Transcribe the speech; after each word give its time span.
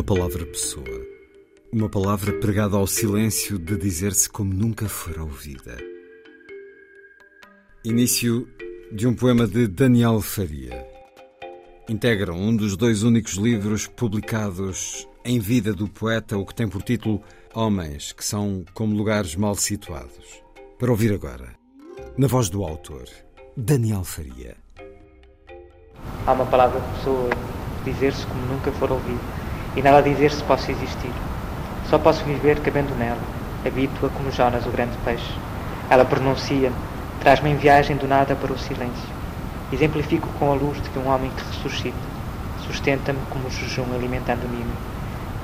uma 0.00 0.04
palavra 0.04 0.46
pessoa. 0.46 1.06
Uma 1.70 1.86
palavra 1.86 2.32
pregada 2.32 2.74
ao 2.74 2.86
silêncio 2.86 3.58
de 3.58 3.76
dizer-se 3.76 4.30
como 4.30 4.54
nunca 4.54 4.88
fora 4.88 5.22
ouvida. 5.22 5.76
Início 7.84 8.48
de 8.90 9.06
um 9.06 9.14
poema 9.14 9.46
de 9.46 9.66
Daniel 9.66 10.22
Faria. 10.22 10.86
Integram 11.86 12.34
um 12.34 12.56
dos 12.56 12.78
dois 12.78 13.02
únicos 13.02 13.34
livros 13.34 13.86
publicados 13.86 15.06
em 15.22 15.38
vida 15.38 15.74
do 15.74 15.86
poeta, 15.86 16.38
o 16.38 16.46
que 16.46 16.54
tem 16.54 16.66
por 16.66 16.82
título 16.82 17.22
Homens, 17.54 18.12
que 18.12 18.24
são 18.24 18.64
como 18.72 18.96
lugares 18.96 19.36
mal 19.36 19.54
situados. 19.54 20.42
Para 20.78 20.90
ouvir 20.90 21.12
agora, 21.12 21.54
na 22.16 22.26
voz 22.26 22.48
do 22.48 22.64
autor, 22.64 23.04
Daniel 23.54 24.04
Faria. 24.04 24.56
Há 26.26 26.32
uma 26.32 26.46
palavra 26.46 26.80
pessoa, 26.80 27.28
dizer-se 27.84 28.26
como 28.26 28.46
nunca 28.46 28.72
for 28.72 28.90
ouvido, 28.92 29.39
e 29.76 29.82
nela 29.82 30.02
dizer-se 30.02 30.42
posso 30.44 30.70
existir. 30.70 31.12
Só 31.88 31.98
posso 31.98 32.24
viver 32.24 32.60
cabendo 32.60 32.94
nela, 32.96 33.20
habito-a 33.66 34.08
como 34.10 34.30
Jonas, 34.30 34.66
o 34.66 34.70
grande 34.70 34.96
peixe. 35.04 35.32
Ela 35.88 36.04
pronuncia-me, 36.04 36.74
traz-me 37.20 37.50
em 37.50 37.56
viagem 37.56 37.96
do 37.96 38.06
nada 38.06 38.34
para 38.34 38.52
o 38.52 38.58
silêncio. 38.58 39.08
Exemplifico 39.72 40.28
com 40.38 40.50
a 40.50 40.54
luz 40.54 40.80
de 40.82 40.88
que 40.90 40.98
um 40.98 41.08
homem 41.08 41.30
que 41.30 41.44
ressuscita, 41.44 41.96
sustenta-me 42.66 43.20
como 43.30 43.50
jejum 43.50 43.92
alimentando-me. 43.94 44.64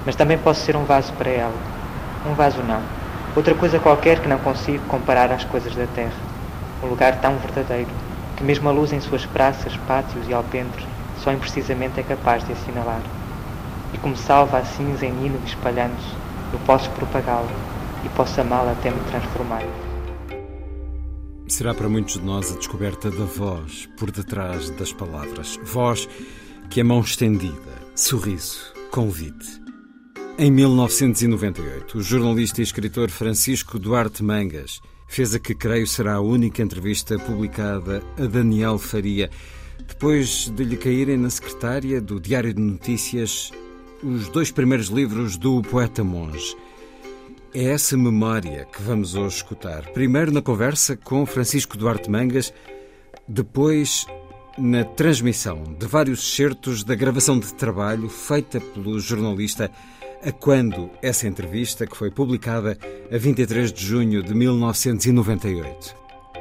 Mas 0.05 0.17
também 0.17 0.39
posso 0.39 0.61
ser 0.61 0.77
um 0.77 0.85
vaso 0.85 1.13
para 1.15 1.31
ela. 1.31 1.55
Um 2.25 2.35
vaso 2.35 2.63
não. 2.63 2.81
Outra 3.35 3.55
coisa 3.55 3.79
qualquer 3.79 4.21
que 4.21 4.29
não 4.29 4.39
consigo 4.39 4.85
comparar 4.87 5.31
às 5.33 5.45
coisas 5.45 5.75
da 5.75 5.87
terra. 5.95 6.15
Um 6.83 6.87
lugar 6.87 7.21
tão 7.21 7.37
verdadeiro, 7.37 7.91
que 8.37 8.45
mesmo 8.45 8.69
a 8.69 8.73
luz 8.73 8.93
em 8.93 9.01
suas 9.01 9.27
praças, 9.27 9.77
pátios 9.89 10.29
e 10.29 10.35
alpendres 10.35 10.87
só 11.23 11.33
imprecisamente 11.33 11.99
é 12.01 12.03
capaz 12.03 12.45
de 12.45 12.53
assinalar. 12.53 13.01
E 13.93 13.99
como 13.99 14.17
salva 14.17 14.59
a 14.59 14.65
cinza 14.65 15.07
em 15.07 15.13
nino 15.13 15.41
espalhando-se, 15.47 16.15
eu 16.53 16.59
posso 16.61 16.91
propagá-la 16.91 17.51
e 18.05 18.09
posso 18.11 18.41
amá-la 18.41 18.73
até 18.73 18.91
me 18.91 19.01
transformar. 19.11 19.63
Será 21.49 21.73
para 21.73 21.89
muitos 21.89 22.15
de 22.15 22.25
nós 22.25 22.53
a 22.53 22.57
descoberta 22.57 23.11
da 23.11 23.25
voz 23.25 23.89
por 23.97 24.11
detrás 24.11 24.69
das 24.71 24.93
palavras. 24.93 25.59
Voz 25.63 26.09
que 26.69 26.81
é 26.81 26.85
mão 26.85 27.01
estendida, 27.01 27.73
sorriso, 27.95 28.73
convite. 28.91 29.61
Em 30.39 30.51
1998, 30.51 31.99
o 31.99 32.03
jornalista 32.03 32.61
e 32.61 32.65
escritor 32.65 33.11
Francisco 33.11 33.79
Duarte 33.79 34.23
Mangas 34.23 34.81
fez 35.07 35.35
a 35.35 35.39
que 35.39 35.55
creio 35.55 35.87
será 35.87 36.15
a 36.15 36.21
única 36.21 36.63
entrevista 36.63 37.19
publicada 37.19 38.03
a 38.19 38.27
Daniel 38.27 38.79
Faria, 38.79 39.31
depois 39.87 40.51
de 40.51 40.65
lhe 40.65 40.77
caírem 40.77 41.17
na 41.17 41.31
secretária 41.31 42.01
do 42.01 42.21
Diário 42.21 42.53
de 42.53 42.61
Notícias 42.61 43.53
os 44.03 44.29
dois 44.29 44.51
primeiros 44.51 44.89
livros 44.89 45.37
do 45.37 45.63
poeta 45.63 46.05
monge. 46.05 46.57
É 47.55 47.65
essa 47.65 47.97
memória 47.97 48.67
que 48.67 48.83
vamos 48.83 49.15
hoje 49.15 49.37
escutar. 49.37 49.91
Primeiro 49.91 50.31
na 50.31 50.43
conversa 50.43 50.97
com 50.97 51.25
Francisco 51.25 51.77
Duarte 51.77 52.11
Mangas, 52.11 52.53
depois 53.27 54.07
na 54.59 54.85
transmissão 54.85 55.63
de 55.79 55.87
vários 55.87 56.35
certos 56.35 56.83
da 56.83 56.95
gravação 56.95 57.39
de 57.39 57.53
trabalho 57.55 58.09
feita 58.09 58.61
pelo 58.61 58.99
jornalista 59.01 59.71
a 60.25 60.33
quando 60.33 60.91
essa 61.03 61.29
entrevista, 61.29 61.87
que 61.87 61.97
foi 61.97 62.11
publicada 62.11 62.79
a 63.11 63.19
23 63.19 63.73
de 63.73 63.85
junho 63.85 64.23
de 64.23 64.35
1998. 64.35 65.95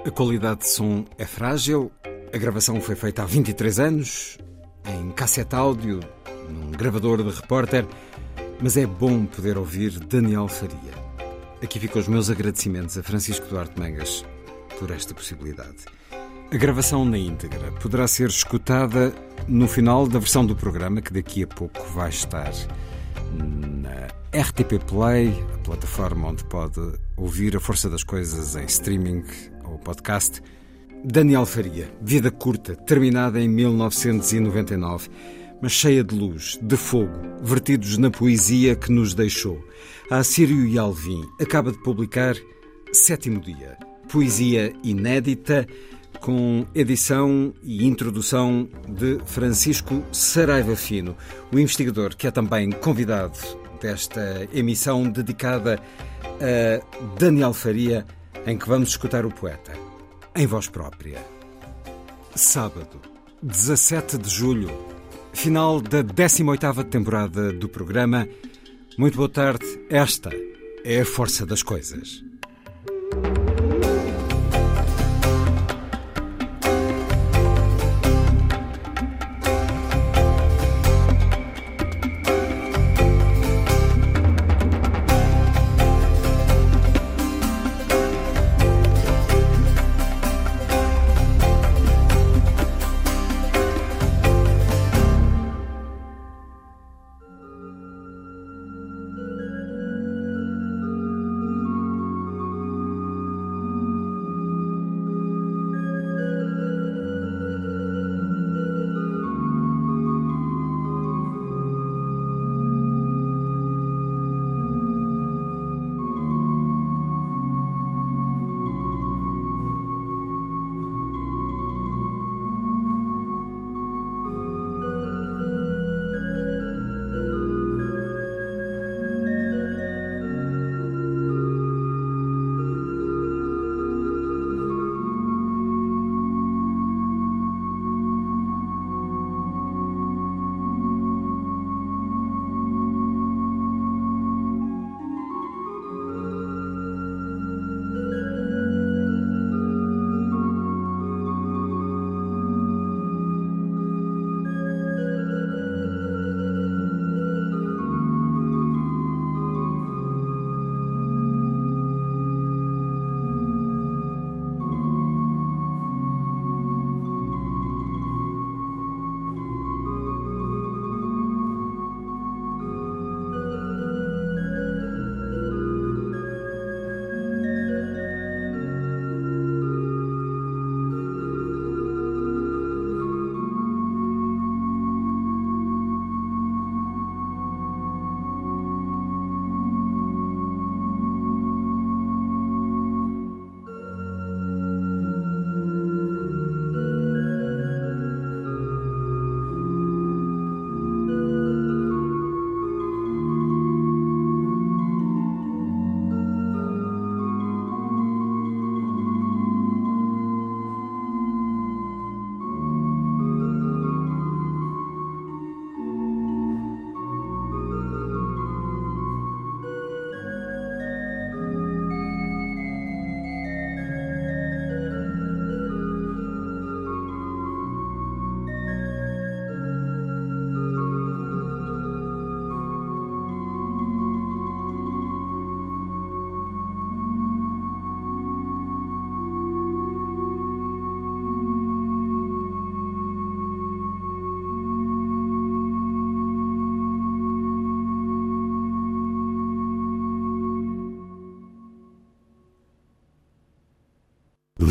A 0.05 0.11
qualidade 0.11 0.61
de 0.61 0.69
som 0.69 1.05
é 1.17 1.25
frágil, 1.25 1.91
a 2.33 2.37
gravação 2.37 2.79
foi 2.81 2.95
feita 2.95 3.23
há 3.23 3.25
23 3.25 3.79
anos, 3.79 4.37
em 4.85 5.11
cassete 5.11 5.55
áudio, 5.55 5.99
num 6.49 6.71
gravador 6.71 7.23
de 7.23 7.29
repórter, 7.29 7.85
mas 8.61 8.77
é 8.77 8.85
bom 8.85 9.25
poder 9.25 9.57
ouvir 9.57 9.99
Daniel 9.99 10.47
Faria. 10.47 11.05
Aqui 11.63 11.79
ficam 11.79 12.01
os 12.01 12.07
meus 12.07 12.29
agradecimentos 12.29 12.97
a 12.97 13.03
Francisco 13.03 13.47
Duarte 13.47 13.79
Mangas 13.79 14.25
por 14.79 14.91
esta 14.91 15.13
possibilidade. 15.13 15.85
A 16.51 16.57
gravação 16.57 17.03
na 17.03 17.17
íntegra 17.17 17.71
poderá 17.81 18.07
ser 18.07 18.29
escutada 18.29 19.13
no 19.47 19.67
final 19.67 20.07
da 20.07 20.19
versão 20.19 20.45
do 20.45 20.55
programa, 20.55 21.01
que 21.01 21.11
daqui 21.11 21.43
a 21.43 21.47
pouco 21.47 21.83
vai 21.93 22.09
estar 22.09 22.51
na 23.33 24.07
RTP 24.31 24.83
Play, 24.85 25.33
a 25.53 25.57
plataforma 25.59 26.27
onde 26.27 26.43
pode 26.45 26.79
ouvir 27.17 27.55
a 27.55 27.59
força 27.59 27.89
das 27.89 28.03
coisas 28.03 28.55
em 28.55 28.65
streaming 28.65 29.23
ou 29.63 29.79
podcast. 29.79 30.41
Daniel 31.03 31.45
Faria, 31.45 31.89
vida 32.01 32.31
curta, 32.31 32.75
terminada 32.75 33.39
em 33.39 33.47
1999, 33.47 35.09
mas 35.61 35.71
cheia 35.71 36.03
de 36.03 36.15
luz, 36.15 36.59
de 36.61 36.77
fogo, 36.77 37.19
vertidos 37.41 37.97
na 37.97 38.09
poesia 38.09 38.75
que 38.75 38.91
nos 38.91 39.13
deixou. 39.13 39.63
A 40.09 40.17
Assírio 40.17 40.65
e 40.65 40.77
Alvim 40.77 41.23
acaba 41.39 41.71
de 41.71 41.81
publicar 41.83 42.35
Sétimo 42.91 43.41
Dia, 43.41 43.77
poesia 44.07 44.73
inédita 44.83 45.67
com 46.21 46.65
edição 46.73 47.53
e 47.61 47.85
introdução 47.85 48.69
de 48.87 49.19
Francisco 49.25 50.03
Saraiva 50.11 50.75
Fino, 50.75 51.15
o 51.51 51.59
investigador 51.59 52.15
que 52.15 52.27
é 52.27 52.31
também 52.31 52.71
convidado 52.71 53.37
desta 53.81 54.47
emissão 54.53 55.03
dedicada 55.09 55.79
a 56.23 57.17
Daniel 57.19 57.53
Faria, 57.53 58.05
em 58.45 58.57
que 58.57 58.67
vamos 58.67 58.89
escutar 58.89 59.25
o 59.25 59.31
poeta, 59.31 59.73
em 60.35 60.47
voz 60.47 60.67
própria. 60.67 61.19
Sábado, 62.35 63.01
17 63.41 64.17
de 64.17 64.29
julho, 64.29 64.94
final 65.35 65.81
da 65.81 66.03
18ª 66.03 66.83
temporada 66.85 67.51
do 67.51 67.67
programa. 67.67 68.27
Muito 68.97 69.17
boa 69.17 69.29
tarde, 69.29 69.65
esta 69.89 70.31
é 70.83 71.01
a 71.01 71.05
força 71.05 71.45
das 71.45 71.61
coisas. 71.61 72.23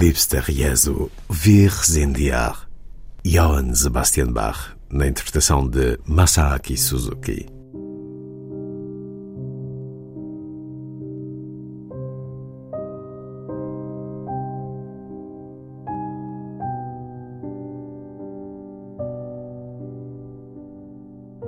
Liebster 0.05 0.45
Jesu, 0.51 1.09
wir 1.31 1.71
sind 1.71 2.19
ja. 2.19 2.55
Johann 3.25 3.75
Sebastian 3.75 4.35
Bach, 4.35 4.77
na 4.91 5.06
interpretação 5.06 5.67
de 5.67 5.99
Masaaki 6.05 6.77
Suzuki. 6.77 7.47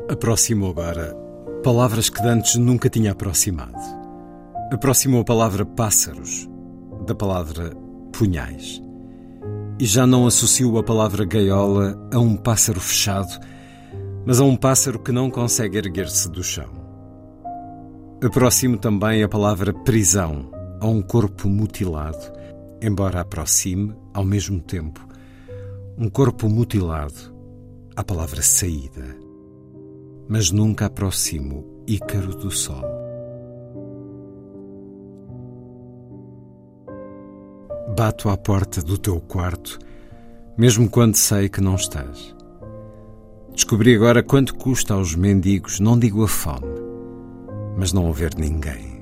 Aproximou 0.09 0.71
agora 0.71 1.15
palavras 1.63 2.09
que 2.09 2.23
antes 2.23 2.57
nunca 2.57 2.89
tinha 2.89 3.13
aproximado. 3.13 3.77
Aproximou 4.73 5.21
a 5.21 5.25
palavra 5.25 5.67
pássaros 5.67 6.49
da 7.07 7.15
palavra 7.15 7.86
punhais. 8.17 8.83
E 9.79 9.85
já 9.85 10.07
não 10.07 10.27
associo 10.27 10.77
a 10.79 10.83
palavra 10.83 11.25
gaiola 11.25 11.99
a 12.13 12.19
um 12.19 12.37
pássaro 12.37 12.81
fechado, 12.81 13.39
mas 14.25 14.41
a 14.41 14.45
um 14.45 14.57
pássaro 14.57 14.99
que 14.99 15.13
não 15.13 15.31
consegue 15.31 15.79
erguer-se 15.79 16.31
do 16.31 16.43
chão. 16.43 16.71
Aproximo 18.23 18.79
também 18.79 19.23
a 19.23 19.29
palavra 19.29 19.73
prisão 19.73 20.51
a 20.81 20.87
um 20.87 21.03
corpo 21.03 21.49
mutilado, 21.49 22.33
embora 22.83 23.21
aproxime, 23.21 23.95
ao 24.15 24.25
mesmo 24.25 24.61
tempo, 24.61 25.07
um 25.99 26.09
corpo 26.09 26.49
mutilado 26.49 27.35
à 27.95 28.03
palavra 28.03 28.43
saída 28.43 29.27
mas 30.29 30.51
nunca 30.51 30.87
aproximo 30.87 31.65
Ícaro 31.87 32.35
do 32.37 32.51
Sol. 32.51 32.96
Bato 37.97 38.29
à 38.29 38.37
porta 38.37 38.83
do 38.83 38.99
teu 38.99 39.19
quarto, 39.19 39.79
mesmo 40.55 40.87
quando 40.91 41.15
sei 41.15 41.49
que 41.49 41.63
não 41.63 41.77
estás. 41.77 42.37
Descobri 43.55 43.95
agora 43.95 44.23
quanto 44.23 44.55
custa 44.55 44.93
aos 44.93 45.15
mendigos, 45.15 45.81
não 45.81 45.99
digo 45.99 46.23
a 46.23 46.29
fome, 46.29 46.75
mas 47.79 47.95
não 47.95 48.07
haver 48.09 48.35
ninguém. 48.37 48.97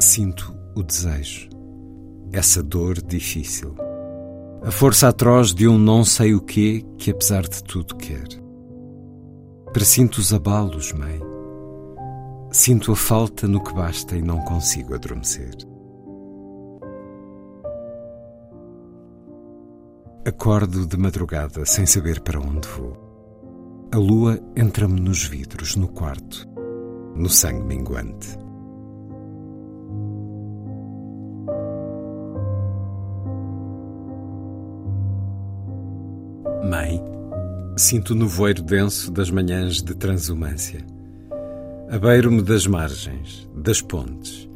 Sinto 0.00 0.54
o 0.76 0.84
desejo 0.84 1.48
essa 2.32 2.62
dor 2.62 3.02
difícil. 3.02 3.74
A 4.62 4.70
força 4.70 5.08
atroz 5.08 5.52
de 5.52 5.66
um 5.66 5.78
não 5.78 6.04
sei 6.04 6.34
o 6.34 6.40
quê 6.40 6.84
que, 6.96 7.10
apesar 7.10 7.42
de 7.42 7.62
tudo, 7.64 7.96
quer. 7.96 8.37
Presinto 9.72 10.18
os 10.18 10.32
abalos, 10.32 10.92
mãe. 10.94 11.20
Sinto 12.50 12.90
a 12.92 12.96
falta 12.96 13.46
no 13.46 13.62
que 13.62 13.74
basta 13.74 14.16
e 14.16 14.22
não 14.22 14.40
consigo 14.40 14.94
adormecer. 14.94 15.54
Acordo 20.26 20.86
de 20.86 20.96
madrugada 20.96 21.66
sem 21.66 21.84
saber 21.84 22.20
para 22.20 22.40
onde 22.40 22.66
vou. 22.66 22.96
A 23.92 23.98
lua 23.98 24.40
entra-me 24.56 25.00
nos 25.00 25.24
vidros, 25.24 25.76
no 25.76 25.88
quarto, 25.88 26.48
no 27.14 27.28
sangue 27.28 27.64
minguante. 27.64 28.38
Mãe, 36.64 37.17
sinto 37.78 38.10
o 38.10 38.14
nevoeiro 38.14 38.62
denso 38.62 39.10
das 39.10 39.30
manhãs 39.30 39.80
de 39.80 39.94
transumância. 39.94 40.84
Abeiro-me 41.90 42.42
das 42.42 42.66
margens, 42.66 43.48
das 43.54 43.80
pontes, 43.80 44.48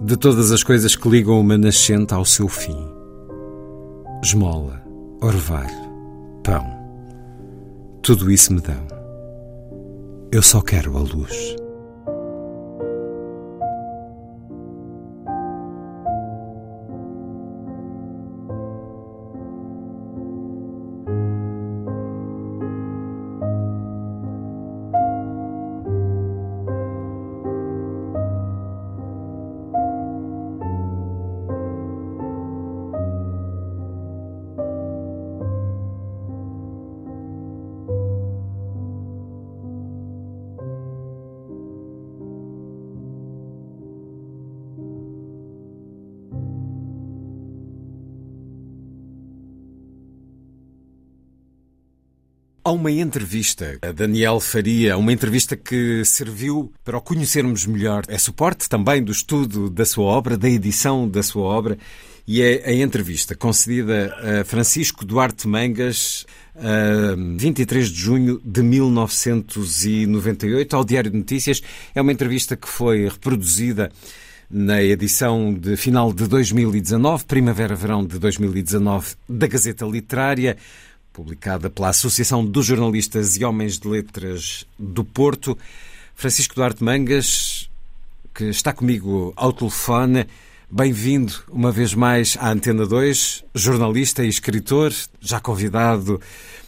de 0.00 0.16
todas 0.16 0.52
as 0.52 0.62
coisas 0.62 0.94
que 0.96 1.08
ligam 1.08 1.40
uma 1.40 1.56
nascente 1.56 2.12
ao 2.12 2.24
seu 2.24 2.48
fim. 2.48 2.76
Esmola, 4.22 4.82
orvalho, 5.22 5.90
pão, 6.42 6.66
tudo 8.02 8.30
isso 8.30 8.52
me 8.52 8.60
dão. 8.60 8.86
Eu 10.30 10.42
só 10.42 10.60
quero 10.60 10.96
a 10.96 11.00
luz. 11.00 11.56
Há 52.66 52.72
uma 52.72 52.90
entrevista 52.90 53.76
a 53.82 53.92
Daniel 53.92 54.40
Faria, 54.40 54.96
uma 54.96 55.12
entrevista 55.12 55.54
que 55.54 56.02
serviu 56.02 56.72
para 56.82 56.96
o 56.96 57.00
conhecermos 57.02 57.66
melhor. 57.66 58.04
É 58.08 58.16
suporte 58.16 58.70
também 58.70 59.02
do 59.02 59.12
estudo 59.12 59.68
da 59.68 59.84
sua 59.84 60.06
obra, 60.06 60.38
da 60.38 60.48
edição 60.48 61.06
da 61.06 61.22
sua 61.22 61.42
obra, 61.42 61.76
e 62.26 62.40
é 62.40 62.66
a 62.66 62.72
entrevista 62.72 63.34
concedida 63.34 64.16
a 64.40 64.44
Francisco 64.46 65.04
Duarte 65.04 65.46
Mangas, 65.46 66.24
a 66.56 67.14
23 67.36 67.90
de 67.90 68.00
junho 68.00 68.40
de 68.42 68.62
1998, 68.62 70.74
ao 70.74 70.86
Diário 70.86 71.10
de 71.10 71.18
Notícias. 71.18 71.60
É 71.94 72.00
uma 72.00 72.12
entrevista 72.12 72.56
que 72.56 72.66
foi 72.66 73.10
reproduzida 73.10 73.92
na 74.50 74.82
edição 74.82 75.52
de 75.52 75.76
final 75.76 76.14
de 76.14 76.26
2019, 76.26 77.26
primavera-verão 77.26 78.06
de 78.06 78.18
2019, 78.18 79.16
da 79.28 79.46
Gazeta 79.46 79.84
Literária 79.84 80.56
publicada 81.14 81.70
pela 81.70 81.90
Associação 81.90 82.44
dos 82.44 82.66
Jornalistas 82.66 83.36
e 83.36 83.44
Homens 83.44 83.78
de 83.78 83.86
Letras 83.86 84.66
do 84.76 85.04
Porto. 85.04 85.56
Francisco 86.16 86.56
Duarte 86.56 86.82
Mangas, 86.82 87.70
que 88.34 88.46
está 88.46 88.72
comigo 88.72 89.32
ao 89.36 89.52
telefone. 89.52 90.26
Bem-vindo 90.68 91.32
uma 91.48 91.70
vez 91.70 91.94
mais 91.94 92.36
à 92.40 92.50
Antena 92.50 92.84
2, 92.84 93.44
jornalista 93.54 94.24
e 94.24 94.28
escritor, 94.28 94.92
já 95.20 95.38
convidado 95.38 96.20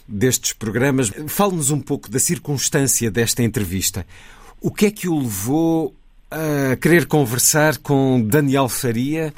destes 0.07 0.53
programas. 0.53 1.11
Fale-nos 1.27 1.69
um 1.69 1.81
pouco 1.81 2.09
da 2.09 2.17
circunstância 2.17 3.11
desta 3.11 3.43
entrevista. 3.43 4.07
O 4.61 4.71
que 4.71 4.85
é 4.85 4.91
que 4.91 5.09
o 5.09 5.19
levou 5.19 5.93
a 6.31 6.77
querer 6.77 7.05
conversar 7.05 7.79
com 7.79 8.21
Daniel 8.21 8.69
Faria, 8.69 9.33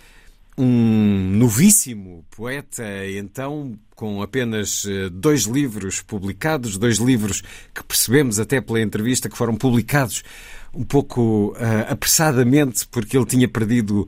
um 0.60 1.38
novíssimo 1.38 2.26
poeta, 2.36 2.84
então 3.18 3.80
com 3.96 4.22
apenas 4.22 4.86
eh, 4.86 5.10
dois 5.10 5.44
livros 5.44 6.02
publicados, 6.02 6.78
dois 6.78 6.98
livros 6.98 7.42
que 7.74 7.82
percebemos 7.82 8.42
até 8.42 8.60
pela 8.60 8.82
entrevista 8.82 9.30
que 9.30 9.38
foram 9.38 9.56
publicados 9.56 10.22
um 10.74 10.84
pouco 10.84 11.54
uh, 11.54 11.92
apressadamente, 11.92 12.86
porque 12.88 13.18
ele 13.18 13.26
tinha 13.26 13.48
perdido 13.48 14.02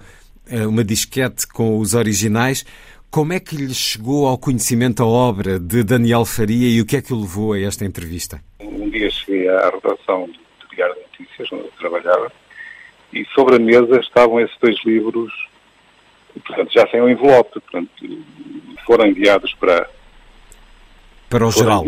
uh, 0.52 0.68
uma 0.68 0.84
disquete 0.84 1.48
com 1.48 1.80
os 1.80 1.94
originais. 1.94 2.66
Como 3.10 3.32
é 3.32 3.40
que 3.40 3.56
lhe 3.56 3.74
chegou 3.74 4.28
ao 4.28 4.38
conhecimento 4.38 5.02
a 5.02 5.06
obra 5.06 5.58
de 5.58 5.84
Daniel 5.84 6.26
Faria 6.26 6.68
e 6.68 6.82
o 6.82 6.86
que 6.86 6.98
é 6.98 7.02
que 7.02 7.14
o 7.14 7.20
levou 7.20 7.54
a 7.54 7.60
esta 7.60 7.86
entrevista? 7.86 8.42
Um 8.62 8.90
dia 8.90 9.10
cheguei 9.10 9.48
à 9.50 9.70
redação 9.70 10.28
do 10.28 10.76
Diário 10.76 10.96
de 10.96 11.02
Notícias, 11.02 11.50
onde 11.54 11.64
eu 11.64 11.72
trabalhava, 11.80 12.32
e 13.14 13.26
sobre 13.34 13.56
a 13.56 13.60
mesa 13.60 14.00
estavam 14.00 14.40
esses 14.40 14.58
dois 14.62 14.76
livros, 14.86 15.32
portanto, 16.40 16.72
já 16.72 16.88
sem 16.88 17.02
o 17.02 17.10
envelope, 17.10 17.52
portanto, 17.52 17.90
foram 18.86 19.08
enviados 19.08 19.54
para. 19.54 19.90
Para 21.30 21.48
o 21.48 21.52
geral. 21.52 21.86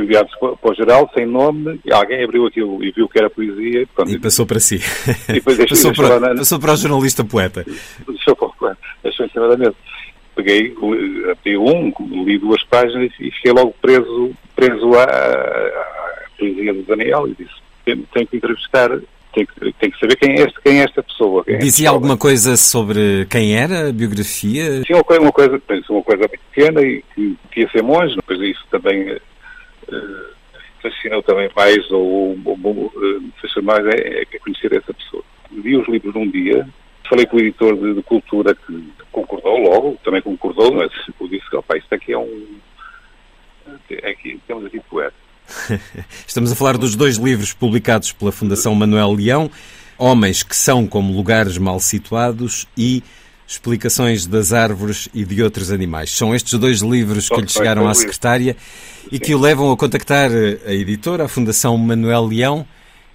enviados 0.00 0.32
para 0.38 0.70
o 0.70 0.74
geral, 0.74 1.10
sem 1.12 1.26
nome, 1.26 1.80
e 1.84 1.92
alguém 1.92 2.22
abriu 2.22 2.46
aquilo 2.46 2.82
e 2.84 2.90
viu 2.92 3.08
que 3.08 3.18
era 3.18 3.28
poesia. 3.28 3.86
Pronto, 3.94 4.10
e 4.10 4.18
passou 4.18 4.46
para 4.46 4.60
si. 4.60 4.80
E 5.28 5.40
passou, 5.40 5.92
para, 5.92 6.20
na... 6.20 6.34
passou 6.36 6.58
para 6.58 6.72
o 6.72 6.76
jornalista 6.76 7.24
poeta. 7.24 7.64
Deixou 8.06 8.36
para 8.36 8.46
o 8.46 8.52
poeta, 8.54 8.78
deixou 9.02 9.26
em 9.26 9.30
cima 9.30 9.48
da 9.48 9.56
mesa. 9.56 9.74
Peguei, 10.36 10.72
abri 11.32 11.56
um, 11.56 11.92
li 12.24 12.38
duas 12.38 12.62
páginas 12.64 13.10
e 13.18 13.30
fiquei 13.32 13.50
logo 13.50 13.74
preso, 13.82 14.30
preso 14.54 14.94
à, 14.94 15.02
à 15.02 16.28
poesia 16.38 16.72
do 16.72 16.82
Daniel 16.84 17.26
e 17.26 17.34
disse: 17.34 17.58
tenho 17.84 18.26
que 18.26 18.36
entrevistar 18.36 18.90
tem 19.38 19.46
que, 19.46 19.72
tem 19.74 19.90
que 19.90 19.98
saber 19.98 20.16
quem 20.16 20.30
é, 20.32 20.42
este, 20.44 20.60
quem 20.62 20.80
é 20.80 20.84
esta 20.84 21.02
pessoa. 21.02 21.44
É 21.46 21.56
Dizia 21.56 21.86
esta 21.86 21.96
alguma 21.96 22.16
coisa 22.16 22.56
sobre 22.56 23.26
quem 23.26 23.56
era, 23.56 23.88
a 23.88 23.92
biografia? 23.92 24.82
Sim, 24.84 24.94
uma 24.94 25.04
coisa, 25.04 25.22
uma 25.22 25.32
coisa, 25.32 25.62
uma 25.90 26.02
coisa 26.02 26.28
pequena 26.28 26.82
e 26.82 27.04
que 27.14 27.60
ia 27.60 27.70
ser 27.70 27.82
monge, 27.82 28.16
depois 28.16 28.40
isso 28.40 28.64
também 28.70 29.12
uh, 29.12 29.20
fascinou 30.82 31.22
também 31.22 31.50
mais, 31.54 31.90
ou, 31.90 32.36
ou, 32.44 32.58
ou 32.62 32.92
fascinou 33.40 33.64
mais, 33.64 33.86
é, 33.86 34.22
é, 34.22 34.38
conhecer 34.38 34.72
essa 34.74 34.92
pessoa. 34.92 35.22
Vi 35.50 35.76
os 35.76 35.88
livros 35.88 36.14
num 36.14 36.30
dia, 36.30 36.68
falei 37.08 37.26
com 37.26 37.36
o 37.36 37.40
editor 37.40 37.76
de, 37.76 37.94
de 37.94 38.02
cultura 38.02 38.54
que 38.54 38.92
concordou 39.12 39.58
logo, 39.58 39.98
também 40.04 40.20
concordou, 40.20 40.72
mas 40.74 40.90
eu 41.20 41.28
disse 41.28 41.48
que, 41.48 41.56
opa, 41.56 41.76
isto 41.76 41.94
aqui 41.94 42.12
é 42.12 42.18
um... 42.18 42.58
Aqui, 44.02 44.40
temos 44.46 44.64
aqui 44.64 44.80
poeta. 44.80 45.27
Estamos 46.26 46.52
a 46.52 46.56
falar 46.56 46.76
dos 46.76 46.94
dois 46.94 47.16
livros 47.16 47.52
publicados 47.52 48.12
pela 48.12 48.32
Fundação 48.32 48.74
Manuel 48.74 49.12
Leão, 49.12 49.50
Homens 49.96 50.44
que 50.44 50.54
são 50.54 50.86
como 50.86 51.12
lugares 51.12 51.58
mal 51.58 51.80
situados 51.80 52.68
e 52.76 53.02
Explicações 53.48 54.26
das 54.26 54.52
Árvores 54.52 55.08
e 55.14 55.24
de 55.24 55.42
Outros 55.42 55.72
Animais. 55.72 56.10
São 56.10 56.34
estes 56.34 56.58
dois 56.58 56.82
livros 56.82 57.30
que 57.30 57.40
lhe 57.40 57.48
chegaram 57.48 57.88
à 57.88 57.94
secretária 57.94 58.54
e 59.10 59.18
que 59.18 59.34
o 59.34 59.40
levam 59.40 59.72
a 59.72 59.76
contactar 59.76 60.30
a 60.66 60.72
editora, 60.72 61.24
a 61.24 61.28
Fundação 61.28 61.76
Manuel 61.78 62.26
Leão. 62.26 62.66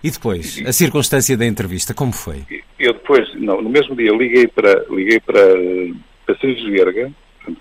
E 0.03 0.09
depois, 0.09 0.61
a 0.65 0.73
circunstância 0.73 1.37
da 1.37 1.45
entrevista, 1.45 1.93
como 1.93 2.11
foi? 2.11 2.43
Eu 2.79 2.93
depois, 2.93 3.33
não, 3.35 3.61
no 3.61 3.69
mesmo 3.69 3.95
dia, 3.95 4.11
liguei 4.11 4.47
para, 4.47 4.83
liguei 4.89 5.19
para, 5.19 5.39
para 6.25 6.37
Sérgio 6.39 6.71
Verga, 6.71 7.11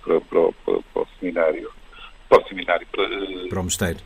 para, 0.03 0.21
para, 0.23 0.53
para, 0.65 0.79
para, 0.95 1.03
o 1.03 1.07
seminário, 1.21 1.71
para 2.29 2.43
o 2.43 2.49
seminário, 2.49 2.87
para, 2.91 3.49
para 3.51 3.61
o 3.61 3.65
mosteiro. 3.65 3.99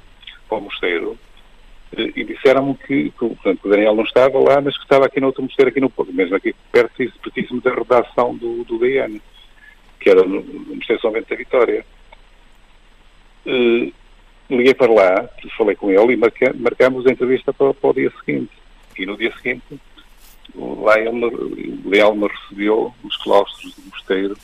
Para 0.57 0.63
o 0.63 0.65
mosteiro, 0.65 1.19
e 1.93 2.25
disseram-me 2.25 2.75
que, 2.75 3.11
portanto, 3.19 3.65
o 3.65 3.69
Daniel 3.69 3.95
não 3.95 4.05
estava 4.05 4.39
lá, 4.39 4.61
mas 4.61 4.77
que 4.77 4.83
estava 4.83 5.07
aqui 5.07 5.21
no 5.21 5.29
outro 5.29 5.43
mosteiro, 5.43 5.71
aqui 5.71 5.81
no 5.81 5.91
Porto, 5.91 6.13
mesmo 6.13 6.35
aqui 6.35 6.55
perto, 6.73 6.95
pertíssimo 7.23 7.61
da 7.61 7.75
redação 7.75 8.35
do, 8.35 8.65
do 8.65 8.79
DN, 8.79 9.21
que 10.01 10.11
era 10.11 10.23
no, 10.23 10.43
no 10.43 10.75
Mosteiro 10.75 11.01
São 11.01 11.13
Bento 11.13 11.29
da 11.29 11.37
Vitória. 11.37 11.85
Uh, 13.47 13.93
liguei 14.51 14.75
para 14.75 14.93
lá, 14.93 15.29
falei 15.57 15.77
com 15.77 15.91
ele 15.91 16.15
e 16.15 16.17
marca, 16.17 16.55
marcamos 16.59 17.07
a 17.07 17.13
entrevista 17.13 17.53
para, 17.53 17.73
para, 17.73 17.91
o 17.91 17.95
dia 17.95 18.13
seguinte. 18.25 18.53
E 18.99 19.07
no 19.07 19.17
dia 19.17 19.33
seguinte, 19.37 19.79
lá 20.55 20.99
ele, 20.99 21.25
o 21.25 21.89
Leal 21.89 22.15
me 22.15 22.29
recebeu 22.29 22.95
nos 23.05 23.17
claustros 23.19 23.75
do 23.75 23.91
mosteiro 23.91 24.37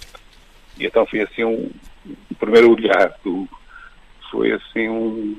e 0.78 0.86
então 0.86 1.06
foi 1.06 1.22
assim 1.22 1.44
um, 1.44 1.70
um 2.06 2.34
primeiro 2.38 2.70
olhar, 2.70 3.18
do, 3.24 3.48
foi 4.30 4.52
assim 4.52 4.88
um 4.88 5.36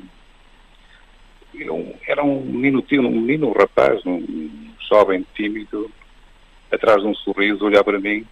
era 2.07 2.23
um 2.23 2.41
menino, 2.41 2.83
um 2.91 3.09
menino, 3.09 3.49
um 3.49 3.53
rapaz, 3.53 4.05
um 4.05 4.49
jovem 4.89 5.25
tímido, 5.35 5.89
atrás 6.71 7.01
de 7.01 7.07
um 7.07 7.15
sorriso, 7.15 7.65
olhar 7.65 7.83
para 7.83 7.99
mim. 7.99 8.25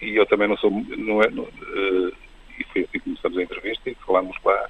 E 0.00 0.16
eu 0.16 0.26
também 0.26 0.48
não 0.48 0.56
sou. 0.56 0.70
Não 0.70 1.22
é, 1.22 1.30
não, 1.30 1.44
uh, 1.44 2.12
e 2.58 2.64
foi 2.72 2.82
assim 2.82 2.92
que 2.92 3.00
começamos 3.00 3.38
a 3.38 3.42
entrevista 3.42 3.90
e 3.90 3.96
falámos 4.06 4.36
lá. 4.44 4.68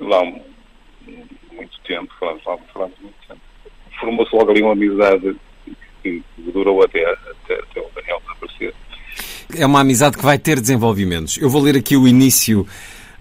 Lá 0.00 0.22
um, 0.22 0.40
muito 1.52 1.80
tempo, 1.84 2.12
falámos 2.18 2.44
lá, 2.44 2.58
falámos 2.72 2.98
muito 3.00 3.14
tempo. 3.28 3.40
Formou-se 4.00 4.34
logo 4.34 4.50
ali 4.50 4.62
uma 4.62 4.72
amizade 4.72 5.36
que, 6.02 6.22
que 6.34 6.42
durou 6.50 6.82
até, 6.82 7.04
até, 7.04 7.54
até 7.54 7.80
o 7.80 7.88
Daniel 7.94 8.20
desaparecer. 8.20 8.74
É 9.56 9.66
uma 9.66 9.80
amizade 9.80 10.16
que 10.16 10.24
vai 10.24 10.38
ter 10.38 10.60
desenvolvimentos. 10.60 11.38
Eu 11.38 11.48
vou 11.48 11.62
ler 11.62 11.76
aqui 11.76 11.96
o 11.96 12.08
início 12.08 12.66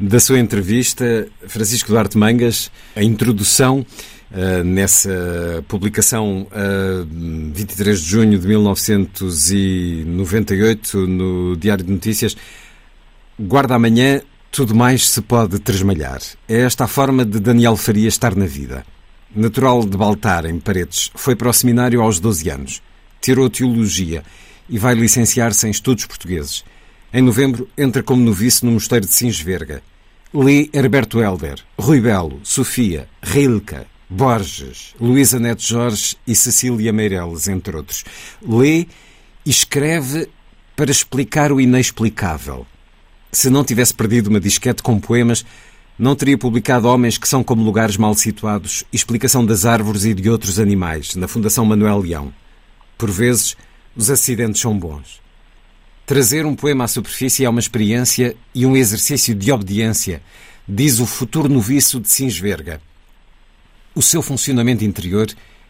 da 0.02 0.20
sua 0.20 0.40
entrevista, 0.40 1.28
Francisco 1.48 1.88
Duarte 1.90 2.18
Mangas, 2.18 2.70
a 2.96 3.04
introdução 3.04 3.86
uh, 4.32 4.64
nessa 4.64 5.64
publicação 5.68 6.48
uh, 6.52 6.52
eh, 6.52 7.06
23 7.54 8.02
de 8.02 8.10
junho 8.10 8.40
de 8.40 8.48
1998 8.48 11.06
no 11.06 11.56
Diário 11.56 11.86
de 11.86 11.92
Notícias. 11.92 12.36
Guarda 13.40 13.76
amanhã, 13.76 14.22
tudo 14.52 14.74
mais 14.74 15.08
se 15.08 15.22
pode 15.22 15.60
tresmalhar. 15.60 16.20
É 16.50 16.62
esta 16.62 16.86
a 16.86 16.88
forma 16.88 17.24
de 17.24 17.40
Daniel 17.40 17.78
Faria 17.78 18.08
estar 18.08 18.36
na 18.36 18.48
vida. 18.48 18.84
Natural 19.36 19.86
de 19.86 19.96
Baltar, 19.96 20.48
em 20.48 20.60
Paredes, 20.60 21.12
foi 21.14 21.36
para 21.36 21.50
o 21.50 21.54
seminário 21.54 22.02
aos 22.02 22.20
12 22.20 22.50
anos. 22.50 22.82
Tirou 23.22 23.48
teologia 23.52 24.24
e 24.68 24.80
vai 24.80 24.96
licenciar-se 24.96 25.68
em 25.68 25.70
estudos 25.70 26.08
portugueses. 26.08 26.64
Em 27.14 27.22
novembro, 27.22 27.70
entra 27.78 28.02
como 28.02 28.24
novice 28.24 28.66
no 28.66 28.72
mosteiro 28.72 29.06
de 29.06 29.14
Sinsverga. 29.14 29.84
Lê 30.34 30.70
Herberto 30.74 31.20
Helder, 31.20 31.60
Rui 31.78 32.00
Belo, 32.00 32.40
Sofia, 32.44 33.08
Rilke, 33.22 33.82
Borges, 34.10 34.96
Luísa 35.00 35.40
Neto 35.40 35.62
Jorge 35.62 36.16
e 36.26 36.34
Cecília 36.34 36.94
Meireles, 36.94 37.50
entre 37.50 37.76
outros. 37.76 38.06
Lê 38.42 38.88
e 39.46 39.50
escreve 39.50 40.30
para 40.76 40.90
explicar 40.90 41.52
o 41.52 41.60
inexplicável. 41.60 42.66
Se 43.30 43.50
não 43.50 43.64
tivesse 43.64 43.94
perdido 43.94 44.30
uma 44.30 44.40
disquete 44.40 44.82
com 44.82 45.00
poemas, 45.00 45.46
não 46.00 46.16
teria 46.16 46.38
publicado 46.38 46.88
Homens 46.88 47.18
que 47.18 47.28
são 47.28 47.44
como 47.44 47.64
lugares 47.64 47.98
mal 47.98 48.16
situados, 48.16 48.86
explicação 48.92 49.46
das 49.46 49.66
árvores 49.66 50.06
e 50.06 50.14
de 50.14 50.30
outros 50.30 50.60
animais, 50.60 51.16
na 51.16 51.28
Fundação 51.28 51.66
Manuel 51.66 52.00
Leão. 52.00 52.34
Por 52.98 53.12
vezes, 53.12 53.58
os 53.96 54.10
acidentes 54.10 54.62
são 54.62 54.78
bons. 54.78 55.22
Trazer 56.12 56.46
um 56.46 56.54
poema 56.54 56.84
à 56.84 56.88
superfície 56.90 57.46
é 57.46 57.50
uma 57.50 57.62
experiência 57.62 58.36
e 58.54 58.66
um 58.66 58.76
exercício 58.76 59.34
de 59.34 59.50
obediência, 59.50 60.22
diz 60.68 61.00
o 61.00 61.06
futuro 61.06 61.48
noviço 61.48 62.02
de 62.02 62.10
Sinsverga. 62.10 62.82
O 63.96 64.02
seu 64.02 64.22
funcionamento 64.22 64.84
interior 64.84 65.30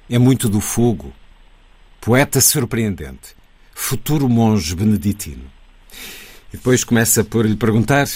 é 0.10 0.18
muito 0.18 0.50
do 0.50 0.60
fogo. 0.60 1.14
Poeta 2.02 2.42
surpreendente, 2.42 3.36
futuro 3.76 4.28
monge 4.28 4.76
beneditino. 4.76 5.44
E 6.52 6.58
depois 6.58 6.84
começa 6.84 7.24
por 7.24 7.46
lhe 7.46 7.56
perguntar: 7.56 8.08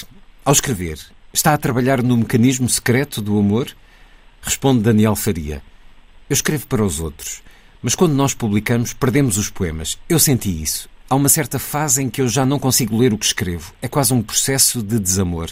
ao 0.44 0.52
escrever, 0.52 1.00
está 1.32 1.54
a 1.54 1.60
trabalhar 1.60 2.02
no 2.02 2.18
mecanismo 2.18 2.68
secreto 2.68 3.22
do 3.22 3.38
amor? 3.38 3.68
Responde 4.42 4.82
Daniel 4.82 5.16
Faria: 5.16 5.62
Eu 6.28 6.34
escrevo 6.34 6.66
para 6.66 6.84
os 6.84 7.00
outros, 7.00 7.44
mas 7.84 7.94
quando 7.94 8.16
nós 8.16 8.34
publicamos, 8.34 8.94
perdemos 8.94 9.38
os 9.38 9.52
poemas. 9.52 10.00
Eu 10.10 10.18
senti 10.18 10.50
isso. 10.50 10.90
Há 11.08 11.16
uma 11.16 11.30
certa 11.30 11.60
fase 11.60 12.02
em 12.02 12.10
que 12.10 12.20
eu 12.20 12.28
já 12.28 12.46
não 12.46 12.58
consigo 12.58 12.98
ler 12.98 13.14
o 13.14 13.18
que 13.18 13.26
escrevo. 13.26 13.74
É 13.80 13.88
quase 13.88 14.12
um 14.12 14.24
processo 14.24 14.82
de 14.82 15.00
desamor. 15.00 15.52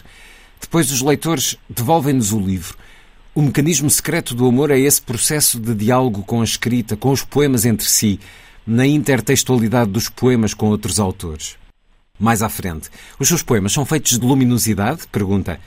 Depois 0.59 0.91
os 0.91 1.01
leitores 1.01 1.57
devolvem-nos 1.69 2.33
o 2.33 2.39
livro. 2.39 2.75
O 3.35 3.41
mecanismo 3.41 3.89
secreto 3.89 4.33
do 4.33 4.47
amor 4.47 4.71
é 4.71 4.79
esse 4.79 5.01
processo 5.01 5.59
de 5.59 5.75
diálogo 5.75 6.23
com 6.23 6.41
a 6.41 6.43
escrita, 6.43 6.97
com 6.97 7.11
os 7.11 7.23
poemas 7.23 7.65
entre 7.65 7.87
si, 7.87 8.19
na 8.65 8.87
intertextualidade 8.87 9.91
dos 9.91 10.09
poemas 10.09 10.55
com 10.55 10.69
outros 10.69 10.99
autores. 10.99 11.55
Mais 12.19 12.41
à 12.41 12.49
frente, 12.49 12.89
os 13.19 13.27
seus 13.27 13.43
poemas 13.43 13.73
são 13.73 13.85
feitos 13.85 14.17
de 14.17 14.25
luminosidade? 14.25 15.01
Pergunta. 15.11 15.59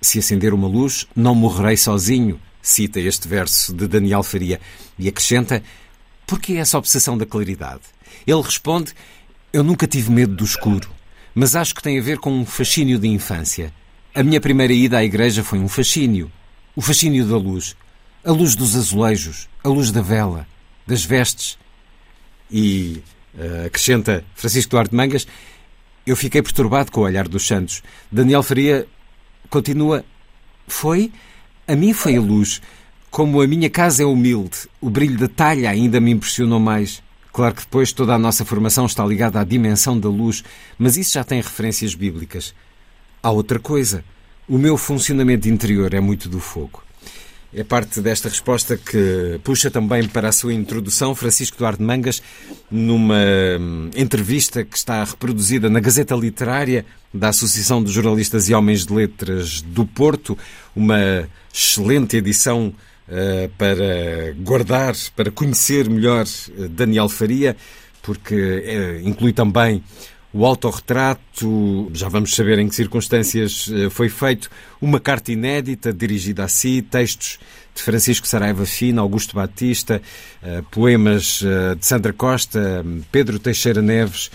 Se 0.00 0.18
acender 0.18 0.52
uma 0.52 0.66
luz, 0.66 1.06
não 1.14 1.34
morrerei 1.34 1.76
sozinho, 1.76 2.40
cita 2.62 2.98
este 2.98 3.28
verso 3.28 3.72
de 3.72 3.86
Daniel 3.86 4.22
Faria, 4.22 4.60
e 4.98 5.08
acrescenta: 5.08 5.62
por 6.26 6.38
que 6.38 6.56
essa 6.56 6.78
obsessão 6.78 7.16
da 7.16 7.24
claridade? 7.24 7.82
Ele 8.26 8.42
responde: 8.42 8.92
eu 9.52 9.62
nunca 9.62 9.86
tive 9.86 10.10
medo 10.10 10.34
do 10.34 10.44
escuro, 10.44 10.90
mas 11.34 11.56
acho 11.56 11.74
que 11.74 11.82
tem 11.82 11.98
a 11.98 12.02
ver 12.02 12.18
com 12.18 12.32
um 12.32 12.44
fascínio 12.44 12.98
de 12.98 13.08
infância. 13.08 13.72
A 14.14 14.22
minha 14.22 14.40
primeira 14.40 14.72
ida 14.72 14.98
à 14.98 15.04
igreja 15.04 15.44
foi 15.44 15.58
um 15.58 15.68
fascínio. 15.68 16.30
O 16.74 16.80
fascínio 16.80 17.26
da 17.26 17.36
luz. 17.36 17.76
A 18.24 18.32
luz 18.32 18.54
dos 18.54 18.74
azulejos, 18.76 19.48
a 19.62 19.68
luz 19.68 19.90
da 19.90 20.02
vela, 20.02 20.46
das 20.86 21.04
vestes. 21.04 21.58
E, 22.50 23.02
uh, 23.34 23.66
acrescenta 23.66 24.24
Francisco 24.34 24.70
Duarte 24.70 24.94
Mangas, 24.94 25.26
eu 26.06 26.16
fiquei 26.16 26.42
perturbado 26.42 26.90
com 26.90 27.00
o 27.00 27.04
olhar 27.04 27.28
dos 27.28 27.46
santos. 27.46 27.82
Daniel 28.10 28.42
Faria 28.42 28.86
continua. 29.48 30.04
Foi? 30.66 31.12
A 31.66 31.76
mim 31.76 31.92
foi 31.92 32.16
a 32.16 32.20
luz. 32.20 32.60
Como 33.10 33.40
a 33.40 33.46
minha 33.46 33.70
casa 33.70 34.02
é 34.02 34.06
humilde, 34.06 34.68
o 34.80 34.90
brilho 34.90 35.18
da 35.18 35.28
talha 35.28 35.70
ainda 35.70 36.00
me 36.00 36.10
impressionou 36.10 36.60
mais. 36.60 37.02
Claro 37.38 37.54
que 37.54 37.62
depois 37.62 37.92
toda 37.92 38.14
a 38.14 38.18
nossa 38.18 38.44
formação 38.44 38.84
está 38.84 39.06
ligada 39.06 39.38
à 39.38 39.44
dimensão 39.44 39.96
da 39.96 40.08
luz, 40.08 40.42
mas 40.76 40.96
isso 40.96 41.14
já 41.14 41.22
tem 41.22 41.40
referências 41.40 41.94
bíblicas. 41.94 42.52
Há 43.22 43.30
outra 43.30 43.60
coisa. 43.60 44.02
O 44.48 44.58
meu 44.58 44.76
funcionamento 44.76 45.48
interior 45.48 45.94
é 45.94 46.00
muito 46.00 46.28
do 46.28 46.40
fogo. 46.40 46.82
É 47.54 47.62
parte 47.62 48.00
desta 48.00 48.28
resposta 48.28 48.76
que 48.76 49.38
puxa 49.44 49.70
também 49.70 50.08
para 50.08 50.30
a 50.30 50.32
sua 50.32 50.52
introdução 50.52 51.14
Francisco 51.14 51.56
Duarte 51.58 51.80
Mangas, 51.80 52.20
numa 52.68 53.14
hum, 53.60 53.88
entrevista 53.94 54.64
que 54.64 54.76
está 54.76 55.04
reproduzida 55.04 55.70
na 55.70 55.78
Gazeta 55.78 56.16
Literária 56.16 56.84
da 57.14 57.28
Associação 57.28 57.84
de 57.84 57.92
Jornalistas 57.92 58.48
e 58.48 58.54
Homens 58.54 58.84
de 58.84 58.92
Letras 58.92 59.62
do 59.62 59.86
Porto, 59.86 60.36
uma 60.74 61.28
excelente 61.54 62.16
edição 62.16 62.74
para 63.56 64.34
guardar, 64.38 64.94
para 65.16 65.30
conhecer 65.30 65.88
melhor 65.88 66.26
eh, 66.26 66.68
Daniel 66.68 67.08
Faria, 67.08 67.56
porque 68.02 68.34
uh, 68.34 69.08
inclui 69.08 69.32
também 69.32 69.82
o 70.32 70.44
autorretrato, 70.44 71.90
já 71.94 72.08
vamos 72.08 72.34
saber 72.34 72.58
em 72.58 72.68
que 72.68 72.74
circunstâncias 72.74 73.70
foi 73.90 74.10
feito, 74.10 74.50
uma 74.78 75.00
carta 75.00 75.32
inédita 75.32 75.90
dirigida 75.90 76.44
a 76.44 76.48
si, 76.48 76.82
textos 76.82 77.38
de 77.74 77.82
Francisco 77.82 78.28
Saraiva 78.28 78.66
Fina, 78.66 79.00
Augusto 79.00 79.34
Batista, 79.34 80.02
poemas 80.70 81.42
de 81.78 81.86
Sandra 81.86 82.12
Costa, 82.12 82.84
Pedro 83.10 83.38
Teixeira 83.38 83.80
Neves, 83.80 84.30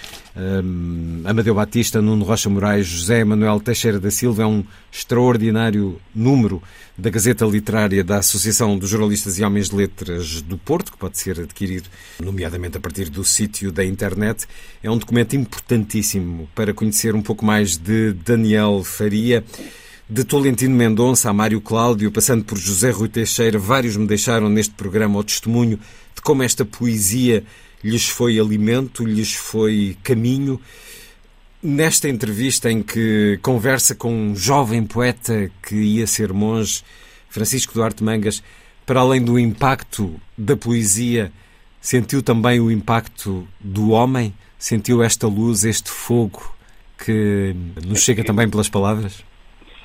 Amadeu 1.26 1.54
Batista, 1.54 2.02
Nuno 2.02 2.26
Rocha 2.26 2.50
Moraes, 2.50 2.88
José 2.88 3.24
Manuel 3.24 3.60
Teixeira 3.60 4.00
da 4.00 4.10
Silva. 4.10 4.44
É 4.44 4.46
um 4.48 4.64
extraordinário 4.92 6.02
número 6.14 6.62
da 6.98 7.10
Gazeta 7.10 7.46
Literária 7.46 8.04
da 8.04 8.20
Associação 8.20 8.78
dos 8.78 8.90
Jornalistas 8.90 9.40
e 9.40 9.44
Homens 9.44 9.70
de 9.70 9.76
Letras 9.76 10.42
do 10.42 10.58
Porto, 10.58 10.92
que 10.92 10.98
pode 10.98 11.18
ser 11.18 11.40
adquirido, 11.40 11.90
nomeadamente 12.20 12.78
a 12.78 12.80
partir 12.80 13.10
do 13.10 13.24
sítio 13.24 13.72
da 13.72 13.84
internet. 13.84 14.46
É 14.84 14.90
um 14.90 14.98
documento 14.98 15.36
importantíssimo 15.36 16.48
para 16.54 16.74
conhecer 16.74 17.16
um 17.16 17.22
pouco 17.22 17.44
mais 17.44 17.78
de 17.78 18.14
Daniel 18.14 18.84
Faria. 18.84 19.44
De 20.08 20.24
Tolentino 20.24 20.76
Mendonça 20.76 21.30
a 21.30 21.34
Mário 21.34 21.62
Cláudio, 21.62 22.12
passando 22.12 22.44
por 22.44 22.58
José 22.58 22.92
Rui 22.92 23.08
Teixeira, 23.08 23.58
vários 23.58 23.98
me 23.98 24.06
deixaram 24.06 24.50
neste 24.50 24.74
programa 24.74 25.18
o 25.18 25.24
testemunho 25.24 25.80
de 26.14 26.22
como 26.22 26.44
esta 26.44 26.64
poesia 26.64 27.44
lhes 27.84 28.08
foi 28.08 28.40
alimento, 28.40 29.04
lhes 29.04 29.34
foi 29.34 29.98
caminho. 30.04 30.60
Nesta 31.66 32.10
entrevista 32.10 32.70
em 32.70 32.84
que 32.84 33.40
conversa 33.42 33.96
com 33.96 34.12
um 34.12 34.36
jovem 34.36 34.86
poeta 34.86 35.50
que 35.66 35.76
ia 35.76 36.06
ser 36.06 36.34
monge, 36.34 36.84
Francisco 37.30 37.74
Duarte 37.74 38.04
Mangas, 38.04 38.44
para 38.86 39.00
além 39.00 39.24
do 39.24 39.40
impacto 39.40 40.14
da 40.38 40.58
poesia, 40.58 41.32
sentiu 41.80 42.22
também 42.22 42.60
o 42.60 42.70
impacto 42.70 43.48
do 43.62 43.92
homem? 43.92 44.34
Sentiu 44.60 45.02
esta 45.02 45.26
luz, 45.26 45.64
este 45.64 45.90
fogo 45.90 46.54
que 46.98 47.56
nos 47.88 48.04
chega 48.04 48.26
também 48.26 48.50
pelas 48.50 48.68
palavras? 48.68 49.24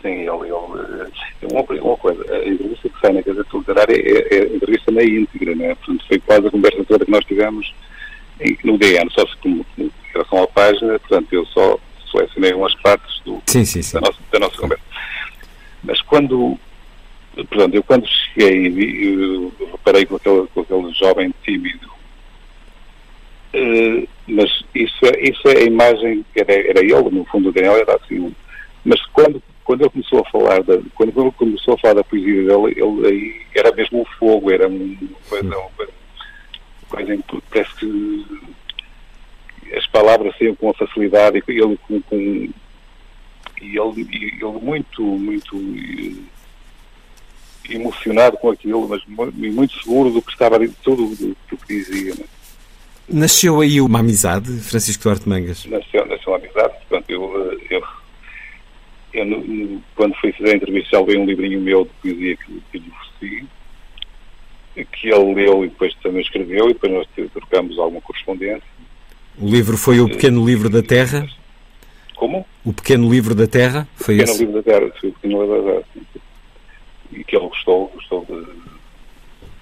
Sim, 0.02 0.08
ele, 0.08 0.26
ele, 0.26 1.12
é 1.42 1.46
uma, 1.46 1.96
coisa, 1.96 2.24
a 2.34 2.48
entrevista 2.48 2.88
que 2.88 3.00
sai 3.00 3.12
na 3.12 3.20
Gazeta 3.20 3.56
Literária 3.56 3.94
é, 3.94 4.36
é 4.36 4.42
a 4.42 4.56
entrevista 4.56 4.90
na 4.90 5.04
íntegra, 5.04 5.54
né? 5.54 5.76
Portanto, 5.76 6.04
foi 6.08 6.18
quase 6.18 6.44
a 6.48 6.50
conversa 6.50 6.84
toda 6.84 7.04
que 7.04 7.10
nós 7.12 7.24
tivemos 7.24 7.72
no 8.64 8.78
DN, 8.78 9.10
só 9.10 9.26
se 9.26 9.36
como, 9.38 9.64
em 9.78 9.90
relação 10.12 10.42
à 10.42 10.46
página, 10.46 10.98
portanto, 10.98 11.32
eu 11.32 11.44
só 11.46 11.78
selecionei 12.10 12.52
umas 12.54 12.74
partes 12.76 13.20
do, 13.24 13.42
sim, 13.46 13.64
sim, 13.64 13.82
sim. 13.82 13.94
Da, 13.94 14.00
nossa, 14.00 14.18
da 14.32 14.38
nossa 14.38 14.56
conversa. 14.56 14.84
Mas 15.82 16.00
quando, 16.02 16.58
portanto, 17.34 17.74
eu 17.74 17.82
quando 17.82 18.06
cheguei 18.06 18.68
e 18.68 19.04
eu 19.04 19.52
reparei 19.72 20.06
com 20.06 20.16
aquele, 20.16 20.46
com 20.48 20.60
aquele 20.60 20.92
jovem 20.92 21.34
tímido, 21.44 21.86
uh, 23.54 24.08
mas 24.26 24.64
isso 24.74 25.06
é, 25.06 25.28
isso 25.28 25.48
é 25.48 25.58
a 25.58 25.64
imagem, 25.64 26.24
era, 26.34 26.52
era 26.52 26.80
ele, 26.80 27.10
no 27.10 27.24
fundo 27.26 27.48
o 27.48 27.52
Daniel 27.52 27.76
era 27.76 27.96
assim, 27.96 28.34
mas 28.84 29.04
quando, 29.06 29.42
quando 29.64 29.82
ele 29.82 29.90
começou 29.90 30.20
a 30.20 30.30
falar, 30.30 30.62
da, 30.62 30.78
quando 30.94 31.20
ele 31.20 31.32
começou 31.32 31.74
a 31.74 31.78
falar 31.78 31.94
da 31.94 32.04
poesia 32.04 32.44
dele, 32.44 32.74
ele, 32.76 33.06
aí 33.06 33.40
era 33.54 33.74
mesmo 33.74 34.02
o 34.02 34.18
fogo, 34.18 34.50
era 34.50 34.68
uma 34.68 34.96
coisa, 35.28 35.58
uma 35.58 35.70
coisa 35.70 35.97
coisa 36.88 37.14
em 37.14 37.20
que 37.20 37.40
parece 37.50 37.74
que 37.76 38.24
as 39.76 39.86
palavras 39.88 40.36
saíam 40.38 40.54
com 40.54 40.72
facilidade 40.72 41.42
e 41.46 41.52
ele 41.52 41.78
com, 41.86 42.00
com 42.02 42.48
e 43.60 43.76
ele, 43.76 44.08
ele 44.12 44.44
muito, 44.62 45.02
muito 45.02 45.56
eh, 47.68 47.74
emocionado 47.74 48.36
com 48.36 48.50
aquilo, 48.50 48.88
mas 48.88 49.02
muito 49.06 49.82
seguro 49.82 50.10
do 50.10 50.22
que 50.22 50.30
estava 50.30 50.58
de 50.58 50.68
tudo 50.82 51.08
do, 51.16 51.36
que 51.56 51.66
dizia. 51.66 52.14
Né? 52.14 52.24
Nasceu 53.08 53.60
aí 53.60 53.80
uma 53.80 54.00
amizade, 54.00 54.52
Francisco 54.60 55.02
Duarte 55.04 55.28
Mangas? 55.28 55.64
Nasceu, 55.66 56.06
nasceu 56.06 56.32
uma 56.32 56.38
amizade. 56.38 56.74
Portanto, 56.88 57.10
eu, 57.10 57.52
eh, 57.52 57.66
eu, 57.70 57.84
eu, 59.14 59.82
quando 59.96 60.14
fui 60.16 60.32
fazer 60.32 60.52
a 60.52 60.56
entrevista, 60.56 60.98
já 60.98 61.04
li 61.04 61.18
um 61.18 61.26
livrinho 61.26 61.60
meu 61.60 61.84
de 61.84 61.90
poesia 62.00 62.36
que, 62.36 62.62
que 62.70 62.78
lhe 62.78 62.90
ofereci 62.90 63.48
que 64.84 65.08
ele 65.08 65.34
leu 65.34 65.64
e 65.64 65.68
depois 65.68 65.94
também 66.02 66.22
escreveu 66.22 66.70
e 66.70 66.72
depois 66.72 66.92
nós 66.92 67.30
trocamos 67.32 67.78
alguma 67.78 68.00
correspondência. 68.00 68.62
O 69.40 69.46
livro 69.46 69.76
foi 69.76 70.00
o 70.00 70.08
Pequeno 70.08 70.44
Livro 70.44 70.68
da 70.68 70.82
Terra? 70.82 71.28
Como? 72.16 72.44
O 72.64 72.72
Pequeno 72.72 73.10
Livro 73.10 73.34
da 73.34 73.46
Terra? 73.46 73.86
Foi 73.94 74.16
o 74.16 74.18
Pequeno 74.18 74.32
esse? 74.32 74.44
Livro 74.44 74.62
da 74.62 74.62
Terra, 74.62 74.92
foi 75.00 75.08
o 75.10 75.12
Pequeno 75.12 75.40
Livro 75.42 75.62
da 75.62 75.72
Terra. 75.72 76.08
E 77.12 77.24
que 77.24 77.36
ele 77.36 77.48
gostou, 77.48 77.88
gostou 77.94 78.24
de, 78.24 78.46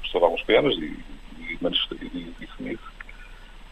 gostou 0.00 0.20
de 0.20 0.24
alguns 0.24 0.42
poemas 0.42 0.74
e, 0.76 0.96
e, 1.38 1.58
e 1.62 2.34
disse-me 2.40 2.72
isso. 2.74 2.96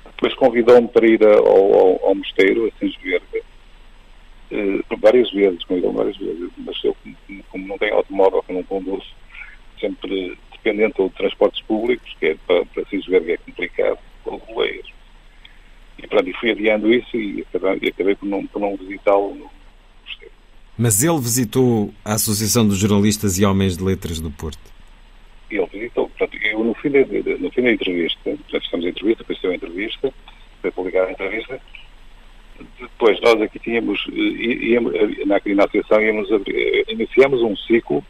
Depois 0.05 0.35
convidou-me 0.35 0.89
para 0.89 1.07
ir 1.07 1.25
ao, 1.25 1.47
ao, 1.47 2.07
ao 2.07 2.15
mosteiro, 2.15 2.67
a 2.67 2.79
Sens 2.79 2.97
Verga, 3.03 3.41
uh, 4.53 4.97
várias 4.99 5.31
vezes, 5.33 5.65
convidou-me 5.65 5.97
várias 5.97 6.17
vezes, 6.17 6.51
mas 6.59 6.85
eu, 6.85 6.97
como, 7.03 7.45
como 7.51 7.67
não 7.67 7.79
tenho 7.79 7.95
automóvel, 7.95 8.43
que 8.43 8.53
não 8.53 8.63
conduzo, 8.63 9.07
sempre 9.81 10.39
dependente 10.65 11.01
ou 11.01 11.09
de 11.11 11.15
transportes 11.15 11.63
públicos, 11.63 12.17
que 12.19 12.27
é 12.27 12.37
para, 12.47 12.65
para 12.65 12.85
se 12.87 12.99
ver 13.11 13.23
que 13.23 13.33
é 13.33 13.37
complicado, 13.37 13.99
ou 14.25 14.41
de 14.41 14.47
boleias. 14.47 14.87
E 15.99 16.07
pronto, 16.09 16.29
e 16.29 16.33
fui 16.33 16.51
adiando 16.51 16.93
isso 16.93 17.17
e 17.17 17.43
acabei, 17.43 17.79
e 17.83 17.89
acabei 17.89 18.15
por 18.15 18.27
não, 18.27 18.47
por 18.47 18.61
não 18.61 18.77
visitá-lo 18.77 19.35
no. 19.35 19.51
Mas 20.77 21.05
ele 21.05 21.21
visitou 21.21 21.95
a 22.05 22.15
Associação 22.15 22.67
dos 22.67 22.79
Jornalistas 22.79 23.39
e 23.39 23.45
Homens 23.45 23.77
de 23.77 23.85
Letras 23.85 24.19
do 24.19 24.31
Porto? 24.31 24.59
Ele 25.49 25.67
visitou, 25.67 26.09
portanto, 26.09 26.37
eu 26.43 26.65
no 26.65 26.75
fim 26.75 26.91
da, 26.91 27.01
no 27.39 27.51
fim 27.53 27.63
da 27.63 27.73
entrevista, 27.73 28.37
já 28.49 28.61
fizemos 28.61 28.87
a 28.87 28.89
entrevista, 28.89 29.25
depois 29.25 29.53
a 29.53 29.55
entrevista, 29.55 30.15
foi 30.61 30.71
publicar 30.73 31.05
a 31.05 31.13
entrevista, 31.13 31.61
depois 32.81 33.21
nós 33.21 33.41
aqui 33.41 33.61
tínhamos, 33.61 34.05
eh, 34.11 34.65
íamos, 34.67 34.93
na, 35.27 35.41
na 35.45 35.65
associação 35.65 36.01
íamos 36.01 36.29
eh, 36.31 36.85
iniciamos 36.89 37.41
um 37.43 37.57
ciclo 37.57 38.05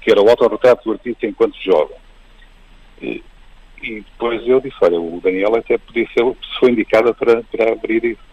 que 0.00 0.10
era 0.10 0.22
o 0.22 0.28
autorretrato 0.28 0.84
do 0.84 0.92
artista 0.92 1.26
enquanto 1.26 1.60
jovem. 1.62 1.96
E, 3.00 3.22
e, 3.82 4.00
depois 4.00 4.46
eu 4.46 4.60
disse, 4.60 4.76
olha, 4.82 5.00
o 5.00 5.20
Daniel 5.20 5.54
até 5.56 5.78
podia 5.78 6.06
ser 6.08 6.24
pessoa 6.34 6.70
indicada 6.70 7.14
para, 7.14 7.42
para 7.44 7.72
abrir 7.72 8.04
isso. 8.04 8.28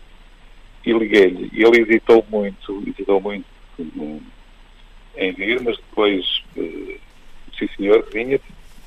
E 0.86 0.94
liguei-lhe. 0.94 1.50
E 1.52 1.64
ele 1.64 1.82
hesitou 1.82 2.26
muito, 2.30 2.84
hesitou 2.88 3.20
muito 3.20 3.46
em 5.18 5.32
vir, 5.34 5.62
mas 5.62 5.78
depois, 5.78 6.44
uh, 6.58 7.00
sim 7.58 7.68
senhor, 7.76 8.08
vinha, 8.12 8.40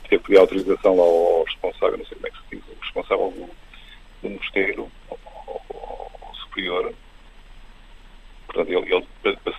teve 0.08 0.22
que 0.22 0.36
autorização 0.36 1.00
ao, 1.00 1.44
responsável, 1.44 1.98
não 1.98 2.06
sei 2.06 2.16
como 2.16 2.26
é 2.26 2.30
que 2.30 2.36
se 2.36 2.56
diz, 2.56 2.64
o 2.68 2.80
responsável 2.80 3.30
do, 3.30 4.28
do 4.28 4.34
mosteiro, 4.34 4.90
ao, 5.10 5.18
ao, 5.46 6.12
ao 6.22 6.34
superior. 6.36 6.94
Portanto, 8.46 8.70
ele, 8.70 8.94
ele 8.94 9.06
para, 9.22 9.36
para, 9.36 9.52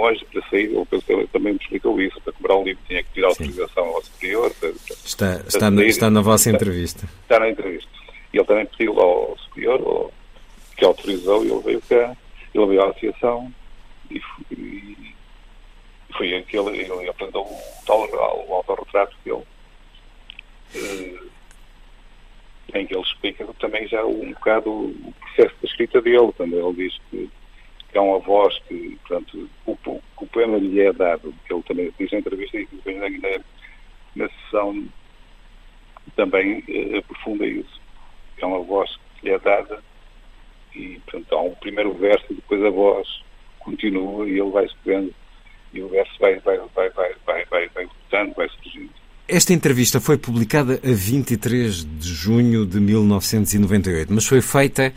monge 0.00 0.24
para 0.32 0.42
sair, 0.48 0.74
ou 0.74 0.86
ele 0.90 1.26
também 1.28 1.52
me 1.52 1.58
explicou 1.60 2.00
isso, 2.00 2.20
para 2.22 2.32
comprar 2.32 2.56
um 2.56 2.64
livro 2.64 2.82
tinha 2.86 3.02
que 3.02 3.10
pedir 3.10 3.24
autorização 3.24 3.84
ao 3.84 4.02
superior. 4.02 4.52
Para, 4.58 4.68
está, 4.70 5.26
para 5.26 5.48
está, 5.48 5.70
na, 5.70 5.84
está 5.84 6.10
na 6.10 6.20
vossa 6.22 6.50
entrevista. 6.50 7.06
Está 7.22 7.38
na 7.38 7.50
entrevista. 7.50 7.90
E 8.32 8.38
ele 8.38 8.46
também 8.46 8.66
pediu 8.66 8.98
ao 8.98 9.36
superior, 9.38 10.10
que 10.76 10.84
autorizou, 10.84 11.44
e 11.44 11.50
ele 11.50 11.60
veio 11.60 11.82
cá, 11.82 12.16
ele 12.54 12.66
veio 12.66 12.82
à 12.82 12.88
associação, 12.88 13.52
e, 14.10 14.20
e 14.52 15.14
foi 16.16 16.34
aquele, 16.34 16.78
ele 16.78 17.08
apresentou 17.08 17.44
o 17.44 17.86
tal 17.86 18.00
o 18.48 18.54
autorretrato 18.54 19.16
dele, 19.24 19.42
eh, 20.74 21.18
em 22.74 22.86
que 22.86 22.94
ele 22.94 23.02
explica 23.02 23.46
também 23.58 23.86
já 23.88 24.04
um 24.04 24.30
bocado 24.30 24.70
o 24.70 25.14
processo 25.20 25.54
da 25.62 25.68
escrita 25.68 26.00
dele, 26.00 26.32
quando 26.36 26.56
ele 26.56 26.88
diz 26.88 26.98
que 27.10 27.30
que 27.90 27.98
é 27.98 28.00
uma 28.00 28.18
voz 28.20 28.56
que, 28.68 28.98
portanto, 29.06 29.48
o, 29.66 29.76
o 30.20 30.26
poema 30.26 30.58
lhe 30.58 30.80
é 30.80 30.92
dado, 30.92 31.34
que 31.46 31.52
ele 31.52 31.62
também 31.64 31.92
diz 31.98 32.10
na 32.12 32.18
entrevista 32.18 32.56
e 32.58 32.66
depois 32.66 32.96
na, 32.96 33.08
na, 34.16 34.28
sessão 34.28 34.88
também 36.16 36.62
eh, 36.68 36.98
aprofunda 36.98 37.46
isso. 37.46 37.80
É 38.38 38.46
uma 38.46 38.62
voz 38.62 38.90
que 39.16 39.26
lhe 39.26 39.34
é 39.34 39.38
dada 39.38 39.82
e, 40.74 41.00
portanto, 41.06 41.34
há 41.34 41.42
um 41.42 41.54
primeiro 41.56 41.92
verso 41.94 42.26
e 42.30 42.34
depois 42.34 42.62
a 42.64 42.70
voz 42.70 43.08
continua 43.58 44.28
e 44.28 44.38
ele 44.38 44.50
vai 44.50 44.64
escrevendo 44.64 45.14
e 45.72 45.82
o 45.82 45.88
verso 45.88 46.12
vai, 46.20 46.38
vai, 46.40 46.58
vai, 46.74 46.90
vai, 46.90 47.14
vai, 47.26 47.44
vai, 47.46 47.68
vai 47.68 47.86
voltando, 47.86 48.34
vai 48.34 48.48
surgindo. 48.48 48.90
Esta 49.28 49.52
entrevista 49.52 50.00
foi 50.00 50.18
publicada 50.18 50.80
a 50.82 50.92
23 50.92 51.84
de 51.84 52.08
junho 52.08 52.66
de 52.66 52.80
1998, 52.80 54.12
mas 54.12 54.26
foi 54.26 54.40
feita 54.40 54.92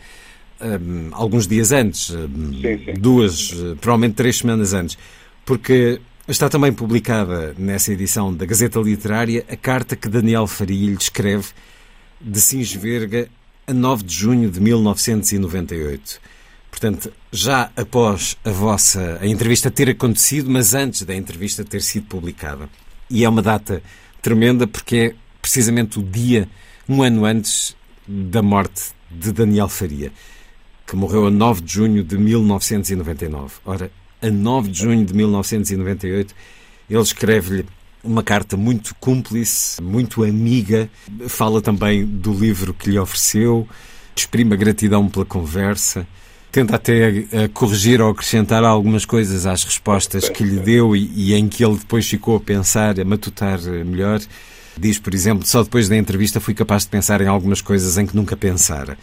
um, 0.60 1.10
alguns 1.12 1.46
dias 1.46 1.72
antes, 1.72 2.10
um, 2.10 2.52
sim, 2.60 2.84
sim. 2.84 2.94
duas, 2.98 3.52
provavelmente 3.80 4.14
três 4.14 4.38
semanas 4.38 4.72
antes, 4.72 4.96
porque 5.44 6.00
está 6.26 6.48
também 6.48 6.72
publicada 6.72 7.54
nessa 7.58 7.92
edição 7.92 8.34
da 8.34 8.46
Gazeta 8.46 8.80
Literária 8.80 9.44
a 9.48 9.56
carta 9.56 9.94
que 9.94 10.08
Daniel 10.08 10.46
Faria 10.46 10.88
lhe 10.88 10.96
escreve 10.96 11.48
de 12.20 12.40
Sinsverga 12.40 13.28
a 13.66 13.74
9 13.74 14.04
de 14.04 14.14
junho 14.14 14.50
de 14.50 14.60
1998. 14.60 16.20
Portanto, 16.70 17.12
já 17.30 17.70
após 17.76 18.36
a 18.44 18.50
vossa 18.50 19.18
a 19.20 19.26
entrevista 19.26 19.70
ter 19.70 19.90
acontecido, 19.90 20.50
mas 20.50 20.74
antes 20.74 21.02
da 21.02 21.14
entrevista 21.14 21.64
ter 21.64 21.82
sido 21.82 22.06
publicada. 22.06 22.68
E 23.10 23.24
é 23.24 23.28
uma 23.28 23.42
data 23.42 23.82
tremenda 24.22 24.66
porque 24.66 24.96
é 24.96 25.14
precisamente 25.40 25.98
o 25.98 26.02
dia, 26.02 26.48
um 26.88 27.02
ano 27.02 27.24
antes 27.26 27.76
da 28.08 28.42
morte 28.42 28.92
de 29.10 29.30
Daniel 29.30 29.68
Faria 29.68 30.10
que 30.86 30.96
morreu 30.96 31.26
a 31.26 31.30
9 31.30 31.62
de 31.62 31.72
junho 31.72 32.04
de 32.04 32.16
1999. 32.18 33.54
Ora, 33.64 33.90
a 34.20 34.30
9 34.30 34.70
de 34.70 34.78
junho 34.80 35.04
de 35.04 35.14
1998, 35.14 36.34
ele 36.88 37.00
escreve-lhe 37.00 37.66
uma 38.02 38.22
carta 38.22 38.56
muito 38.56 38.94
cúmplice, 38.96 39.82
muito 39.82 40.22
amiga. 40.22 40.88
Fala 41.26 41.60
também 41.60 42.04
do 42.04 42.32
livro 42.32 42.74
que 42.74 42.90
lhe 42.90 42.98
ofereceu, 42.98 43.66
exprime 44.14 44.54
a 44.54 44.56
gratidão 44.56 45.08
pela 45.08 45.24
conversa. 45.24 46.06
Tenta 46.52 46.76
até 46.76 47.26
corrigir 47.52 48.00
ou 48.00 48.10
acrescentar 48.10 48.62
algumas 48.62 49.04
coisas 49.04 49.44
às 49.44 49.64
respostas 49.64 50.28
que 50.28 50.44
lhe 50.44 50.60
deu 50.60 50.94
e, 50.94 51.10
e 51.16 51.34
em 51.34 51.48
que 51.48 51.64
ele 51.64 51.76
depois 51.76 52.08
ficou 52.08 52.36
a 52.36 52.40
pensar, 52.40 53.00
a 53.00 53.04
matutar 53.04 53.60
melhor. 53.60 54.20
Diz, 54.78 54.98
por 54.98 55.14
exemplo, 55.14 55.46
só 55.46 55.62
depois 55.64 55.88
da 55.88 55.96
entrevista 55.96 56.40
fui 56.40 56.54
capaz 56.54 56.82
de 56.82 56.90
pensar 56.90 57.20
em 57.20 57.26
algumas 57.26 57.60
coisas 57.60 57.98
em 57.98 58.06
que 58.06 58.14
nunca 58.14 58.36
pensara. 58.36 58.96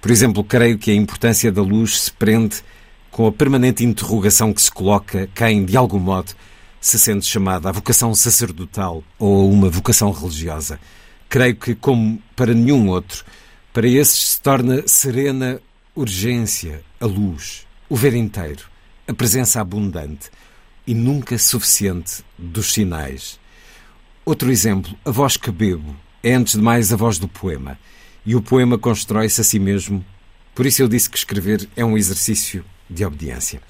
Por 0.00 0.10
exemplo, 0.10 0.42
creio 0.42 0.78
que 0.78 0.90
a 0.90 0.94
importância 0.94 1.52
da 1.52 1.62
luz 1.62 2.02
se 2.02 2.12
prende 2.12 2.62
com 3.10 3.26
a 3.26 3.32
permanente 3.32 3.84
interrogação 3.84 4.52
que 4.52 4.62
se 4.62 4.70
coloca 4.70 5.28
quem, 5.34 5.64
de 5.64 5.76
algum 5.76 5.98
modo, 5.98 6.32
se 6.80 6.98
sente 6.98 7.26
chamada 7.26 7.68
à 7.68 7.72
vocação 7.72 8.14
sacerdotal 8.14 9.04
ou 9.18 9.42
a 9.42 9.44
uma 9.44 9.68
vocação 9.68 10.10
religiosa. 10.10 10.80
Creio 11.28 11.54
que, 11.56 11.74
como 11.74 12.20
para 12.34 12.54
nenhum 12.54 12.88
outro, 12.88 13.24
para 13.72 13.86
esses 13.86 14.32
se 14.32 14.40
torna 14.40 14.86
serena 14.88 15.60
urgência, 15.94 16.82
a 16.98 17.04
luz, 17.06 17.66
o 17.88 17.94
ver 17.94 18.14
inteiro, 18.14 18.64
a 19.06 19.12
presença 19.12 19.60
abundante 19.60 20.30
e 20.86 20.94
nunca 20.94 21.36
suficiente 21.36 22.24
dos 22.38 22.72
sinais. 22.72 23.38
Outro 24.24 24.50
exemplo, 24.50 24.96
a 25.04 25.10
voz 25.10 25.36
que 25.36 25.50
bebo 25.50 25.94
é 26.22 26.34
antes 26.34 26.54
de 26.54 26.62
mais 26.62 26.92
a 26.92 26.96
voz 26.96 27.18
do 27.18 27.28
poema, 27.28 27.78
e 28.24 28.34
o 28.34 28.42
poema 28.42 28.78
constrói-se 28.78 29.40
a 29.40 29.44
si 29.44 29.58
mesmo. 29.58 30.04
Por 30.54 30.66
isso 30.66 30.82
eu 30.82 30.88
disse 30.88 31.08
que 31.08 31.16
escrever 31.16 31.68
é 31.76 31.84
um 31.84 31.96
exercício 31.96 32.64
de 32.88 33.04
obediência. 33.04 33.60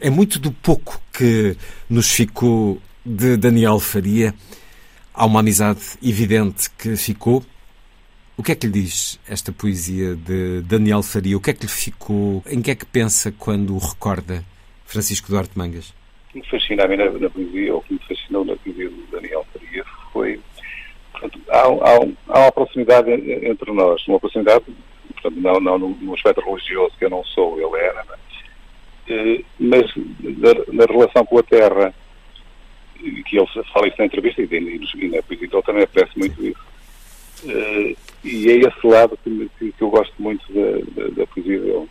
É 0.00 0.10
muito 0.10 0.38
do 0.38 0.50
pouco 0.50 1.00
que 1.12 1.56
nos 1.88 2.10
ficou 2.10 2.80
de 3.04 3.36
Daniel 3.36 3.78
Faria. 3.78 4.34
Há 5.12 5.26
uma 5.26 5.40
amizade 5.40 5.80
evidente 6.02 6.70
que 6.70 6.96
ficou. 6.96 7.44
O 8.36 8.42
que 8.42 8.50
é 8.50 8.54
que 8.54 8.66
lhe 8.66 8.72
diz 8.72 9.20
esta 9.28 9.52
poesia 9.52 10.16
de 10.16 10.62
Daniel 10.62 11.02
Faria? 11.02 11.36
O 11.36 11.40
que 11.40 11.50
é 11.50 11.52
que 11.52 11.62
lhe 11.62 11.68
ficou? 11.70 12.42
Em 12.46 12.60
que 12.60 12.70
é 12.70 12.74
que 12.74 12.86
pensa 12.86 13.30
quando 13.30 13.74
o 13.74 13.78
recorda 13.78 14.44
Francisco 14.86 15.28
Duarte 15.28 15.56
Mangas? 15.56 15.90
O 16.30 16.32
que 16.32 16.38
me 16.40 16.46
fascina 16.48 16.84
a 16.84 16.88
mim 16.88 16.96
na, 16.96 17.10
na 17.12 17.30
poesia, 17.30 17.72
ou 17.72 17.78
o 17.78 17.82
que 17.82 17.94
me 17.94 18.00
fascinou 18.08 18.44
na 18.44 18.56
poesia 18.56 18.88
de 18.88 19.02
Daniel. 19.12 19.43
Portanto, 21.24 21.40
há, 21.48 21.58
há, 21.58 22.36
há 22.36 22.40
uma 22.42 22.52
proximidade 22.52 23.10
entre 23.10 23.72
nós, 23.72 24.06
uma 24.06 24.20
proximidade, 24.20 24.64
portanto, 25.12 25.40
não, 25.40 25.58
não 25.58 25.78
no, 25.78 25.88
no 25.88 26.14
aspecto 26.14 26.42
religioso, 26.42 26.94
que 26.98 27.06
eu 27.06 27.10
não 27.10 27.24
sou, 27.24 27.58
ele 27.58 27.82
era, 27.82 28.04
né? 28.04 28.16
Eh, 29.08 29.44
mas 29.58 29.90
na, 29.96 30.54
na, 30.72 30.84
relação 30.84 31.24
com 31.24 31.38
a 31.38 31.42
terra, 31.42 31.94
que 32.98 33.38
ele 33.38 33.46
fala 33.72 33.88
isso 33.88 33.96
na 33.98 34.06
entrevista 34.06 34.42
e, 34.42 34.44
e 34.44 35.08
na 35.08 35.22
poesia 35.22 35.48
dele 35.48 35.62
também 35.62 35.82
aparece 35.82 36.18
muito 36.18 36.44
isso. 36.44 36.74
Uh, 37.44 37.96
e 38.22 38.50
é 38.50 38.56
esse 38.56 38.86
lado 38.86 39.18
que, 39.22 39.50
que, 39.58 39.74
eu 39.78 39.90
gosto 39.90 40.14
muito 40.18 40.44
da, 40.52 41.02
da, 41.02 41.08
da, 41.10 41.26
poesia 41.26 41.58
dele. 41.58 41.88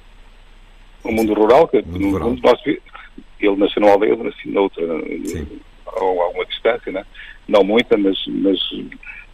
O 1.03 1.11
mundo 1.11 1.33
rural, 1.33 1.67
que 1.67 1.81
mundo 1.81 1.99
no 1.99 2.11
rural. 2.11 2.37
nós, 2.43 2.61
ele 2.65 3.55
nasceu 3.57 3.81
numa 3.81 3.93
aldeia, 3.93 4.11
eu 4.11 4.23
nasci 4.23 4.49
noutra, 4.49 4.83
a, 4.83 5.99
a 5.99 6.03
alguma 6.03 6.45
distância, 6.45 6.91
né? 6.91 7.05
não 7.47 7.63
muita, 7.63 7.97
mas, 7.97 8.17
mas 8.27 8.59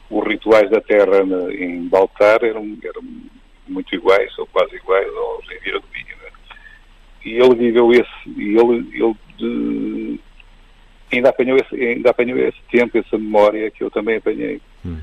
os 0.10 0.28
rituais 0.28 0.70
da 0.70 0.82
terra 0.82 1.22
em 1.52 1.88
Baltar 1.88 2.44
eram, 2.44 2.78
eram 2.84 3.04
muito 3.68 3.94
iguais, 3.94 4.38
ou 4.40 4.48
quase 4.48 4.76
iguais 4.76 5.08
aos 5.08 5.52
em 5.52 5.60
Vira 5.60 5.80
do 5.80 5.88
Vinho 5.94 6.10
e 7.26 7.34
ele 7.34 7.56
viveu 7.56 7.92
esse, 7.92 8.10
e 8.28 8.58
ele, 8.58 8.88
ele 8.94 9.16
de, 9.38 10.20
ainda, 11.12 11.30
apanhou 11.30 11.58
esse, 11.58 11.76
ainda 11.76 12.10
apanhou 12.10 12.38
esse 12.40 12.58
tempo, 12.72 12.98
essa 12.98 13.18
memória 13.18 13.70
que 13.72 13.84
eu 13.84 13.92
também 13.92 14.18
apanhei. 14.18 14.62
Hum. 14.86 14.98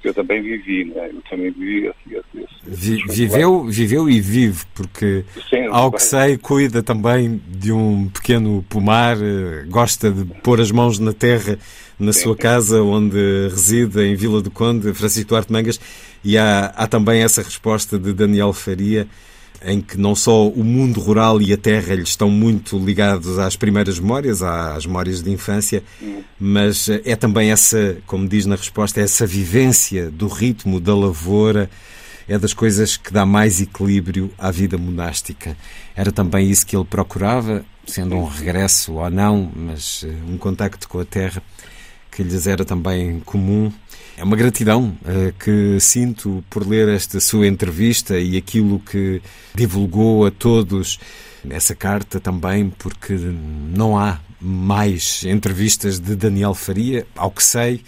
Que 0.00 0.08
eu 0.10 0.14
também 0.14 0.42
vivi, 0.42 0.84
né? 0.84 1.10
eu 1.14 1.22
também 1.30 1.50
vivi 1.50 1.86
esse, 1.86 2.16
esse, 2.16 2.46
Vi, 2.66 3.02
viveu, 3.08 3.64
viveu 3.64 4.08
e 4.08 4.20
vive, 4.20 4.64
porque 4.74 5.24
Sim, 5.48 5.66
ao 5.70 5.90
que 5.90 6.02
sei, 6.02 6.36
cuida 6.36 6.82
também 6.82 7.40
de 7.48 7.72
um 7.72 8.08
pequeno 8.10 8.62
pomar, 8.68 9.16
eh, 9.16 9.64
gosta 9.66 10.10
de 10.10 10.26
pôr 10.42 10.60
as 10.60 10.70
mãos 10.70 10.98
na 10.98 11.14
terra 11.14 11.58
na 11.98 12.12
Sim. 12.12 12.22
sua 12.22 12.36
casa 12.36 12.82
onde 12.82 13.48
reside 13.48 14.00
em 14.02 14.14
Vila 14.14 14.40
do 14.40 14.50
Conde, 14.50 14.92
Francisco 14.94 15.28
Duarte 15.28 15.52
Mangas, 15.52 15.80
e 16.24 16.36
há, 16.38 16.72
há 16.76 16.86
também 16.86 17.22
essa 17.22 17.42
resposta 17.42 17.98
de 17.98 18.12
Daniel 18.12 18.52
Faria 18.52 19.06
em 19.64 19.80
que 19.80 19.98
não 19.98 20.14
só 20.14 20.46
o 20.46 20.62
mundo 20.62 21.00
rural 21.00 21.40
e 21.40 21.52
a 21.52 21.56
terra 21.56 21.94
lhe 21.94 22.02
estão 22.02 22.28
muito 22.28 22.78
ligados 22.78 23.38
às 23.38 23.56
primeiras 23.56 23.98
memórias, 23.98 24.42
às 24.42 24.84
memórias 24.84 25.22
de 25.22 25.30
infância, 25.30 25.82
mas 26.38 26.88
é 26.88 27.16
também 27.16 27.50
essa, 27.50 27.96
como 28.06 28.28
diz 28.28 28.44
na 28.44 28.56
resposta, 28.56 29.00
essa 29.00 29.26
vivência 29.26 30.10
do 30.10 30.28
ritmo 30.28 30.78
da 30.78 30.94
lavoura, 30.94 31.70
é 32.28 32.38
das 32.38 32.54
coisas 32.54 32.96
que 32.96 33.12
dá 33.12 33.24
mais 33.26 33.60
equilíbrio 33.60 34.30
à 34.38 34.50
vida 34.50 34.78
monástica. 34.78 35.56
Era 35.94 36.12
também 36.12 36.50
isso 36.50 36.66
que 36.66 36.76
ele 36.76 36.84
procurava, 36.84 37.64
sendo 37.86 38.16
um 38.16 38.24
regresso 38.24 38.94
ou 38.94 39.10
não, 39.10 39.50
mas 39.54 40.04
eh, 40.06 40.12
um 40.26 40.38
contacto 40.38 40.88
com 40.88 41.00
a 41.00 41.04
terra 41.04 41.42
que 42.14 42.22
lhes 42.22 42.46
era 42.46 42.64
também 42.64 43.20
comum. 43.20 43.72
É 44.16 44.22
uma 44.22 44.36
gratidão 44.36 44.96
uh, 45.02 45.32
que 45.38 45.78
sinto 45.80 46.44
por 46.48 46.66
ler 46.66 46.88
esta 46.88 47.18
sua 47.18 47.46
entrevista 47.48 48.18
e 48.18 48.36
aquilo 48.36 48.78
que 48.78 49.20
divulgou 49.54 50.24
a 50.24 50.30
todos 50.30 51.00
nessa 51.44 51.74
carta 51.74 52.20
também, 52.20 52.70
porque 52.70 53.14
não 53.14 53.98
há 53.98 54.20
mais 54.40 55.24
entrevistas 55.24 55.98
de 55.98 56.14
Daniel 56.14 56.54
Faria, 56.54 57.06
ao 57.16 57.30
que 57.30 57.42
sei. 57.42 57.82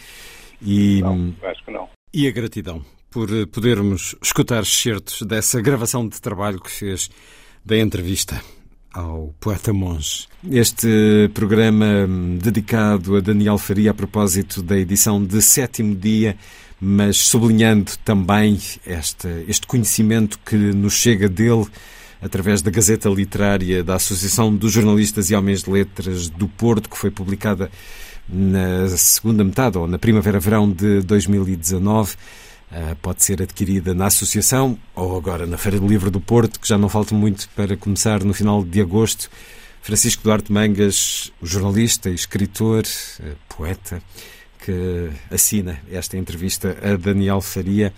E, 0.61 1.01
não, 1.01 1.33
acho 1.45 1.65
que 1.65 1.71
não. 1.71 1.89
E 2.13 2.27
a 2.27 2.31
gratidão 2.33 2.85
por 3.11 3.29
podermos 3.47 4.17
escutar 4.21 4.67
certos 4.67 5.23
dessa 5.23 5.61
gravação 5.61 6.07
de 6.07 6.21
trabalho 6.21 6.61
que 6.61 6.71
fez 6.71 7.09
da 7.65 7.79
entrevista 7.79 8.43
ao 8.97 9.35
poeta 9.39 9.75
monge. 9.75 10.27
Este 10.51 11.31
programa 11.35 12.09
dedicado 12.43 13.17
a 13.17 13.21
Daniel 13.21 13.59
Faria 13.59 13.91
a 13.91 13.95
propósito 13.95 14.63
da 14.63 14.79
edição 14.79 15.23
de 15.23 15.43
sétimo 15.43 15.95
dia, 15.95 16.35
mas 16.81 17.19
sublinhando 17.19 17.93
também 18.03 18.59
este, 18.87 19.29
este 19.47 19.67
conhecimento 19.67 20.39
que 20.39 20.57
nos 20.57 20.95
chega 20.95 21.29
dele 21.29 21.67
através 22.23 22.63
da 22.63 22.71
Gazeta 22.71 23.11
Literária 23.11 23.85
da 23.85 23.97
Associação 23.97 24.55
dos 24.55 24.73
Jornalistas 24.73 25.31
e 25.31 25.35
Homens 25.35 25.63
de 25.63 25.71
Letras 25.71 26.31
do 26.31 26.49
Porto, 26.49 26.89
que 26.89 26.97
foi 26.97 27.11
publicada 27.11 27.71
na 28.27 28.89
segunda 28.89 29.45
metade 29.45 29.77
ou 29.77 29.87
na 29.87 29.99
primavera-verão 29.99 30.71
de 30.71 31.03
2019. 31.03 32.15
Uh, 32.71 32.97
pode 32.97 33.23
ser 33.23 33.41
adquirida 33.41 33.95
na 33.95 34.07
Associação 34.07 34.77
ou 34.95 35.17
agora 35.17 35.47
na 35.47 35.57
Feira 35.57 35.79
do 35.79 35.87
Livro 35.87 36.11
do 36.11 36.21
Porto, 36.21 36.59
que 36.59 36.67
já 36.67 36.77
não 36.77 36.89
falta 36.89 37.15
muito 37.15 37.49
para 37.51 37.77
começar 37.77 38.25
no 38.25 38.35
final 38.35 38.65
de 38.65 38.81
agosto. 38.81 39.31
Francisco 39.81 40.25
Duarte 40.25 40.53
Mangas, 40.53 41.33
jornalista, 41.41 42.11
escritor, 42.11 42.83
uh, 42.83 43.37
poeta, 43.49 44.03
que 44.59 45.11
assina 45.31 45.79
esta 45.91 46.17
entrevista 46.17 46.77
a 46.83 46.97
Daniel 46.97 47.41
Faria 47.41 47.93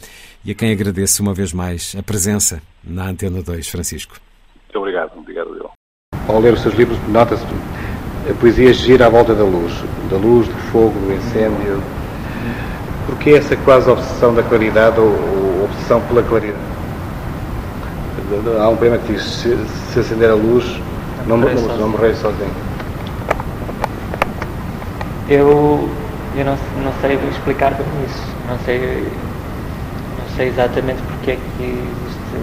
e 0.45 0.51
a 0.51 0.55
quem 0.55 0.71
agradeço 0.71 1.23
uma 1.23 1.33
vez 1.33 1.53
mais 1.53 1.95
a 1.99 2.03
presença 2.03 2.61
na 2.85 3.09
Antena 3.09 3.43
2, 3.43 3.69
Francisco. 3.69 4.21
Muito 4.65 4.79
obrigado, 4.79 5.19
obrigado 5.19 5.57
eu. 5.57 5.71
Ao 6.29 6.39
ler 6.39 6.53
os 6.53 6.61
seus 6.61 6.75
livros, 6.75 6.99
nota-se 7.09 7.45
a 8.31 8.35
poesia 8.35 8.71
gira 8.75 9.07
à 9.07 9.09
volta 9.09 9.35
da 9.35 9.45
luz, 9.45 9.73
da 10.11 10.19
luz, 10.19 10.47
do 10.47 10.55
fogo, 10.71 10.99
do 11.01 11.15
incêndio, 11.15 11.83
Porquê 13.09 13.31
essa 13.31 13.57
quase 13.57 13.89
obsessão 13.89 14.35
da 14.35 14.43
claridade 14.43 15.01
ou, 15.01 15.07
ou 15.07 15.65
obsessão 15.65 15.99
pela 16.03 16.23
claridade? 16.23 16.61
Há 18.61 18.69
um 18.69 18.77
poema 18.77 18.99
que 18.99 19.15
diz: 19.15 19.23
se, 19.23 19.57
se 19.67 19.99
acender 19.99 20.31
a 20.31 20.35
luz, 20.35 20.79
não, 21.27 21.39
não, 21.39 21.49
não, 21.55 21.77
não 21.79 21.89
morrer 21.89 22.15
sozinho. 22.15 22.53
Eu, 25.27 25.89
eu 26.37 26.45
não, 26.45 26.59
não 26.85 26.93
sei 27.01 27.19
explicar 27.31 27.73
bem 27.73 27.87
isso. 28.05 28.23
Não 28.47 28.59
sei, 28.59 29.09
não 30.19 30.29
sei 30.37 30.49
exatamente 30.49 31.01
porque 31.05 31.31
é 31.31 31.37
que 31.37 31.63
existe. 31.63 32.37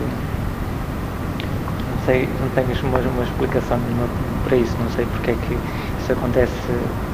Não 1.91 2.05
sei, 2.07 2.27
não 2.41 2.49
tenho 2.49 2.89
uma, 2.89 2.99
uma 2.99 3.23
explicação 3.23 3.77
nenhuma 3.77 4.07
para 4.43 4.57
isso. 4.57 4.75
Não 4.79 4.89
sei 4.89 5.05
porque 5.05 5.29
é 5.29 5.35
que 5.35 5.53
isso 6.01 6.11
acontece, 6.11 6.51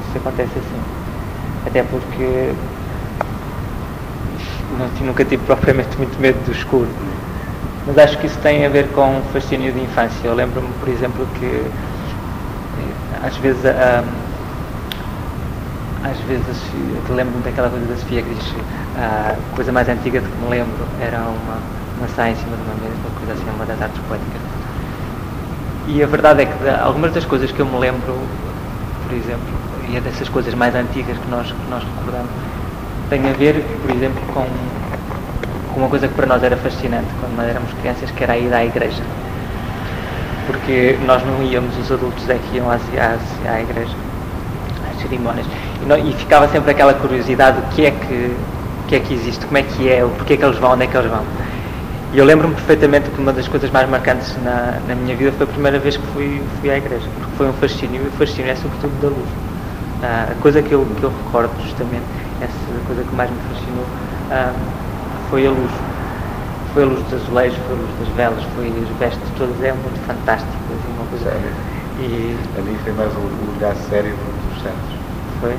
isso 0.08 0.16
acontece 0.16 0.58
assim. 0.58 0.80
Até 1.66 1.82
porque 1.82 2.54
não, 4.78 5.06
nunca 5.06 5.24
tive 5.24 5.44
propriamente 5.44 5.96
muito 5.98 6.18
medo 6.20 6.38
do 6.44 6.52
escuro. 6.52 6.88
Mas 7.86 7.98
acho 7.98 8.18
que 8.18 8.26
isso 8.26 8.38
tem 8.38 8.64
a 8.64 8.68
ver 8.68 8.88
com 8.88 9.18
um 9.18 9.22
fascínio 9.32 9.72
de 9.72 9.80
infância. 9.80 10.26
Eu 10.26 10.34
lembro-me, 10.34 10.68
por 10.80 10.88
exemplo, 10.88 11.26
que 11.38 11.46
eh, 11.46 13.26
às 13.26 13.36
vezes 13.38 13.64
a, 13.66 14.04
às 16.04 16.18
vezes 16.26 16.56
lembro-me 17.08 17.42
daquela 17.42 17.68
coisa 17.70 17.86
da 17.86 17.96
Sofia 17.96 18.22
que 18.22 18.34
diz 18.34 18.54
a 18.96 19.36
coisa 19.54 19.72
mais 19.72 19.88
antiga 19.88 20.20
de 20.20 20.28
que 20.28 20.36
me 20.38 20.50
lembro 20.50 20.86
era 21.00 21.18
uma, 21.18 21.58
uma 21.98 22.08
saia 22.14 22.32
em 22.32 22.36
cima 22.36 22.56
de 22.56 22.62
uma 22.62 22.74
mesa, 22.74 22.94
uma 23.04 23.18
coisa 23.18 23.32
assim, 23.32 23.50
uma 23.54 23.64
das 23.66 23.80
artes 23.80 24.00
poéticas. 24.08 24.40
E 25.88 26.02
a 26.02 26.06
verdade 26.06 26.42
é 26.42 26.46
que 26.46 26.68
algumas 26.68 27.12
das 27.12 27.24
coisas 27.24 27.50
que 27.50 27.60
eu 27.60 27.66
me 27.66 27.78
lembro, 27.78 28.16
por 29.06 29.16
exemplo, 29.16 29.52
e 29.88 29.96
é 29.96 30.00
dessas 30.00 30.28
coisas 30.28 30.54
mais 30.54 30.74
antigas 30.74 31.16
que 31.18 31.28
nós, 31.28 31.50
que 31.50 31.70
nós 31.70 31.82
recordamos, 31.82 32.30
tem 33.12 33.28
a 33.28 33.34
ver, 33.34 33.62
por 33.82 33.94
exemplo, 33.94 34.22
com, 34.32 34.46
com 35.74 35.80
uma 35.80 35.88
coisa 35.90 36.08
que 36.08 36.14
para 36.14 36.24
nós 36.24 36.42
era 36.42 36.56
fascinante 36.56 37.08
quando 37.20 37.36
nós 37.36 37.46
éramos 37.46 37.70
crianças, 37.74 38.10
que 38.10 38.24
era 38.24 38.32
a 38.32 38.38
ida 38.38 38.56
à 38.56 38.64
igreja. 38.64 39.02
Porque 40.46 40.96
nós 41.06 41.22
não 41.22 41.42
íamos, 41.42 41.76
os 41.76 41.92
adultos 41.92 42.26
é 42.30 42.38
que 42.38 42.56
iam 42.56 42.70
às, 42.70 42.80
às, 42.94 43.46
à 43.46 43.60
igreja, 43.60 43.94
às 44.90 45.02
cerimónias, 45.02 45.46
e, 45.82 45.84
não, 45.84 45.98
e, 45.98 46.14
ficava 46.14 46.48
sempre 46.48 46.70
aquela 46.70 46.94
curiosidade 46.94 47.60
do 47.60 47.74
que 47.74 47.84
é 47.84 47.90
que, 47.90 48.34
que 48.88 48.96
é 48.96 49.00
que 49.00 49.12
existe, 49.12 49.44
como 49.44 49.58
é 49.58 49.62
que 49.62 49.90
é, 49.90 50.00
porquê 50.00 50.32
é 50.32 50.36
que 50.38 50.44
eles 50.44 50.56
vão, 50.56 50.72
onde 50.72 50.84
é 50.84 50.86
que 50.86 50.96
eles 50.96 51.10
vão. 51.10 51.22
E 52.14 52.18
eu 52.18 52.24
lembro-me 52.24 52.54
perfeitamente 52.54 53.10
que 53.10 53.20
uma 53.20 53.32
das 53.34 53.46
coisas 53.46 53.70
mais 53.70 53.88
marcantes 53.90 54.34
na, 54.42 54.78
na 54.88 54.94
minha 54.94 55.14
vida 55.14 55.32
foi 55.32 55.44
a 55.44 55.50
primeira 55.50 55.78
vez 55.78 55.98
que 55.98 56.06
fui, 56.14 56.42
fui 56.60 56.70
à 56.70 56.78
igreja, 56.78 57.06
porque 57.18 57.36
foi 57.36 57.46
um 57.46 57.52
fascínio, 57.52 58.02
e 58.02 58.08
o 58.08 58.10
fascínio 58.12 58.50
é 58.50 58.56
sobretudo 58.56 59.02
da 59.02 59.08
luz. 59.08 59.28
Ah, 60.02 60.28
a 60.30 60.34
coisa 60.42 60.62
que 60.62 60.72
eu, 60.72 60.86
que 60.98 61.02
eu 61.02 61.12
recordo 61.24 61.52
justamente, 61.62 62.21
essa 62.42 62.86
coisa 62.86 63.02
que 63.02 63.14
mais 63.14 63.30
me 63.30 63.36
fascinou, 63.48 63.86
ah, 64.30 64.52
foi 65.30 65.46
a 65.46 65.50
luz. 65.50 65.72
Foi 66.74 66.82
a 66.84 66.86
luz 66.86 67.02
dos 67.04 67.22
azulejos, 67.22 67.58
foi 67.66 67.76
a 67.76 67.80
luz 67.80 67.90
das 67.98 68.08
velas, 68.16 68.44
foi 68.54 68.66
as 68.68 68.98
vestes 68.98 69.28
todas, 69.36 69.62
é 69.62 69.72
muito 69.72 70.06
fantástico. 70.06 70.52
Assim, 70.52 70.92
uma 70.96 71.06
coisa. 71.06 71.24
Sério? 71.24 71.52
E... 72.00 72.36
A 72.58 72.62
mim 72.62 72.76
foi 72.82 72.92
mais 72.92 73.12
o 73.14 73.56
olhar 73.56 73.74
sério 73.90 74.14
dos 74.16 74.62
santos. 74.62 74.98
Foi? 75.40 75.56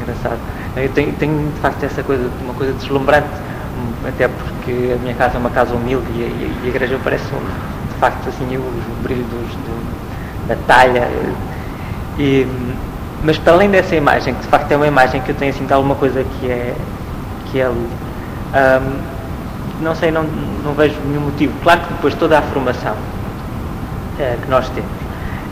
Engraçado. 0.00 0.38
Eu 0.76 0.88
tenho, 0.90 1.12
tenho 1.14 1.52
de 1.52 1.60
facto 1.60 1.84
essa 1.84 2.02
coisa, 2.02 2.30
uma 2.42 2.54
coisa 2.54 2.72
deslumbrante 2.72 3.28
até 4.06 4.28
porque 4.28 4.92
a 4.94 4.96
minha 5.02 5.14
casa 5.14 5.36
é 5.36 5.38
uma 5.38 5.50
casa 5.50 5.74
humilde 5.74 6.06
e, 6.12 6.20
e, 6.20 6.60
e 6.62 6.66
a 6.66 6.68
igreja 6.68 6.98
parece 7.02 7.24
de 7.24 7.94
facto 7.98 8.28
assim 8.28 8.56
o, 8.56 8.60
o 8.60 9.02
brilho 9.02 9.24
dos, 9.24 9.54
do, 9.56 10.48
da 10.48 10.56
talha. 10.66 11.08
E, 12.18 12.46
mas 13.22 13.38
para 13.38 13.52
além 13.52 13.70
dessa 13.70 13.94
imagem, 13.94 14.34
que 14.34 14.40
de 14.40 14.48
facto 14.48 14.70
é 14.72 14.76
uma 14.76 14.86
imagem 14.86 15.20
que 15.20 15.30
eu 15.30 15.34
tenho 15.34 15.52
assim 15.52 15.66
de 15.66 15.72
alguma 15.72 15.94
coisa 15.94 16.24
que 16.24 16.50
é, 16.50 16.74
que 17.50 17.60
é 17.60 17.68
luz, 17.68 17.90
um, 18.54 19.82
não 19.82 19.94
sei, 19.94 20.10
não, 20.10 20.24
não 20.64 20.74
vejo 20.74 20.96
nenhum 21.06 21.22
motivo. 21.22 21.52
Claro 21.62 21.80
que 21.80 21.92
depois 21.94 22.14
toda 22.14 22.38
a 22.38 22.42
formação 22.42 22.94
é, 24.18 24.36
que 24.42 24.50
nós 24.50 24.68
temos 24.70 25.00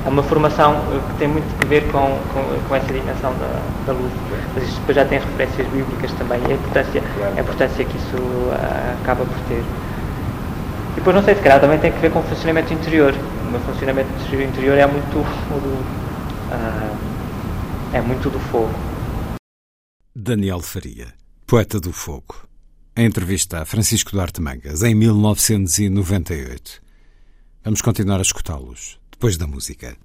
é 0.04 0.08
uma 0.08 0.22
formação 0.22 0.74
eh, 0.92 1.00
que 1.08 1.18
tem 1.18 1.28
muito 1.28 1.46
a 1.62 1.68
ver 1.68 1.82
com, 1.90 2.18
com, 2.32 2.68
com 2.68 2.74
essa 2.74 2.92
dimensão 2.92 3.32
da, 3.34 3.60
da, 3.86 3.92
luz. 3.92 4.12
Mas 4.54 4.64
isto 4.64 4.80
depois 4.80 4.96
já 4.96 5.04
tem 5.04 5.18
referências 5.18 5.66
bíblicas 5.68 6.12
também 6.12 6.40
e 6.48 6.52
a 6.52 6.54
importância, 6.54 7.02
a 7.36 7.40
importância 7.40 7.84
que 7.84 7.96
isso 7.96 8.16
uh, 8.16 9.02
acaba 9.02 9.24
por 9.24 9.38
ter. 9.48 9.60
E 9.60 10.94
depois 10.96 11.14
não 11.14 11.22
sei, 11.22 11.34
se 11.34 11.42
calhar 11.42 11.60
também 11.60 11.78
tem 11.78 11.92
que 11.92 11.98
ver 11.98 12.10
com 12.10 12.20
o 12.20 12.22
funcionamento 12.22 12.72
interior. 12.72 13.12
O 13.12 13.50
meu 13.50 13.60
funcionamento 13.60 14.08
interior 14.32 14.78
é 14.78 14.86
muito 14.86 15.18
uh, 15.18 17.07
é 17.92 18.00
muito 18.00 18.30
do 18.30 18.38
fogo. 18.38 18.72
Daniel 20.14 20.60
Faria, 20.60 21.14
poeta 21.46 21.80
do 21.80 21.92
fogo. 21.92 22.46
Em 22.96 23.06
entrevista 23.06 23.62
a 23.62 23.64
Francisco 23.64 24.10
Duarte 24.12 24.40
Mangas, 24.40 24.82
em 24.82 24.94
1998. 24.94 26.82
Vamos 27.64 27.80
continuar 27.80 28.18
a 28.18 28.22
escutá-los 28.22 28.98
depois 29.10 29.36
da 29.36 29.46
música. 29.46 29.96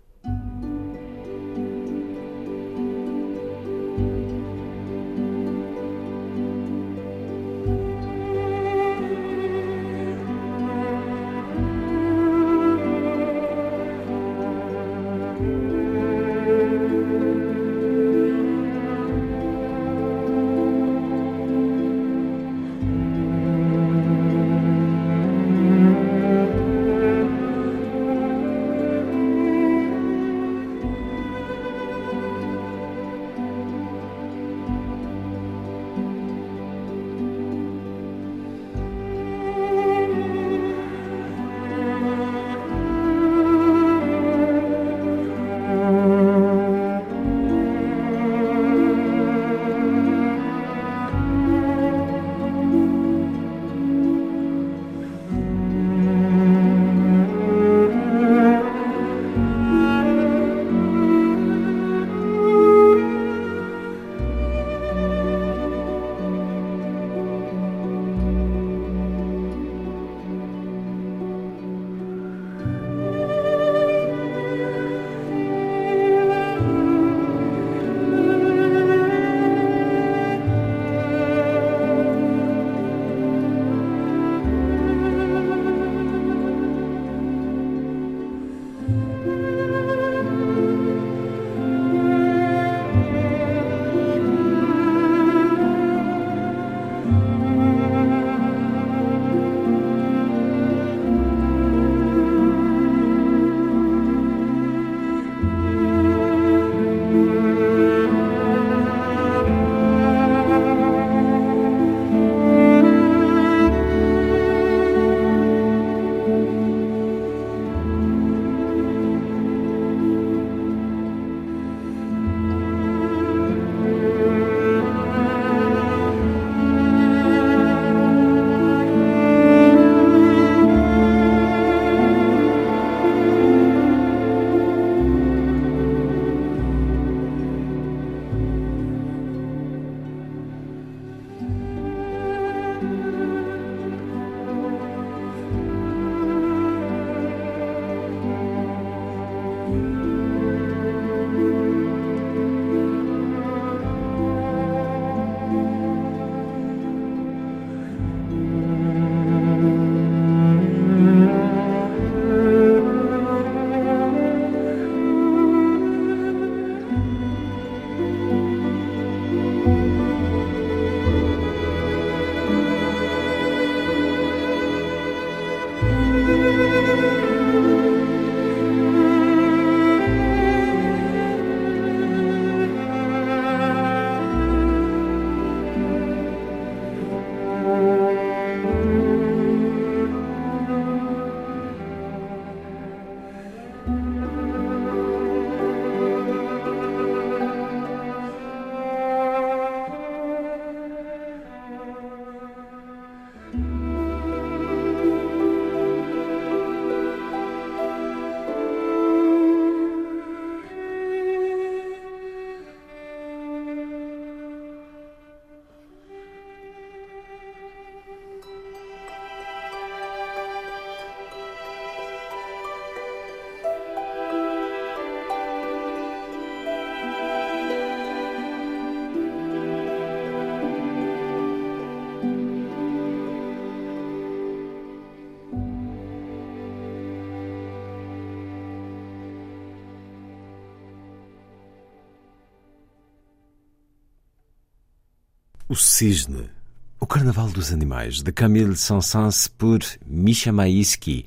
O 245.73 245.75
Cisne, 245.75 246.51
o 246.99 247.07
Carnaval 247.07 247.47
dos 247.47 247.73
Animais, 247.73 248.21
de 248.21 248.31
Camille 248.31 248.75
Saint-Saëns 248.75 249.47
por 249.47 249.79
Misha 250.05 250.53
Maïski, 250.53 251.25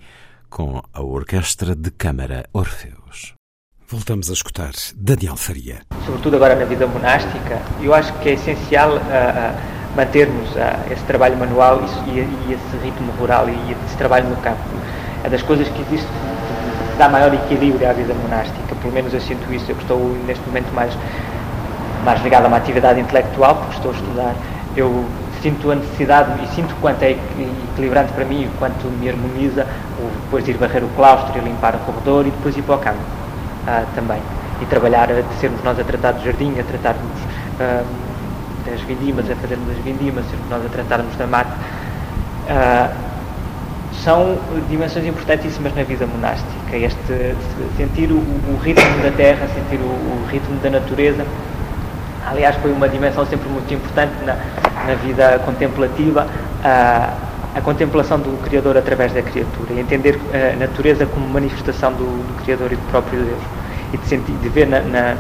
com 0.49 0.81
a 0.95 1.03
Orquestra 1.03 1.75
de 1.75 1.91
Câmara 1.91 2.45
Orfeus. 2.53 3.35
Voltamos 3.89 4.31
a 4.31 4.35
escutar 4.35 4.71
Daniel 4.95 5.35
Faria. 5.37 5.81
Sobretudo 6.05 6.37
agora 6.37 6.55
na 6.55 6.65
vida 6.65 6.87
monástica, 6.87 7.61
eu 7.83 7.93
acho 7.93 8.17
que 8.21 8.29
é 8.29 8.33
essencial 8.35 8.99
uh, 8.99 9.97
mantermos 9.97 10.49
uh, 10.51 10.93
esse 10.93 11.03
trabalho 11.07 11.37
manual 11.37 11.81
e, 12.07 12.21
e, 12.21 12.53
esse 12.53 12.85
ritmo 12.85 13.11
rural 13.19 13.49
e 13.49 13.73
esse 13.85 13.97
trabalho 13.97 14.29
no 14.29 14.37
campo. 14.37 14.63
É 15.25 15.29
das 15.29 15.43
coisas 15.43 15.69
que 15.71 15.83
existe 15.83 16.07
dá 16.97 17.09
maior 17.09 17.33
equilíbrio 17.35 17.89
à 17.89 17.93
vida 17.93 18.15
monástica, 18.15 18.75
pelo 18.77 18.93
menos 18.93 19.13
eu 19.13 19.21
sinto 19.21 19.53
isso, 19.53 19.71
eu 19.71 19.77
estou 19.77 19.99
neste 20.27 20.45
momento 20.47 20.73
mais, 20.73 20.93
mais 22.07 22.23
ligado 22.23 22.45
a 22.45 22.49
uma 22.49 22.57
atividade 22.57 23.01
intelectual, 23.01 23.57
porque 23.57 23.75
estou 23.75 23.91
a 23.91 23.95
estudar, 23.95 24.35
eu 24.77 25.05
sinto 25.43 25.73
a 25.73 25.75
necessidade 25.75 26.31
e 26.43 26.47
sinto 26.55 26.75
quanto 26.81 27.03
é 27.03 27.11
equilibrante 27.11 28.13
para 28.13 28.25
mim, 28.25 28.49
quanto 28.61 28.87
me 28.87 29.09
harmoniza 29.09 29.67
o 29.99 30.09
depois 30.23 30.45
de 30.45 30.53
ir 30.53 30.57
varrer 30.57 30.85
o 30.85 30.89
claustro 30.97 31.37
e 31.37 31.45
limpar 31.45 31.75
o 31.75 31.79
corredor 31.81 32.27
e 32.27 32.31
depois 32.31 32.57
ir 32.57 32.63
para 32.63 32.77
o 32.77 32.79
campo 32.79 32.99
uh, 32.99 33.87
também. 33.97 34.21
E 34.63 34.67
trabalhar, 34.67 35.09
de 35.09 35.25
sermos 35.41 35.63
nós 35.65 35.79
a 35.79 35.85
tratar 35.85 36.13
do 36.13 36.25
jardim, 36.25 36.55
a 36.61 36.63
tratarmos 36.63 37.19
uh, 37.61 37.85
das 38.65 38.81
vindimas, 38.83 39.29
a 39.29 39.35
fazermos 39.35 39.69
as 39.71 39.79
vindimas, 39.79 40.25
sermos 40.31 40.49
nós 40.49 40.65
a 40.65 40.69
tratarmos 40.69 41.17
da 41.17 41.27
mata. 41.27 41.51
Uh, 42.49 43.07
são 44.05 44.39
dimensões 44.69 45.05
importantíssimas 45.07 45.75
na 45.75 45.83
vida 45.83 46.07
monástica. 46.07 46.77
Este, 46.77 47.35
sentir 47.77 48.13
o, 48.13 48.19
o 48.19 48.61
ritmo 48.63 49.03
da 49.03 49.11
terra, 49.11 49.49
sentir 49.49 49.83
o, 49.83 49.89
o 49.89 50.27
ritmo 50.31 50.57
da 50.61 50.71
natureza, 50.71 51.25
aliás, 52.27 52.57
foi 52.57 52.73
uma 52.73 52.89
dimensão 52.89 53.25
sempre 53.27 53.49
muito 53.49 53.73
importante 53.73 54.13
na, 54.25 54.37
na 54.87 54.95
vida 54.95 55.39
contemplativa, 55.45 56.27
a, 56.65 57.15
a, 57.55 57.61
contemplação 57.61 58.19
do 58.19 58.41
Criador 58.43 58.77
através 58.77 59.13
da 59.13 59.23
criatura, 59.23 59.73
e 59.73 59.81
entender 59.81 60.19
a 60.33 60.57
natureza 60.57 61.07
como 61.07 61.27
manifestação 61.29 61.93
do, 61.93 62.05
do 62.05 62.43
Criador 62.45 62.73
e 62.73 62.77
do 62.77 62.91
próprio 62.91 63.21
Deus, 63.21 63.43
e 63.93 63.97
de, 63.97 64.07
sentir, 64.07 64.33
de 64.33 64.49
ver 64.49 64.67
na, 64.67 64.81
na, 64.81 65.17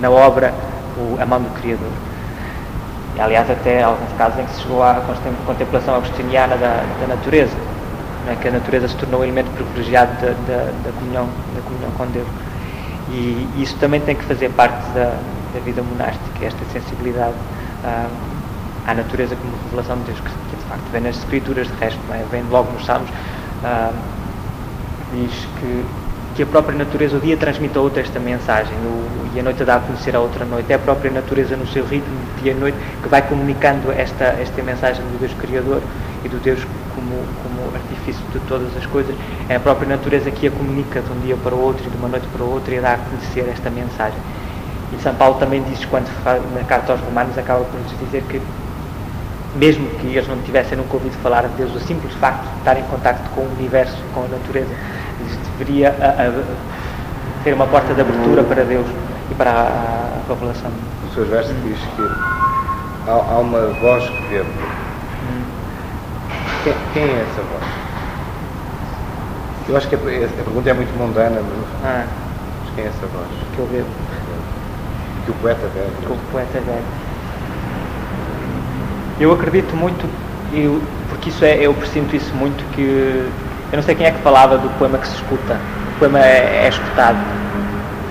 na, 0.00 0.10
obra 0.10 0.52
o, 0.96 1.20
a 1.20 1.26
mão 1.26 1.40
do 1.40 1.50
Criador. 1.60 1.92
E, 3.16 3.20
aliás, 3.20 3.50
até 3.50 3.82
alguns 3.82 4.12
casos 4.16 4.38
em 4.38 4.44
que 4.46 4.52
se 4.52 4.62
chegou 4.62 4.82
à 4.82 5.02
contemplação 5.46 5.96
agostiniana 5.96 6.56
da, 6.56 6.82
da 7.00 7.06
natureza, 7.14 7.54
é? 8.26 8.36
que 8.36 8.48
a 8.48 8.52
natureza 8.52 8.88
se 8.88 8.96
tornou 8.96 9.20
um 9.20 9.24
elemento 9.24 9.50
privilegiado 9.50 10.12
da, 10.20 10.28
da, 10.28 10.64
da, 10.84 10.92
comunhão, 10.98 11.28
da 11.54 11.60
comunhão 11.62 11.90
com 11.98 12.06
Deus. 12.06 12.26
E 13.10 13.46
isso 13.58 13.76
também 13.76 14.00
tem 14.00 14.14
que 14.14 14.24
fazer 14.24 14.48
parte 14.50 14.80
da, 14.94 15.12
da 15.52 15.60
vida 15.60 15.82
monástica, 15.82 16.44
esta 16.44 16.64
sensibilidade 16.72 17.34
ah, 17.84 18.08
à 18.86 18.94
natureza 18.94 19.36
como 19.36 19.52
revelação 19.64 19.96
de 19.98 20.04
Deus, 20.04 20.20
que, 20.20 20.30
que, 20.30 20.56
de 20.56 20.64
facto 20.64 20.90
vem 20.90 21.02
nas 21.02 21.18
escrituras 21.18 21.66
de 21.68 21.74
resto, 21.74 22.00
é? 22.10 22.24
vem 22.30 22.42
logo 22.50 22.72
nos 22.72 22.84
Salmos, 22.84 23.10
ah, 23.64 23.92
diz 25.14 25.46
que, 25.60 25.84
que 26.34 26.42
a 26.42 26.46
própria 26.46 26.76
natureza 26.76 27.16
o 27.16 27.20
dia 27.20 27.36
transmite 27.36 27.76
a 27.76 27.80
outra 27.80 28.00
esta 28.00 28.18
mensagem 28.18 28.74
o, 28.78 29.22
e 29.34 29.40
a 29.40 29.42
noite 29.42 29.64
dá 29.64 29.76
a 29.76 29.80
conhecer 29.80 30.14
a 30.14 30.20
outra 30.20 30.44
noite. 30.44 30.70
É 30.72 30.76
a 30.76 30.78
própria 30.78 31.10
natureza 31.10 31.56
no 31.56 31.66
seu 31.66 31.84
ritmo 31.84 32.14
dia 32.42 32.52
e 32.52 32.54
noite 32.54 32.76
que 33.02 33.08
vai 33.08 33.22
comunicando 33.22 33.90
esta, 33.92 34.24
esta 34.24 34.62
mensagem 34.62 35.02
do 35.04 35.18
Deus 35.18 35.32
Criador 35.34 35.82
e 36.24 36.28
do 36.28 36.38
Deus 36.38 36.60
como, 36.94 37.14
como 37.42 37.74
artifício 37.74 38.22
de 38.32 38.38
todas 38.40 38.76
as 38.76 38.86
coisas. 38.86 39.14
É 39.48 39.56
a 39.56 39.60
própria 39.60 39.88
natureza 39.88 40.30
que 40.30 40.46
a 40.46 40.50
comunica 40.50 41.00
de 41.00 41.12
um 41.12 41.20
dia 41.20 41.36
para 41.36 41.54
o 41.54 41.60
outro 41.60 41.86
e 41.86 41.90
de 41.90 41.96
uma 41.96 42.08
noite 42.08 42.26
para 42.28 42.42
o 42.42 42.50
outro 42.50 42.74
e 42.74 42.80
dá 42.80 42.94
a 42.94 42.98
conhecer 42.98 43.48
esta 43.48 43.70
mensagem. 43.70 44.18
E 44.92 45.02
São 45.02 45.14
Paulo 45.14 45.38
também 45.38 45.62
diz, 45.62 45.84
quando 45.86 46.06
na 46.54 46.64
carta 46.64 46.92
aos 46.92 47.00
Romanos, 47.00 47.36
acaba 47.38 47.64
por 47.64 47.80
nos 47.80 47.98
dizer 47.98 48.22
que, 48.28 48.40
mesmo 49.56 49.88
que 49.98 50.08
eles 50.08 50.28
não 50.28 50.36
tivessem 50.42 50.76
nunca 50.76 50.94
ouvido 50.94 51.16
falar 51.22 51.42
de 51.42 51.54
Deus, 51.56 51.74
o 51.74 51.80
simples 51.80 52.12
facto 52.14 52.42
de 52.42 52.58
estar 52.58 52.78
em 52.78 52.84
contato 52.84 53.28
com 53.34 53.40
o 53.40 53.52
universo, 53.58 53.96
com 54.14 54.24
a 54.24 54.28
natureza, 54.28 54.74
deveria 55.58 55.90
a, 55.90 56.28
a, 56.28 56.44
ter 57.44 57.54
uma 57.54 57.66
porta 57.66 57.94
de 57.94 58.00
abertura 58.00 58.42
para 58.42 58.64
Deus 58.64 58.86
e 59.30 59.34
para 59.34 59.50
a, 59.50 59.64
a 59.64 60.28
revelação. 60.28 60.70
O 61.10 61.14
seu 61.14 61.24
verso 61.26 61.52
diz 61.64 61.78
que 61.78 62.02
há, 63.08 63.12
há 63.12 63.38
uma 63.38 63.66
voz 63.80 64.08
que 64.08 64.26
vê. 64.28 64.40
Hum. 64.40 65.44
Quem, 66.64 66.74
quem, 66.92 67.02
é 67.04 67.26
essa 67.30 67.42
voz? 67.42 67.64
Eu 69.68 69.76
acho 69.76 69.88
que 69.88 69.94
a, 69.94 69.98
pergunta 69.98 70.70
é 70.70 70.72
muito 70.72 70.96
mundana, 70.98 71.40
mas, 71.40 71.84
ah. 71.84 72.06
mas 72.64 72.74
quem 72.74 72.84
é 72.84 72.88
essa 72.88 73.06
voz? 73.06 73.28
Que 73.54 73.58
eu 73.58 73.66
vejo 73.66 73.86
que 75.24 75.30
o 75.30 75.34
poeta 75.34 75.68
deve. 75.68 76.06
Que 76.06 76.12
o 76.12 76.18
poeta 76.30 76.60
deve. 76.60 76.82
Eu 79.20 79.32
acredito 79.32 79.76
muito, 79.76 80.08
eu, 80.52 80.82
porque 81.08 81.28
isso 81.28 81.44
é, 81.44 81.58
eu 81.60 81.72
presinto 81.74 82.16
isso 82.16 82.34
muito, 82.34 82.64
que 82.74 82.82
eu 83.70 83.76
não 83.76 83.82
sei 83.82 83.94
quem 83.94 84.06
é 84.06 84.10
que 84.10 84.18
falava 84.18 84.58
do 84.58 84.68
poema 84.78 84.98
que 84.98 85.06
se 85.06 85.14
escuta. 85.14 85.56
O 85.96 85.98
poema 85.98 86.18
é, 86.18 86.64
é 86.64 86.68
escutado. 86.68 87.18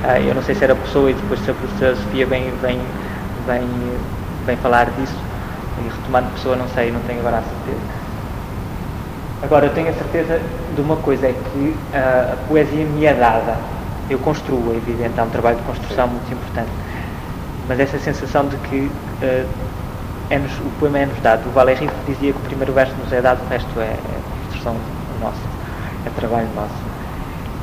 Ah, 0.03 0.19
eu 0.19 0.33
não 0.33 0.41
sei 0.41 0.55
se 0.55 0.63
era 0.63 0.73
a 0.73 0.75
pessoa 0.75 1.11
e 1.11 1.13
depois 1.13 1.39
se 1.41 1.51
a 1.51 1.53
professora 1.53 1.95
Sofia 1.95 2.25
vem, 2.25 2.51
vem, 2.61 2.79
vem, 3.45 3.67
vem 4.45 4.57
falar 4.57 4.85
disso. 4.85 5.15
E 5.79 5.89
retomando 5.89 6.27
a 6.27 6.31
pessoa, 6.31 6.55
não 6.55 6.67
sei, 6.69 6.91
não 6.91 7.01
tenho 7.01 7.19
agora 7.19 7.37
a 7.37 7.41
certeza. 7.41 8.01
Agora, 9.43 9.65
eu 9.65 9.73
tenho 9.73 9.89
a 9.89 9.93
certeza 9.93 10.39
de 10.75 10.81
uma 10.81 10.95
coisa, 10.97 11.27
é 11.27 11.33
que 11.33 11.75
uh, 11.93 12.33
a 12.33 12.37
poesia 12.47 12.85
me 12.85 13.05
é 13.05 13.13
dada. 13.13 13.57
Eu 14.09 14.19
construo, 14.19 14.71
é 14.71 14.77
evidente, 14.77 15.19
há 15.19 15.23
um 15.23 15.29
trabalho 15.29 15.57
de 15.57 15.63
construção 15.63 16.07
muito 16.07 16.31
importante 16.31 16.69
mas 17.71 17.79
essa 17.79 17.97
sensação 17.99 18.49
de 18.49 18.57
que 18.57 18.75
uh, 18.75 19.47
é 20.29 20.37
-nos, 20.37 20.51
o 20.59 20.69
poema 20.77 20.99
é-nos 20.99 21.17
dado. 21.21 21.47
O 21.47 21.51
Valéry 21.53 21.89
dizia 22.05 22.33
que 22.33 22.37
o 22.37 22.41
primeiro 22.41 22.73
verso 22.73 22.93
nos 23.01 23.13
é 23.13 23.21
dado, 23.21 23.41
o 23.45 23.47
resto 23.47 23.79
é, 23.79 23.83
é 23.83 23.97
construção 24.43 24.75
nossa, 25.21 25.39
é 26.05 26.09
trabalho 26.09 26.49
nosso. 26.53 26.73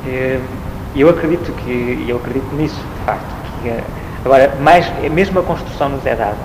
Uh, 0.07 0.43
eu 0.95 1.09
acredito 1.11 1.51
que, 1.57 2.07
eu 2.09 2.17
acredito 2.17 2.55
nisso, 2.55 2.81
de 2.97 3.05
facto. 3.05 3.35
Que, 3.61 3.69
uh, 3.69 3.83
agora, 4.25 4.55
mais, 4.59 4.91
mesmo 5.11 5.41
a 5.41 5.43
construção 5.43 5.89
nos 5.89 6.03
é 6.07 6.15
dada. 6.15 6.37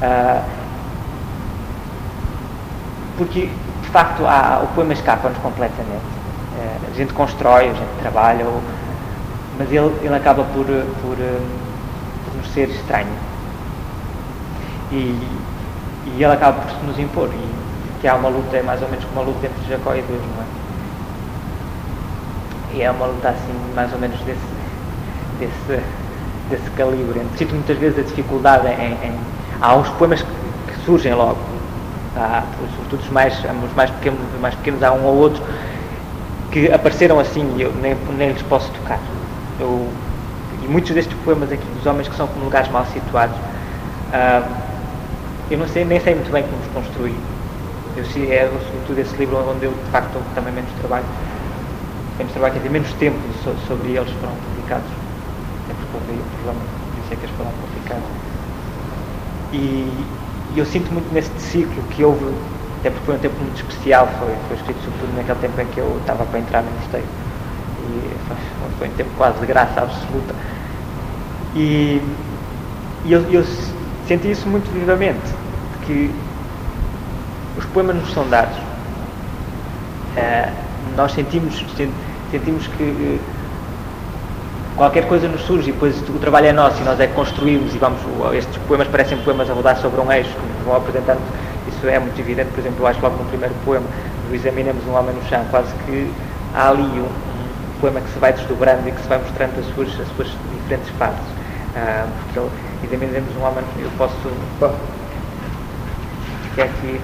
Uh, 0.00 0.44
porque, 3.18 3.50
de 3.82 3.88
facto, 3.88 4.24
há, 4.24 4.60
o 4.62 4.68
poema 4.68 4.92
escapa-nos 4.92 5.38
completamente. 5.38 6.04
a 6.88 6.96
gente 6.96 7.12
constrói, 7.12 7.70
a 7.70 7.72
gente 7.72 8.00
trabalha, 8.00 8.44
ou, 8.44 8.62
mas 9.58 9.68
ele, 9.72 9.92
ele 10.04 10.14
acaba 10.14 10.44
por, 10.44 10.66
por 11.02 11.18
por 12.32 12.44
ser 12.52 12.68
estranho. 12.68 13.12
E, 14.92 15.16
e 16.06 16.14
ele 16.16 16.32
acaba 16.32 16.60
por 16.60 16.84
nos 16.84 16.98
impor. 16.98 17.28
E 17.32 17.60
que 18.00 18.08
há 18.08 18.14
uma 18.14 18.28
luta, 18.28 18.56
é 18.56 18.62
mais 18.62 18.80
ou 18.82 18.88
menos 18.88 19.04
como 19.04 19.20
uma 19.20 19.30
luta 19.30 19.46
entre 19.46 19.68
Jacó 19.68 19.94
e 19.94 20.02
Deus, 20.02 20.20
não 20.20 20.42
é? 20.42 20.46
E 22.72 22.82
é 22.82 22.90
uma 22.90 23.06
luta 23.06 23.28
assim, 23.28 23.52
mais 23.74 23.92
ou 23.92 23.98
menos 23.98 24.18
desse, 24.20 24.40
desse, 25.38 25.82
desse 26.48 26.70
calibre. 26.70 27.20
Sinto 27.36 27.54
muitas 27.54 27.76
vezes 27.78 27.98
a 27.98 28.02
dificuldade 28.02 28.68
em, 28.68 28.92
em 29.06 29.18
há 29.60 29.76
uns 29.76 29.88
poemas 29.90 30.22
que 30.22 30.84
surgem 30.84 31.12
logo, 31.14 31.38
há, 32.16 32.44
sobretudo 32.76 33.02
os 33.02 33.10
mais, 33.10 33.34
os 33.38 33.74
mais 33.74 33.90
pequenos, 33.90 34.20
mais 34.40 34.54
pequenos, 34.54 34.82
há 34.82 34.92
um 34.92 35.04
ou 35.04 35.16
outro 35.16 35.42
que 36.50 36.72
apareceram 36.72 37.18
assim 37.18 37.54
e 37.56 37.62
eu 37.62 37.72
nem, 37.74 37.94
nem 38.16 38.30
lhes 38.30 38.42
posso 38.42 38.70
tocar. 38.72 38.98
Eu 39.58 39.88
muitos 40.70 40.92
destes 40.92 41.16
poemas 41.24 41.50
aqui 41.50 41.64
dos 41.74 41.84
homens 41.84 42.08
que 42.08 42.14
são 42.14 42.28
como 42.28 42.44
lugares 42.44 42.70
mal 42.70 42.86
situados, 42.86 43.36
uh, 43.36 44.48
eu 45.50 45.58
não 45.58 45.66
sei, 45.66 45.84
nem 45.84 45.98
sei 45.98 46.14
muito 46.14 46.30
bem 46.30 46.44
como 46.44 46.62
os 46.62 46.68
construir. 46.68 47.16
Eu 47.96 48.04
sei, 48.04 48.30
é 48.30 48.48
sobretudo 48.48 48.98
esse 49.00 49.16
livro 49.16 49.36
onde 49.50 49.66
eu 49.66 49.72
de 49.72 49.90
facto 49.90 50.16
também 50.34 50.52
menos 50.54 50.70
trabalho, 50.78 51.04
menos 52.18 52.32
trabalho, 52.32 52.52
quer 52.54 52.60
dizer, 52.60 52.70
menos 52.70 52.92
tempo 52.94 53.18
sobre 53.66 53.88
eles 53.90 54.10
foram 54.20 54.32
publicados. 54.32 54.86
É 55.68 55.74
porque 55.74 55.90
provavelmente 55.90 56.70
por 56.86 57.02
isso 57.02 57.12
é 57.12 57.16
que 57.16 57.24
eles 57.26 57.36
foram 57.36 57.50
publicados. 57.50 58.06
E, 59.52 60.06
e 60.54 60.58
eu 60.58 60.64
sinto 60.64 60.92
muito 60.92 61.12
nesse 61.12 61.32
ciclo 61.40 61.82
que 61.90 62.04
houve, 62.04 62.26
até 62.78 62.90
porque 62.90 63.06
foi 63.06 63.16
um 63.16 63.18
tempo 63.18 63.34
muito 63.42 63.56
especial, 63.56 64.08
foi, 64.20 64.32
foi 64.46 64.56
escrito 64.56 64.78
sobretudo 64.84 65.16
naquele 65.16 65.38
tempo 65.40 65.60
em 65.60 65.66
que 65.66 65.80
eu 65.80 65.98
estava 66.00 66.24
para 66.26 66.38
entrar 66.38 66.62
no 66.62 66.70
mosteiro. 66.70 67.06
E 67.82 68.14
foi, 68.28 68.36
foi 68.78 68.88
um 68.88 68.92
tempo 68.92 69.10
quase 69.18 69.40
de 69.40 69.46
graça 69.46 69.80
absoluta 69.80 70.39
e, 71.54 72.00
e 73.04 73.12
eu, 73.12 73.22
eu, 73.30 73.44
senti 74.06 74.30
isso 74.30 74.48
muito 74.48 74.70
vivamente, 74.72 75.20
que 75.86 76.10
os 77.56 77.64
poemas 77.66 77.96
nos 77.96 78.12
são 78.12 78.28
dados. 78.28 78.56
Uh, 80.16 80.52
nós 80.96 81.12
sentimos, 81.12 81.64
sentimos 82.30 82.66
que 82.66 82.82
uh, 82.82 83.20
qualquer 84.76 85.06
coisa 85.06 85.28
nos 85.28 85.42
surge 85.42 85.70
e 85.70 85.72
depois 85.72 86.00
o 86.08 86.18
trabalho 86.18 86.46
é 86.46 86.52
nosso 86.52 86.80
e 86.82 86.84
nós 86.84 86.98
é 87.00 87.06
que 87.06 87.14
construímos 87.14 87.74
e 87.74 87.78
vamos, 87.78 88.00
estes 88.34 88.56
poemas 88.68 88.88
parecem 88.88 89.18
poemas 89.18 89.48
a 89.50 89.54
rodar 89.54 89.76
sobre 89.76 90.00
um 90.00 90.10
eixo, 90.10 90.30
que 90.30 90.64
vão 90.64 90.76
apresentando, 90.76 91.20
isso 91.68 91.86
é 91.88 91.98
muito 91.98 92.18
evidente, 92.20 92.50
por 92.50 92.60
exemplo, 92.60 92.78
eu 92.80 92.86
acho 92.86 93.00
logo 93.00 93.16
no 93.16 93.28
primeiro 93.28 93.54
poema, 93.64 93.86
do 94.28 94.34
Examinemos 94.34 94.84
um 94.86 94.94
Homem 94.94 95.14
no 95.14 95.28
Chão, 95.28 95.44
quase 95.50 95.72
que 95.86 96.10
há 96.54 96.70
ali 96.70 96.82
um, 96.82 97.04
um 97.04 97.80
poema 97.80 98.00
que 98.00 98.10
se 98.10 98.18
vai 98.18 98.32
desdobrando 98.32 98.88
e 98.88 98.92
que 98.92 99.00
se 99.00 99.08
vai 99.08 99.18
mostrando 99.18 99.60
as 99.60 99.74
suas, 99.74 99.88
as 100.00 100.08
suas 100.16 100.28
diferentes 100.56 100.88
fases 100.98 101.39
Uh, 101.70 102.08
porque 102.34 102.50
e 102.82 102.86
também 102.88 103.08
vemos 103.10 103.36
um 103.36 103.42
homem, 103.42 103.64
eu 103.78 103.90
posso. 103.96 104.14
que 106.54 106.60
é 106.60 106.64
aqui. 106.64 107.00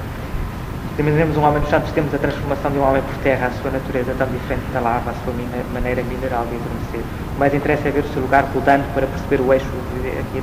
Também 0.97 1.15
vemos 1.15 1.37
um 1.37 1.43
homem 1.43 1.61
nos 1.61 1.69
Santos, 1.69 1.93
temos 1.93 2.15
a 2.15 2.19
transformação 2.19 2.71
de 2.71 2.79
um 2.79 2.83
homem 2.83 3.03
por 3.03 3.15
terra, 3.19 3.49
a 3.49 3.51
sua 3.61 3.71
natureza 3.71 4.15
tão 4.17 4.27
diferente 4.29 4.65
da 4.73 4.81
lava, 4.81 5.11
a 5.11 5.15
sua 5.25 5.35
maneira 5.75 6.03
mineral 6.03 6.47
de 6.47 6.57
adormecer. 6.57 7.03
O 7.37 7.39
mais 7.39 7.53
interessa 7.53 7.89
é 7.89 7.91
ver 7.91 8.05
o 8.05 8.09
seu 8.15 8.23
lugar 8.23 8.45
rodando 8.55 8.85
para 8.95 9.07
perceber 9.07 9.43
o 9.43 9.53
eixo, 9.53 9.67
aqui 10.21 10.43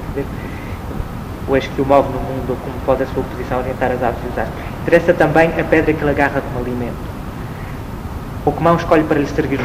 o 1.47 1.55
eixo 1.55 1.69
que 1.71 1.81
o 1.81 1.85
move 1.85 2.07
no 2.09 2.19
mundo, 2.19 2.51
ou 2.51 2.55
como 2.57 2.79
pode 2.85 3.01
a 3.01 3.07
sua 3.07 3.23
posição 3.23 3.59
orientar 3.59 3.91
as 3.91 4.03
aves 4.03 4.19
e 4.23 4.27
os 4.27 4.37
astros. 4.37 4.63
Interessa 4.83 5.13
também 5.15 5.49
a 5.59 5.63
pedra 5.63 5.91
que 5.91 6.01
ele 6.01 6.11
agarra 6.11 6.39
como 6.39 6.63
alimento. 6.63 7.13
O 8.45 8.51
que 8.51 8.61
mão 8.61 8.75
escolhe 8.75 9.03
para 9.03 9.19
lhe 9.19 9.27
servir 9.27 9.59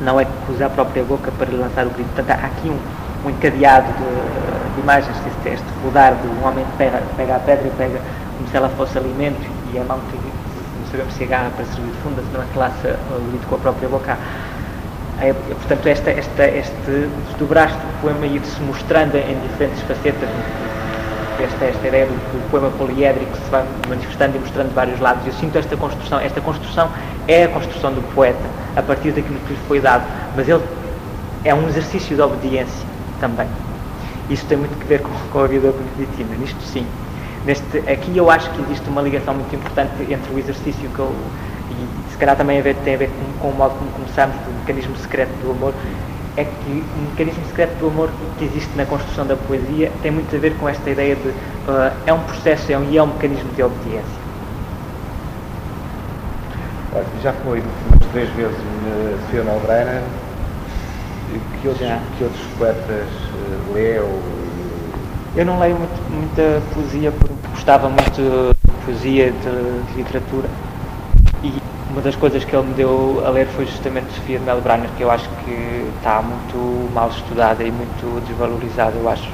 não 0.00 0.20
é 0.20 0.24
que 0.24 0.52
use 0.52 0.62
a 0.62 0.68
própria 0.68 1.02
boca 1.04 1.32
para 1.32 1.46
lhe 1.46 1.56
lançar 1.56 1.86
o 1.86 1.90
grito. 1.90 2.08
Portanto, 2.14 2.38
há 2.38 2.46
aqui 2.46 2.68
um, 2.68 2.78
um 3.24 3.30
encadeado 3.30 3.86
de, 3.92 4.74
de 4.74 4.80
imagens, 4.80 5.16
este, 5.26 5.54
este 5.54 5.66
rodar 5.82 6.14
de 6.14 6.28
um 6.28 6.46
homem 6.46 6.64
que 6.64 6.76
pega, 6.76 7.02
pega 7.16 7.36
a 7.36 7.40
pedra 7.40 7.66
e 7.66 7.70
pega 7.70 8.00
como 8.36 8.48
se 8.48 8.56
ela 8.56 8.68
fosse 8.70 8.96
alimento 8.98 9.46
e 9.72 9.78
a 9.78 9.84
mão 9.84 9.98
que 10.10 10.16
não 10.16 10.86
sabemos 10.90 11.14
se 11.14 11.24
agarra 11.24 11.50
para 11.50 11.64
servir 11.66 11.90
de 11.90 11.98
funda, 11.98 12.22
se 12.22 12.28
não 12.32 12.42
é 12.42 12.46
que 12.52 12.58
laça 12.58 12.98
o 13.10 13.30
grito 13.30 13.46
com 13.48 13.56
a 13.56 13.58
própria 13.58 13.88
boca. 13.88 14.16
É, 15.20 15.32
portanto, 15.32 15.86
esta, 15.88 16.10
esta, 16.10 16.46
este 16.46 17.10
desdobrar 17.26 17.70
do 17.70 18.00
poema 18.00 18.24
ir-se 18.24 18.60
mostrando 18.62 19.16
em 19.16 19.36
diferentes 19.48 19.82
facetas, 19.82 20.28
esta, 21.40 21.64
esta 21.64 21.88
ideia 21.88 22.06
do, 22.06 22.12
do, 22.12 22.50
poema 22.50 22.70
poliédrico 22.70 23.36
se 23.36 23.50
vai 23.50 23.64
manifestando 23.88 24.36
e 24.36 24.40
mostrando 24.40 24.68
de 24.68 24.74
vários 24.74 25.00
lados. 25.00 25.26
Eu 25.26 25.32
sinto 25.32 25.58
esta 25.58 25.76
construção, 25.76 26.20
esta 26.20 26.40
construção 26.40 26.88
é 27.26 27.44
a 27.44 27.48
construção 27.48 27.92
do 27.92 28.02
poeta, 28.14 28.38
a 28.76 28.82
partir 28.82 29.10
daquilo 29.10 29.40
que 29.40 29.54
lhe 29.54 29.60
foi 29.66 29.80
dado, 29.80 30.04
mas 30.36 30.48
ele 30.48 30.62
é 31.44 31.52
um 31.52 31.68
exercício 31.68 32.14
de 32.14 32.22
obediência 32.22 32.97
também. 33.20 33.46
Isso 34.30 34.44
tem 34.46 34.58
muito 34.58 34.74
a 34.80 34.86
ver 34.86 35.00
com, 35.00 35.10
com 35.30 35.38
a 35.40 35.46
vida 35.46 35.72
beneditina, 35.72 36.36
nisto 36.36 36.60
sim. 36.62 36.86
Neste, 37.44 37.78
aqui 37.90 38.16
eu 38.16 38.30
acho 38.30 38.50
que 38.50 38.62
existe 38.62 38.88
uma 38.88 39.00
ligação 39.00 39.34
muito 39.34 39.54
importante 39.54 40.12
entre 40.12 40.32
o 40.32 40.38
exercício 40.38 40.88
que 40.90 40.98
eu, 40.98 41.10
e 41.70 42.10
se 42.10 42.18
calhar 42.18 42.36
também 42.36 42.58
a 42.58 42.62
ver, 42.62 42.74
tem 42.76 42.94
a 42.94 42.98
ver 42.98 43.08
com, 43.08 43.40
com 43.40 43.48
o 43.48 43.54
modo 43.54 43.74
como 43.76 43.90
começamos, 43.92 44.36
do 44.36 44.52
mecanismo 44.60 44.96
secreto 44.96 45.32
do 45.42 45.52
amor, 45.52 45.72
é 46.36 46.44
que 46.44 46.70
o 46.70 47.10
mecanismo 47.10 47.44
secreto 47.46 47.78
do 47.80 47.88
amor 47.88 48.10
que 48.38 48.44
existe 48.44 48.76
na 48.76 48.84
construção 48.84 49.26
da 49.26 49.36
poesia 49.36 49.90
tem 50.02 50.10
muito 50.10 50.34
a 50.34 50.38
ver 50.38 50.54
com 50.56 50.68
esta 50.68 50.90
ideia 50.90 51.16
de 51.16 51.28
uh, 51.28 51.92
é 52.06 52.12
um 52.12 52.20
processo 52.20 52.70
é 52.70 52.78
um, 52.78 52.84
e 52.90 52.98
é 52.98 53.02
um 53.02 53.06
mecanismo 53.06 53.50
de 53.54 53.62
obediência. 53.62 54.28
Já 57.22 57.32
foi 57.32 57.60
umas 57.60 58.12
três 58.12 58.28
vezes 58.30 58.56
na 58.56 59.30
Fiona 59.30 59.52
O'Brien. 59.52 60.27
Que 61.60 61.68
outros, 61.68 61.88
que 62.16 62.24
outros 62.24 62.46
poetas 62.56 63.08
uh, 63.08 63.72
lê 63.74 63.98
ou 63.98 64.38
eu 65.38 65.46
não 65.46 65.60
leio 65.60 65.76
muito, 65.76 66.10
muita 66.10 66.60
poesia 66.74 67.12
porque 67.12 67.34
gostava 67.52 67.88
muito 67.88 68.56
de 68.66 68.84
poesia, 68.84 69.30
de, 69.30 69.92
de, 69.92 69.96
literatura. 69.96 70.48
E 71.44 71.52
uma 71.92 72.02
das 72.02 72.16
coisas 72.16 72.44
que 72.44 72.56
ele 72.56 72.66
me 72.66 72.74
deu 72.74 73.22
a 73.24 73.30
ler 73.30 73.46
foi 73.46 73.64
justamente 73.64 74.12
Sofia 74.14 74.40
de 74.40 74.44
Melbrenner, 74.44 74.88
que 74.96 75.02
eu 75.04 75.10
acho 75.10 75.28
que 75.44 75.88
está 75.96 76.20
muito 76.22 76.92
mal 76.92 77.08
estudada 77.10 77.62
e 77.62 77.70
muito 77.70 78.20
desvalorizada, 78.26 78.96
eu 78.96 79.08
acho. 79.08 79.30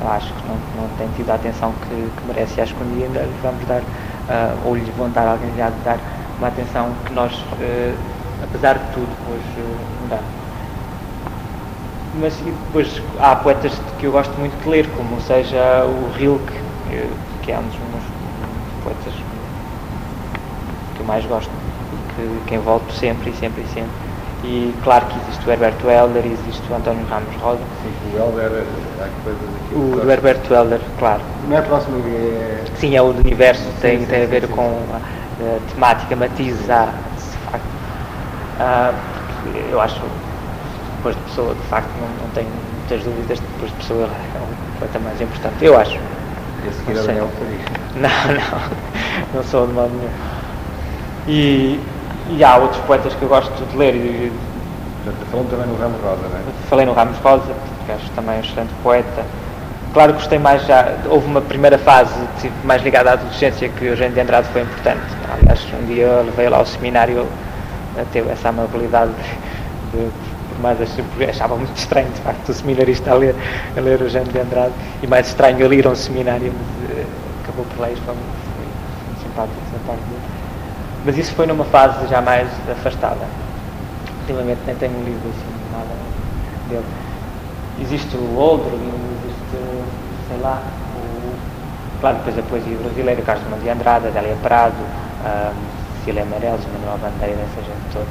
Eu 0.00 0.08
acho 0.08 0.32
que 0.32 0.48
não, 0.48 0.56
não 0.80 0.88
tem 0.96 1.06
tido 1.16 1.30
a 1.30 1.34
atenção 1.34 1.72
que, 1.82 1.88
que 1.88 2.26
merece 2.26 2.60
acho 2.60 2.74
que 2.74 2.82
um 2.82 2.96
dia 2.96 3.06
ainda 3.06 3.20
lhe 3.20 3.34
vamos 3.42 3.64
dar, 3.66 3.82
uh, 3.82 4.58
ou 4.64 4.74
lhe 4.74 4.90
vão 4.96 5.10
dar, 5.10 5.28
alguém 5.28 5.50
lhe 5.50 5.60
há 5.60 5.68
de 5.68 5.78
dar 5.84 5.98
uma 6.38 6.48
atenção 6.48 6.90
que 7.04 7.12
nós, 7.12 7.32
uh, 7.34 7.94
apesar 8.42 8.78
de 8.78 8.86
tudo, 8.94 9.10
hoje 9.28 9.76
não 10.00 10.08
damos 10.08 10.41
mas 12.14 12.34
depois 12.36 13.02
há 13.20 13.36
poetas 13.36 13.72
que 13.98 14.06
eu 14.06 14.12
gosto 14.12 14.38
muito 14.38 14.60
de 14.62 14.68
ler, 14.68 14.86
como 14.96 15.20
seja 15.20 15.84
o 15.84 16.12
Rilke, 16.16 16.52
que 17.42 17.52
é 17.52 17.58
um 17.58 17.62
dos 17.62 17.76
meus 17.90 18.04
poetas 18.84 19.14
que 20.94 21.00
eu 21.00 21.06
mais 21.06 21.24
gosto 21.26 21.50
e 21.50 22.14
que 22.14 22.42
quem 22.46 22.58
volto 22.58 22.92
sempre 22.92 23.30
e 23.30 23.34
sempre 23.34 23.62
e 23.62 23.66
sempre. 23.68 24.12
E 24.44 24.74
claro 24.82 25.06
que 25.06 25.18
existe 25.20 25.48
o 25.48 25.52
Herberto 25.52 25.88
Helder, 25.88 26.26
existe 26.26 26.62
o 26.70 26.74
António 26.74 27.06
Ramos 27.06 27.34
Rosa. 27.36 27.60
Sim, 27.82 27.92
o 28.12 28.18
Helder, 28.18 28.64
há 29.00 29.08
coisas 29.22 29.42
aqui. 29.42 29.74
O 29.74 30.00
do 30.00 30.10
Herberto 30.10 30.52
Helder, 30.52 30.80
claro. 30.98 31.20
Não 31.48 31.56
é 31.56 31.62
próximo 31.62 32.02
é... 32.08 32.64
Sim, 32.76 32.96
é 32.96 33.02
o 33.02 33.12
do 33.12 33.20
universo, 33.20 33.62
sim, 33.62 33.80
tem, 33.80 34.00
sim, 34.00 34.06
tem 34.06 34.24
a 34.24 34.26
ver 34.26 34.42
sim, 34.42 34.52
com 34.52 34.62
a, 34.92 34.96
a, 34.96 35.72
temática, 35.72 36.16
matizes, 36.16 36.68
há, 36.68 36.86
de 36.86 37.50
facto. 37.50 37.64
Ah, 38.58 38.92
eu 39.70 39.80
acho 39.80 40.00
depois 41.02 41.16
de 41.16 41.22
pessoa, 41.22 41.52
de 41.52 41.62
facto, 41.62 41.90
não, 42.00 42.08
não 42.24 42.30
tenho 42.32 42.48
muitas 42.78 43.02
dúvidas, 43.02 43.40
depois 43.40 43.70
de 43.72 43.76
pessoa 43.78 44.04
é 44.04 44.38
um 44.38 44.78
poeta 44.78 44.98
mais 45.00 45.20
importante, 45.20 45.64
eu 45.64 45.76
acho. 45.76 45.98
E 46.64 46.72
seguir 46.72 46.94
não, 46.94 47.02
sei. 47.02 47.14
não, 47.96 48.34
não, 48.34 48.60
não 49.34 49.42
sou 49.42 49.66
de 49.66 49.72
modo 49.72 49.90
nenhum. 49.90 50.10
E, 51.26 51.80
e 52.30 52.44
há 52.44 52.56
outros 52.56 52.80
poetas 52.82 53.12
que 53.14 53.22
eu 53.22 53.28
gosto 53.28 53.52
de 53.66 53.76
ler. 53.76 53.94
E, 53.96 54.32
Falou 55.32 55.44
também 55.46 55.66
no 55.66 55.76
Ramos 55.76 56.00
Rosa, 56.00 56.22
não 56.30 56.38
é? 56.38 56.42
Falei 56.70 56.86
no 56.86 56.92
Ramos 56.92 57.18
Rosa, 57.18 57.52
porque 57.78 57.90
acho 57.90 58.08
também 58.12 58.36
um 58.36 58.40
excelente 58.40 58.72
poeta. 58.84 59.24
Claro 59.92 60.12
que 60.12 60.20
gostei 60.20 60.38
mais 60.38 60.64
já, 60.64 60.94
houve 61.10 61.26
uma 61.26 61.40
primeira 61.40 61.76
fase 61.76 62.14
mais 62.62 62.82
ligada 62.82 63.10
à 63.10 63.12
adolescência 63.14 63.68
que 63.68 63.84
o 63.84 63.88
Eugênio 63.88 64.14
de 64.14 64.20
Andrade 64.20 64.46
foi 64.52 64.62
importante. 64.62 65.02
Aliás, 65.32 65.60
um 65.74 65.86
dia 65.86 66.04
eu 66.04 66.24
levei 66.24 66.48
lá 66.48 66.58
ao 66.58 66.66
seminário, 66.66 67.26
teve 68.12 68.30
essa 68.30 68.50
amabilidade 68.50 69.10
de, 69.92 70.04
de 70.04 70.21
mas 70.62 70.78
achava 71.28 71.56
muito 71.56 71.76
estranho, 71.76 72.08
de 72.10 72.20
facto, 72.20 72.48
o 72.48 72.54
seminarista 72.54 73.10
a 73.10 73.14
ler, 73.14 73.34
a 73.76 73.80
ler 73.80 74.00
o 74.00 74.08
Jean 74.08 74.22
de 74.22 74.38
Andrade, 74.38 74.72
e 75.02 75.06
mais 75.08 75.26
estranho 75.26 75.60
ele 75.60 75.76
ir 75.76 75.86
a 75.86 75.90
um 75.90 75.96
seminário, 75.96 76.52
mas 76.52 76.96
uh, 76.96 77.06
acabou 77.42 77.66
por 77.76 77.88
e 77.88 77.96
foi 77.96 78.14
muito, 78.14 79.22
simpático 79.22 79.58
essa 79.68 79.84
parte 79.84 80.02
dele. 80.04 80.22
Mas 81.04 81.18
isso 81.18 81.34
foi 81.34 81.46
numa 81.46 81.64
fase 81.64 82.06
já 82.06 82.20
mais 82.20 82.48
afastada. 82.70 83.26
Ultimamente 84.20 84.60
nem 84.64 84.76
tenho 84.76 85.04
lido 85.04 85.28
assim 85.28 85.52
nada 85.72 85.90
dele. 86.68 86.84
Existe 87.80 88.16
o 88.16 88.38
Oldro, 88.38 88.70
existe, 88.76 89.88
sei 90.28 90.38
lá, 90.40 90.62
o, 90.94 92.00
claro, 92.00 92.18
depois 92.18 92.38
a 92.38 92.42
poesia 92.42 92.78
brasileira, 92.78 93.22
Carlos 93.22 93.62
de 93.62 93.68
Andrade, 93.68 94.06
Adélia 94.06 94.36
Prado, 94.42 94.76
um, 94.76 95.98
Cecília 95.98 96.22
Amarelos, 96.22 96.64
Manuel 96.72 96.98
Bandeira, 96.98 97.40
essa 97.40 97.62
gente 97.62 97.92
toda. 97.92 98.06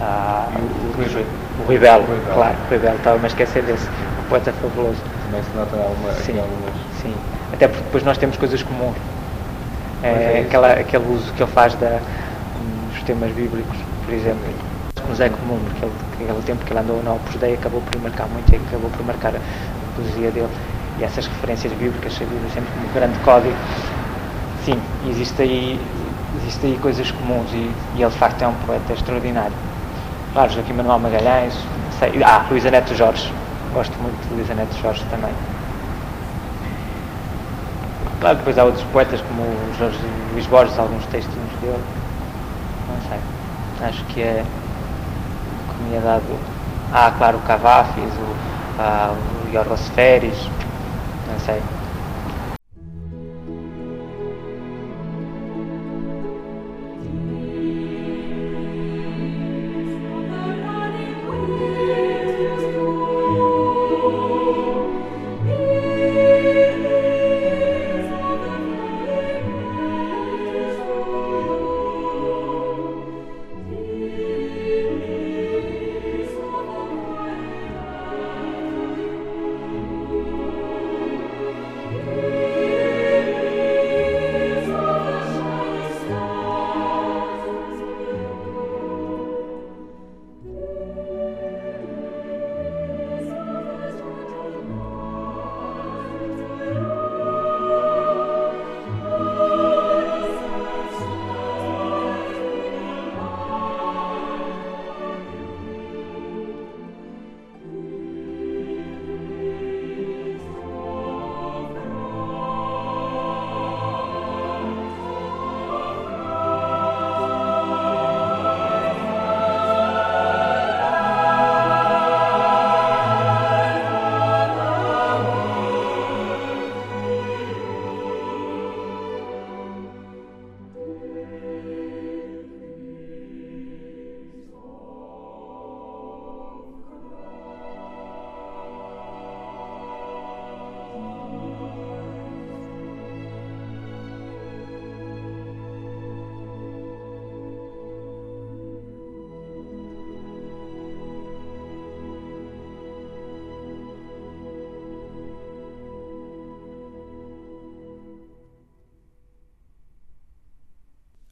Ah, 0.00 0.48
o, 0.54 0.96
Rui, 0.96 1.26
o 1.58 1.62
Rui 1.62 1.78
Belo, 1.78 2.04
claro, 2.32 2.56
o 2.66 2.68
Rui 2.70 2.78
Belo, 2.78 2.96
estava-me 2.96 3.24
a 3.24 3.26
esquecer 3.26 3.62
desse, 3.64 3.86
o 3.86 4.28
poeta 4.28 4.52
fabuloso. 4.52 5.00
Também 5.24 5.42
se 5.42 5.56
nota 5.56 5.76
alguma, 5.76 6.12
sim, 6.12 6.38
algumas... 6.38 6.74
sim, 7.02 7.14
até 7.52 7.66
porque 7.68 7.84
depois 7.84 8.04
nós 8.04 8.16
temos 8.16 8.36
coisas 8.36 8.62
comuns. 8.62 8.96
É, 10.02 10.38
é 10.38 10.44
aquela, 10.46 10.72
aquele 10.72 11.04
uso 11.12 11.32
que 11.32 11.42
ele 11.42 11.50
faz 11.50 11.74
da, 11.74 12.00
dos 12.92 13.02
temas 13.02 13.32
bíblicos, 13.32 13.76
por 14.04 14.14
exemplo, 14.14 14.44
que 14.94 15.08
nos 15.08 15.20
é 15.20 15.28
comum, 15.28 15.58
porque 15.64 15.84
ele, 15.84 16.30
aquele 16.30 16.42
tempo 16.44 16.64
que 16.64 16.72
ele 16.72 16.80
andou 16.80 17.02
na 17.02 17.14
Opus 17.14 17.34
Dei 17.36 17.54
acabou 17.54 17.80
por 17.80 18.00
marcar 18.00 18.28
muito 18.28 18.52
e 18.52 18.56
acabou 18.56 18.90
por 18.90 19.04
marcar 19.04 19.34
a, 19.34 19.40
poesia 19.96 20.30
dele. 20.30 20.48
E 21.00 21.04
essas 21.04 21.26
referências 21.26 21.72
bíblicas 21.72 22.12
servidas 22.12 22.52
sempre 22.52 22.70
como 22.72 22.88
grande 22.94 23.18
código. 23.20 23.54
Sim, 24.64 24.80
existe 25.08 25.42
aí, 25.42 25.80
existe 26.40 26.66
aí 26.66 26.78
coisas 26.80 27.10
comuns 27.10 27.50
e, 27.52 27.70
e 27.96 28.02
ele 28.02 28.10
de 28.10 28.16
facto 28.16 28.42
é 28.42 28.48
um 28.48 28.54
poeta 28.54 28.92
extraordinário. 28.92 29.67
Claro, 30.38 30.52
Joaquim 30.52 30.74
Manuel 30.74 31.00
Magalhães, 31.00 31.52
sei, 31.98 32.22
ah, 32.22 32.46
Luísa 32.48 32.70
Neto 32.70 32.94
Jorge, 32.94 33.28
gosto 33.74 33.92
muito 34.00 34.16
de 34.28 34.36
Luísa 34.36 34.54
Neto 34.54 34.72
Jorge 34.80 35.04
também. 35.10 35.32
Claro, 38.20 38.36
depois 38.36 38.56
há 38.56 38.62
outros 38.62 38.84
poetas 38.92 39.20
como 39.22 39.42
Jorge 39.76 39.98
Luís 40.32 40.46
Borges, 40.46 40.78
alguns 40.78 41.04
textinhos 41.06 41.50
dele, 41.60 41.82
não 42.86 43.10
sei, 43.10 43.88
acho 43.88 44.04
que 44.04 44.22
é 44.22 44.44
me 45.90 45.96
é 45.96 46.20
ah, 46.92 47.12
claro, 47.18 47.38
o 47.38 47.40
Cavafis, 47.40 48.04
o, 48.04 48.80
ah, 48.80 49.12
o 49.44 49.52
Yorgos 49.52 49.88
Feres, 49.88 50.36
não 51.26 51.40
sei, 51.40 51.60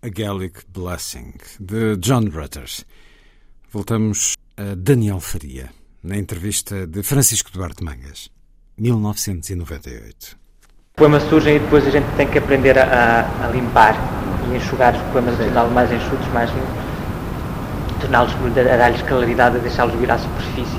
A 0.06 0.08
Gaelic 0.08 0.60
Blessing, 0.68 1.34
de 1.58 1.96
John 1.96 2.30
Rutter. 2.30 2.70
Voltamos 3.72 4.36
a 4.56 4.76
Daniel 4.76 5.18
Faria, 5.18 5.70
na 6.00 6.16
entrevista 6.16 6.86
de 6.86 7.02
Francisco 7.02 7.50
Duarte 7.50 7.82
Mangas, 7.82 8.30
1998. 8.78 10.38
Poemas 10.94 11.24
surgem 11.24 11.56
e 11.56 11.58
depois 11.58 11.84
a 11.84 11.90
gente 11.90 12.06
tem 12.16 12.28
que 12.28 12.38
aprender 12.38 12.78
a, 12.78 13.46
a 13.46 13.48
limpar 13.48 13.96
e 14.48 14.56
enxugar 14.56 14.94
os 14.94 15.02
poemas, 15.10 15.36
torná-los 15.38 15.72
mais 15.72 15.90
enxutos, 15.90 16.28
mais 16.28 16.50
torná-los, 18.00 18.32
a 18.32 18.76
dar-lhes 18.76 19.02
claridade, 19.02 19.56
a 19.56 19.58
deixá-los 19.58 19.96
vir 19.96 20.08
à 20.12 20.18
superfície. 20.18 20.78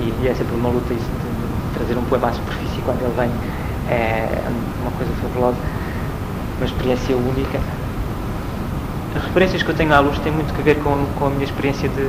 E, 0.00 0.12
e, 0.24 0.26
é 0.26 0.34
sempre 0.34 0.56
uma 0.56 0.70
luta 0.70 0.92
isso 0.92 1.04
de 1.04 1.78
trazer 1.78 1.96
um 1.96 2.04
poema 2.06 2.26
à 2.26 2.32
superfície 2.32 2.82
quando 2.82 3.02
ele 3.02 3.14
vem 3.14 3.30
é 3.88 4.26
uma 4.82 4.90
coisa 4.90 5.12
fabulosa, 5.22 5.58
uma 6.58 6.66
experiência 6.66 7.16
única. 7.16 7.83
As 9.16 9.22
referências 9.22 9.62
que 9.62 9.68
eu 9.68 9.74
tenho 9.74 9.92
à 9.94 10.00
luz 10.00 10.18
têm 10.18 10.32
muito 10.32 10.52
a 10.58 10.62
ver 10.62 10.76
com, 10.76 11.06
com 11.18 11.26
a 11.26 11.30
minha 11.30 11.44
experiência 11.44 11.88
de 11.88 12.08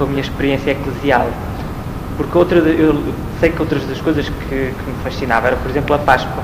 com 0.00 0.04
a 0.04 0.06
minha 0.06 0.22
experiência 0.22 0.70
eclesial. 0.70 1.28
Porque 2.16 2.36
outra, 2.36 2.58
eu 2.58 3.02
sei 3.38 3.50
que 3.50 3.60
outras 3.60 3.84
das 3.84 4.00
coisas 4.00 4.28
que, 4.28 4.48
que 4.48 4.90
me 4.90 4.94
fascinava 5.04 5.48
era, 5.48 5.56
por 5.56 5.70
exemplo, 5.70 5.94
a 5.94 5.98
Páscoa, 5.98 6.42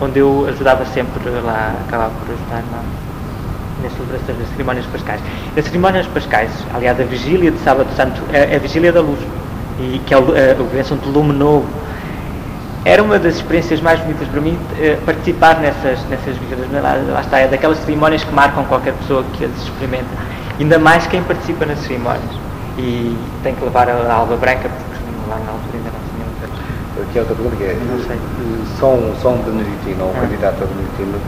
onde 0.00 0.18
eu 0.18 0.46
ajudava 0.48 0.84
sempre 0.86 1.28
lá, 1.30 1.74
acabava 1.86 2.12
por 2.20 2.32
ajudar 2.32 2.62
na, 2.72 2.82
nas 3.82 3.92
celebrações 3.92 4.38
das 4.38 4.48
cerimónias 4.48 4.86
pascais. 4.86 5.20
As 5.56 5.64
cerimónias 5.64 6.06
pascais, 6.06 6.50
aliás, 6.74 6.98
a 6.98 7.04
vigília 7.04 7.50
de 7.50 7.58
Sábado 7.58 7.88
Santo 7.94 8.22
é 8.32 8.56
a 8.56 8.58
vigília 8.58 8.92
da 8.92 9.02
luz, 9.02 9.20
e 9.78 10.00
que 10.06 10.14
é 10.14 10.18
o, 10.18 10.22
a, 10.32 10.60
a 10.60 10.74
bênção 10.74 10.98
lume 11.06 11.32
novo. 11.32 11.66
Era 12.84 13.02
uma 13.02 13.18
das 13.18 13.36
experiências 13.36 13.80
mais 13.80 13.98
bonitas 14.00 14.28
para 14.28 14.40
mim 14.42 14.58
eh, 14.78 14.98
participar 15.06 15.58
nessas, 15.58 16.04
nessas 16.10 16.36
vigílias. 16.36 16.70
Lá, 16.70 16.94
lá 17.12 17.20
está, 17.22 17.38
é 17.38 17.48
daquelas 17.48 17.78
cerimónias 17.78 18.22
que 18.22 18.32
marcam 18.32 18.62
qualquer 18.64 18.92
pessoa 18.94 19.24
que 19.32 19.44
as 19.46 19.52
experimenta, 19.62 20.10
ainda 20.60 20.78
mais 20.78 21.06
quem 21.06 21.22
participa 21.22 21.64
nas 21.64 21.78
cerimónias. 21.78 22.30
E 22.76 23.16
tem 23.42 23.54
que 23.54 23.64
levar 23.64 23.88
a 23.88 24.12
alva 24.12 24.36
branca, 24.36 24.68
porque 24.68 25.30
lá 25.30 25.38
na 25.38 25.52
altura 25.52 25.76
ainda 25.78 25.90
não 25.90 26.00
tinha 26.12 26.26
outra. 26.26 27.08
Aqui 27.08 27.18
é 27.18 27.20
outra 27.20 27.34
pergunta 27.34 27.56
que 27.56 27.64
é, 27.64 27.78
não 27.90 28.04
sei. 28.04 28.18
Só 28.78 28.92
um, 28.92 29.14
só 29.22 29.30
um 29.30 29.38
beneditino 29.38 30.04
ou 30.04 30.10
um 30.10 30.16
ah. 30.16 30.20
candidato 30.20 30.62
a 30.62 30.66
beneditino 30.66 31.20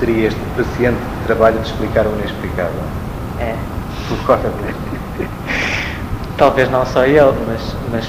teria 0.00 0.28
este 0.28 0.40
paciente 0.56 0.98
trabalho 1.26 1.58
de 1.60 1.68
explicar 1.68 2.06
o 2.06 2.12
inexplicável? 2.18 2.82
É. 3.40 3.54
Por 4.08 4.26
causa 4.26 4.52
Talvez 6.36 6.70
não 6.70 6.84
só 6.84 7.04
ele, 7.04 7.32
mas, 7.46 7.76
mas 7.90 8.04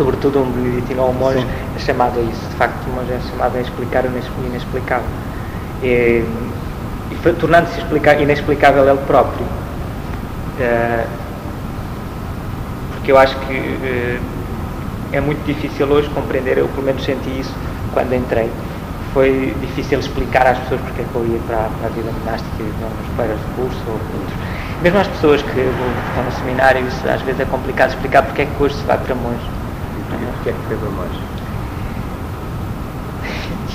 sobretudo 0.00 0.40
um 0.40 0.50
beneditino 0.50 1.02
ou 1.02 1.10
um 1.10 1.12
monge 1.12 1.40
Sim. 1.40 1.46
é 1.76 1.78
chamado 1.78 2.18
a 2.18 2.22
isso. 2.22 2.48
De 2.48 2.56
facto, 2.56 2.86
o 2.86 2.92
monge 2.94 3.12
é 3.12 3.20
chamado 3.30 3.58
a 3.58 3.60
explicar 3.60 4.04
o 4.06 4.46
inexplicável. 4.46 5.06
E, 5.82 6.24
e 7.10 7.32
tornando-se 7.38 7.82
inexplicável 8.22 8.88
ele 8.88 8.98
próprio. 9.06 9.44
Uh, 10.58 11.06
porque 12.92 13.12
eu 13.12 13.18
acho 13.18 13.36
que 13.40 13.54
uh, 13.54 14.20
é 15.12 15.20
muito 15.20 15.44
difícil 15.44 15.86
hoje 15.86 16.08
compreender, 16.10 16.56
eu 16.56 16.68
pelo 16.68 16.86
menos 16.86 17.04
senti 17.04 17.38
isso 17.38 17.54
quando 17.92 18.14
entrei. 18.14 18.50
Foi 19.12 19.54
difícil 19.60 19.98
explicar 19.98 20.46
às 20.46 20.58
pessoas 20.60 20.80
porque 20.80 21.02
é 21.02 21.04
que 21.04 21.14
eu 21.14 21.26
ia 21.26 21.40
para, 21.46 21.68
para 21.78 21.88
a 21.88 21.90
vida 21.90 22.10
monástica, 22.20 22.62
nos 22.62 23.16
colegas 23.16 23.38
de 23.38 23.44
curso 23.54 23.82
ou 23.86 23.92
outros. 23.92 24.38
Mesmo 24.82 24.98
às 24.98 25.08
pessoas 25.08 25.42
que 25.42 25.60
estão 25.60 26.24
no 26.24 26.32
seminário, 26.32 26.86
isso 26.86 27.06
às 27.06 27.20
vezes 27.20 27.40
é 27.40 27.44
complicado 27.44 27.90
explicar 27.90 28.22
porque 28.22 28.42
é 28.42 28.46
que 28.46 28.62
hoje 28.62 28.76
se 28.76 28.84
vai 28.84 28.96
para 28.96 29.14
monge 29.14 29.59
o 30.16 30.42
que 30.42 30.50
é 30.50 30.52
que 30.52 30.74
para 30.74 30.90
mais? 30.90 31.12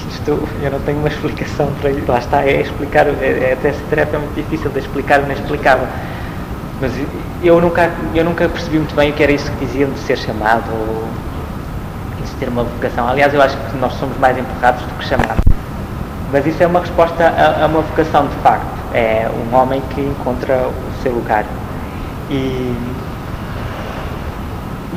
Isto, 0.13 0.47
eu 0.61 0.71
não 0.71 0.79
tenho 0.79 0.99
uma 0.99 1.07
explicação 1.07 1.71
para 1.81 1.91
isso. 1.91 2.11
Lá 2.11 2.19
está, 2.19 2.43
é 2.43 2.61
explicar, 2.61 3.07
é, 3.07 3.49
é, 3.49 3.53
até 3.53 3.69
essa 3.69 3.83
tarefa 3.89 4.15
é 4.15 4.19
muito 4.19 4.35
difícil 4.35 4.69
de 4.71 4.79
explicar 4.79 5.21
o 5.21 5.25
inexplicável. 5.25 5.87
Mas 6.81 6.91
eu 7.41 7.61
nunca, 7.61 7.89
eu 8.13 8.23
nunca 8.23 8.49
percebi 8.49 8.77
muito 8.77 8.95
bem 8.95 9.11
o 9.11 9.13
que 9.13 9.23
era 9.23 9.31
isso 9.31 9.49
que 9.51 9.65
diziam 9.65 9.89
de 9.91 9.99
ser 9.99 10.17
chamado 10.17 10.69
ou 10.71 11.07
de 12.23 12.31
ter 12.33 12.49
uma 12.49 12.63
vocação. 12.63 13.07
Aliás, 13.07 13.33
eu 13.33 13.41
acho 13.41 13.55
que 13.57 13.77
nós 13.77 13.93
somos 13.93 14.17
mais 14.17 14.37
empurrados 14.37 14.81
do 14.81 14.97
que 14.97 15.05
chamados. 15.05 15.43
Mas 16.31 16.45
isso 16.45 16.61
é 16.61 16.67
uma 16.67 16.79
resposta 16.81 17.23
a, 17.23 17.63
a 17.63 17.67
uma 17.67 17.81
vocação 17.81 18.27
de 18.27 18.35
facto. 18.37 18.65
É 18.93 19.29
um 19.29 19.55
homem 19.55 19.81
que 19.91 20.01
encontra 20.01 20.67
o 20.67 21.03
seu 21.03 21.13
lugar. 21.13 21.45
E 22.29 22.75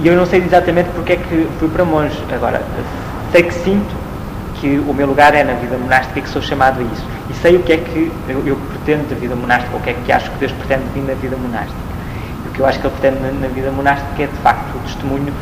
e 0.01 0.07
eu 0.07 0.17
não 0.17 0.27
sei 0.27 0.41
exatamente 0.41 0.89
porque 0.95 1.15
é 1.15 1.17
que 1.17 1.49
fui 1.59 1.69
para 1.69 1.85
monge. 1.85 2.17
Agora, 2.33 2.63
sei 3.33 3.43
que 3.43 3.53
sinto 3.53 3.97
que 4.61 4.79
o 4.87 4.95
meu 4.95 5.07
lugar 5.07 5.35
é 5.35 5.43
na 5.43 5.55
vida 5.55 5.77
monástica 5.77 6.21
e 6.21 6.23
que 6.23 6.29
sou 6.29 6.41
chamado 6.41 6.81
a 6.81 6.83
isso. 6.83 7.05
E 7.29 7.35
sei 7.35 7.57
o 7.57 7.63
que 7.63 7.73
é 7.73 7.77
que 7.79 8.13
eu, 8.29 8.47
eu 8.47 8.57
pretendo 8.57 9.09
da 9.09 9.17
vida 9.17 9.35
monástica, 9.35 9.77
o 9.77 9.81
que 9.81 9.91
é 9.91 9.95
que 9.95 10.13
acho 10.13 10.31
que 10.31 10.39
Deus 10.39 10.53
pretende 10.53 10.85
de 10.85 11.01
mim 11.01 11.07
na 11.07 11.15
vida 11.15 11.37
monástica. 11.37 11.79
E 12.45 12.49
o 12.49 12.53
que 12.53 12.61
eu 12.61 12.67
acho 12.67 12.79
que 12.79 12.87
Ele 12.87 12.95
pretende 13.01 13.23
na, 13.23 13.41
na 13.41 13.49
vida 13.49 13.73
monástica 13.73 14.23
é, 14.23 14.27
de 14.27 14.37
facto, 14.39 14.77
o 14.77 14.79
testemunho, 14.81 15.33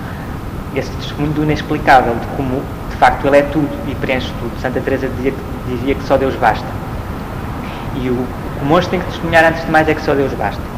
esse 0.74 0.90
testemunho 0.90 1.32
do 1.32 1.42
inexplicável, 1.42 2.14
de 2.14 2.26
como, 2.36 2.62
de 2.90 2.96
facto, 2.96 3.26
Ele 3.26 3.36
é 3.36 3.42
tudo 3.42 3.68
e 3.88 3.94
preenche 3.94 4.32
tudo. 4.38 4.58
Santa 4.62 4.80
Teresa 4.80 5.08
dizia, 5.16 5.34
dizia 5.68 5.94
que 5.94 6.02
só 6.04 6.16
Deus 6.16 6.34
basta. 6.36 6.66
E 7.94 8.08
o, 8.08 8.14
o 8.14 8.26
que 8.58 8.64
o 8.64 8.66
monge 8.66 8.88
tem 8.88 9.00
que 9.00 9.06
testemunhar, 9.06 9.44
antes 9.44 9.64
de 9.64 9.70
mais, 9.70 9.86
é 9.86 9.94
que 9.94 10.00
só 10.00 10.14
Deus 10.14 10.32
basta 10.32 10.75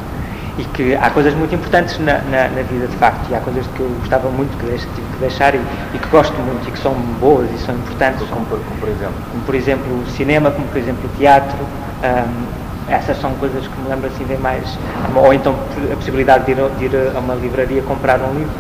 e 0.59 0.65
que 0.65 0.95
há 0.97 1.09
coisas 1.11 1.33
muito 1.35 1.55
importantes 1.55 1.99
na, 2.01 2.19
na, 2.23 2.49
na, 2.49 2.63
vida 2.63 2.89
de 2.89 2.97
facto. 2.97 3.31
E 3.31 3.35
há 3.35 3.41
coisas 3.41 3.65
que 3.69 3.81
eu 3.81 3.89
gostava 4.01 4.29
muito 4.29 4.57
que 4.59 4.67
tive 4.67 5.13
que 5.13 5.19
deixar 5.21 5.55
e, 5.55 5.61
e, 5.95 5.99
que 5.99 6.09
gosto 6.09 6.35
muito 6.43 6.69
e 6.69 6.73
que 6.73 6.79
são 6.79 6.93
boas 7.21 7.49
e 7.55 7.59
são 7.59 7.75
importantes. 7.75 8.29
Como, 8.29 8.45
como, 8.47 8.63
como 8.65 8.81
por 8.81 8.89
exemplo? 8.89 9.15
Como 9.31 9.43
por 9.45 9.55
exemplo 9.55 10.03
o 10.03 10.07
cinema 10.11 10.51
como 10.51 10.67
por 10.67 10.79
exemplo 10.79 11.09
o 11.09 11.17
teatro. 11.17 11.59
Um, 12.03 12.69
essas 12.91 13.21
são 13.21 13.33
coisas 13.35 13.67
que 13.67 13.81
me 13.81 13.89
lembro 13.89 14.09
assim 14.09 14.25
bem 14.25 14.39
mais. 14.39 14.77
Ou 15.15 15.33
então 15.33 15.55
a 15.93 15.97
possibilidade 15.97 16.45
de 16.47 16.53
ir, 16.53 16.71
de 16.79 16.85
ir 16.87 17.17
a 17.17 17.21
uma 17.21 17.35
livraria 17.35 17.83
comprar 17.83 18.21
um 18.21 18.35
livro. 18.35 18.53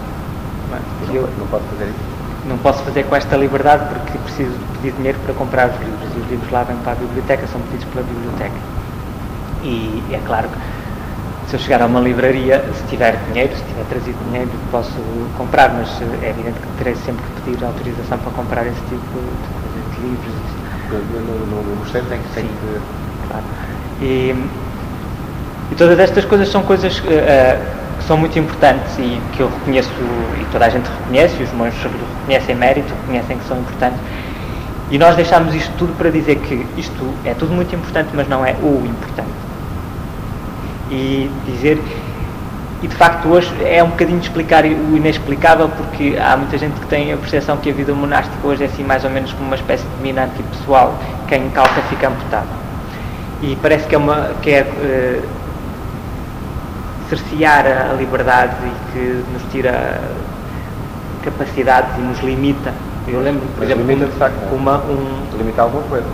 Não, 0.70 1.14
eu, 1.14 1.28
não 1.38 1.46
posso 1.48 1.64
fazer 1.64 1.86
isso? 1.86 2.18
não 2.48 2.56
posso 2.58 2.82
fazer 2.82 3.04
com 3.04 3.14
esta 3.14 3.36
liberdade 3.36 3.84
porque 3.92 4.16
preciso 4.18 4.56
pedir 4.74 4.96
dinheiro 4.96 5.18
para 5.24 5.34
comprar 5.34 5.68
os 5.68 5.78
livros. 5.80 6.16
E 6.16 6.20
os 6.20 6.30
livros 6.30 6.50
lá 6.50 6.62
vêm 6.62 6.76
para 6.78 6.92
a 6.92 6.94
biblioteca 6.94 7.46
são 7.46 7.60
pedidos 7.62 7.84
pela 7.92 8.04
biblioteca. 8.04 8.56
E 9.62 10.02
é 10.12 10.20
claro 10.24 10.48
que 10.48 10.77
se 11.48 11.56
eu 11.56 11.60
chegar 11.60 11.80
a 11.80 11.86
uma 11.86 12.00
livraria, 12.00 12.62
se 12.74 12.82
tiver 12.88 13.16
dinheiro, 13.28 13.56
se 13.56 13.62
tiver 13.64 13.84
trazido 13.88 14.18
dinheiro, 14.26 14.50
posso 14.70 14.92
comprar, 15.38 15.72
mas 15.72 15.88
é 16.22 16.28
evidente 16.28 16.58
que 16.60 16.66
terei 16.76 16.94
sempre 16.94 17.24
que 17.24 17.50
pedir 17.50 17.64
autorização 17.64 18.18
para 18.18 18.30
comprar 18.32 18.66
esse 18.66 18.80
tipo 18.82 19.18
de, 19.18 19.96
de 19.96 20.08
livros. 20.08 20.34
No, 20.90 21.46
no, 21.46 21.76
mosteiro 21.76 22.06
tem 22.08 22.20
que 22.20 22.34
ser. 22.34 22.46
Claro. 23.28 23.44
E, 24.02 24.34
e, 25.72 25.74
todas 25.74 25.98
estas 25.98 26.26
coisas 26.26 26.48
são 26.50 26.62
coisas 26.62 26.98
uh, 26.98 27.02
que 27.98 28.04
são 28.04 28.18
muito 28.18 28.38
importantes 28.38 28.98
e 28.98 29.20
que 29.32 29.40
eu 29.40 29.48
reconheço, 29.48 29.90
e 30.40 30.44
toda 30.52 30.66
a 30.66 30.68
gente 30.68 30.86
reconhece, 30.86 31.40
e 31.40 31.44
os 31.44 31.52
monges 31.52 31.82
reconhecem 31.82 32.54
mérito, 32.54 32.92
reconhecem 33.02 33.38
que 33.38 33.48
são 33.48 33.58
importantes. 33.58 33.98
E 34.90 34.98
nós 34.98 35.16
deixamos 35.16 35.54
isto 35.54 35.72
tudo 35.78 35.96
para 35.96 36.10
dizer 36.10 36.36
que 36.36 36.66
isto 36.76 37.14
é 37.24 37.32
tudo 37.32 37.54
muito 37.54 37.74
importante, 37.74 38.10
mas 38.12 38.28
não 38.28 38.44
é 38.44 38.54
o 38.62 38.84
importante 38.86 39.48
e 40.90 41.30
dizer. 41.46 41.78
E 42.80 42.86
de 42.86 42.94
facto 42.94 43.28
hoje 43.28 43.52
é 43.64 43.82
um 43.82 43.88
bocadinho 43.88 44.20
explicar 44.20 44.64
o 44.64 44.96
inexplicável 44.96 45.68
porque 45.68 46.16
há 46.16 46.36
muita 46.36 46.56
gente 46.56 46.78
que 46.78 46.86
tem 46.86 47.12
a 47.12 47.16
percepção 47.16 47.56
que 47.56 47.70
a 47.70 47.72
vida 47.72 47.92
monástica 47.92 48.46
hoje 48.46 48.62
é 48.62 48.66
assim 48.66 48.84
mais 48.84 49.02
ou 49.02 49.10
menos 49.10 49.32
como 49.32 49.46
uma 49.46 49.56
espécie 49.56 49.84
de 49.84 50.00
mina 50.02 50.24
antipessoal, 50.24 50.96
quem 51.26 51.50
calca 51.50 51.82
fica 51.90 52.06
amputado. 52.06 52.46
E 53.42 53.56
parece 53.60 53.86
que 53.88 53.96
é 53.96 53.98
uma 53.98 54.30
que 54.40 54.50
é 54.50 54.62
uh, 54.62 55.28
cercear 57.08 57.66
a 57.66 57.94
liberdade 57.94 58.54
e 58.64 58.92
que 58.92 59.24
nos 59.32 59.42
tira 59.50 60.00
capacidades 61.22 61.96
e 61.98 62.00
nos 62.00 62.20
limita. 62.20 62.72
Eu 63.06 63.20
lembro, 63.22 63.46
por 63.48 63.60
Mas 63.60 63.70
exemplo, 63.70 63.86
limita, 63.86 64.06
de 64.06 64.18
facto, 64.18 64.54
uma, 64.54 64.78
um, 64.78 65.36
limitar 65.36 65.64
alguma 65.64 65.82
coisa. 65.84 66.06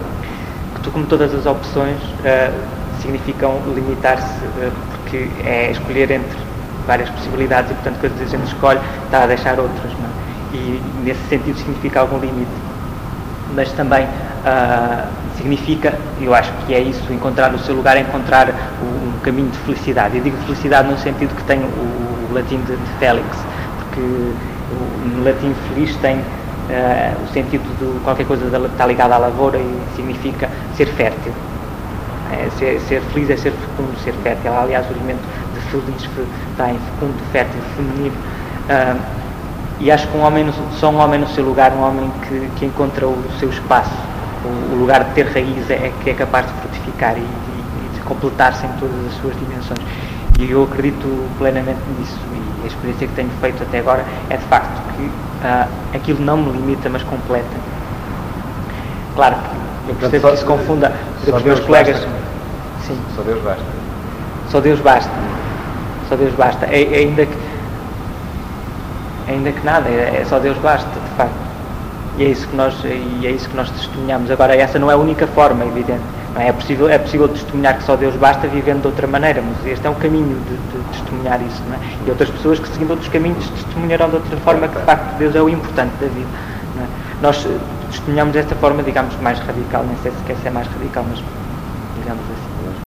Que 0.74 0.80
tu, 0.80 0.90
como 0.90 1.06
todas 1.06 1.34
as 1.34 1.44
opções, 1.46 1.96
uh, 1.96 2.83
significam 3.04 3.60
limitar-se, 3.74 4.44
eh, 4.58 4.70
porque 4.90 5.28
é 5.44 5.70
escolher 5.70 6.10
entre 6.10 6.38
várias 6.86 7.08
possibilidades 7.10 7.70
e, 7.70 7.74
portanto, 7.74 7.98
quando 8.00 8.22
a 8.22 8.24
gente 8.24 8.46
escolhe, 8.46 8.80
está 9.04 9.24
a 9.24 9.26
deixar 9.26 9.58
outras. 9.58 9.92
É? 9.92 10.56
E, 10.56 10.82
nesse 11.04 11.22
sentido, 11.28 11.56
significa 11.58 12.00
algum 12.00 12.18
limite. 12.18 12.50
Mas 13.54 13.70
também 13.72 14.04
uh, 14.04 15.06
significa, 15.36 15.94
eu 16.20 16.34
acho 16.34 16.50
que 16.66 16.74
é 16.74 16.80
isso, 16.80 17.12
encontrar 17.12 17.54
o 17.54 17.58
seu 17.58 17.74
lugar, 17.74 17.96
encontrar 17.96 18.48
o, 18.48 18.84
um 18.84 19.20
caminho 19.22 19.50
de 19.50 19.58
felicidade. 19.58 20.16
Eu 20.16 20.24
digo 20.24 20.36
felicidade 20.38 20.88
no 20.88 20.98
sentido 20.98 21.34
que 21.36 21.44
tem 21.44 21.60
o, 21.60 22.30
o 22.30 22.30
latim 22.32 22.58
de, 22.60 22.76
de 22.76 22.98
Félix, 22.98 23.26
porque 23.78 24.00
o, 24.00 25.08
no 25.16 25.24
latim 25.24 25.54
feliz 25.68 25.94
tem 25.96 26.16
uh, 26.16 27.22
o 27.22 27.32
sentido 27.32 27.64
de 27.78 28.00
qualquer 28.00 28.26
coisa 28.26 28.44
que 28.48 28.66
está 28.66 28.86
ligada 28.86 29.14
à 29.14 29.18
lavoura 29.18 29.58
e 29.58 29.82
significa 29.94 30.48
ser 30.76 30.86
fértil. 30.86 31.32
É, 32.32 32.48
ser, 32.58 32.80
ser, 32.80 33.00
feliz 33.12 33.30
é 33.30 33.36
ser 33.36 33.52
fecundo, 33.52 33.98
ser 34.02 34.12
fértil. 34.22 34.52
Aliás, 34.52 34.86
o 34.88 34.92
elemento 34.92 35.22
de 35.54 35.60
feliz 35.70 36.08
está 36.50 36.70
em 36.70 36.78
fecundo, 36.78 37.14
fértil, 37.32 37.60
feminino. 37.76 38.16
E 39.80 39.90
acho 39.90 40.06
que 40.08 40.16
um 40.16 40.22
homem, 40.22 40.46
só 40.78 40.88
um 40.88 40.98
homem 40.98 41.20
no 41.20 41.26
seu 41.28 41.44
lugar, 41.44 41.72
um 41.72 41.82
homem 41.82 42.10
que, 42.26 42.48
que 42.56 42.64
encontra 42.66 43.06
o 43.06 43.24
seu 43.38 43.50
espaço, 43.50 43.92
o, 44.44 44.74
o 44.74 44.78
lugar 44.78 45.04
de 45.04 45.10
ter 45.10 45.26
raiz, 45.26 45.68
é, 45.68 45.74
é 45.74 45.92
que 46.02 46.10
é 46.10 46.14
capaz 46.14 46.46
de 46.46 46.52
frutificar 46.60 47.16
e, 47.16 47.20
e, 47.20 47.98
e 47.98 48.00
completar-se 48.04 48.64
em 48.64 48.70
todas 48.78 48.94
as 49.06 49.14
suas 49.20 49.34
dimensões. 49.38 49.80
E 50.38 50.50
eu 50.50 50.64
acredito 50.64 51.28
plenamente 51.38 51.80
nisso 51.98 52.18
e 52.32 52.64
a 52.64 52.66
experiência 52.66 53.06
que 53.06 53.14
tenho 53.14 53.30
feito 53.40 53.62
até 53.62 53.80
agora 53.80 54.04
é 54.30 54.36
de 54.36 54.44
facto 54.44 54.80
que 54.96 55.02
uh, 55.02 55.68
aquilo 55.94 56.20
não 56.24 56.36
me 56.36 56.52
limita, 56.52 56.88
mas 56.88 57.02
completa. 57.02 57.44
Claro 59.14 59.36
que 59.36 59.63
eu 59.88 59.94
percebo 59.96 60.28
que 60.28 60.34
isso 60.34 60.46
confunda 60.46 60.92
os 61.26 61.42
meus 61.42 61.60
colegas. 61.60 61.96
Basta. 61.96 62.10
Sim. 62.86 62.98
Só 63.14 63.22
Deus 63.22 63.42
basta. 63.42 63.64
Só 64.50 64.60
Deus 64.60 64.80
basta. 64.80 65.10
Só 66.08 66.16
Deus 66.16 66.34
basta. 66.34 66.66
É, 66.66 66.82
é 66.82 66.98
ainda 66.98 67.26
que 67.26 67.36
ainda 69.26 69.52
que 69.52 69.64
nada, 69.64 69.88
é, 69.88 70.20
é 70.20 70.24
só 70.24 70.38
Deus 70.38 70.56
basta, 70.58 70.88
de 70.88 71.16
facto. 71.16 71.44
E 72.16 72.24
é 72.24 72.28
isso 72.28 72.46
que 72.46 72.56
nós 72.56 72.74
e 72.84 73.26
é 73.26 73.30
isso 73.30 73.48
que 73.48 73.56
nós 73.56 73.70
testemunhamos. 73.70 74.30
Agora 74.30 74.54
essa 74.54 74.78
não 74.78 74.90
é 74.90 74.94
a 74.94 74.96
única 74.96 75.26
forma, 75.26 75.64
evidente. 75.64 76.02
É? 76.36 76.48
é 76.48 76.52
possível 76.52 76.88
é 76.88 76.98
possível 76.98 77.28
testemunhar 77.28 77.76
que 77.76 77.84
só 77.84 77.96
Deus 77.96 78.14
basta 78.16 78.46
vivendo 78.48 78.82
de 78.82 78.86
outra 78.86 79.06
maneira, 79.06 79.42
mas 79.42 79.70
este 79.70 79.86
é 79.86 79.90
um 79.90 79.94
caminho 79.94 80.36
de, 80.48 80.56
de 80.56 80.84
testemunhar 80.92 81.40
isso, 81.42 81.62
não 81.68 81.74
é? 81.74 81.78
E 82.06 82.10
outras 82.10 82.30
pessoas 82.30 82.58
que 82.58 82.68
seguindo 82.68 82.90
outros 82.90 83.08
caminhos 83.08 83.48
testemunharão 83.50 84.08
de 84.08 84.16
outra 84.16 84.36
forma 84.38 84.68
que 84.68 84.78
de 84.78 84.84
facto 84.84 85.18
Deus 85.18 85.34
é 85.34 85.42
o 85.42 85.48
importante 85.48 85.92
da 86.00 86.06
vida. 86.06 86.28
É? 86.80 86.86
Nós 87.22 87.46
testemunhamos 87.94 88.34
desta 88.34 88.56
forma, 88.56 88.82
digamos, 88.82 89.14
mais 89.20 89.38
radical, 89.38 89.84
nem 89.84 89.96
sei 89.98 90.10
se 90.10 90.18
quer 90.24 90.36
ser 90.38 90.50
mais 90.50 90.66
radical, 90.66 91.04
mas 91.08 91.22
digamos 91.98 92.24
assim. 92.24 92.84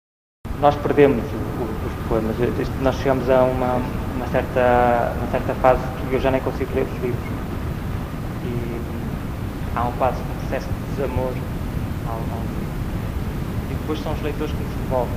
Nós 0.61 0.75
perdemos 0.77 1.23
os 1.23 2.09
poemas, 2.09 2.35
nós 2.81 2.97
chegamos 2.97 3.29
a 3.31 3.45
uma, 3.45 3.75
uma, 4.17 4.27
certa, 4.33 5.13
uma 5.19 5.31
certa 5.31 5.55
fase 5.55 5.81
que 6.09 6.15
eu 6.15 6.21
já 6.21 6.31
nem 6.31 6.41
consigo 6.41 6.71
ler 6.75 6.83
os 6.83 7.03
livros. 7.03 7.23
E 8.45 8.81
há 9.77 9.85
um 9.85 9.93
quase 9.93 10.17
um 10.21 10.41
processo 10.41 10.67
de 10.67 10.97
desamor 10.97 11.33
ao, 12.09 12.17
ao 12.17 12.43
E 13.71 13.75
depois 13.75 14.03
são 14.03 14.13
os 14.13 14.23
leitores 14.23 14.53
que 14.53 14.63
nos 14.65 14.75
devolvem, 14.83 15.15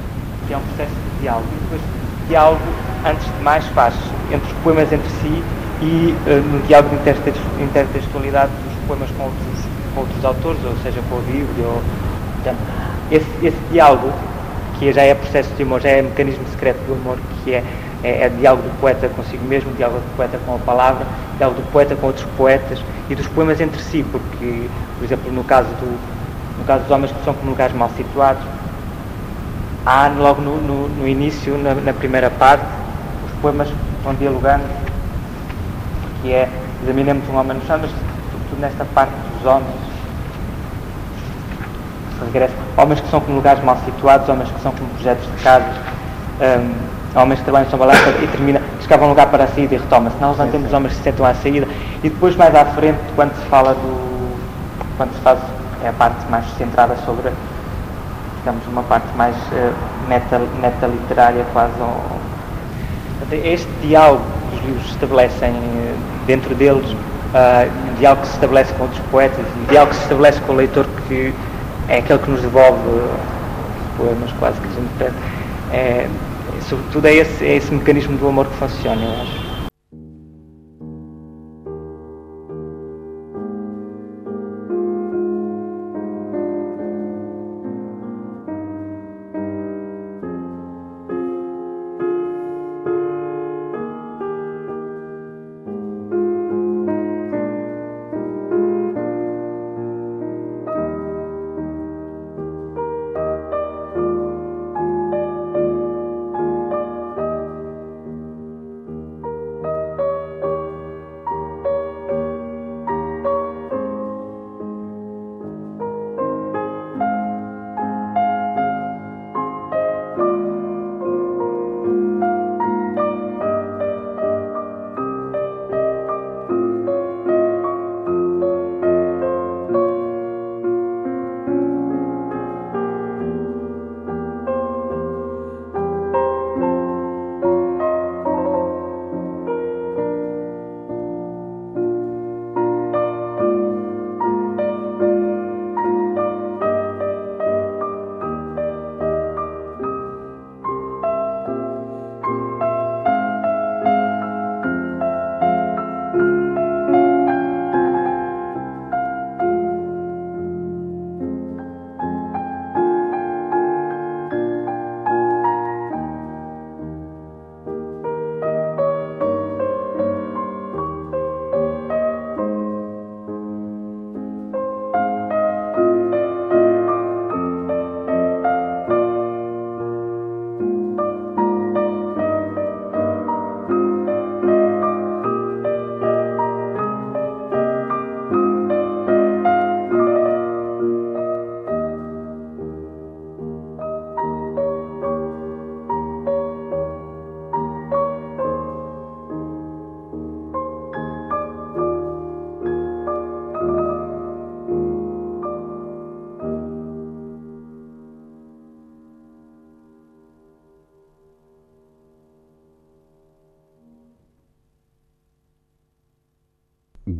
que 0.48 0.54
é 0.54 0.58
um 0.58 0.62
processo 0.62 0.94
de 0.94 1.22
diálogo. 1.22 1.48
E 1.52 1.64
depois, 1.64 1.82
diálogo, 2.28 2.62
antes 3.06 3.26
de 3.26 3.44
mais, 3.44 3.66
faz 3.68 3.96
entre 4.32 4.46
os 4.46 4.58
poemas 4.60 4.92
entre 4.92 5.10
si 5.10 5.44
e 5.82 6.14
uh, 6.28 6.42
no 6.52 6.60
diálogo 6.68 6.96
de 6.96 7.64
intertextualidade 7.64 8.52
dos 8.52 8.88
poemas 8.88 9.10
com 9.12 9.24
outros, 9.24 9.59
com 9.94 10.02
outros 10.02 10.24
autores, 10.24 10.60
ou 10.64 10.76
seja, 10.84 11.02
com 11.10 11.18
a 11.18 11.22
Bíblia. 11.22 11.66
Ou, 11.66 11.82
esse, 13.12 13.28
esse 13.44 13.58
diálogo 13.72 14.14
que 14.78 14.94
já 14.94 15.02
é 15.02 15.14
processo 15.14 15.54
de 15.56 15.64
amor, 15.64 15.82
já 15.82 15.90
é 15.90 16.02
mecanismo 16.02 16.48
secreto 16.52 16.80
do 16.88 16.94
amor, 16.94 17.18
que 17.44 17.54
é, 17.54 17.64
é, 18.04 18.24
é 18.24 18.30
diálogo 18.30 18.64
do 18.64 18.80
poeta 18.80 19.10
consigo 19.10 19.44
mesmo, 19.46 19.74
diálogo 19.74 20.00
do 20.00 20.16
poeta 20.16 20.40
com 20.46 20.56
a 20.56 20.60
palavra, 20.60 21.06
diálogo 21.38 21.62
do 21.62 21.72
poeta 21.72 21.96
com 21.96 22.08
outros 22.08 22.26
poetas 22.38 22.80
e 23.10 23.16
dos 23.16 23.28
poemas 23.28 23.60
entre 23.60 23.82
si, 23.82 24.06
porque, 24.10 24.70
por 24.98 25.04
exemplo, 25.04 25.32
no 25.32 25.44
caso, 25.44 25.68
do, 25.68 26.00
no 26.58 26.64
caso 26.66 26.84
dos 26.84 26.92
homens 26.92 27.12
que 27.12 27.24
são 27.26 27.34
como 27.34 27.50
lugares 27.52 27.76
mal 27.76 27.90
situados, 27.98 28.42
há 29.86 30.08
logo 30.08 30.42
no, 30.42 30.62
no, 30.62 30.88
no 30.88 31.08
início, 31.08 31.58
na, 31.58 31.76
na, 31.76 31.94
primeira 31.94 32.30
parte, 32.30 32.64
os 33.26 33.42
poemas 33.42 33.68
vão 34.04 34.14
dialogando, 34.16 34.64
que 36.22 36.32
é 36.32 36.48
examinemos 36.84 37.28
um 37.30 37.36
homem 37.36 37.58
no 37.58 37.66
chão, 37.66 37.78
mas 37.82 37.92
sobretudo 38.32 38.62
nesta 38.62 38.86
parte 38.86 39.12
homens. 39.46 39.90
Homens 42.78 43.00
que 43.00 43.10
são 43.10 43.22
como 43.22 43.38
lugares 43.38 43.64
mal 43.64 43.78
situados, 43.86 44.28
homens 44.28 44.52
que 44.52 44.62
são 44.62 44.72
como 44.74 44.90
projetos 44.90 45.26
de 45.26 45.44
casas, 45.44 45.76
um, 46.40 47.20
homens 47.20 47.40
que 47.40 47.46
trabalham 47.46 47.68
em 47.68 47.70
São 47.70 47.80
Balança 47.80 48.10
e 48.22 48.28
termina, 48.28 48.62
escava 48.80 49.06
um 49.06 49.10
lugar 49.10 49.28
para 49.28 49.46
a 49.46 49.48
saída 49.48 49.76
e 49.76 49.78
retoma-se. 49.78 50.18
Não 50.20 50.32
levantemos 50.32 50.68
os 50.68 50.74
homens 50.74 50.92
que 50.94 50.98
se 50.98 51.04
sentam 51.04 51.26
à 51.26 51.34
saída. 51.34 51.68
E 52.04 52.10
depois 52.10 52.36
mais 52.36 52.54
à 52.56 52.66
frente, 52.66 53.00
quando 53.16 53.34
se 53.36 53.46
fala 53.48 53.74
do. 53.74 54.38
quando 54.98 55.14
se 55.14 55.22
faz. 55.22 55.40
é 55.84 55.90
a 55.90 55.94
parte 55.94 56.30
mais 56.30 56.46
centrada 56.58 56.96
sobre, 57.06 57.32
digamos, 58.40 58.66
uma 58.68 58.84
parte 58.84 59.08
mais 59.16 59.36
uh, 59.36 59.74
meta, 60.08 60.40
meta 60.62 60.88
literária 60.88 61.46
quase. 61.54 61.74
Este 63.32 63.70
diálogo 63.82 64.24
que 64.50 64.56
os 64.56 64.66
livros 64.66 64.92
estabelecem 64.92 65.52
uh, 65.52 65.98
dentro 66.26 66.54
deles, 66.56 66.96
uh, 67.34 67.92
o 67.92 67.98
diálogo 67.98 68.22
que 68.22 68.28
se 68.28 68.34
estabelece 68.36 68.74
com 68.74 68.84
outros 68.84 69.02
poetas, 69.12 69.40
o 69.40 69.70
diálogo 69.70 69.92
que 69.92 69.98
se 69.98 70.04
estabelece 70.04 70.40
com 70.42 70.54
o 70.54 70.56
leitor 70.56 70.86
que 71.08 71.34
é 71.88 71.98
aquele 71.98 72.20
que 72.20 72.32
nos 72.32 72.42
devolve 72.42 72.80
os 72.88 73.98
poemas 73.98 74.32
quase 74.40 74.60
que 74.62 74.68
a 74.68 74.72
gente 74.72 74.90
pede. 74.98 75.16
É, 75.72 76.10
sobretudo 76.68 77.08
é 77.08 77.16
esse, 77.16 77.46
é 77.46 77.56
esse 77.56 77.74
mecanismo 77.74 78.18
do 78.18 78.28
amor 78.28 78.46
que 78.48 78.56
funciona, 78.56 79.02
eu 79.02 79.22
acho. 79.22 79.49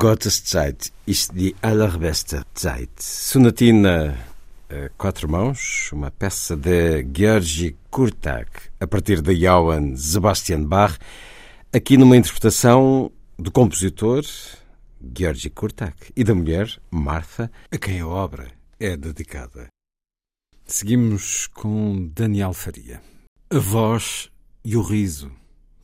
Gottes 0.00 0.42
Zeit 0.46 0.94
ist 1.04 1.34
die 1.34 1.54
allerbeste 1.60 2.42
Zeit. 2.54 2.88
Sonatina 2.98 4.16
a 4.70 4.88
quatro 4.96 5.28
mãos, 5.28 5.92
uma 5.92 6.10
peça 6.10 6.56
de 6.56 7.06
Georgi 7.14 7.76
Kurtak, 7.90 8.70
a 8.80 8.86
partir 8.86 9.20
de 9.20 9.34
Johann 9.34 9.98
Sebastian 9.98 10.64
Bach, 10.64 10.96
aqui 11.70 11.98
numa 11.98 12.16
interpretação 12.16 13.12
do 13.38 13.52
compositor 13.52 14.24
Georgi 15.14 15.50
Kurtak 15.50 16.10
e 16.16 16.24
da 16.24 16.34
mulher 16.34 16.80
Martha, 16.90 17.52
a 17.70 17.76
quem 17.76 18.00
a 18.00 18.06
obra 18.06 18.50
é 18.80 18.96
dedicada. 18.96 19.66
Seguimos 20.64 21.46
com 21.48 22.08
Daniel 22.14 22.54
Faria. 22.54 23.02
A 23.50 23.58
voz 23.58 24.30
e 24.64 24.78
o 24.78 24.82
riso, 24.82 25.30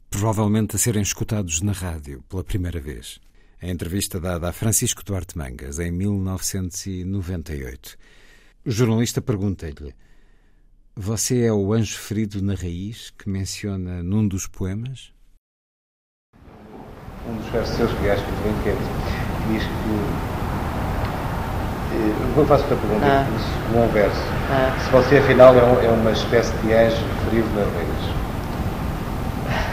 provavelmente 0.08 0.74
a 0.74 0.78
serem 0.78 1.02
escutados 1.02 1.60
na 1.60 1.72
rádio 1.72 2.24
pela 2.30 2.42
primeira 2.42 2.80
vez. 2.80 3.20
A 3.60 3.68
entrevista 3.68 4.18
dada 4.20 4.48
a 4.50 4.52
Francisco 4.52 5.02
Duarte 5.02 5.38
Mangas 5.38 5.78
em 5.78 5.90
1998. 5.90 7.96
O 8.66 8.70
jornalista 8.70 9.22
pergunta-lhe: 9.22 9.94
Você 10.94 11.44
é 11.44 11.52
o 11.52 11.72
anjo 11.72 11.96
ferido 11.96 12.42
na 12.42 12.54
raiz 12.54 13.14
que 13.16 13.30
menciona 13.30 14.02
num 14.02 14.28
dos 14.28 14.46
poemas? 14.46 15.10
Um 17.26 17.34
dos 17.36 17.46
versos 17.46 17.76
seus 17.76 17.90
que 17.92 18.10
acho 18.10 18.22
que 18.24 18.32
diz 19.50 19.62
que 19.62 20.26
Vou 22.34 22.44
fazer 22.44 22.64
outra 22.64 22.76
pergunta, 22.76 23.06
ah. 23.06 23.26
um 23.74 23.88
verso. 23.88 24.20
Ah. 24.50 24.76
Se 24.84 24.90
você 24.90 25.16
afinal 25.16 25.56
é, 25.56 25.62
um, 25.62 25.82
é, 25.82 25.88
uma 25.88 26.12
espécie 26.12 26.52
de 26.58 26.74
anjo 26.74 27.02
ferido 27.24 27.48
na 27.54 27.62
raiz, 27.62 27.88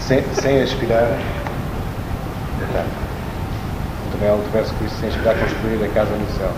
sem, 0.01 0.23
sem 0.35 0.61
aspirar. 0.61 1.19
Não. 2.73 3.02
Também 4.13 4.29
há 4.29 4.33
outro 4.33 4.51
verso 4.51 4.73
diz 4.79 4.91
sem 4.93 5.09
aspirar 5.09 5.35
construir 5.35 5.83
a 5.83 5.87
casa 5.89 6.15
no 6.15 6.27
céu. 6.37 6.51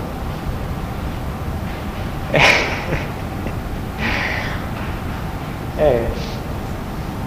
É, 5.77 6.07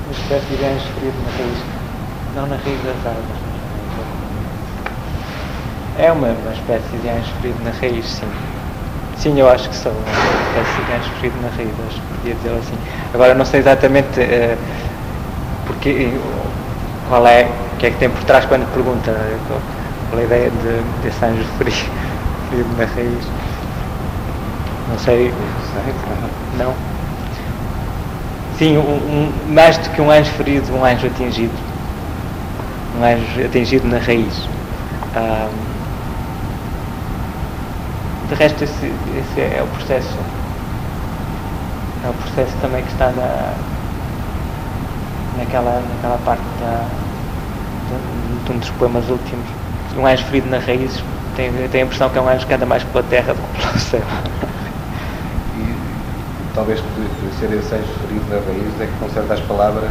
uma 0.07 0.13
espécie 0.13 0.57
de 0.57 0.65
anjo 0.65 0.87
ferido 0.95 1.19
na 1.23 1.31
raiz, 1.37 1.59
não 2.35 2.47
na 2.47 2.57
raiz 2.57 2.83
das 2.83 2.97
árvores. 3.07 3.49
É 5.99 6.11
uma, 6.11 6.29
uma 6.29 6.53
espécie 6.53 6.97
de 6.97 7.09
anjo 7.11 7.31
ferido 7.43 7.63
na 7.63 7.71
raiz, 7.73 8.07
sim. 8.07 8.27
Sim, 9.19 9.39
eu 9.39 9.51
acho 9.51 9.69
que 9.69 9.77
sou 9.77 9.93
uma 9.93 10.01
espécie 10.01 10.87
de 10.87 10.93
anjo 10.93 11.11
ferido 11.21 11.43
na 11.43 11.49
raiz, 11.51 11.71
acho 11.89 12.01
que 12.01 12.07
podia 12.17 12.35
dizer 12.37 12.59
assim. 12.59 12.79
Agora 13.13 13.35
não 13.35 13.45
sei 13.45 13.61
exatamente 13.61 14.19
uh, 14.19 14.59
porque, 15.67 16.11
qual 17.11 17.27
é, 17.27 17.51
o 17.75 17.77
que 17.77 17.87
é 17.89 17.91
que 17.91 17.99
tem 17.99 18.09
por 18.09 18.25
trás 18.25 18.47
quando 18.47 18.67
pergunta 18.73 19.11
qual 20.11 20.21
é 20.21 20.23
a 20.23 20.27
ideia 20.27 20.51
de, 20.51 21.03
desse 21.03 21.25
anjo 21.25 21.45
ferido, 21.59 21.77
ferido 22.51 22.69
na 22.77 22.85
raiz. 22.85 23.25
Não 24.91 24.99
sei. 24.99 25.33
Não? 26.59 26.75
Sim, 28.59 28.77
um, 28.79 28.81
um, 28.81 29.33
mais 29.55 29.79
do 29.79 29.91
que 29.91 30.01
um 30.01 30.11
anjo 30.11 30.31
ferido, 30.33 30.75
um 30.75 30.85
anjo 30.85 31.07
atingido. 31.07 31.53
Um 32.99 33.05
anjo 33.05 33.45
atingido 33.45 33.87
na 33.87 33.99
raiz. 33.99 34.49
De 38.29 38.35
resto, 38.35 38.65
esse, 38.65 38.87
esse 38.87 39.41
é 39.41 39.63
o 39.63 39.67
processo. 39.77 40.17
É 42.05 42.09
o 42.09 42.15
processo 42.15 42.57
também 42.61 42.83
que 42.83 42.93
está 42.93 43.11
na, 43.11 43.55
naquela, 45.39 45.81
naquela 45.81 46.19
parte 46.25 46.43
da, 46.61 46.85
de, 47.89 48.45
de 48.45 48.53
um 48.53 48.59
dos 48.59 48.71
poemas 48.71 49.09
últimos. 49.09 49.58
Um 49.99 50.07
anjo 50.07 50.25
ferido 50.27 50.49
na 50.49 50.59
raiz, 50.59 51.03
tem, 51.37 51.51
tem 51.69 51.83
a 51.83 51.85
impressão 51.85 52.09
que 52.09 52.19
é 52.19 52.21
um 52.21 52.29
anjo 52.29 52.47
que 52.47 52.55
anda 52.55 52.65
mais 52.65 52.85
pela 52.85 53.03
terra 53.05 53.35
do 53.35 53.43
que 53.43 53.67
pelo 53.67 53.79
céu. 53.79 54.03
E 55.59 55.75
talvez 56.55 56.81
por 56.81 56.89
ser 57.39 57.53
esse 57.53 57.75
anjo 57.75 57.93
ferido 58.07 58.25
na 58.31 58.37
raiz 58.37 58.81
é 58.81 58.87
que 58.87 58.93
com 59.01 59.09
certas 59.11 59.41
palavras 59.41 59.91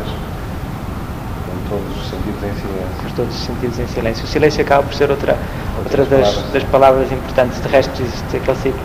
todos 1.69 1.97
os 1.97 2.09
sentidos 2.09 2.43
em 2.43 2.53
silêncio. 2.53 3.15
Todos 3.15 3.35
os 3.35 3.41
sentidos 3.41 3.79
em 3.79 3.87
silêncio. 3.87 4.25
O 4.25 4.27
silêncio 4.27 4.61
acaba 4.61 4.83
por 4.83 4.93
ser 4.93 5.09
outra, 5.09 5.37
outra 5.77 6.05
das, 6.05 6.19
palavras. 6.19 6.53
das 6.53 6.63
palavras 6.63 7.11
importantes. 7.11 7.61
De 7.61 7.67
resto, 7.67 8.01
existe 8.01 8.37
aquele 8.37 8.57
ciclo 8.57 8.79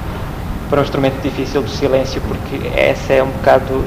para 0.69 0.81
um 0.81 0.83
instrumento 0.83 1.21
difícil 1.23 1.63
do 1.63 1.71
silêncio, 1.71 2.21
porque 2.23 2.69
essa 2.77 3.13
é 3.13 3.23
um 3.23 3.29
bocado. 3.29 3.85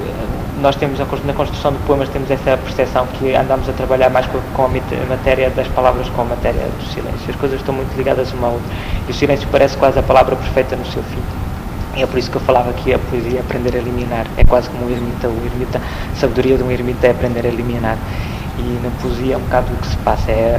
Nós 0.62 0.76
temos, 0.78 0.98
na 1.00 1.34
construção 1.34 1.74
de 1.74 1.80
poemas, 1.80 2.08
temos 2.10 2.32
essa 2.32 2.58
percepção 2.58 3.06
que 3.20 3.36
andamos 3.36 3.68
a 3.68 3.74
trabalhar 3.74 4.10
mais 4.10 4.26
com 4.54 4.64
a 4.64 4.68
matéria 5.10 5.50
das 5.50 5.68
palavras 5.68 6.08
com 6.10 6.22
a 6.22 6.26
matéria 6.26 6.62
do 6.62 6.86
silêncio. 6.86 7.30
As 7.30 7.36
coisas 7.36 7.60
estão 7.60 7.76
muito 7.76 7.94
ligadas 7.98 8.32
uma 8.32 8.48
à 8.48 8.52
outra. 8.52 8.74
E 9.08 9.12
o 9.12 9.14
silêncio 9.14 9.48
parece 9.52 9.76
quase 9.76 10.00
a 10.00 10.04
palavra 10.04 10.36
perfeita 10.36 10.78
no 10.78 10.86
seu 10.86 11.04
fim. 11.04 11.22
E 11.98 12.04
é 12.04 12.08
por 12.08 12.18
isso 12.18 12.32
que 12.32 12.38
eu 12.38 12.42
falava 12.42 12.72
que 12.72 12.94
a 12.94 13.00
poesia 13.00 13.40
é 13.40 13.42
aprender 13.42 13.76
a 13.76 13.80
eliminar. 13.80 14.28
É 14.38 14.46
quase 14.46 14.70
como 14.70 14.86
o 14.86 14.90
ermita. 14.90 15.28
O 15.28 15.46
ermita, 15.46 15.82
a 16.14 16.20
sabedoria 16.20 16.58
de 16.58 16.64
um 16.64 16.72
ermita 16.72 17.08
é 17.08 17.12
aprender 17.12 17.46
a 17.46 17.50
eliminar. 17.50 17.98
E 18.58 18.80
na 18.82 18.90
poesia 19.02 19.34
é 19.34 19.38
um 19.38 19.42
bocado 19.42 19.74
o 19.74 19.76
que 19.76 19.88
se 19.88 19.98
passa, 19.98 20.32
é 20.32 20.58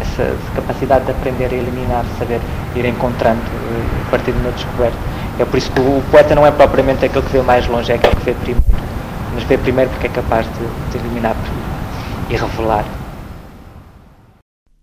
essa 0.00 0.34
capacidade 0.54 1.04
de 1.04 1.10
aprender 1.10 1.50
a 1.50 1.54
eliminar, 1.54 2.04
saber 2.18 2.40
ir 2.74 2.86
encontrando 2.86 3.40
eh, 3.40 4.06
a 4.06 4.10
partir 4.10 4.32
de 4.32 4.38
uma 4.38 4.50
descoberta. 4.52 4.96
É 5.38 5.44
por 5.44 5.58
isso 5.58 5.70
que 5.70 5.80
o 5.80 6.02
poeta 6.10 6.34
não 6.34 6.46
é 6.46 6.50
propriamente 6.50 7.04
aquele 7.04 7.24
que 7.26 7.32
vê 7.32 7.42
mais 7.42 7.66
longe, 7.66 7.92
é 7.92 7.96
aquele 7.96 8.16
que 8.16 8.24
vê 8.24 8.32
primeiro. 8.32 8.64
Mas 9.34 9.42
vê 9.44 9.58
primeiro 9.58 9.90
porque 9.90 10.06
é 10.06 10.10
capaz 10.10 10.46
de, 10.46 10.90
de 10.92 10.98
eliminar 10.98 11.36
e 12.30 12.36
revelar. 12.36 12.84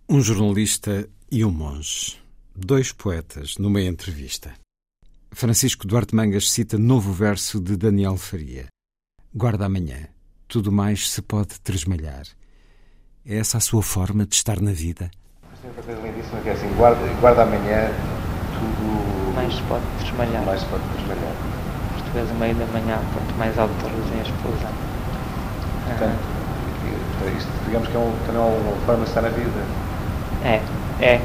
Um 0.09 0.21
jornalista 0.21 1.07
e 1.31 1.45
um 1.45 1.51
monge. 1.51 2.19
Dois 2.53 2.91
poetas 2.91 3.57
numa 3.57 3.81
entrevista. 3.81 4.53
Francisco 5.31 5.87
Duarte 5.87 6.13
Mangas 6.13 6.51
cita 6.51 6.77
novo 6.77 7.13
verso 7.13 7.61
de 7.61 7.77
Daniel 7.77 8.17
Faria. 8.17 8.67
Guarda 9.33 9.65
amanhã, 9.65 10.09
tudo 10.47 10.69
mais 10.69 11.09
se 11.09 11.21
pode 11.21 11.57
tresmalhar. 11.61 12.23
É 13.25 13.37
essa 13.37 13.57
a 13.57 13.61
sua 13.61 13.81
forma 13.81 14.25
de 14.25 14.35
estar 14.35 14.59
na 14.59 14.73
vida? 14.73 15.09
Tem 15.61 15.69
outra 15.69 15.83
coisa 15.83 16.01
lindíssima 16.01 16.41
que 16.41 16.49
é 16.49 16.51
assim, 16.51 16.67
guarda, 16.75 17.07
guarda 17.21 17.43
amanhã 17.43 17.87
tudo... 18.53 19.33
Mais 19.33 19.55
se 19.55 19.61
pode 19.63 19.85
desmalhar. 20.03 20.45
Mais 20.45 20.59
se 20.59 20.67
pode 20.67 20.83
desmalhar. 20.97 21.50
Português 22.11 22.29
a 22.29 22.33
meio 22.33 22.55
da 22.55 22.65
manhã, 22.67 22.99
quanto 23.13 23.37
mais 23.37 23.57
alto 23.57 23.73
a 23.85 23.89
luz 23.89 24.05
em 24.13 24.21
explosão. 24.21 24.71
Portanto, 25.87 26.19
ah. 27.23 27.37
isto 27.37 27.49
digamos 27.65 27.87
que 27.87 27.95
é, 27.95 27.99
um, 27.99 28.13
também 28.25 28.41
uma 28.41 28.85
forma 28.85 29.03
de 29.03 29.09
estar 29.09 29.21
na 29.21 29.29
vida. 29.29 29.61
É, 30.43 30.59
é. 30.99 31.21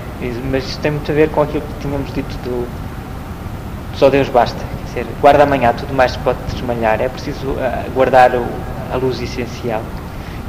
Mas 0.50 0.64
isto 0.64 0.80
tem 0.80 0.92
muito 0.92 1.10
a 1.10 1.14
ver 1.14 1.30
com 1.30 1.42
aquilo 1.42 1.62
que 1.62 1.80
tínhamos 1.80 2.12
dito 2.12 2.34
do 2.44 2.68
só 3.96 4.10
Deus 4.10 4.28
basta. 4.28 4.58
Quer 4.58 5.02
dizer, 5.02 5.06
guarda 5.20 5.42
amanhã, 5.42 5.72
tudo 5.72 5.94
mais 5.94 6.12
se 6.12 6.18
pode 6.18 6.38
desmalhar. 6.52 7.00
É 7.00 7.08
preciso 7.08 7.48
uh, 7.48 7.90
guardar 7.94 8.34
o, 8.34 8.46
a 8.92 8.96
luz 8.96 9.20
essencial. 9.20 9.82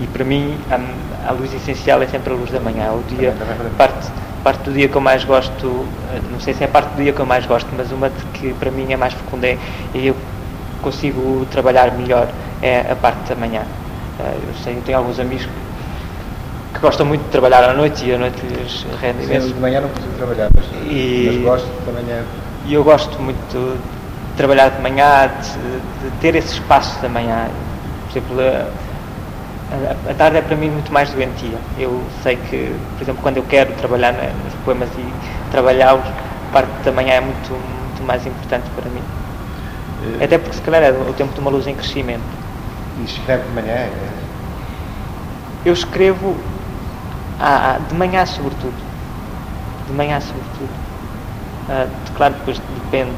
E 0.02 0.08
para 0.08 0.24
mim, 0.24 0.58
a, 0.70 1.30
a, 1.30 1.32
luz 1.32 1.54
essencial 1.54 2.02
é 2.02 2.08
sempre 2.08 2.34
a 2.34 2.36
luz 2.36 2.52
da 2.52 2.60
manhã. 2.60 2.86
É 2.86 2.92
o 2.92 3.02
dia, 3.16 3.34
parte, 3.78 4.12
parte 4.48 4.64
do 4.64 4.72
dia 4.72 4.88
que 4.88 4.96
eu 4.96 5.02
mais 5.02 5.26
gosto, 5.26 5.86
não 6.32 6.40
sei 6.40 6.54
se 6.54 6.64
é 6.64 6.68
a 6.68 6.70
parte 6.70 6.96
do 6.96 7.04
dia 7.04 7.12
que 7.12 7.20
eu 7.20 7.26
mais 7.26 7.46
gosto, 7.46 7.68
mas 7.76 7.92
uma 7.92 8.10
que 8.34 8.54
para 8.54 8.72
mim 8.72 8.94
é 8.94 8.96
mais 8.96 9.14
fecunda 9.14 9.46
e 9.94 10.08
eu 10.08 10.16
consigo 10.82 11.46
trabalhar 11.52 11.92
melhor 11.98 12.30
é 12.62 12.80
a 12.90 12.96
parte 12.96 13.28
da 13.28 13.36
manhã. 13.36 13.64
Eh, 14.22 14.38
eu 14.48 14.54
sei, 14.64 14.78
eu 14.78 14.82
tenho 14.84 15.00
alguns 15.00 15.20
amigos 15.20 15.46
que 16.74 16.80
gostam 16.80 17.06
muito 17.06 17.24
de 17.24 17.30
trabalhar 17.30 17.62
à 17.70 17.74
noite 17.74 18.06
e 18.06 18.14
à 18.14 18.18
noite 18.18 18.40
lhes 18.46 18.86
rende 19.02 19.26
imenso. 19.26 19.48
de 19.50 19.60
manhã 19.60 19.82
não 19.82 19.90
consigo 19.90 20.14
trabalhar, 20.16 20.50
mas, 20.56 20.66
e, 20.90 21.26
mas 21.28 21.44
gosto 21.44 21.86
da 21.86 21.92
manhã. 21.92 22.24
E 22.66 22.74
eu 22.74 22.84
gosto 22.86 23.22
muito 23.22 23.38
de 23.52 24.38
trabalhar 24.38 24.70
de 24.70 24.82
manhã, 24.82 25.30
de, 25.42 26.10
de 26.10 26.18
ter 26.22 26.36
esse 26.36 26.54
espaço 26.54 27.02
da 27.02 27.10
manhã. 27.10 27.50
Por 28.06 28.12
exemplo, 28.18 28.38
a, 29.72 30.14
tarde 30.14 30.38
é 30.38 30.42
para 30.42 30.56
mim 30.56 30.70
muito 30.70 30.92
mais 30.94 31.10
doentia. 31.12 31.58
Eu 31.78 32.02
sei 32.24 32.38
que, 32.38 32.74
por 32.96 33.04
exemplo, 33.04 33.22
quando 33.22 33.38
eu 33.38 33.44
quero 33.44 33.74
trabalhar 33.74 34.14
nos 34.14 34.54
poemas 34.64 34.90
e 34.98 35.14
trabalhá-los, 35.52 36.06
a 36.06 36.54
parte 36.54 36.72
da 36.84 36.92
manhã 36.92 37.16
é 37.16 37.22
muito, 37.22 37.52
muito 37.52 38.04
mais 38.04 38.26
importante 38.26 38.70
para 38.76 38.90
mim. 38.90 39.02
Uh, 40.04 40.24
Até 40.24 40.38
porque, 40.38 40.56
se 40.56 40.62
calhar, 40.62 40.84
é 40.84 40.92
o 40.92 41.14
tempo 41.14 41.34
de 41.34 41.40
uma 41.40 41.52
luz 41.52 41.68
em 41.68 41.76
crescimento. 41.76 42.22
E 43.00 43.06
escreve 43.06 43.44
de 43.44 43.54
manhã? 43.54 43.74
É? 43.74 43.92
Eu 45.66 45.74
escrevo 45.74 46.36
ah, 47.40 47.76
ah, 47.76 47.80
de 47.90 47.94
manhã, 47.94 48.26
sobretudo. 48.26 48.76
De 49.88 49.94
manhã, 49.94 50.20
sobretudo. 50.22 50.70
Ah, 51.70 51.88
claro, 52.16 52.36
depois 52.36 52.60
depende, 52.86 53.12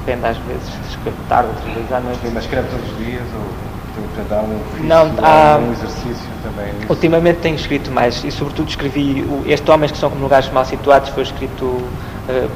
depende 0.00 0.26
às 0.26 0.36
vezes, 0.38 0.70
escrevo 0.88 1.16
tarde, 1.28 1.48
outras 1.48 1.74
vezes 1.74 1.92
à 1.92 2.00
noite. 2.00 2.20
Mas 2.32 2.44
escreve 2.44 2.68
todos 2.68 2.90
os 2.92 2.98
dias? 2.98 3.24
Ou 3.34 3.77
um 4.22 4.60
ofício, 4.60 4.84
não, 4.84 5.12
há, 5.22 5.58
um 5.58 5.72
exercício 5.72 6.28
também. 6.42 6.72
Nisso. 6.74 6.86
Ultimamente 6.88 7.40
tenho 7.40 7.56
escrito 7.56 7.90
mais 7.90 8.22
e, 8.24 8.30
sobretudo, 8.30 8.68
escrevi 8.68 9.22
o, 9.22 9.44
Este 9.46 9.70
Homens 9.70 9.92
que 9.92 9.98
São 9.98 10.10
como 10.10 10.22
Lugares 10.22 10.50
Mal 10.50 10.64
Situados 10.64 11.10
foi 11.10 11.22
escrito 11.22 11.64
uh, 11.64 12.50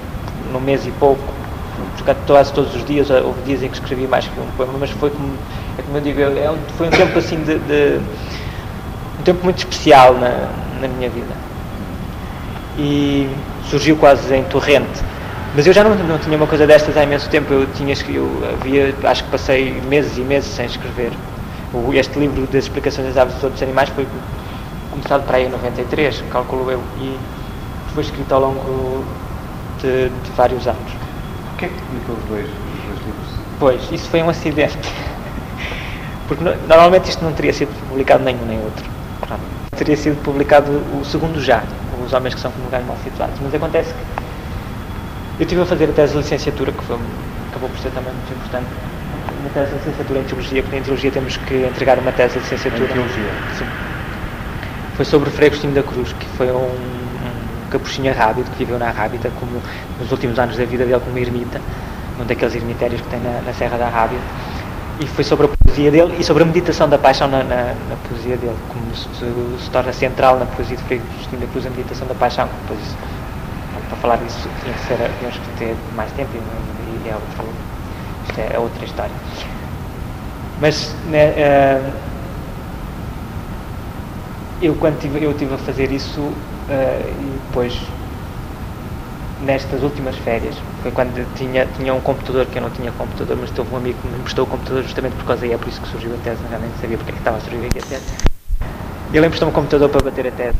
num 0.53 0.61
mês 0.61 0.87
e 0.87 0.91
pouco. 0.93 1.23
Portanto, 1.97 2.19
quase 2.27 2.53
todos 2.53 2.75
os 2.75 2.85
dias, 2.85 3.11
houve 3.11 3.41
dias 3.43 3.63
em 3.63 3.69
que 3.69 3.75
escrevi 3.75 4.07
mais 4.07 4.27
que 4.27 4.41
um 4.41 4.47
poema, 4.57 4.75
mas 4.79 4.91
foi 4.91 5.11
como, 5.11 5.35
é 5.79 5.83
como 5.83 5.97
eu 5.97 6.01
digo, 6.01 6.21
é 6.21 6.51
um, 6.51 6.57
foi 6.77 6.89
um 6.89 6.91
tempo 6.91 7.19
assim 7.19 7.37
de, 7.43 7.59
de, 7.59 8.01
um 9.21 9.23
tempo 9.23 9.45
muito 9.45 9.59
especial 9.59 10.15
na, 10.15 10.49
na 10.81 10.89
minha 10.89 11.09
vida. 11.09 11.35
E 12.79 13.29
surgiu 13.69 13.97
quase 13.97 14.35
em 14.35 14.45
torrente. 14.45 15.03
Mas 15.55 15.67
eu 15.67 15.73
já 15.73 15.85
não, 15.85 15.95
não 15.95 16.19
tinha 16.19 16.37
uma 16.37 16.47
coisa 16.47 16.67
destas 16.67 16.97
há 16.97 17.05
imenso 17.05 17.29
tempo. 17.29 17.53
Eu 17.53 17.67
tinha 17.75 17.95
eu 18.09 18.29
havia, 18.53 18.95
acho 19.05 19.25
que 19.25 19.31
passei 19.31 19.81
meses 19.89 20.17
e 20.17 20.23
meses 20.23 20.51
sem 20.51 20.67
escrever 20.67 21.13
este 21.95 22.19
livro 22.19 22.47
das 22.47 22.65
explicações 22.65 23.09
das 23.09 23.17
aves 23.17 23.35
dos 23.35 23.45
outros 23.45 23.63
animais 23.63 23.89
foi 23.91 24.07
começado 24.91 25.25
para 25.25 25.39
aí 25.39 25.47
em 25.47 25.51
93, 25.51 26.23
calculo 26.23 26.71
eu, 26.71 26.83
e 26.97 27.19
foi 27.87 28.03
escrito 28.03 28.33
ao 28.33 28.41
longo 28.41 29.05
de, 29.81 30.09
de 30.11 30.31
vários 30.33 30.67
anos. 30.67 30.93
O 30.93 31.57
que 31.57 31.65
é 31.67 31.69
que 31.69 31.83
publicou 31.83 32.17
os 32.17 32.25
dois, 32.25 32.49
os 32.51 32.85
dois 32.85 33.01
livros? 33.05 33.29
Pois, 33.59 33.91
isso 33.91 34.09
foi 34.11 34.23
um 34.23 34.29
acidente. 34.29 34.79
Porque 36.27 36.43
no- 36.45 36.57
normalmente 36.67 37.09
isto 37.11 37.25
não 37.25 37.33
teria 37.33 37.53
sido 37.53 37.73
publicado 37.89 38.25
nenhum 38.25 38.45
nem 38.47 38.61
outro. 38.61 38.91
Pronto. 39.21 39.43
Teria 39.77 39.97
sido 39.97 40.21
publicado 40.23 40.71
o 40.99 41.05
segundo 41.05 41.41
já, 41.41 41.65
Os 42.05 42.13
Homens 42.13 42.35
que 42.35 42.41
São 42.41 42.53
como 42.53 42.65
Lugares 42.65 42.87
Mal 42.87 42.97
Situados. 42.99 43.39
Mas 43.41 43.55
acontece 43.55 43.95
que 43.95 44.03
eu 45.39 45.45
estive 45.45 45.63
a 45.63 45.67
fazer 45.67 45.89
a 45.91 45.93
tese 45.93 46.13
de 46.13 46.19
licenciatura, 46.19 46.73
que 46.73 46.85
foi, 46.85 46.99
acabou 47.51 47.69
por 47.71 47.79
ser 47.79 47.91
também 47.93 48.13
muito 48.13 48.33
importante. 48.33 48.71
Uma 49.43 49.51
tese 49.51 49.73
de 49.73 49.79
licenciatura 49.79 50.21
em 50.21 50.23
Teologia, 50.23 50.63
porque 50.63 50.77
em 50.77 50.83
Teologia 50.83 51.11
temos 51.11 51.37
que 51.37 51.67
entregar 51.67 51.99
uma 51.99 52.13
tese 52.13 52.35
de 52.35 52.45
licenciatura. 52.45 52.85
Em 52.85 52.93
Teologia? 52.93 53.31
Sim. 53.59 53.67
Foi 54.95 55.05
sobre 55.05 55.31
Frei 55.31 55.49
Agostinho 55.49 55.75
da 55.75 55.83
Cruz, 55.83 56.13
que 56.13 56.27
foi 56.37 56.47
um, 56.53 56.59
um 56.61 57.69
capuchinho 57.69 58.13
arrábido, 58.13 58.49
que 58.53 58.59
viveu 58.59 58.79
na 58.79 58.87
Arrábida, 58.87 59.33
como 59.41 59.61
nos 59.99 60.13
últimos 60.13 60.39
anos 60.39 60.57
da 60.57 60.65
vida 60.65 60.85
dele 60.85 61.01
como 61.01 61.19
ermita, 61.19 61.61
num 62.17 62.25
daqueles 62.25 62.55
ermitérios 62.55 63.01
que 63.01 63.09
tem 63.09 63.19
na, 63.19 63.41
na 63.45 63.53
Serra 63.53 63.77
da 63.79 63.87
Arrábida. 63.87 64.21
E 65.01 65.09
foi 65.09 65.25
sobre 65.25 65.47
a 65.47 65.49
poesia 65.49 65.91
dele 65.91 66.15
e 66.21 66.23
sobre 66.23 66.45
a 66.45 66.47
meditação 66.47 66.89
da 66.89 66.99
paixão 66.99 67.27
na, 67.27 67.43
na, 67.43 67.75
na 67.89 67.97
poesia 68.09 68.37
dele, 68.37 68.57
como 68.69 68.95
se, 68.95 69.09
se 69.65 69.71
torna 69.71 69.93
central 69.93 70.39
na 70.39 70.47
poesia 70.47 70.77
de 70.77 70.83
Frei 70.85 71.01
Agostinho 71.01 71.41
da 71.41 71.49
Cruz 71.49 71.67
a 71.67 71.71
meditação 71.71 72.07
da 72.07 72.15
paixão. 72.15 72.49
Depois, 72.63 72.95
para 73.89 73.97
falar 73.97 74.17
disso, 74.19 74.49
tinha 74.63 74.73
que 74.73 74.81
ser, 74.87 75.11
tínhamos 75.19 75.37
que 75.37 75.59
ter 75.59 75.77
mais 75.97 76.13
tempo 76.13 76.31
e, 76.33 77.07
e 77.07 77.09
é, 77.09 77.15
outro, 77.15 77.45
isto 78.27 78.39
é 78.41 78.59
outra 78.59 78.85
história. 78.85 79.15
Mas 80.61 80.95
né, 81.07 81.35
eh, 81.37 81.93
eu 84.61 84.75
quando 84.77 84.99
tive, 85.01 85.23
eu 85.23 85.35
tive 85.35 85.55
a 85.55 85.59
fazer 85.59 85.91
isso 85.91 86.33
eh, 86.69 87.13
e 87.21 87.41
depois 87.49 87.81
nestas 89.41 89.83
últimas 89.83 90.17
férias 90.17 90.55
foi 90.83 90.93
quando 90.93 91.27
tinha, 91.35 91.67
tinha 91.67 91.93
um 91.93 92.01
computador 92.01 92.47
que 92.47 92.59
eu 92.59 92.63
não 92.63 92.71
tinha 92.71 92.93
computador, 92.93 93.37
mas 93.37 93.57
houve 93.59 93.75
um 93.75 93.77
amigo 93.77 93.99
que 94.01 94.07
me 94.07 94.19
emprestou 94.19 94.45
o 94.45 94.47
computador 94.47 94.83
justamente 94.83 95.17
por 95.17 95.25
causa 95.25 95.47
e 95.47 95.53
é 95.53 95.59
por 95.59 95.69
isso 95.69 95.81
que 95.81 95.89
surgiu 95.89 96.13
a 96.15 96.17
tese, 96.19 96.41
eu 96.51 96.59
nem 96.61 96.71
sabia 96.81 96.97
porque 96.97 97.11
é 97.11 97.15
que 97.15 97.21
estava 97.21 97.39
a 97.39 97.41
surgir 97.41 97.67
aqui 97.67 97.79
a 97.79 97.83
tese. 97.83 98.05
Ele 99.13 99.27
emprestou-me 99.27 99.53
o 99.53 99.55
computador 99.55 99.89
para 99.89 100.03
bater 100.03 100.29
a 100.29 100.31
tese. 100.31 100.57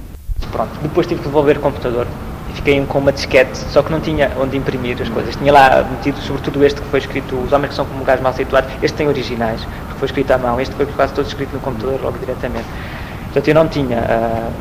Pronto, 0.51 0.81
depois 0.83 1.07
tive 1.07 1.21
que 1.21 1.29
devolver 1.29 1.59
o 1.59 1.61
computador 1.61 2.07
fiquei 2.55 2.85
com 2.87 2.99
uma 2.99 3.13
disquete, 3.13 3.57
só 3.57 3.83
que 3.83 3.91
não 3.91 4.01
tinha 4.01 4.31
onde 4.41 4.57
imprimir 4.57 5.01
as 5.01 5.09
coisas. 5.09 5.35
Tinha 5.37 5.53
lá 5.53 5.85
metido, 5.91 6.19
sobretudo 6.21 6.65
este 6.65 6.81
que 6.81 6.89
foi 6.89 6.99
escrito, 6.99 7.37
os 7.37 7.53
homens 7.53 7.71
que 7.71 7.75
são 7.75 7.85
como 7.85 7.99
lugares 7.99 8.23
mal 8.23 8.33
situados, 8.33 8.71
este 8.83 8.97
tem 8.97 9.09
originais, 9.09 9.61
porque 9.87 9.99
foi 9.99 10.07
escrito 10.07 10.31
à 10.33 10.39
mão, 10.39 10.61
este 10.61 10.75
foi 10.75 10.87
quase 10.87 11.13
todo 11.13 11.27
escrito 11.27 11.53
no 11.53 11.61
computador 11.61 12.01
logo 12.03 12.19
diretamente. 12.19 12.67
Portanto, 13.25 13.49
eu 13.49 13.55
não 13.55 13.69
tinha 13.69 13.99
uh, 13.99 14.53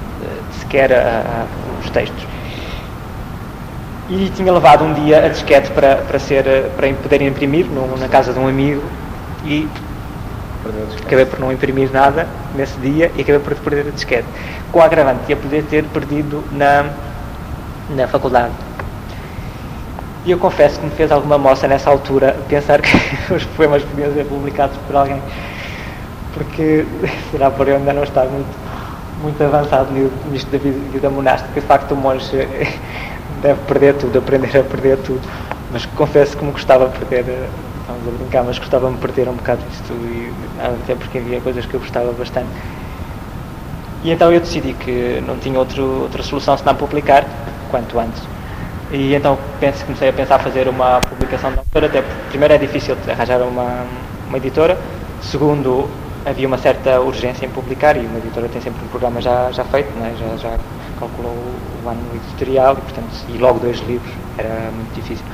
sequer 0.59 0.91
uh, 0.91 1.81
os 1.83 1.89
textos. 1.89 2.25
E 4.09 4.29
tinha 4.35 4.51
levado 4.51 4.83
um 4.83 4.93
dia 4.93 5.25
a 5.25 5.29
disquete 5.29 5.71
para, 5.71 5.97
para, 5.97 6.19
ser, 6.19 6.43
para 6.75 6.91
poder 6.93 7.21
imprimir 7.21 7.65
no, 7.65 7.97
na 7.97 8.07
casa 8.07 8.33
de 8.33 8.39
um 8.39 8.47
amigo 8.47 8.83
e 9.45 9.67
acabei 11.05 11.25
por 11.25 11.39
não 11.39 11.51
imprimir 11.51 11.89
nada 11.91 12.27
nesse 12.55 12.77
dia 12.79 13.11
e 13.15 13.21
acabei 13.21 13.39
por 13.39 13.55
perder 13.55 13.87
a 13.87 13.91
disquete. 13.91 14.27
Com 14.71 14.81
a 14.81 14.85
agravante 14.85 15.25
de 15.25 15.33
a 15.33 15.37
poder 15.37 15.63
ter 15.63 15.83
perdido 15.85 16.43
na, 16.51 16.85
na 17.95 18.07
faculdade. 18.07 18.53
E 20.23 20.31
eu 20.31 20.37
confesso 20.37 20.79
que 20.79 20.85
me 20.85 20.91
fez 20.91 21.11
alguma 21.11 21.37
moça 21.37 21.67
nessa 21.67 21.89
altura 21.89 22.37
pensar 22.47 22.79
que 22.81 22.91
os 23.33 23.43
poemas 23.45 23.83
podiam 23.83 24.13
ser 24.13 24.25
publicados 24.25 24.77
por 24.85 24.95
alguém. 24.95 25.21
Porque 26.33 26.85
será 27.31 27.49
por 27.49 27.67
eu 27.67 27.77
ainda 27.77 27.91
não 27.91 28.03
estar 28.03 28.25
muito, 28.25 28.55
muito 29.21 29.43
avançado 29.43 29.91
nisto 30.29 30.51
da 30.51 30.57
vida, 30.57 30.79
vida 30.91 31.09
monástica. 31.09 31.59
De 31.59 31.65
facto, 31.65 31.93
o 31.93 31.97
monge 31.97 32.47
deve 33.41 33.59
perder 33.67 33.95
tudo, 33.95 34.19
aprender 34.19 34.55
a 34.57 34.63
perder 34.63 34.97
tudo. 34.97 35.21
Mas 35.71 35.85
confesso 35.85 36.37
que 36.37 36.45
me 36.45 36.51
gostava 36.51 36.87
de 36.87 36.99
perder, 37.05 37.49
estamos 37.79 38.07
a 38.07 38.11
brincar, 38.17 38.43
mas 38.43 38.59
gostava-me 38.59 38.95
de 38.95 39.01
perder 39.01 39.27
um 39.27 39.33
bocado 39.33 39.61
disto 39.69 39.93
e 39.93 40.31
até 40.59 40.95
porque 40.95 41.17
havia 41.17 41.41
coisas 41.41 41.65
que 41.65 41.73
eu 41.73 41.79
gostava 41.79 42.11
bastante. 42.11 42.49
E 44.03 44.11
então 44.11 44.31
eu 44.31 44.39
decidi 44.39 44.73
que 44.73 45.23
não 45.25 45.37
tinha 45.37 45.57
outro, 45.57 46.01
outra 46.01 46.21
solução 46.23 46.57
senão 46.57 46.75
publicar 46.75 47.25
quanto 47.72 47.99
antes. 47.99 48.22
E 48.91 49.15
então 49.15 49.38
penso, 49.59 49.86
comecei 49.86 50.09
a 50.09 50.13
pensar 50.13 50.38
fazer 50.39 50.67
uma 50.67 50.99
publicação 50.99 51.51
de 51.51 51.59
autor, 51.59 51.86
até 51.86 52.01
porque 52.01 52.30
primeiro 52.30 52.53
é 52.53 52.57
difícil 52.57 52.97
arranjar 53.09 53.41
uma, 53.41 53.86
uma 54.28 54.38
editora, 54.38 54.78
segundo 55.22 55.89
havia 56.26 56.47
uma 56.47 56.57
certa 56.57 56.99
urgência 56.99 57.45
em 57.45 57.49
publicar 57.49 57.95
e 57.95 58.01
uma 58.05 58.19
editora 58.19 58.47
tem 58.49 58.61
sempre 58.61 58.84
um 58.84 58.88
programa 58.89 59.22
já, 59.22 59.49
já 59.51 59.63
feito, 59.63 59.89
né? 59.97 60.13
já, 60.19 60.38
já 60.38 60.57
calculou 60.99 61.34
o 61.84 61.89
ano 61.89 62.01
editorial 62.15 62.74
e, 62.74 62.82
portanto, 62.82 63.26
e 63.30 63.38
logo 63.38 63.59
dois 63.59 63.80
livros, 63.88 64.11
era 64.38 64.69
muito 64.72 64.93
difícil. 64.93 65.26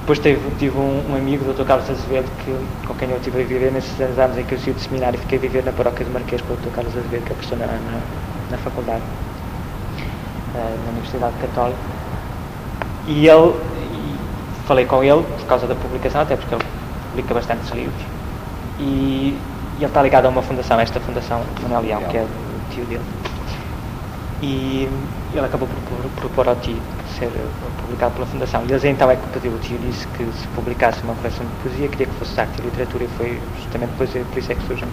Depois 0.00 0.18
tive, 0.18 0.38
tive 0.58 0.76
um, 0.76 1.02
um, 1.10 1.16
amigo, 1.16 1.48
o 1.48 1.54
Dr. 1.54 1.64
Carlos 1.64 1.88
Azevedo, 1.88 2.28
que, 2.44 2.86
com 2.86 2.94
quem 2.94 3.08
eu 3.08 3.16
estive 3.16 3.40
a 3.40 3.44
viver 3.44 3.72
nesses 3.72 3.98
anos 4.00 4.36
em 4.36 4.44
que 4.44 4.52
eu 4.52 4.58
saí 4.58 4.74
de 4.74 4.80
seminário 4.82 5.16
e 5.16 5.20
fiquei 5.20 5.38
a 5.38 5.40
viver 5.40 5.64
na 5.64 5.72
paróquia 5.72 6.04
do 6.04 6.12
Marquês 6.12 6.42
com 6.42 6.52
o 6.52 6.56
Dr. 6.56 6.74
Carlos 6.74 6.94
Azevedo, 6.94 7.24
que 7.24 7.32
é 7.32 7.34
professor 7.34 7.58
na, 7.58 7.66
na, 7.66 8.00
na 8.50 8.58
faculdade, 8.58 9.02
na 10.54 10.90
Universidade 10.90 11.34
Católica. 11.40 11.78
E 13.06 13.28
ele, 13.28 13.54
e 13.92 14.16
falei 14.66 14.86
com 14.86 15.02
ele 15.02 15.22
por 15.22 15.46
causa 15.46 15.66
da 15.66 15.74
publicação, 15.74 16.22
até 16.22 16.36
porque 16.36 16.54
ele 16.54 16.64
publica 17.10 17.34
bastantes 17.34 17.70
livros. 17.70 18.02
E, 18.78 18.82
e 18.82 19.78
ele 19.78 19.86
está 19.86 20.02
ligado 20.02 20.26
a 20.26 20.28
uma 20.28 20.42
fundação, 20.42 20.80
esta 20.80 21.00
fundação 21.00 21.42
Manuel 21.62 21.82
Leão, 21.82 22.02
que 22.10 22.16
é 22.16 22.22
o 22.22 22.74
tio 22.74 22.84
dele. 22.86 23.04
E 24.42 24.88
ele 25.32 25.46
acabou 25.46 25.68
por, 25.68 25.76
por, 25.96 26.10
por 26.10 26.20
propor 26.20 26.48
ao 26.48 26.56
tio 26.56 26.76
ser 27.18 27.30
publicado 27.80 28.14
pela 28.14 28.26
Fundação. 28.26 28.62
E 28.66 28.72
eles 28.72 28.84
então 28.84 29.10
é 29.10 29.16
que 29.16 29.26
pediu, 29.28 29.52
o 29.52 29.58
tio 29.58 29.78
disse 29.78 30.06
que 30.08 30.24
se 30.24 30.46
publicasse 30.48 31.02
uma 31.02 31.14
coleção 31.14 31.46
de 31.46 31.52
poesia, 31.62 31.88
queria 31.88 32.06
que 32.06 32.14
fosse 32.14 32.40
arte 32.40 32.60
e 32.60 32.64
literatura, 32.64 33.04
e 33.04 33.08
foi 33.16 33.40
justamente 33.56 33.90
depois, 33.90 34.10
por 34.10 34.38
isso 34.38 34.52
é 34.52 34.54
que 34.54 34.66
surgem 34.66 34.88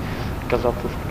aqueles 0.45 0.65
opúsculos. 0.65 1.10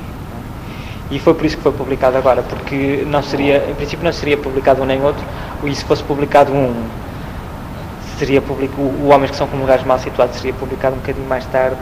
E 1.10 1.18
foi 1.18 1.34
por 1.34 1.44
isso 1.44 1.56
que 1.56 1.62
foi 1.62 1.72
publicado 1.72 2.16
agora, 2.16 2.42
porque 2.42 3.04
não 3.06 3.22
seria, 3.22 3.68
em 3.68 3.74
princípio 3.74 4.04
não 4.04 4.12
seria 4.12 4.36
publicado 4.36 4.80
um 4.82 4.84
nem 4.84 5.02
outro, 5.02 5.24
e 5.64 5.74
se 5.74 5.84
fosse 5.84 6.04
publicado 6.04 6.52
um, 6.52 6.72
seria 8.16 8.40
publicado, 8.40 8.80
o 8.82 9.08
Homens 9.08 9.32
que 9.32 9.36
são 9.36 9.48
como 9.48 9.62
lugares 9.62 9.84
mal 9.84 9.98
situados 9.98 10.36
seria 10.36 10.52
publicado 10.52 10.94
um 10.94 10.98
bocadinho 10.98 11.26
mais 11.26 11.44
tarde, 11.46 11.76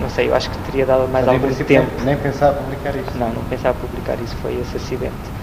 não 0.00 0.10
sei, 0.10 0.28
eu 0.28 0.34
acho 0.34 0.50
que 0.50 0.58
teria 0.58 0.84
dado 0.84 1.08
mais 1.08 1.24
Mas, 1.24 1.42
algum 1.42 1.64
tempo. 1.64 1.90
Nem, 1.98 2.06
nem 2.06 2.16
pensava 2.16 2.54
publicar 2.54 2.94
isso? 2.94 3.16
Não, 3.16 3.30
não 3.30 3.44
pensava 3.44 3.78
publicar 3.80 4.16
isso, 4.22 4.36
foi 4.42 4.54
esse 4.60 4.76
acidente. 4.76 5.35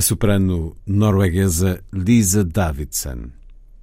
A 0.00 0.02
soprano 0.02 0.74
norueguesa 0.86 1.84
Lisa 1.92 2.42
Davidson, 2.42 3.28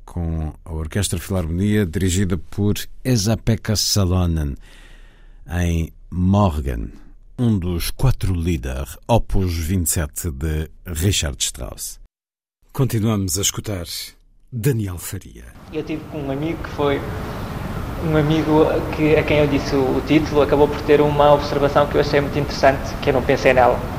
com 0.03 0.51
a 0.65 0.73
Orquestra 0.73 1.19
Filarmonia 1.19 1.85
dirigida 1.85 2.39
por 2.39 2.73
Esa-Pekka 3.03 3.75
Salonen, 3.75 4.55
em 5.47 5.93
Morgan, 6.09 6.87
um 7.37 7.59
dos 7.59 7.91
quatro 7.91 8.33
líderes, 8.33 8.97
opus 9.07 9.53
27 9.59 10.31
de 10.31 10.71
Richard 10.87 11.37
Strauss. 11.39 11.99
Continuamos 12.73 13.37
a 13.37 13.43
escutar 13.43 13.85
Daniel 14.51 14.97
Faria. 14.97 15.45
Eu 15.71 15.83
tive 15.83 16.01
um 16.15 16.31
amigo 16.31 16.63
que 16.63 16.69
foi 16.71 16.99
um 18.09 18.17
amigo 18.17 18.65
que, 18.95 19.15
a 19.15 19.21
quem 19.21 19.37
eu 19.37 19.47
disse 19.47 19.75
o, 19.75 19.97
o, 19.97 20.01
título 20.07 20.41
acabou 20.41 20.67
por 20.67 20.81
ter 20.81 20.99
uma 20.99 21.35
observação 21.35 21.85
que 21.85 21.93
eu 21.93 22.01
achei 22.01 22.19
muito 22.21 22.39
interessante, 22.39 22.91
que 23.03 23.11
eu 23.11 23.13
não 23.13 23.21
pensei 23.21 23.53
nela. 23.53 23.96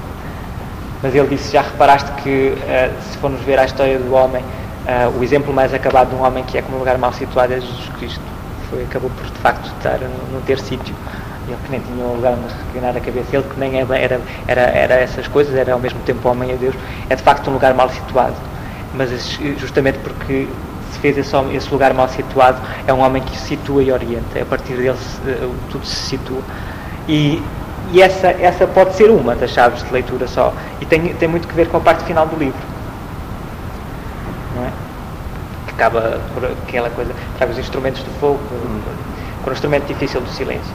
Mas 1.02 1.14
ele 1.14 1.28
disse, 1.28 1.52
já 1.52 1.62
reparaste 1.62 2.10
que 2.22 2.54
uh, 2.54 3.02
se 3.02 3.18
formos 3.18 3.40
ver 3.42 3.58
a 3.58 3.64
história 3.64 3.98
do 3.98 4.12
homem, 4.14 4.42
uh, 4.42 5.18
o 5.18 5.22
exemplo 5.22 5.52
mais 5.52 5.72
acabado 5.72 6.10
de 6.10 6.16
um 6.16 6.24
homem 6.24 6.42
que 6.44 6.58
é 6.58 6.62
como 6.62 6.76
um 6.76 6.80
lugar 6.80 6.98
mal 6.98 7.12
situado 7.12 7.52
é 7.52 7.60
Jesus 7.60 7.88
Cristo. 7.98 8.20
Foi, 8.68 8.82
acabou 8.82 9.10
por 9.10 9.26
de 9.26 9.38
facto 9.38 9.66
estar 9.66 9.98
não 10.32 10.40
ter 10.42 10.58
sítio. 10.58 10.94
Ele 11.46 11.56
que 11.64 11.70
nem 11.70 11.80
tinha 11.80 12.04
um 12.04 12.16
lugar 12.16 12.32
onde 12.32 12.52
reclinar 12.66 12.96
a 12.96 13.00
cabeça, 13.00 13.36
ele 13.36 13.44
que 13.44 13.58
nem 13.58 13.80
era, 13.80 13.96
era, 13.96 14.20
era, 14.46 14.60
era 14.60 14.94
essas 14.96 15.26
coisas, 15.28 15.54
era 15.54 15.72
ao 15.72 15.78
mesmo 15.78 15.98
tempo 16.00 16.28
homem 16.28 16.50
e 16.50 16.56
Deus, 16.56 16.74
é 17.08 17.16
de 17.16 17.22
facto 17.22 17.48
um 17.48 17.54
lugar 17.54 17.72
mal 17.74 17.88
situado. 17.88 18.34
Mas 18.94 19.38
justamente 19.56 19.98
porque 20.00 20.48
se 20.92 20.98
fez 20.98 21.16
esse, 21.16 21.36
esse, 21.54 21.70
lugar 21.70 21.94
mal 21.94 22.08
situado, 22.08 22.60
é 22.86 22.92
um 22.92 23.00
homem 23.00 23.22
que 23.22 23.36
se 23.38 23.48
situa 23.48 23.82
e 23.82 23.92
orienta. 23.92 24.40
A 24.40 24.44
partir 24.44 24.74
dele 24.74 24.90
uh, 24.90 25.54
tudo 25.70 25.86
se 25.86 25.96
situa. 26.10 26.42
E, 27.08 27.42
e 27.92 28.02
essa, 28.02 28.28
essa 28.28 28.66
pode 28.66 28.94
ser 28.94 29.10
uma 29.10 29.34
das 29.34 29.50
chaves 29.50 29.82
de 29.82 29.92
leitura 29.92 30.26
só. 30.26 30.52
E 30.80 30.86
tem, 30.86 31.14
tem 31.14 31.28
muito 31.28 31.48
que 31.48 31.54
ver 31.54 31.68
com 31.68 31.78
a 31.78 31.80
parte 31.80 32.04
final 32.04 32.26
do 32.26 32.36
livro. 32.36 32.60
Não 34.54 34.64
é? 34.64 34.70
Que 35.66 35.72
acaba 35.72 36.20
por 36.34 36.44
aquela 36.44 36.90
coisa, 36.90 37.14
traga 37.38 37.52
os 37.52 37.58
instrumentos 37.58 38.02
do 38.02 38.10
fogo, 38.20 38.38
com 39.42 39.50
o 39.50 39.52
instrumento 39.52 39.86
difícil 39.86 40.20
do 40.20 40.28
silêncio. 40.28 40.72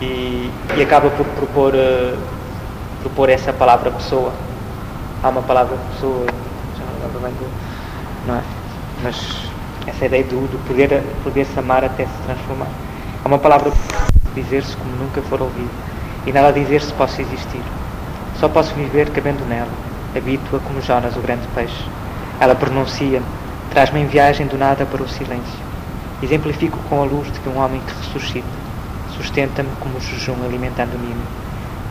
E, 0.00 0.50
e 0.76 0.82
acaba 0.82 1.10
por 1.10 1.26
propor, 1.26 1.74
uh, 1.74 2.18
propor 3.02 3.28
essa 3.28 3.52
palavra 3.52 3.90
pessoa. 3.90 4.32
Há 5.22 5.28
uma 5.28 5.42
palavra 5.42 5.76
pessoa, 5.92 6.26
já 6.76 6.84
não 6.84 7.06
lembro 7.06 7.20
bem 7.20 7.32
do. 7.32 8.26
Não 8.26 8.36
é? 8.36 8.42
Mas 9.02 9.48
essa 9.86 10.06
ideia 10.06 10.24
do, 10.24 10.48
do 10.50 10.58
poder, 10.66 11.02
poder 11.22 11.44
se 11.44 11.58
amar 11.58 11.84
até 11.84 12.04
se 12.04 12.22
transformar. 12.24 12.68
Há 13.24 13.28
uma 13.28 13.38
palavra 13.38 13.70
dizer-se 14.34 14.76
como 14.76 14.90
nunca 14.96 15.22
for 15.22 15.40
ouvido, 15.40 15.70
e 16.26 16.32
nela 16.32 16.52
dizer-se 16.52 16.92
posso 16.92 17.20
existir. 17.20 17.62
Só 18.38 18.48
posso 18.48 18.74
viver 18.74 19.10
cabendo 19.10 19.44
nela, 19.46 19.70
habito-a 20.14 20.58
como 20.60 20.82
Jonas, 20.82 21.16
o 21.16 21.20
grande 21.20 21.46
peixe. 21.54 21.84
Ela 22.40 22.54
pronuncia-me, 22.54 23.24
traz-me 23.70 24.00
em 24.00 24.06
viagem 24.06 24.46
do 24.46 24.58
nada 24.58 24.84
para 24.84 25.02
o 25.02 25.08
silêncio. 25.08 25.64
Exemplifico 26.22 26.78
com 26.88 27.00
a 27.00 27.04
luz 27.04 27.30
de 27.32 27.48
um 27.48 27.58
homem 27.58 27.80
que 27.80 27.94
ressuscita, 27.94 28.46
sustenta-me 29.16 29.70
como 29.80 29.96
o 29.96 30.00
jejum 30.00 30.44
alimentando-me. 30.44 31.14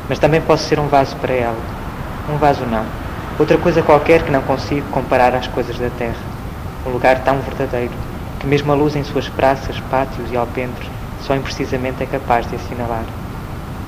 Mas 0.07 0.19
também 0.19 0.41
posso 0.41 0.65
ser 0.65 0.79
um 0.79 0.87
vaso 0.87 1.15
para 1.15 1.33
ela. 1.33 1.57
Um 2.29 2.37
vaso 2.37 2.65
não. 2.65 2.85
Outra 3.39 3.57
coisa 3.57 3.81
qualquer 3.81 4.23
que 4.23 4.31
não 4.31 4.41
consigo 4.41 4.87
comparar 4.91 5.33
às 5.33 5.47
coisas 5.47 5.79
da 5.79 5.89
terra 5.89 6.35
um 6.85 6.91
lugar 6.91 7.23
tão 7.23 7.39
verdadeiro, 7.39 7.93
que 8.39 8.45
mesmo 8.45 8.71
a 8.71 8.75
luz 8.75 8.95
em 8.95 9.03
suas 9.03 9.27
praças, 9.27 9.79
pátios 9.89 10.31
e 10.31 10.37
alpendres 10.37 10.87
só 11.21 11.35
imprecisamente 11.35 12.03
é 12.03 12.05
capaz 12.05 12.47
de 12.47 12.55
assinalar. 12.55 13.05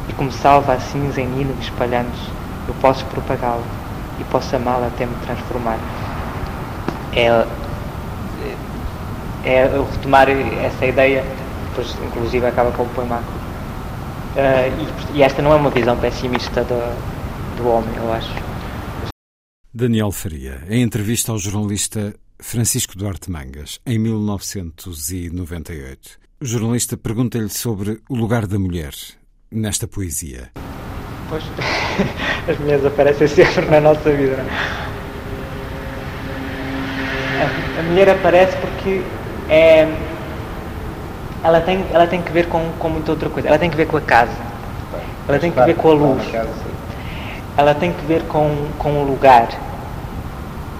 E 0.09 0.13
como 0.13 0.31
salva 0.31 0.73
a 0.73 0.79
cinza 0.79 1.21
em 1.21 1.27
nino 1.27 1.55
espalhando-se, 1.61 2.29
eu 2.67 2.73
posso 2.81 3.05
propagá-la 3.05 3.63
e 4.19 4.23
posso 4.25 4.55
amá-la 4.55 4.87
até 4.87 5.05
me 5.05 5.15
transformar. 5.25 5.79
É, 7.13 7.45
é 9.43 9.63
retomar 9.91 10.29
essa 10.29 10.85
ideia, 10.85 11.23
depois 11.69 11.95
inclusive 12.05 12.45
acaba 12.45 12.71
com 12.71 12.83
o 12.83 12.89
poema 12.89 13.21
uh, 14.37 15.13
e, 15.13 15.17
e, 15.17 15.23
esta 15.23 15.41
não 15.41 15.53
é 15.53 15.55
uma 15.55 15.69
visão 15.69 15.97
pessimista 15.97 16.63
do, 16.63 16.79
do 17.57 17.67
homem, 17.67 17.95
eu 17.95 18.13
acho. 18.13 18.33
Daniel 19.73 20.11
Faria, 20.11 20.63
em 20.69 20.81
entrevista 20.81 21.31
ao 21.31 21.37
jornalista 21.37 22.13
Francisco 22.39 22.97
Duarte 22.97 23.31
Mangas, 23.31 23.79
em 23.85 23.99
1998. 23.99 26.19
O 26.39 26.45
jornalista 26.45 26.95
pergunta-lhe 26.97 27.49
sobre 27.49 27.99
o 28.09 28.15
lugar 28.15 28.45
da 28.45 28.59
mulher 28.59 28.93
nesta 29.51 29.87
poesia. 29.87 30.49
Pois, 31.29 31.43
as 32.47 32.57
mulheres 32.57 32.85
aparecem 32.85 33.27
sempre 33.27 33.65
na 33.65 33.79
nossa 33.79 34.09
vida. 34.11 34.43
A, 37.39 37.79
a 37.79 37.83
mulher 37.83 38.09
aparece 38.09 38.55
porque 38.57 39.01
é, 39.49 39.87
ela, 41.43 41.61
tem, 41.61 41.85
ela 41.91 42.07
tem 42.07 42.21
que 42.21 42.31
ver 42.31 42.47
com, 42.47 42.71
com 42.79 42.89
muita 42.89 43.11
outra 43.11 43.29
coisa. 43.29 43.47
Ela 43.47 43.59
tem 43.59 43.69
que 43.69 43.77
ver 43.77 43.87
com 43.87 43.97
a 43.97 44.01
casa. 44.01 44.31
Ela 45.27 45.39
tem 45.39 45.51
que 45.51 45.61
ver 45.61 45.75
com 45.75 45.91
a 45.91 45.93
luz. 45.93 46.23
Ela 47.57 47.75
tem 47.75 47.91
que 47.91 48.05
ver 48.05 48.23
com, 48.23 48.67
com 48.77 49.01
o 49.01 49.05
lugar. 49.05 49.47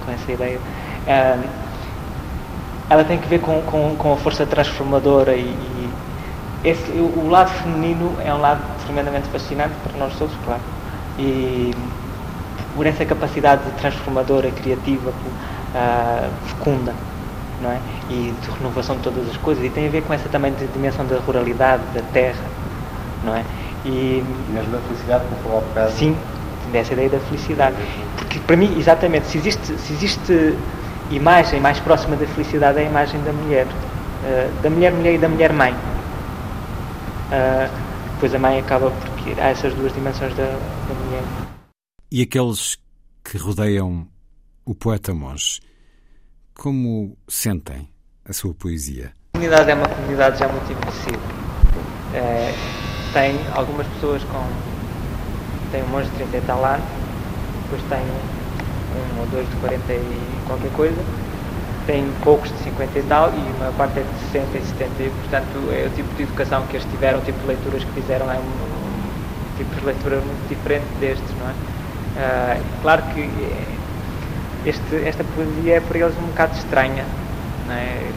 Com 0.04 0.12
essa 0.12 0.32
ideia 0.32 0.58
ela 2.90 3.04
tem 3.04 3.18
que 3.18 3.28
ver 3.28 3.40
com, 3.40 3.60
com, 3.62 3.94
com 3.96 4.12
a 4.12 4.16
força 4.16 4.46
transformadora 4.46 5.34
e 5.34 5.54
esse, 6.64 6.90
o 6.90 7.28
lado 7.28 7.50
feminino 7.50 8.16
é 8.24 8.34
um 8.34 8.40
lado 8.40 8.60
tremendamente 8.84 9.28
fascinante 9.28 9.74
para 9.84 9.98
nós 9.98 10.14
todos, 10.18 10.34
claro. 10.44 10.60
E 11.18 11.72
por 12.74 12.86
essa 12.86 13.04
capacidade 13.04 13.62
transformadora, 13.80 14.50
criativa, 14.50 15.10
uh, 15.10 16.30
fecunda, 16.46 16.94
não 17.62 17.70
é? 17.70 17.78
E 18.10 18.34
de 18.40 18.50
renovação 18.50 18.96
de 18.96 19.02
todas 19.02 19.28
as 19.28 19.36
coisas. 19.36 19.64
E 19.64 19.70
tem 19.70 19.86
a 19.86 19.90
ver 19.90 20.02
com 20.02 20.12
essa 20.12 20.28
também 20.28 20.52
dimensão 20.72 21.06
da 21.06 21.18
ruralidade, 21.18 21.82
da 21.94 22.02
terra, 22.12 22.44
não 23.24 23.34
é? 23.34 23.44
E, 23.84 24.24
mesmo 24.50 24.72
da 24.72 24.78
felicidade, 24.78 25.24
como 25.28 25.42
falou 25.42 25.58
há 25.58 25.60
bocado. 25.60 25.92
Sim, 25.92 26.16
dessa 26.72 26.92
ideia 26.92 27.08
da 27.08 27.20
felicidade. 27.20 27.76
Porque 28.16 28.38
para 28.40 28.56
mim, 28.56 28.76
exatamente, 28.78 29.28
se 29.28 29.38
existe, 29.38 29.78
se 29.78 29.92
existe 29.92 30.56
imagem 31.10 31.60
mais 31.60 31.78
próxima 31.80 32.16
da 32.16 32.26
felicidade 32.26 32.78
é 32.78 32.82
a 32.82 32.84
imagem 32.84 33.20
da 33.22 33.32
mulher. 33.32 33.66
Uh, 33.66 34.62
da 34.62 34.70
mulher-mulher 34.70 35.14
e 35.14 35.18
da 35.18 35.28
mulher-mãe. 35.28 35.74
Uh, 37.28 37.98
depois 38.14 38.34
a 38.34 38.38
mãe 38.38 38.58
acaba 38.58 38.90
porque 38.90 39.40
há 39.40 39.48
essas 39.50 39.74
duas 39.74 39.92
dimensões 39.92 40.34
da, 40.34 40.44
da 40.44 40.94
mulher. 41.04 41.22
E 42.10 42.22
aqueles 42.22 42.78
que 43.22 43.36
rodeiam 43.36 44.08
o 44.64 44.74
poeta 44.74 45.14
monge, 45.14 45.60
como 46.54 47.16
sentem 47.28 47.88
a 48.24 48.32
sua 48.32 48.54
poesia? 48.54 49.12
A 49.34 49.38
comunidade 49.38 49.70
é 49.70 49.74
uma 49.74 49.88
comunidade 49.88 50.38
já 50.38 50.48
muito 50.48 50.72
envelhecida. 50.72 51.18
É, 52.14 52.54
tem 53.12 53.36
algumas 53.54 53.86
pessoas 53.86 54.22
com. 54.24 55.70
Tem 55.70 55.82
um 55.82 55.88
monge 55.88 56.08
de 56.10 56.16
30 56.16 56.36
e 56.36 56.40
tal 56.40 56.64
anos, 56.64 56.86
depois 57.62 57.82
tem 57.90 58.00
um 58.00 59.20
ou 59.20 59.26
dois 59.26 59.48
de 59.48 59.56
40 59.56 59.92
e 59.92 60.46
qualquer 60.46 60.72
coisa, 60.72 60.96
tem 61.88 62.06
poucos 62.22 62.50
de 62.50 62.58
50 62.64 62.98
e 62.98 63.02
tal 63.04 63.32
e 63.32 63.62
uma 63.62 63.72
parte 63.72 63.98
é 63.98 64.02
de 64.02 64.20
60 64.30 64.58
e 64.58 64.60
70 64.60 65.02
e 65.02 65.10
portanto 65.10 65.72
é 65.72 65.86
o 65.86 65.90
tipo 65.96 66.14
de 66.16 66.22
educação 66.24 66.62
que 66.66 66.76
eles 66.76 66.86
tiveram, 66.90 67.18
o 67.18 67.22
tipo 67.22 67.40
de 67.40 67.46
leituras 67.46 67.82
que 67.82 67.90
fizeram 67.92 68.30
é 68.30 68.36
um, 68.36 68.40
um 68.40 69.56
tipo 69.56 69.74
de 69.74 69.86
leitura 69.86 70.16
muito 70.16 70.48
diferente 70.50 70.84
destes, 71.00 71.30
não 71.40 71.48
é? 71.48 71.52
Uh, 72.18 72.62
claro 72.82 73.02
que 73.14 73.30
este, 74.66 74.96
esta 75.06 75.24
poesia 75.24 75.76
é 75.76 75.80
para 75.80 75.98
eles 75.98 76.14
um 76.18 76.26
bocado 76.26 76.54
estranha, 76.58 77.06
não 77.66 77.74
é? 77.74 78.10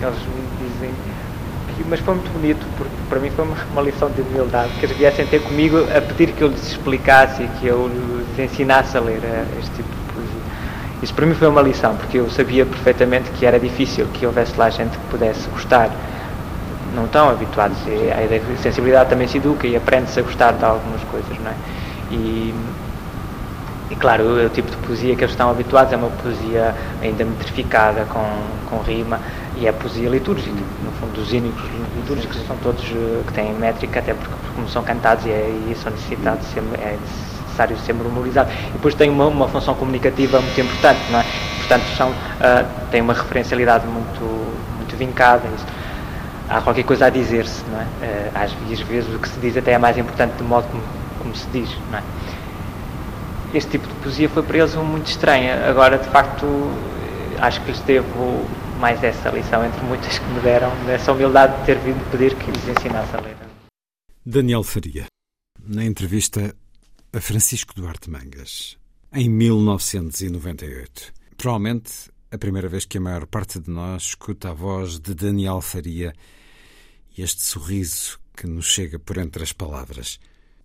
Eles 0.00 0.18
dizem 0.60 0.90
mas 1.88 2.00
foi 2.00 2.14
muito 2.14 2.30
bonito, 2.32 2.66
porque 2.78 2.94
para 3.08 3.20
mim 3.20 3.30
foi 3.30 3.44
uma, 3.44 3.56
uma, 3.72 3.82
lição 3.82 4.10
de 4.10 4.22
humildade, 4.22 4.70
que 4.80 4.86
eles 4.86 4.96
viessem 4.96 5.26
ter 5.26 5.42
comigo 5.42 5.86
a 5.94 6.00
pedir 6.00 6.32
que 6.32 6.42
eu 6.42 6.48
lhes 6.48 6.66
explicasse 6.68 7.42
e 7.42 7.48
que 7.48 7.66
eu 7.66 7.88
lhes 7.88 8.50
ensinasse 8.50 8.96
a 8.96 9.00
ler 9.00 9.20
eh, 9.22 9.44
este 9.60 9.76
tipo 9.76 9.95
isso 11.02 11.12
para 11.12 11.26
mim 11.26 11.34
foi 11.34 11.48
uma 11.48 11.60
lição, 11.60 11.94
porque 11.96 12.18
eu 12.18 12.30
sabia 12.30 12.64
perfeitamente 12.64 13.30
que 13.32 13.44
era 13.44 13.60
difícil 13.60 14.06
que 14.14 14.26
houvesse 14.26 14.56
lá 14.56 14.70
gente 14.70 14.96
que 14.96 15.06
pudesse 15.08 15.46
gostar. 15.50 15.90
Não 16.94 17.04
estão 17.04 17.28
habituados. 17.28 17.76
A 17.78 18.62
sensibilidade 18.62 19.10
também 19.10 19.28
se 19.28 19.36
educa 19.36 19.66
e 19.66 19.76
aprende-se 19.76 20.18
a 20.18 20.22
gostar 20.22 20.52
de 20.52 20.64
algumas 20.64 21.02
coisas, 21.04 21.38
não 21.38 21.50
é? 21.50 21.54
E, 22.10 22.54
e 23.90 23.96
claro, 23.96 24.46
o, 24.46 24.48
tipo 24.48 24.70
de 24.70 24.76
poesia 24.78 25.14
que 25.14 25.22
eles 25.22 25.32
estão 25.32 25.50
habituados 25.50 25.92
é 25.92 25.96
uma 25.96 26.08
poesia 26.08 26.74
ainda 27.02 27.24
metrificada, 27.24 28.06
com, 28.06 28.24
com 28.70 28.82
rima, 28.82 29.20
e 29.56 29.66
é 29.66 29.72
poesia 29.72 30.08
litúrgica. 30.08 30.56
No 30.82 30.90
fundo, 30.92 31.20
os 31.20 31.30
hínicos 31.30 31.64
litúrgicos 31.96 32.38
são 32.46 32.56
todos 32.58 32.82
eh, 32.84 33.22
que 33.26 33.32
têm 33.34 33.52
métrica, 33.52 34.00
até 34.00 34.14
porque, 34.14 34.34
como 34.54 34.66
são 34.68 34.82
cantados 34.82 35.26
e, 35.26 35.30
é, 35.30 35.48
e 35.70 35.74
são 35.74 35.92
necessitados, 35.92 36.46
é, 36.78 36.96
necessário 37.56 37.76
ser 37.78 37.94
memorizado. 37.94 38.50
E 38.68 38.72
depois 38.72 38.94
tem 38.94 39.08
uma, 39.10 39.26
uma 39.26 39.48
função 39.48 39.74
comunicativa 39.74 40.40
muito 40.40 40.60
importante, 40.60 41.00
não 41.10 41.20
é? 41.20 41.24
Portanto, 41.58 41.84
são, 41.96 42.10
uh, 42.10 42.90
tem 42.90 43.00
uma 43.00 43.14
referencialidade 43.14 43.86
muito, 43.86 44.20
muito 44.76 44.96
vincada. 44.96 45.48
Isso. 45.56 45.66
Há 46.48 46.60
qualquer 46.60 46.84
coisa 46.84 47.06
a 47.06 47.10
dizer-se, 47.10 47.64
não 47.70 47.80
é? 47.80 47.84
Uh, 47.84 48.30
às 48.34 48.52
vezes 48.52 49.14
o 49.14 49.18
que 49.18 49.28
se 49.28 49.40
diz 49.40 49.56
até 49.56 49.72
é 49.72 49.78
mais 49.78 49.96
importante 49.96 50.32
do 50.34 50.44
modo 50.44 50.68
como, 50.68 50.82
como 51.18 51.34
se 51.34 51.46
diz, 51.48 51.70
não 51.90 51.98
é? 51.98 52.02
este 53.54 53.70
tipo 53.70 53.86
de 53.86 53.94
poesia 53.94 54.28
foi 54.28 54.42
para 54.42 54.58
eles 54.58 54.74
muito 54.74 55.06
estranha. 55.06 55.66
Agora, 55.66 55.96
de 55.96 56.08
facto, 56.10 56.46
acho 57.40 57.60
que 57.62 57.70
lhes 57.70 57.80
devo 57.80 58.44
mais 58.78 59.02
essa 59.02 59.30
lição, 59.30 59.64
entre 59.64 59.80
muitas 59.86 60.18
que 60.18 60.26
me 60.26 60.40
deram, 60.40 60.70
dessa 60.84 61.12
humildade 61.12 61.58
de 61.60 61.64
ter 61.64 61.78
vindo 61.78 62.10
pedir 62.10 62.34
que 62.34 62.50
lhes 62.50 62.68
ensinasse 62.68 63.16
a 63.16 63.20
ler. 63.20 63.36
Daniel 64.26 64.62
Faria, 64.62 65.06
na 65.66 65.84
entrevista 65.84 66.54
a 67.16 67.20
Francisco 67.22 67.72
Duarte 67.74 68.10
Mangas, 68.10 68.76
em 69.10 69.30
1998. 69.30 71.14
Provavelmente 71.38 72.10
a 72.30 72.36
primeira 72.36 72.68
vez 72.68 72.84
que 72.84 72.98
a 72.98 73.00
maior 73.00 73.26
parte 73.26 73.58
de 73.58 73.70
nós 73.70 74.08
escuta 74.08 74.50
a 74.50 74.52
voz 74.52 74.98
de 74.98 75.14
Daniel 75.14 75.62
Faria 75.62 76.12
e 77.16 77.22
este 77.22 77.40
sorriso 77.40 78.20
que 78.36 78.46
nos 78.46 78.66
chega 78.66 78.98
por 78.98 79.16
entre 79.16 79.42
as 79.42 79.50
palavras. 79.50 80.20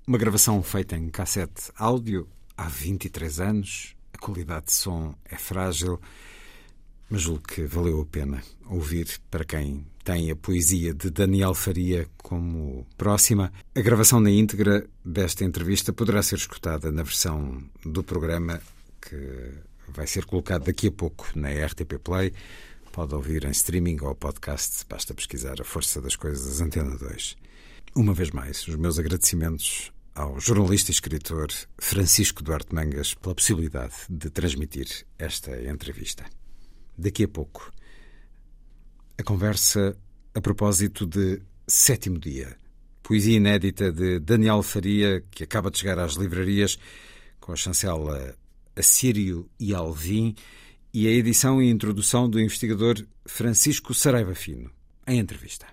Uma 0.06 0.18
gravação 0.18 0.62
feita 0.62 0.98
em 0.98 1.08
cassete 1.08 1.72
áudio 1.78 2.28
há 2.58 2.68
23 2.68 3.40
anos, 3.40 3.96
a 4.14 4.18
qualidade 4.18 4.66
de 4.66 4.74
som 4.74 5.16
é 5.24 5.38
frágil, 5.38 6.02
mas 7.12 7.24
julgo 7.24 7.42
que 7.42 7.64
valeu 7.64 8.02
a 8.02 8.06
pena 8.06 8.42
ouvir 8.70 9.20
para 9.30 9.44
quem 9.44 9.86
tem 10.04 10.32
a 10.32 10.36
poesia 10.36 10.94
de 10.94 11.10
Daniel 11.10 11.54
Faria 11.54 12.08
como 12.18 12.88
próxima. 12.98 13.52
A 13.76 13.82
gravação 13.82 14.22
na 14.22 14.32
íntegra 14.32 14.88
desta 15.04 15.44
entrevista 15.44 15.92
poderá 15.92 16.24
ser 16.24 16.38
escutada 16.38 16.90
na 16.90 17.04
versão 17.04 17.62
do 17.86 18.02
programa 18.02 18.62
que 19.02 19.52
vai 19.90 20.08
ser 20.08 20.26
colocado 20.26 20.64
daqui 20.64 20.88
a 20.88 20.92
pouco 20.92 21.28
na 21.36 21.50
RTP 21.50 22.00
Play. 22.02 22.34
Pode 22.94 23.14
ouvir 23.14 23.44
em 23.44 23.52
streaming 23.52 23.98
ou 24.02 24.16
podcast, 24.16 24.86
basta 24.90 25.14
pesquisar 25.14 25.60
a 25.60 25.66
Força 25.66 26.02
das 26.02 26.16
Coisas 26.16 26.62
Antena 26.62 26.98
2. 26.98 27.38
Uma 27.94 28.14
vez 28.14 28.32
mais, 28.32 28.66
os 28.68 28.76
meus 28.76 28.98
agradecimentos 28.98 29.92
ao 30.16 30.40
jornalista 30.40 30.92
e 30.92 30.94
escritor 30.94 31.50
Francisco 31.78 32.42
Duarte 32.42 32.74
Mangas 32.74 33.14
pela 33.14 33.36
possibilidade 33.36 33.96
de 34.10 34.30
transmitir 34.30 35.06
esta 35.20 35.62
entrevista. 35.64 36.26
Daqui 37.02 37.24
a 37.24 37.28
pouco, 37.28 37.74
a 39.18 39.24
conversa 39.24 39.98
a 40.36 40.40
propósito 40.40 41.08
de 41.08 41.42
Sétimo 41.68 42.20
Dia, 42.20 42.56
poesia 43.02 43.38
inédita 43.38 43.92
de 43.92 44.20
Daniel 44.20 44.62
Faria, 44.62 45.24
que 45.32 45.44
acaba 45.44 45.72
de 45.72 45.80
chegar 45.80 45.98
às 45.98 46.14
livrarias 46.14 46.78
com 47.40 47.52
a 47.52 47.56
chancela 47.56 48.36
Assírio 48.76 49.50
e 49.60 49.74
Alvim 49.74 50.36
e 50.94 51.08
a 51.08 51.10
edição 51.10 51.60
e 51.60 51.72
introdução 51.72 52.30
do 52.30 52.40
investigador 52.40 53.04
Francisco 53.26 53.96
Saraiva 53.96 54.36
Fino, 54.36 54.70
em 55.08 55.18
entrevista. 55.18 55.66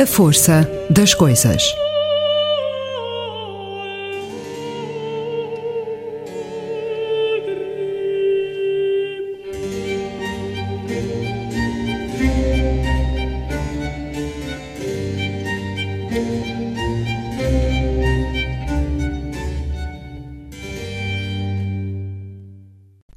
A 0.00 0.06
força 0.06 0.66
das 0.88 1.12
coisas. 1.12 1.62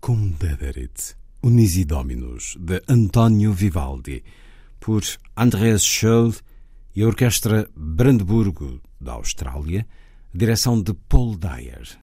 Cum 0.02 0.36
dederit, 0.38 1.16
Unisi 1.42 1.86
Dominus, 1.86 2.58
de 2.60 2.82
António 2.90 3.54
Vivaldi, 3.54 4.22
por 4.82 5.02
Andreas 5.38 5.86
Scholl 5.86 6.34
e 6.96 7.02
a 7.02 7.08
Orquestra 7.08 7.68
Brandburgo, 7.76 8.82
da 9.00 9.14
Austrália, 9.14 9.86
direção 10.34 10.82
de 10.82 10.94
Paul 10.94 11.38
Dyer. 11.38 11.98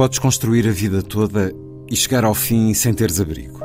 Podes 0.00 0.18
construir 0.18 0.66
a 0.66 0.72
vida 0.72 1.02
toda 1.02 1.52
e 1.86 1.94
chegar 1.94 2.24
ao 2.24 2.32
fim 2.34 2.72
sem 2.72 2.94
teres 2.94 3.20
abrigo. 3.20 3.60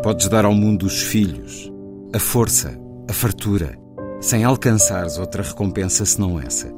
Podes 0.00 0.28
dar 0.28 0.44
ao 0.44 0.54
mundo 0.54 0.86
os 0.86 1.02
filhos, 1.02 1.68
a 2.14 2.20
força, 2.20 2.80
a 3.08 3.12
fartura, 3.12 3.76
sem 4.20 4.44
alcançares 4.44 5.18
outra 5.18 5.42
recompensa 5.42 6.06
senão 6.06 6.38
essa, 6.38 6.72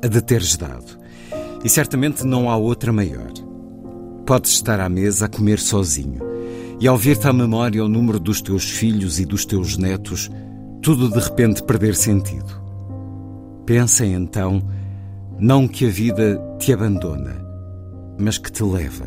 a 0.00 0.06
de 0.06 0.22
teres 0.22 0.56
dado. 0.56 0.96
E 1.64 1.68
certamente 1.68 2.24
não 2.24 2.48
há 2.48 2.56
outra 2.56 2.92
maior. 2.92 3.32
Podes 4.24 4.52
estar 4.52 4.78
à 4.78 4.88
mesa 4.88 5.26
a 5.26 5.28
comer 5.28 5.58
sozinho 5.58 6.20
e 6.78 6.86
ao 6.86 6.96
vir-te 6.96 7.26
à 7.26 7.32
memória 7.32 7.84
o 7.84 7.88
número 7.88 8.20
dos 8.20 8.40
teus 8.40 8.70
filhos 8.70 9.18
e 9.18 9.24
dos 9.24 9.44
teus 9.44 9.76
netos, 9.76 10.30
tudo 10.80 11.10
de 11.10 11.18
repente 11.18 11.64
perder 11.64 11.96
sentido. 11.96 12.62
Pensa 13.66 14.06
então, 14.06 14.62
não 15.36 15.66
que 15.66 15.84
a 15.84 15.90
vida 15.90 16.40
te 16.60 16.72
abandona, 16.72 17.47
mas 18.18 18.38
que 18.38 18.50
te 18.50 18.62
leva. 18.62 19.06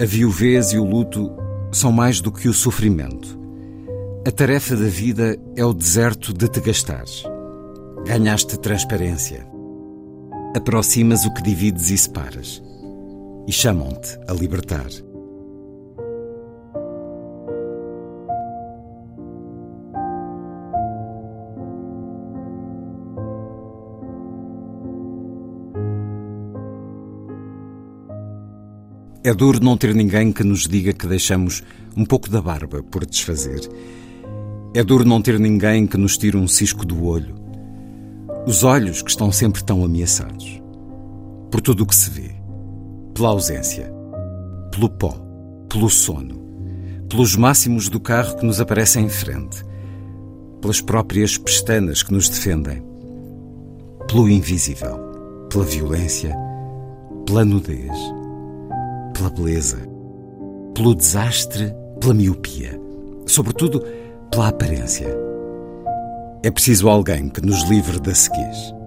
A 0.00 0.04
viuvez 0.04 0.72
e 0.72 0.78
o 0.78 0.84
luto 0.84 1.30
são 1.72 1.92
mais 1.92 2.20
do 2.20 2.32
que 2.32 2.48
o 2.48 2.54
sofrimento. 2.54 3.38
A 4.26 4.30
tarefa 4.30 4.76
da 4.76 4.88
vida 4.88 5.36
é 5.56 5.64
o 5.64 5.72
deserto 5.72 6.32
de 6.32 6.48
te 6.48 6.60
gastares. 6.60 7.24
Ganhaste 8.06 8.58
transparência. 8.58 9.46
Aproximas 10.54 11.24
o 11.24 11.32
que 11.32 11.42
divides 11.42 11.90
e 11.90 11.98
separas. 11.98 12.62
E 13.46 13.52
chamam-te 13.52 14.18
a 14.26 14.32
libertar. 14.32 14.88
É 29.28 29.34
duro 29.34 29.62
não 29.62 29.76
ter 29.76 29.94
ninguém 29.94 30.32
que 30.32 30.42
nos 30.42 30.66
diga 30.66 30.90
que 30.90 31.06
deixamos 31.06 31.62
um 31.94 32.02
pouco 32.02 32.30
da 32.30 32.40
barba 32.40 32.82
por 32.82 33.04
desfazer. 33.04 33.60
É 34.74 34.82
duro 34.82 35.04
não 35.04 35.20
ter 35.20 35.38
ninguém 35.38 35.86
que 35.86 35.98
nos 35.98 36.16
tire 36.16 36.34
um 36.34 36.48
cisco 36.48 36.82
do 36.82 37.04
olho. 37.04 37.34
Os 38.46 38.64
olhos 38.64 39.02
que 39.02 39.10
estão 39.10 39.30
sempre 39.30 39.62
tão 39.62 39.84
ameaçados. 39.84 40.62
Por 41.50 41.60
tudo 41.60 41.82
o 41.82 41.86
que 41.86 41.94
se 41.94 42.08
vê. 42.08 42.30
Pela 43.12 43.28
ausência. 43.28 43.92
Pelo 44.72 44.88
pó. 44.88 45.14
Pelo 45.68 45.90
sono. 45.90 46.42
Pelos 47.10 47.36
máximos 47.36 47.90
do 47.90 48.00
carro 48.00 48.34
que 48.34 48.46
nos 48.46 48.62
aparecem 48.62 49.04
em 49.04 49.10
frente. 49.10 49.62
Pelas 50.62 50.80
próprias 50.80 51.36
pestanas 51.36 52.02
que 52.02 52.14
nos 52.14 52.30
defendem. 52.30 52.82
Pelo 54.06 54.26
invisível. 54.26 54.98
Pela 55.50 55.66
violência. 55.66 56.34
Pela 57.26 57.44
nudez 57.44 58.17
pela 59.18 59.30
beleza, 59.30 59.78
pelo 60.74 60.94
desastre, 60.94 61.74
pela 62.00 62.14
miopia, 62.14 62.80
sobretudo 63.26 63.84
pela 64.30 64.48
aparência. 64.48 65.08
É 66.44 66.50
preciso 66.52 66.88
alguém 66.88 67.28
que 67.28 67.44
nos 67.44 67.68
livre 67.68 67.98
da 67.98 68.14
ceguez. 68.14 68.77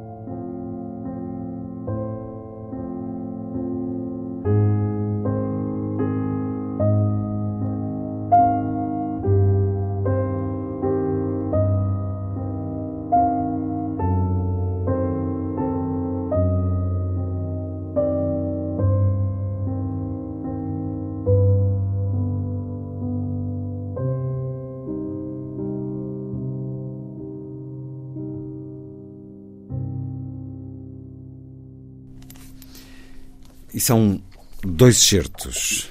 São 33.81 34.21
dois 34.63 34.97
certos 34.97 35.89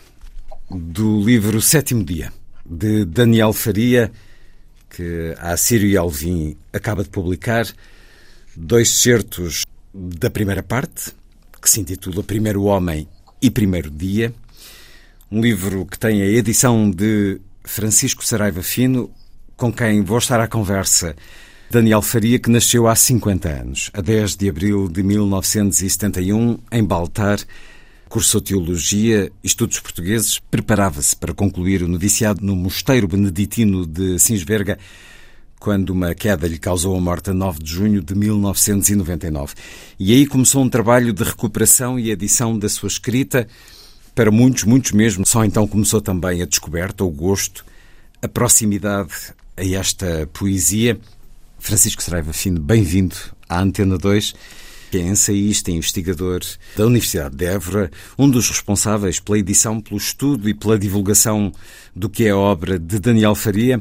do 0.71 1.21
livro 1.21 1.61
Sétimo 1.61 2.05
Dia, 2.05 2.33
de 2.65 3.05
Daniel 3.05 3.53
Faria, 3.53 4.13
que 4.89 5.35
a 5.39 5.53
Assírio 5.53 6.01
Alvim 6.01 6.57
acaba 6.73 7.03
de 7.03 7.09
publicar. 7.09 7.67
Dois 8.57 8.91
certos 8.91 9.65
da 9.93 10.31
primeira 10.31 10.63
parte, 10.63 11.13
que 11.61 11.69
se 11.69 11.81
intitula 11.81 12.23
Primeiro 12.23 12.65
Homem 12.65 13.09
e 13.43 13.51
Primeiro 13.51 13.91
Dia. 13.91 14.33
Um 15.31 15.41
livro 15.41 15.85
que 15.85 15.99
tem 15.99 16.23
a 16.23 16.27
edição 16.27 16.91
de 16.91 17.41
Francisco 17.65 18.25
Saraiva 18.25 18.63
Fino, 18.63 19.11
com 19.57 19.73
quem 19.73 20.03
vou 20.03 20.19
estar 20.19 20.41
à 20.41 20.47
conversa. 20.47 21.17
Daniel 21.71 22.03
Faria, 22.03 22.39
que 22.39 22.51
nasceu 22.51 22.89
há 22.89 22.97
50 22.97 23.49
anos, 23.49 23.91
a 23.95 24.01
10 24.01 24.37
de 24.37 24.49
abril 24.49 24.89
de 24.89 25.05
1971, 25.05 26.59
em 26.73 26.85
Baltar, 26.85 27.39
Cursou 28.11 28.41
Teologia 28.41 29.31
Estudos 29.41 29.79
Portugueses, 29.79 30.41
preparava-se 30.51 31.15
para 31.15 31.33
concluir 31.33 31.81
o 31.81 31.87
noviciado 31.87 32.45
no 32.45 32.57
Mosteiro 32.57 33.07
Beneditino 33.07 33.87
de 33.87 34.19
Sinsberga, 34.19 34.81
quando 35.61 35.91
uma 35.91 36.13
queda 36.13 36.49
lhe 36.49 36.59
causou 36.59 36.97
a 36.97 37.01
morte 37.01 37.31
a 37.31 37.33
9 37.33 37.63
de 37.63 37.71
junho 37.71 38.03
de 38.03 38.13
1999. 38.17 39.55
E 39.97 40.13
aí 40.13 40.27
começou 40.27 40.61
um 40.61 40.69
trabalho 40.69 41.13
de 41.13 41.23
recuperação 41.23 42.01
e 42.01 42.11
edição 42.11 42.59
da 42.59 42.69
sua 42.69 42.89
escrita. 42.89 43.47
Para 44.13 44.33
muitos, 44.33 44.65
muitos 44.65 44.91
mesmo, 44.91 45.25
só 45.25 45.45
então 45.45 45.65
começou 45.69 46.01
também 46.01 46.43
a 46.43 46.47
descoberta, 46.47 47.05
o 47.05 47.11
gosto, 47.11 47.65
a 48.21 48.27
proximidade 48.27 49.13
a 49.57 49.65
esta 49.65 50.29
poesia. 50.33 50.99
Francisco 51.61 52.03
Saraiva 52.03 52.33
Fino, 52.33 52.59
bem-vindo 52.59 53.15
à 53.49 53.61
Antena 53.63 53.97
2 53.97 54.35
que 54.91 54.99
é 54.99 55.03
ensaísta 55.03 55.71
e 55.71 55.75
investigador 55.75 56.41
da 56.77 56.85
Universidade 56.85 57.37
de 57.37 57.45
Évora, 57.45 57.91
um 58.19 58.29
dos 58.29 58.49
responsáveis 58.49 59.21
pela 59.21 59.39
edição, 59.39 59.81
pelo 59.81 59.97
estudo 59.97 60.49
e 60.49 60.55
pela 60.55 60.79
divulgação 60.79 61.53
do 61.95 62.11
que 62.11 62.25
é 62.25 62.31
a 62.31 62.37
obra 62.37 62.79
de 62.79 62.99
Daniel 62.99 63.35
Faria. 63.35 63.81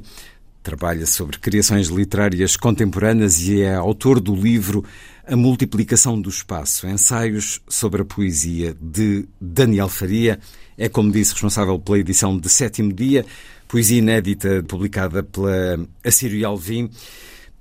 Trabalha 0.62 1.08
sobre 1.08 1.40
criações 1.40 1.88
literárias 1.88 2.56
contemporâneas 2.56 3.40
e 3.40 3.62
é 3.62 3.74
autor 3.74 4.20
do 4.20 4.36
livro 4.36 4.86
A 5.26 5.36
Multiplicação 5.36 6.22
do 6.22 6.30
Espaço, 6.30 6.88
ensaios 6.88 7.60
sobre 7.68 8.04
a 8.04 8.06
poesia 8.06 8.76
de 8.80 9.28
Daniel 9.42 9.90
Faria. 9.90 10.40
É, 10.78 10.88
como 10.88 11.12
disse, 11.12 11.34
responsável 11.34 11.80
pela 11.80 11.98
edição 11.98 12.38
de 12.38 12.48
Sétimo 12.50 12.94
Dia, 12.94 13.26
poesia 13.68 13.98
inédita 13.98 14.64
publicada 14.68 15.24
pela 15.24 15.80
Assírio 16.04 16.48
Alvim. 16.48 16.90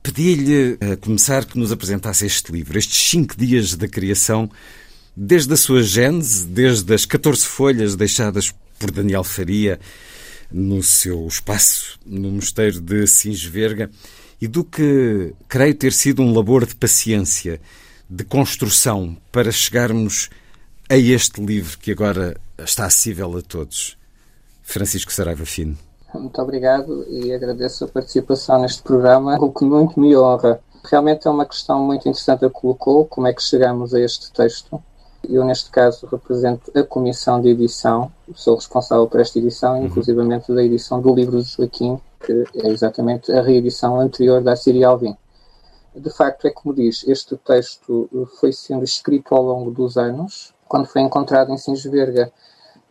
Pedi-lhe, 0.02 0.78
a 0.80 0.96
começar, 0.96 1.44
que 1.44 1.58
nos 1.58 1.72
apresentasse 1.72 2.24
este 2.24 2.52
livro, 2.52 2.78
estes 2.78 3.10
cinco 3.10 3.36
dias 3.36 3.74
da 3.74 3.88
criação, 3.88 4.50
desde 5.16 5.52
a 5.52 5.56
sua 5.56 5.82
gênese, 5.82 6.46
desde 6.46 6.94
as 6.94 7.04
14 7.04 7.44
folhas 7.44 7.96
deixadas 7.96 8.54
por 8.78 8.90
Daniel 8.90 9.24
Faria 9.24 9.78
no 10.50 10.82
seu 10.82 11.26
espaço 11.26 11.98
no 12.06 12.30
mosteiro 12.30 12.80
de 12.80 13.06
Sinsverga, 13.06 13.90
e 14.40 14.46
do 14.46 14.64
que 14.64 15.34
creio 15.48 15.74
ter 15.74 15.92
sido 15.92 16.22
um 16.22 16.32
labor 16.32 16.64
de 16.64 16.74
paciência, 16.74 17.60
de 18.08 18.24
construção, 18.24 19.16
para 19.32 19.50
chegarmos 19.50 20.30
a 20.88 20.96
este 20.96 21.40
livro 21.40 21.76
que 21.78 21.90
agora 21.90 22.40
está 22.56 22.86
acessível 22.86 23.36
a 23.36 23.42
todos. 23.42 23.98
Francisco 24.62 25.12
Saraiva 25.12 25.44
Fino. 25.44 25.87
Muito 26.14 26.40
obrigado 26.40 27.04
e 27.08 27.32
agradeço 27.32 27.84
a 27.84 27.88
participação 27.88 28.62
neste 28.62 28.82
programa, 28.82 29.36
o 29.38 29.52
que 29.52 29.64
muito 29.64 30.00
me 30.00 30.16
honra. 30.16 30.60
Realmente 30.84 31.28
é 31.28 31.30
uma 31.30 31.44
questão 31.44 31.84
muito 31.84 32.08
interessante 32.08 32.44
a 32.44 32.50
colocou, 32.50 33.04
como 33.04 33.26
é 33.26 33.32
que 33.32 33.42
chegamos 33.42 33.92
a 33.92 34.00
este 34.00 34.32
texto. 34.32 34.82
Eu, 35.28 35.44
neste 35.44 35.70
caso, 35.70 36.06
represento 36.06 36.70
a 36.74 36.82
comissão 36.82 37.40
de 37.40 37.48
edição, 37.50 38.10
sou 38.34 38.54
responsável 38.54 39.06
por 39.06 39.20
esta 39.20 39.38
edição, 39.38 39.78
uhum. 39.78 39.86
inclusivamente 39.86 40.52
da 40.52 40.62
edição 40.62 41.00
do 41.00 41.14
livro 41.14 41.42
de 41.42 41.48
Joaquim, 41.48 42.00
que 42.24 42.44
é 42.54 42.68
exatamente 42.68 43.30
a 43.30 43.42
reedição 43.42 44.00
anterior 44.00 44.40
da 44.40 44.56
Síria 44.56 44.88
Alvim. 44.88 45.16
De 45.94 46.10
facto, 46.10 46.46
é 46.46 46.50
como 46.50 46.74
diz, 46.74 47.06
este 47.06 47.36
texto 47.36 48.08
foi 48.40 48.52
sendo 48.52 48.84
escrito 48.84 49.34
ao 49.34 49.42
longo 49.42 49.70
dos 49.70 49.98
anos. 49.98 50.54
Quando 50.66 50.86
foi 50.86 51.02
encontrado 51.02 51.52
em 51.52 51.58
Sinsverga, 51.58 52.32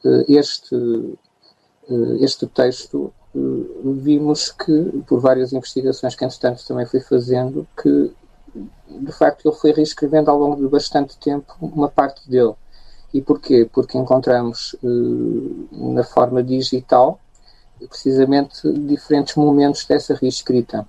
eh, 0.05 0.25
este 0.27 0.75
este 2.19 2.47
texto, 2.47 3.13
eh, 3.35 3.39
vimos 3.83 4.51
que, 4.51 5.03
por 5.07 5.19
várias 5.19 5.53
investigações 5.53 6.15
que, 6.15 6.25
entretanto, 6.25 6.65
também 6.67 6.85
fui 6.85 6.99
fazendo, 6.99 7.67
que, 7.81 8.11
de 8.89 9.11
facto, 9.11 9.47
ele 9.47 9.55
foi 9.55 9.71
reescrevendo 9.71 10.31
ao 10.31 10.37
longo 10.37 10.55
de 10.57 10.67
bastante 10.67 11.17
tempo 11.17 11.53
uma 11.61 11.89
parte 11.89 12.29
dele. 12.29 12.53
E 13.13 13.21
porquê? 13.21 13.69
Porque 13.71 13.97
encontramos 13.97 14.75
eh, 14.83 14.87
na 15.71 16.03
forma 16.03 16.43
digital, 16.43 17.19
precisamente, 17.87 18.71
diferentes 18.71 19.35
momentos 19.35 19.85
dessa 19.85 20.13
reescrita. 20.15 20.87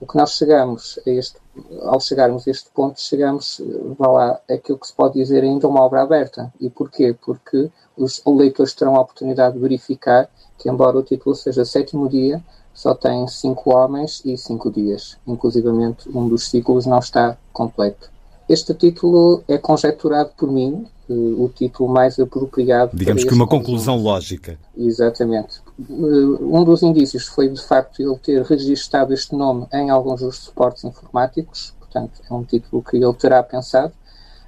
O 0.00 0.06
que 0.06 0.16
nós 0.16 0.32
chegamos 0.32 0.98
a 1.06 1.10
este 1.10 1.38
ao 1.82 2.00
chegarmos 2.00 2.46
a 2.46 2.50
este 2.50 2.68
ponto, 2.70 3.00
chegamos, 3.00 3.60
vá 3.98 4.08
lá, 4.08 4.40
aquilo 4.50 4.78
que 4.78 4.86
se 4.86 4.92
pode 4.92 5.14
dizer 5.14 5.42
ainda 5.42 5.68
uma 5.68 5.82
obra 5.82 6.02
aberta. 6.02 6.52
E 6.60 6.68
porquê? 6.68 7.16
Porque 7.24 7.70
os 7.96 8.22
leitores 8.26 8.74
terão 8.74 8.96
a 8.96 9.00
oportunidade 9.00 9.54
de 9.54 9.60
verificar 9.60 10.28
que, 10.58 10.68
embora 10.68 10.98
o 10.98 11.02
título 11.02 11.34
seja 11.34 11.64
Sétimo 11.64 12.08
Dia, 12.08 12.42
só 12.72 12.94
tem 12.94 13.26
cinco 13.28 13.74
homens 13.74 14.20
e 14.24 14.36
cinco 14.36 14.70
dias. 14.70 15.16
Inclusivamente, 15.26 16.08
um 16.08 16.28
dos 16.28 16.48
ciclos 16.48 16.86
não 16.86 16.98
está 16.98 17.36
completo. 17.52 18.10
Este 18.48 18.74
título 18.74 19.42
é 19.48 19.56
conjecturado 19.56 20.30
por 20.36 20.50
mim, 20.50 20.86
eh, 21.08 21.12
o 21.12 21.48
título 21.48 21.88
mais 21.88 22.18
apropriado. 22.18 22.94
Digamos 22.94 23.24
que 23.24 23.32
uma 23.32 23.46
conclusão 23.46 23.96
lógica. 23.96 24.58
Exatamente. 24.76 25.62
Eh, 25.80 25.92
um 25.92 26.62
dos 26.62 26.82
indícios 26.82 27.26
foi, 27.26 27.48
de 27.48 27.62
facto, 27.62 28.02
ele 28.02 28.18
ter 28.18 28.42
registado 28.42 29.14
este 29.14 29.34
nome 29.34 29.66
em 29.72 29.88
alguns 29.88 30.20
dos 30.20 30.36
suportes 30.36 30.84
informáticos, 30.84 31.72
portanto, 31.78 32.20
é 32.28 32.34
um 32.34 32.44
título 32.44 32.82
que 32.82 32.96
ele 32.96 33.14
terá 33.14 33.42
pensado. 33.42 33.92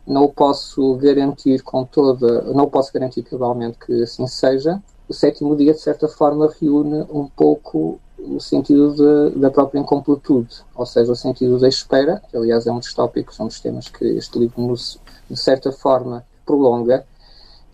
Não 0.07 0.29
posso 0.29 0.95
garantir 0.97 1.63
com 1.63 1.85
toda, 1.85 2.43
não 2.53 2.69
posso 2.69 2.93
garantir 2.93 3.23
cabalmente 3.23 3.79
que 3.79 4.03
assim 4.03 4.27
seja. 4.27 4.81
O 5.09 5.15
sétimo 5.15 5.57
dia, 5.57 5.73
de 5.73 5.81
certa 5.81 6.09
forma, 6.09 6.53
reúne 6.61 7.07
um 7.11 7.27
pouco 7.27 7.99
o 8.19 8.41
sentido 8.41 8.95
de, 8.95 9.39
da 9.39 9.51
própria 9.51 9.79
incompletude, 9.79 10.65
ou 10.75 10.87
seja, 10.87 11.13
o 11.13 11.17
sentido 11.17 11.59
da 11.59 11.69
espera, 11.69 12.23
que 12.31 12.37
aliás 12.37 12.67
é 12.67 12.73
um 12.73 12.79
dos 12.79 12.93
tópicos, 12.93 13.39
um 13.39 13.47
dos 13.47 13.61
temas 13.61 13.89
que 13.89 14.05
este 14.05 14.39
livro 14.39 14.61
nos, 14.63 14.99
de 15.31 15.37
certa 15.37 15.71
forma, 15.71 16.25
prolonga, 16.45 17.05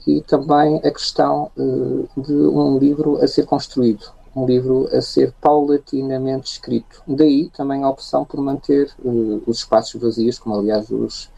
e 0.06 0.20
também 0.22 0.76
a 0.78 0.90
questão 0.90 1.50
uh, 1.56 2.08
de 2.16 2.32
um 2.32 2.78
livro 2.78 3.22
a 3.22 3.28
ser 3.28 3.46
construído, 3.46 4.04
um 4.34 4.44
livro 4.44 4.88
a 4.92 5.00
ser 5.00 5.32
paulatinamente 5.40 6.52
escrito. 6.52 7.02
Daí 7.06 7.50
também 7.50 7.84
a 7.84 7.88
opção 7.88 8.24
por 8.24 8.40
manter 8.40 8.90
uh, 9.04 9.42
os 9.46 9.58
espaços 9.58 10.00
vazios, 10.00 10.38
como 10.38 10.56
aliás 10.56 10.90
os 10.90 11.30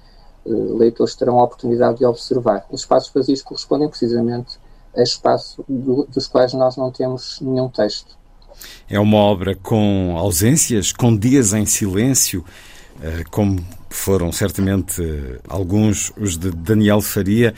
leitores 0.47 1.15
terão 1.15 1.39
a 1.41 1.45
oportunidade 1.45 1.99
de 1.99 2.05
observar. 2.05 2.66
Os 2.71 2.81
espaços 2.81 3.12
vazios 3.12 3.43
correspondem 3.43 3.89
precisamente 3.89 4.59
a 4.97 5.03
espaços 5.03 5.65
do, 5.69 6.07
dos 6.07 6.27
quais 6.27 6.53
nós 6.53 6.77
não 6.77 6.91
temos 6.91 7.41
nenhum 7.41 7.69
texto. 7.69 8.16
É 8.89 9.01
uma 9.01 9.19
obra 9.19 9.57
com 9.57 10.16
ausências, 10.16 10.93
com 10.93 11.16
dias 11.16 11.53
em 11.53 11.66
silêncio, 11.66 12.45
eh, 13.03 13.25
como 13.31 13.59
foram 13.91 14.31
certamente 14.31 15.03
alguns 15.49 16.12
os 16.16 16.37
de 16.37 16.51
Daniel 16.51 17.01
Faria. 17.01 17.55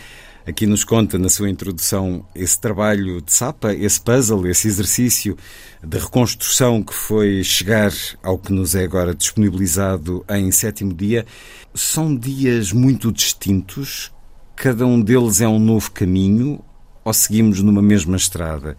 Aqui 0.47 0.65
nos 0.65 0.85
conta 0.85 1.19
na 1.19 1.29
sua 1.29 1.51
introdução 1.51 2.25
esse 2.33 2.61
trabalho 2.61 3.21
de 3.21 3.33
Sapa, 3.33 3.75
esse 3.75 4.01
puzzle, 4.01 4.47
esse 4.47 4.69
exercício 4.69 5.37
de 5.83 5.99
reconstrução 5.99 6.85
que 6.85 6.95
foi 6.95 7.43
chegar 7.43 7.93
ao 8.23 8.39
que 8.39 8.53
nos 8.53 8.77
é 8.77 8.85
agora 8.85 9.13
disponibilizado 9.13 10.25
em 10.31 10.53
sétimo 10.53 10.95
dia. 10.95 11.27
São 11.75 12.15
dias 12.15 12.73
muito 12.73 13.11
distintos, 13.11 14.13
cada 14.55 14.87
um 14.87 15.01
deles 15.01 15.41
é 15.41 15.49
um 15.49 15.59
novo 15.59 15.91
caminho 15.91 16.63
ou 17.05 17.13
seguimos 17.13 17.61
numa 17.61 17.83
mesma 17.83 18.17
estrada? 18.17 18.77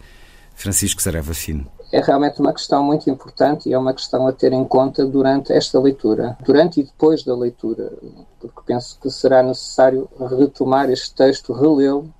Francisco 0.56 1.02
Sareva 1.02 1.34
Fino 1.34 1.70
é 1.90 2.00
realmente 2.00 2.40
uma 2.40 2.52
questão 2.52 2.82
muito 2.82 3.08
importante 3.08 3.68
e 3.68 3.72
é 3.72 3.78
uma 3.78 3.94
questão 3.94 4.26
a 4.26 4.32
ter 4.32 4.52
em 4.52 4.64
conta 4.64 5.06
durante 5.06 5.52
esta 5.52 5.80
leitura, 5.80 6.36
durante 6.44 6.80
e 6.80 6.82
depois 6.82 7.22
da 7.22 7.34
leitura, 7.34 7.92
porque 8.38 8.60
penso 8.66 8.98
que 9.00 9.10
será 9.10 9.42
necessário 9.42 10.08
retomar 10.38 10.90
este 10.90 11.14
texto, 11.14 11.52
relê-lo, 11.52 12.12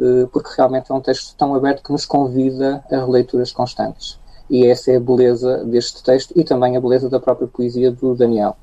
eh, 0.00 0.26
porque 0.32 0.50
realmente 0.56 0.90
é 0.90 0.94
um 0.94 1.00
texto 1.00 1.36
tão 1.36 1.54
aberto 1.54 1.82
que 1.82 1.92
nos 1.92 2.06
convida 2.06 2.82
a 2.90 2.96
releituras 2.96 3.52
constantes. 3.52 4.18
E 4.48 4.66
essa 4.66 4.90
é 4.90 4.96
a 4.96 5.00
beleza 5.00 5.64
deste 5.64 6.02
texto 6.02 6.32
e 6.34 6.42
também 6.42 6.76
a 6.76 6.80
beleza 6.80 7.08
da 7.08 7.20
própria 7.20 7.46
poesia 7.46 7.90
do 7.90 8.14
Daniel 8.14 8.56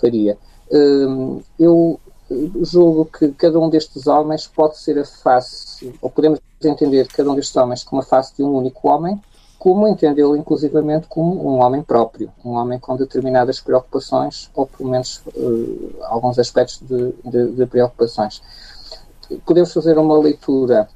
Faria. 0.00 0.38
Ehm, 0.70 1.40
eu 1.58 2.00
julgo 2.62 3.06
que 3.06 3.28
cada 3.32 3.58
um 3.58 3.68
destes 3.68 4.06
homens 4.06 4.46
pode 4.46 4.78
ser 4.78 4.98
a 4.98 5.04
face, 5.04 5.92
ou 6.00 6.08
podemos 6.08 6.40
entender 6.62 7.06
cada 7.08 7.30
um 7.30 7.34
destes 7.34 7.56
homens 7.56 7.82
como 7.82 8.02
a 8.02 8.04
face 8.04 8.36
de 8.36 8.42
um 8.42 8.54
único 8.54 8.88
homem, 8.88 9.20
como 9.60 9.86
entendê-lo 9.86 10.34
inclusivamente 10.34 11.06
como 11.06 11.46
um 11.46 11.60
homem 11.60 11.82
próprio, 11.82 12.32
um 12.42 12.52
homem 12.52 12.78
com 12.78 12.96
determinadas 12.96 13.60
preocupações, 13.60 14.50
ou 14.54 14.66
pelo 14.66 14.88
menos 14.88 15.22
uh, 15.36 15.96
alguns 16.04 16.38
aspectos 16.38 16.80
de, 16.80 17.12
de, 17.30 17.52
de, 17.52 17.66
preocupações. 17.66 18.42
Podemos 19.44 19.70
fazer 19.70 19.98
uma 19.98 20.18
leitura, 20.18 20.88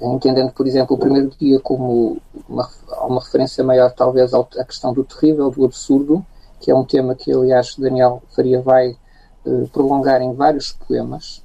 entendendo, 0.00 0.50
por 0.52 0.66
exemplo, 0.66 0.96
o 0.96 0.98
primeiro 0.98 1.30
dia 1.38 1.60
como 1.60 2.22
uma, 2.48 2.66
uma 3.02 3.20
referência 3.20 3.62
maior, 3.62 3.92
talvez, 3.92 4.32
à 4.32 4.64
questão 4.64 4.94
do 4.94 5.04
terrível, 5.04 5.50
do 5.50 5.66
absurdo, 5.66 6.24
que 6.60 6.70
é 6.70 6.74
um 6.74 6.86
tema 6.86 7.14
que, 7.14 7.30
aliás, 7.30 7.76
Daniel 7.76 8.22
Faria 8.34 8.62
vai 8.62 8.96
uh, 9.44 9.68
prolongar 9.68 10.22
em 10.22 10.32
vários 10.32 10.72
poemas, 10.72 11.43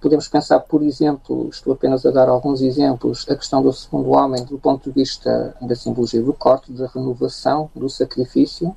Podemos 0.00 0.28
pensar, 0.28 0.60
por 0.60 0.82
exemplo, 0.82 1.48
estou 1.50 1.74
apenas 1.74 2.06
a 2.06 2.10
dar 2.10 2.28
alguns 2.28 2.62
exemplos, 2.62 3.26
a 3.28 3.36
questão 3.36 3.62
do 3.62 3.70
segundo 3.72 4.10
homem 4.10 4.42
do 4.44 4.58
ponto 4.58 4.88
de 4.88 4.94
vista 4.94 5.54
da 5.60 5.76
simbologia 5.76 6.22
do 6.22 6.32
corte, 6.32 6.72
da 6.72 6.86
renovação, 6.86 7.70
do 7.74 7.88
sacrifício. 7.88 8.74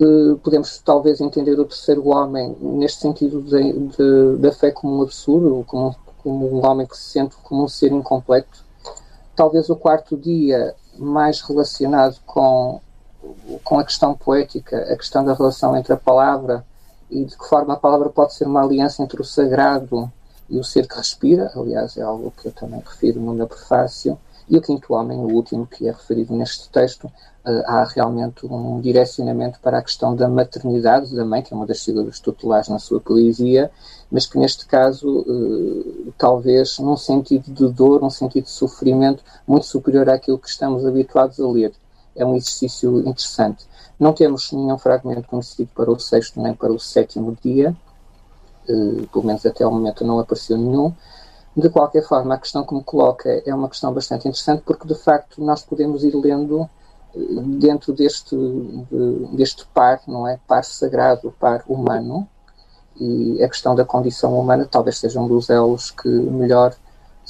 Eh, 0.00 0.36
podemos 0.42 0.78
talvez 0.78 1.20
entender 1.20 1.58
o 1.60 1.64
terceiro 1.64 2.08
homem 2.08 2.56
neste 2.60 3.02
sentido 3.02 3.40
de, 3.42 3.72
de, 3.72 4.36
da 4.38 4.50
fé 4.50 4.72
como 4.72 4.98
um 4.98 5.02
absurdo, 5.02 5.64
como, 5.68 5.94
como 6.22 6.52
um 6.52 6.66
homem 6.66 6.86
que 6.86 6.96
se 6.96 7.10
sente 7.10 7.36
como 7.44 7.62
um 7.62 7.68
ser 7.68 7.92
incompleto. 7.92 8.64
Talvez 9.36 9.70
o 9.70 9.76
quarto 9.76 10.16
dia 10.16 10.74
mais 10.98 11.40
relacionado 11.40 12.16
com, 12.26 12.80
com 13.62 13.78
a 13.78 13.84
questão 13.84 14.14
poética, 14.14 14.76
a 14.92 14.96
questão 14.96 15.24
da 15.24 15.34
relação 15.34 15.76
entre 15.76 15.92
a 15.92 15.96
palavra 15.96 16.64
e 17.10 17.24
de 17.24 17.36
que 17.36 17.48
forma 17.48 17.74
a 17.74 17.78
palavra 17.78 18.08
pode 18.08 18.34
ser 18.34 18.46
uma 18.46 18.62
aliança 18.62 19.02
entre 19.02 19.20
o 19.20 19.24
sagrado 19.24 20.10
e 20.48 20.58
o 20.58 20.64
ser 20.64 20.86
que 20.86 20.96
respira, 20.96 21.50
aliás, 21.54 21.96
é 21.96 22.02
algo 22.02 22.32
que 22.36 22.48
eu 22.48 22.52
também 22.52 22.80
refiro 22.80 23.20
no 23.20 23.34
meu 23.34 23.46
prefácio, 23.46 24.18
e 24.48 24.58
o 24.58 24.60
quinto 24.60 24.92
homem, 24.92 25.18
o 25.18 25.32
último 25.32 25.66
que 25.66 25.88
é 25.88 25.90
referido 25.90 26.34
neste 26.34 26.68
texto, 26.68 27.04
uh, 27.06 27.62
há 27.66 27.84
realmente 27.84 28.44
um 28.44 28.78
direcionamento 28.80 29.58
para 29.60 29.78
a 29.78 29.82
questão 29.82 30.14
da 30.14 30.28
maternidade 30.28 31.14
da 31.14 31.24
mãe, 31.24 31.42
que 31.42 31.54
é 31.54 31.56
uma 31.56 31.66
das 31.66 31.82
figuras 31.82 32.20
tutelares 32.20 32.68
na 32.68 32.78
sua 32.78 33.00
poesia, 33.00 33.70
mas 34.10 34.26
que 34.26 34.38
neste 34.38 34.66
caso, 34.66 35.20
uh, 35.20 36.12
talvez 36.18 36.78
num 36.78 36.96
sentido 36.96 37.50
de 37.50 37.72
dor, 37.72 38.02
num 38.02 38.10
sentido 38.10 38.44
de 38.44 38.50
sofrimento 38.50 39.24
muito 39.46 39.64
superior 39.64 40.10
àquilo 40.10 40.38
que 40.38 40.48
estamos 40.48 40.84
habituados 40.84 41.40
a 41.40 41.48
ler. 41.48 41.72
É 42.14 42.24
um 42.24 42.36
exercício 42.36 43.00
interessante. 43.00 43.66
Não 43.98 44.12
temos 44.12 44.50
nenhum 44.52 44.78
fragmento 44.78 45.28
conhecido 45.28 45.70
para 45.74 45.90
o 45.90 45.98
sexto 45.98 46.40
nem 46.40 46.54
para 46.54 46.72
o 46.72 46.78
sétimo 46.78 47.36
dia, 47.42 47.74
uh, 48.68 49.06
pelo 49.08 49.24
menos 49.24 49.44
até 49.46 49.66
o 49.66 49.70
momento 49.70 50.04
não 50.04 50.18
apareceu 50.18 50.58
nenhum. 50.58 50.92
De 51.56 51.68
qualquer 51.68 52.02
forma, 52.02 52.34
a 52.34 52.38
questão 52.38 52.64
que 52.64 52.74
me 52.74 52.82
coloca 52.82 53.30
é 53.46 53.54
uma 53.54 53.68
questão 53.68 53.92
bastante 53.92 54.26
interessante 54.26 54.62
porque, 54.66 54.88
de 54.88 54.94
facto, 54.96 55.42
nós 55.42 55.62
podemos 55.62 56.02
ir 56.02 56.12
lendo 56.16 56.68
eh, 57.14 57.18
dentro 57.60 57.92
deste, 57.92 58.34
de, 58.34 59.36
deste 59.36 59.64
par, 59.72 60.00
não 60.08 60.26
é? 60.26 60.40
Par 60.48 60.64
sagrado, 60.64 61.32
par 61.38 61.62
humano, 61.68 62.28
e 62.98 63.40
a 63.42 63.48
questão 63.48 63.74
da 63.76 63.84
condição 63.84 64.36
humana 64.38 64.66
talvez 64.68 64.98
seja 64.98 65.20
um 65.20 65.28
dos 65.28 65.48
elos 65.48 65.92
que 65.92 66.08
melhor 66.08 66.74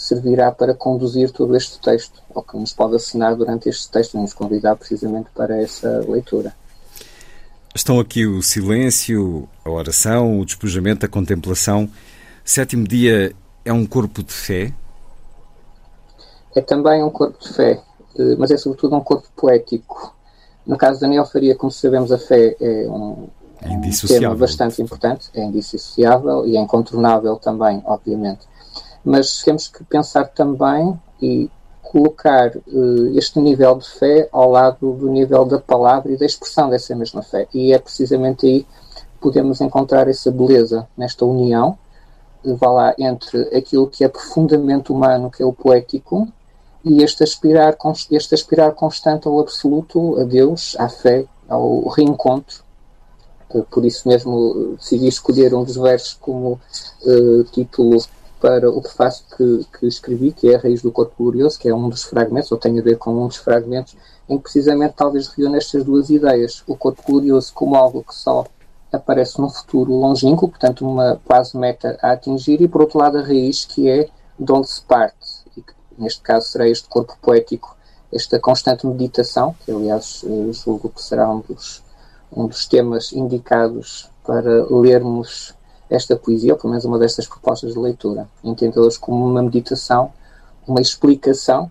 servirá 0.05 0.53
para 0.53 0.75
conduzir 0.75 1.31
todo 1.31 1.57
este 1.57 1.81
texto, 1.81 2.23
ou 2.35 2.43
que 2.43 2.59
nos 2.59 2.75
pode 2.75 2.95
assinar 2.95 3.35
durante 3.35 3.71
este 3.71 3.91
texto 3.91 4.15
e 4.15 4.21
nos 4.21 4.35
convidar 4.35 4.77
precisamente 4.77 5.31
para 5.35 5.57
essa 5.57 6.05
leitura. 6.07 6.55
Estão 7.75 7.99
aqui 7.99 8.27
o 8.27 8.43
silêncio, 8.43 9.49
a 9.65 9.71
oração, 9.71 10.39
o 10.39 10.45
despojamento, 10.45 11.07
a 11.07 11.09
contemplação. 11.09 11.89
Sétimo 12.45 12.87
dia 12.87 13.35
é 13.65 13.73
um 13.73 13.87
corpo 13.87 14.23
de 14.23 14.33
fé? 14.33 14.75
É 16.55 16.61
também 16.61 17.03
um 17.03 17.11
corpo 17.11 17.43
de 17.43 17.55
fé, 17.55 17.81
eh, 18.19 18.37
mas 18.39 18.51
é 18.51 18.59
sobretudo 18.59 18.95
um 18.95 19.01
corpo 19.01 19.27
poético. 19.35 20.15
No 20.67 20.77
caso 20.77 20.97
de 20.97 21.01
Daniel 21.01 21.25
Faria, 21.25 21.57
como 21.57 21.73
sabemos, 21.73 22.13
a 22.13 22.19
fé 22.19 22.55
é 22.61 22.87
um, 22.89 23.29
é 23.63 23.71
um 23.71 23.91
tema 24.07 24.35
bastante 24.37 24.83
importante, 24.83 25.31
é 25.33 25.43
indissociável 25.43 26.47
e 26.47 26.59
é 26.59 26.61
incontornável 26.61 27.37
também, 27.37 27.83
obviamente 27.87 28.47
mas 29.05 29.43
temos 29.43 29.69
que 29.69 29.85
pensar 29.85 30.25
também 30.29 30.99
e 31.21 31.51
colocar 31.83 32.51
uh, 32.57 33.17
este 33.17 33.39
nível 33.39 33.77
de 33.79 33.89
fé 33.89 34.29
ao 34.33 34.51
lado 34.51 34.93
do 34.95 35.09
nível 35.09 35.45
da 35.45 35.61
palavra 35.61 36.11
e 36.11 36.17
da 36.17 36.27
expressão 36.27 36.69
dessa 36.71 36.97
mesma 36.97 37.23
fé. 37.23 37.47
E 37.55 37.73
é 37.73 37.79
precisamente 37.79 38.47
aí 38.47 38.65
que 38.65 39.21
podemos 39.21 39.61
encontrar 39.61 40.09
essa 40.09 40.31
beleza 40.31 40.89
nesta 40.97 41.25
união, 41.25 41.79
uh, 42.45 42.57
vá 42.57 42.71
lá, 42.71 42.95
entre 42.99 43.43
aquilo 43.57 43.87
que 43.87 44.03
é 44.03 44.09
profundamente 44.09 44.91
humano, 44.91 45.31
que 45.31 45.43
é 45.43 45.47
o 45.47 45.53
poético, 45.53 46.27
e 46.85 47.03
este 47.03 47.23
aspirar, 47.23 47.77
este 48.11 48.35
aspirar 48.35 48.73
constante 48.73 49.29
ao 49.29 49.39
absoluto, 49.39 50.19
a 50.19 50.25
Deus, 50.25 50.75
à 50.79 50.89
fé, 50.89 51.27
ao 51.49 51.89
reencontro. 51.89 52.65
Uh, 53.51 53.63
por 53.71 53.85
isso 53.85 54.09
mesmo 54.09 54.75
decidi 54.79 55.07
escolher 55.07 55.55
um 55.55 55.63
dos 55.63 55.77
versos 55.77 56.15
como 56.15 56.59
uh, 57.07 57.45
título 57.53 57.99
para 58.45 58.71
o 58.71 58.83
prefácio 58.83 59.25
que, 59.35 59.67
que 59.79 59.87
escrevi, 59.87 60.31
que 60.31 60.51
é 60.51 60.57
a 60.57 60.59
Raiz 60.59 60.83
do 60.83 60.93
Corpo 60.93 61.15
Glorioso, 61.17 61.59
que 61.59 61.67
é 61.67 61.75
um 61.75 61.89
dos 61.89 62.03
fragmentos, 62.03 62.53
ou 62.53 62.59
tem 62.59 62.79
a 62.79 62.83
ver 62.83 62.99
com 62.99 63.25
um 63.25 63.27
dos 63.27 63.39
fragmentos, 63.39 63.97
em 64.29 64.37
que 64.37 64.43
precisamente 64.43 64.97
talvez 64.99 65.29
reúne 65.29 65.57
estas 65.57 65.83
duas 65.83 66.11
ideias. 66.11 66.63
O 66.67 66.77
corpo 66.77 67.03
glorioso 67.07 67.55
como 67.55 67.75
algo 67.75 68.05
que 68.05 68.15
só 68.15 68.45
aparece 68.93 69.41
num 69.41 69.49
futuro 69.49 69.95
longínquo, 69.95 70.47
portanto 70.47 70.87
uma 70.87 71.19
quase 71.25 71.57
meta 71.57 71.99
a 72.03 72.13
atingir, 72.13 72.61
e 72.61 72.69
por 72.69 72.83
outro 72.83 72.99
lado 72.99 73.17
a 73.17 73.23
raiz 73.23 73.65
que 73.65 73.89
é 73.89 74.11
de 74.39 74.53
onde 74.53 74.69
se 74.69 74.83
parte, 74.83 75.27
e 75.57 75.63
que 75.63 75.73
neste 75.97 76.21
caso 76.21 76.47
será 76.47 76.69
este 76.69 76.87
corpo 76.87 77.17
poético, 77.23 77.75
esta 78.13 78.39
constante 78.39 78.87
meditação, 78.87 79.57
que 79.65 79.73
aliás 79.73 80.23
eh, 80.23 80.53
julgo 80.53 80.91
que 80.91 81.03
será 81.03 81.31
um 81.31 81.41
dos, 81.41 81.83
um 82.31 82.47
dos 82.47 82.67
temas 82.67 83.11
indicados 83.11 84.11
para 84.23 84.67
lermos 84.71 85.55
esta 85.91 86.17
poesia, 86.17 86.53
ou 86.53 86.59
pelo 86.59 86.71
menos 86.71 86.85
uma 86.85 86.99
destas 86.99 87.27
propostas 87.27 87.73
de 87.73 87.79
leitura, 87.79 88.29
entendê-las 88.43 88.97
como 88.97 89.27
uma 89.27 89.43
meditação, 89.43 90.13
uma 90.67 90.81
explicação 90.81 91.71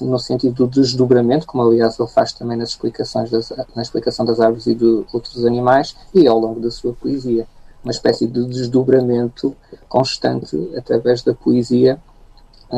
no 0.00 0.18
sentido 0.18 0.54
do 0.54 0.80
desdobramento, 0.80 1.46
como 1.46 1.64
aliás 1.64 1.98
ele 1.98 2.08
faz 2.08 2.32
também 2.32 2.56
nas 2.56 2.70
explicações 2.70 3.30
das, 3.30 3.52
na 3.74 3.82
explicação 3.82 4.24
das 4.24 4.38
árvores 4.38 4.66
e 4.66 4.74
de 4.74 5.04
outros 5.12 5.44
animais, 5.44 5.96
e 6.14 6.26
ao 6.28 6.38
longo 6.38 6.60
da 6.60 6.70
sua 6.70 6.92
poesia. 6.92 7.46
Uma 7.82 7.90
espécie 7.90 8.26
de 8.26 8.46
desdobramento 8.46 9.54
constante 9.88 10.56
através 10.76 11.22
da 11.22 11.34
poesia 11.34 12.00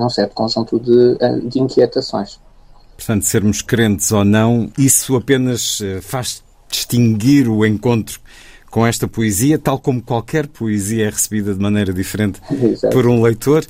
um 0.04 0.08
certo 0.08 0.34
conjunto 0.34 0.78
de, 0.78 1.16
eh, 1.20 1.40
de 1.40 1.58
inquietações. 1.60 2.38
Portanto, 2.96 3.24
sermos 3.24 3.62
crentes 3.62 4.10
ou 4.12 4.24
não, 4.24 4.70
isso 4.78 5.16
apenas 5.16 5.80
eh, 5.80 6.00
faz 6.00 6.42
distinguir 6.68 7.48
o 7.48 7.64
encontro 7.64 8.20
com 8.76 8.86
esta 8.86 9.08
poesia, 9.08 9.58
tal 9.58 9.78
como 9.78 10.02
qualquer 10.02 10.46
poesia 10.46 11.06
é 11.06 11.08
recebida 11.08 11.54
de 11.54 11.58
maneira 11.58 11.94
diferente 11.94 12.42
Exato. 12.50 12.94
por 12.94 13.06
um 13.06 13.22
leitor. 13.22 13.64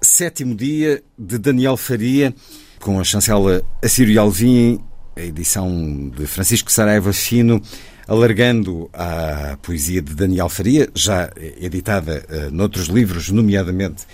Sétimo 0.00 0.54
dia 0.54 1.02
de 1.18 1.38
Daniel 1.38 1.76
Faria 1.76 2.32
com 2.78 3.00
a 3.00 3.02
chancela 3.02 3.64
Assírio 3.82 4.20
Alvim, 4.20 4.78
a 5.16 5.22
edição 5.22 6.08
de 6.16 6.24
Francisco 6.28 6.70
Saraiva 6.70 7.12
Fino, 7.12 7.60
alargando 8.06 8.88
a 8.92 9.58
poesia 9.60 10.00
de 10.00 10.14
Daniel 10.14 10.48
Faria, 10.48 10.88
já 10.94 11.32
editada 11.60 12.24
uh, 12.30 12.54
noutros 12.54 12.86
livros, 12.86 13.30
nomeadamente 13.30 14.04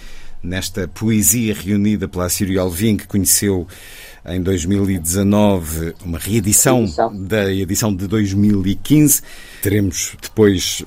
nesta 0.43 0.89
poesia 0.89 1.55
reunida 1.55 2.09
pela 2.09 2.25
Assírio 2.25 2.59
Alvim, 2.63 2.97
que 2.97 3.07
conheceu 3.07 3.69
em 4.25 4.43
2019 4.43 5.95
uma 6.05 6.19
reedição 6.19 6.85
da 7.13 7.51
edição 7.51 7.95
de 7.95 8.07
2015. 8.07 9.23
Teremos 9.63 10.17
depois 10.21 10.85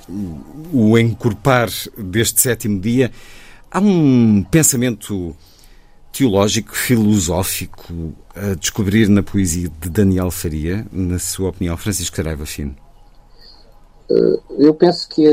o 0.71 0.97
encorpar 0.97 1.69
deste 1.97 2.41
sétimo 2.41 2.79
dia. 2.79 3.11
Há 3.71 3.79
um 3.79 4.43
pensamento 4.43 5.35
teológico, 6.11 6.75
filosófico 6.75 8.13
a 8.35 8.53
descobrir 8.53 9.09
na 9.09 9.23
poesia 9.23 9.69
de 9.81 9.89
Daniel 9.89 10.29
Faria, 10.29 10.85
na 10.91 11.17
sua 11.17 11.49
opinião, 11.49 11.75
Francisco 11.75 12.15
Saraiva 12.15 12.45
Fino? 12.45 12.75
Eh, 14.09 14.39
eu 14.59 14.73
penso 14.75 15.09
que 15.09 15.27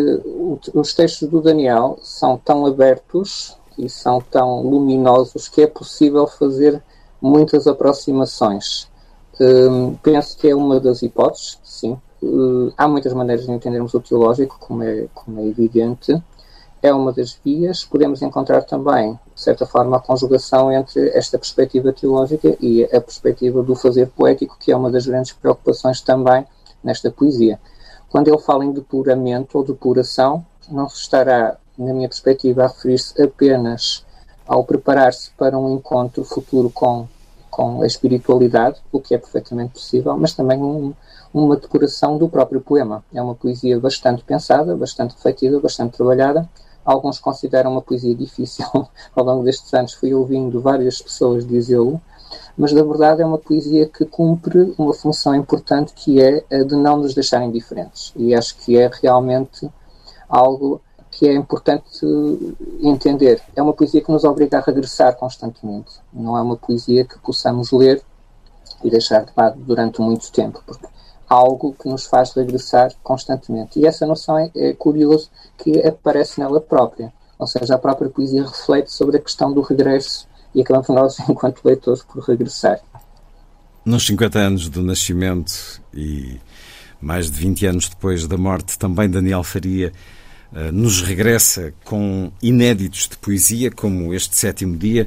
os 0.73 0.95
textos 0.95 1.29
do 1.29 1.43
Daniel 1.43 1.99
são 2.03 2.39
tão 2.39 2.65
abertos 2.65 3.57
e 3.79 3.89
são 3.89 4.21
tão 4.21 4.63
luminosos 4.63 5.49
que 5.49 5.63
é 5.63 5.67
possível 5.67 6.27
fazer 6.27 6.83
muitas 7.21 7.67
aproximações. 7.67 8.89
Eh, 9.41 9.93
penso 10.03 10.37
que 10.39 10.49
é 10.49 10.55
uma 10.55 10.81
das 10.81 11.03
hipóteses, 11.03 11.59
sim. 11.63 11.99
Eh, 12.23 12.73
há 12.77 12.89
muitas 12.89 13.13
maneiras 13.13 13.47
de 13.47 13.53
entendermos 13.53 13.95
o 13.95 14.01
teológico, 14.01 14.57
como 14.61 14.83
é, 14.83 15.07
como 15.15 15.41
é 15.41 15.47
evidente 15.47 16.23
é 16.83 16.93
uma 16.93 17.13
das 17.13 17.39
vias. 17.45 17.85
Podemos 17.85 18.23
encontrar 18.23 18.63
também, 18.63 19.19
de 19.35 19.41
certa 19.41 19.67
forma, 19.67 19.97
a 19.97 20.01
conjugação 20.01 20.73
entre 20.73 21.11
esta 21.11 21.39
perspectiva 21.39 21.93
teológica 21.93 22.57
e 22.61 22.85
a 22.85 23.01
perspectiva 23.01 23.63
do 23.63 23.75
fazer 23.75 24.09
poético, 24.09 24.57
que 24.59 24.73
é 24.73 24.77
uma 24.77 24.91
das 24.91 25.07
grandes 25.07 25.33
preocupações 25.33 26.01
também 26.01 26.47
nesta 26.83 27.11
poesia. 27.11 27.61
Quando 28.09 28.29
ele 28.29 28.39
fala 28.39 28.65
em 28.65 28.73
depuramento 28.73 29.59
ou 29.59 29.65
depuração, 29.65 30.45
não 30.71 30.89
se 30.89 30.97
estará, 31.03 31.57
na 31.79 31.93
minha 31.93 32.09
perspectiva, 32.09 32.65
a 32.65 32.69
referir-se 32.69 33.21
apenas 33.23 34.05
ao 34.51 34.65
preparar-se 34.65 35.31
para 35.39 35.57
um 35.57 35.77
encontro 35.77 36.25
futuro 36.25 36.69
com, 36.71 37.07
com 37.49 37.83
a 37.83 37.87
espiritualidade, 37.87 38.81
o 38.91 38.99
que 38.99 39.15
é 39.15 39.19
perfeitamente 39.19 39.75
possível, 39.75 40.17
mas 40.17 40.35
também 40.35 40.61
um, 40.61 40.93
uma 41.33 41.55
depuração 41.55 42.19
do 42.19 42.29
próprio 42.29 42.61
poema. 42.61 43.05
É 43.15 43.23
uma 43.23 43.37
poesia 43.37 43.79
bastante 43.79 44.25
pensada, 44.25 44.77
bastante 44.77 45.15
refletida, 45.15 45.61
bastante 45.61 45.97
trabalhada, 45.97 46.49
Alguns 46.85 47.21
consideram 47.21 47.71
uma 47.71 47.83
poesia 47.83 48.15
difícil. 48.17 48.67
Ao 49.15 49.25
longo 49.25 49.45
destes 49.45 49.73
anos 49.75 49.93
fui 49.93 50.13
ouvindo 50.13 50.61
várias 50.61 51.01
pessoas 51.01 51.47
dizê-lo, 51.47 52.01
mas 52.57 52.73
na 52.73 52.83
verdade 52.83 53.23
é 53.23 53.27
uma 53.27 53.39
poesia 53.39 53.87
que 53.87 54.05
cumpre 54.05 54.75
uma 54.77 54.93
função 54.93 55.33
importante 55.35 55.93
que 55.95 56.21
é 56.21 56.43
a 56.51 56.65
de 56.65 56.75
não 56.75 56.97
nos 56.97 57.15
deixar 57.15 57.45
indiferentes. 57.45 58.13
E 58.17 58.35
acho 58.35 58.57
que 58.57 58.77
é 58.77 58.91
realmente 59.03 59.71
algo 60.29 60.81
que 61.21 61.29
é 61.29 61.35
importante 61.35 61.85
entender. 62.81 63.43
É 63.55 63.61
uma 63.61 63.75
poesia 63.75 64.01
que 64.01 64.11
nos 64.11 64.25
obriga 64.25 64.57
a 64.57 64.63
regressar 64.63 65.15
constantemente. 65.17 66.01
Não 66.11 66.35
é 66.35 66.41
uma 66.41 66.57
poesia 66.57 67.05
que 67.05 67.19
possamos 67.19 67.71
ler 67.73 68.03
e 68.83 68.89
deixar 68.89 69.27
de 69.27 69.33
lado 69.37 69.61
durante 69.61 70.01
muito 70.01 70.33
tempo, 70.33 70.63
porque 70.65 70.87
algo 71.29 71.77
que 71.79 71.87
nos 71.91 72.07
faz 72.07 72.33
regressar 72.33 72.95
constantemente. 73.03 73.79
E 73.79 73.87
essa 73.87 74.07
noção 74.07 74.39
é, 74.39 74.51
é 74.57 74.73
curioso 74.73 75.31
que 75.59 75.87
aparece 75.87 76.41
nela 76.41 76.59
própria. 76.59 77.13
Ou 77.39 77.47
seja, 77.47 77.75
a 77.75 77.79
própria 77.79 78.09
poesia 78.09 78.43
reflete 78.43 78.91
sobre 78.91 79.19
a 79.19 79.21
questão 79.21 79.53
do 79.53 79.61
regresso 79.61 80.27
e 80.55 80.63
acabamos 80.63 80.89
nós, 80.89 81.21
enquanto 81.29 81.61
leitores, 81.63 82.03
por 82.03 82.25
regressar. 82.25 82.81
Nos 83.85 84.07
50 84.07 84.39
anos 84.39 84.71
do 84.71 84.81
nascimento 84.81 85.83
e 85.93 86.41
mais 86.99 87.31
de 87.31 87.37
20 87.37 87.67
anos 87.67 87.89
depois 87.91 88.27
da 88.27 88.39
morte, 88.39 88.79
também 88.79 89.11
Daniel 89.11 89.45
Faria 89.45 89.93
nos 90.73 91.01
regressa 91.01 91.73
com 91.85 92.33
inéditos 92.43 93.09
de 93.09 93.17
poesia, 93.17 93.71
como 93.71 94.13
este 94.13 94.37
sétimo 94.37 94.77
dia 94.77 95.07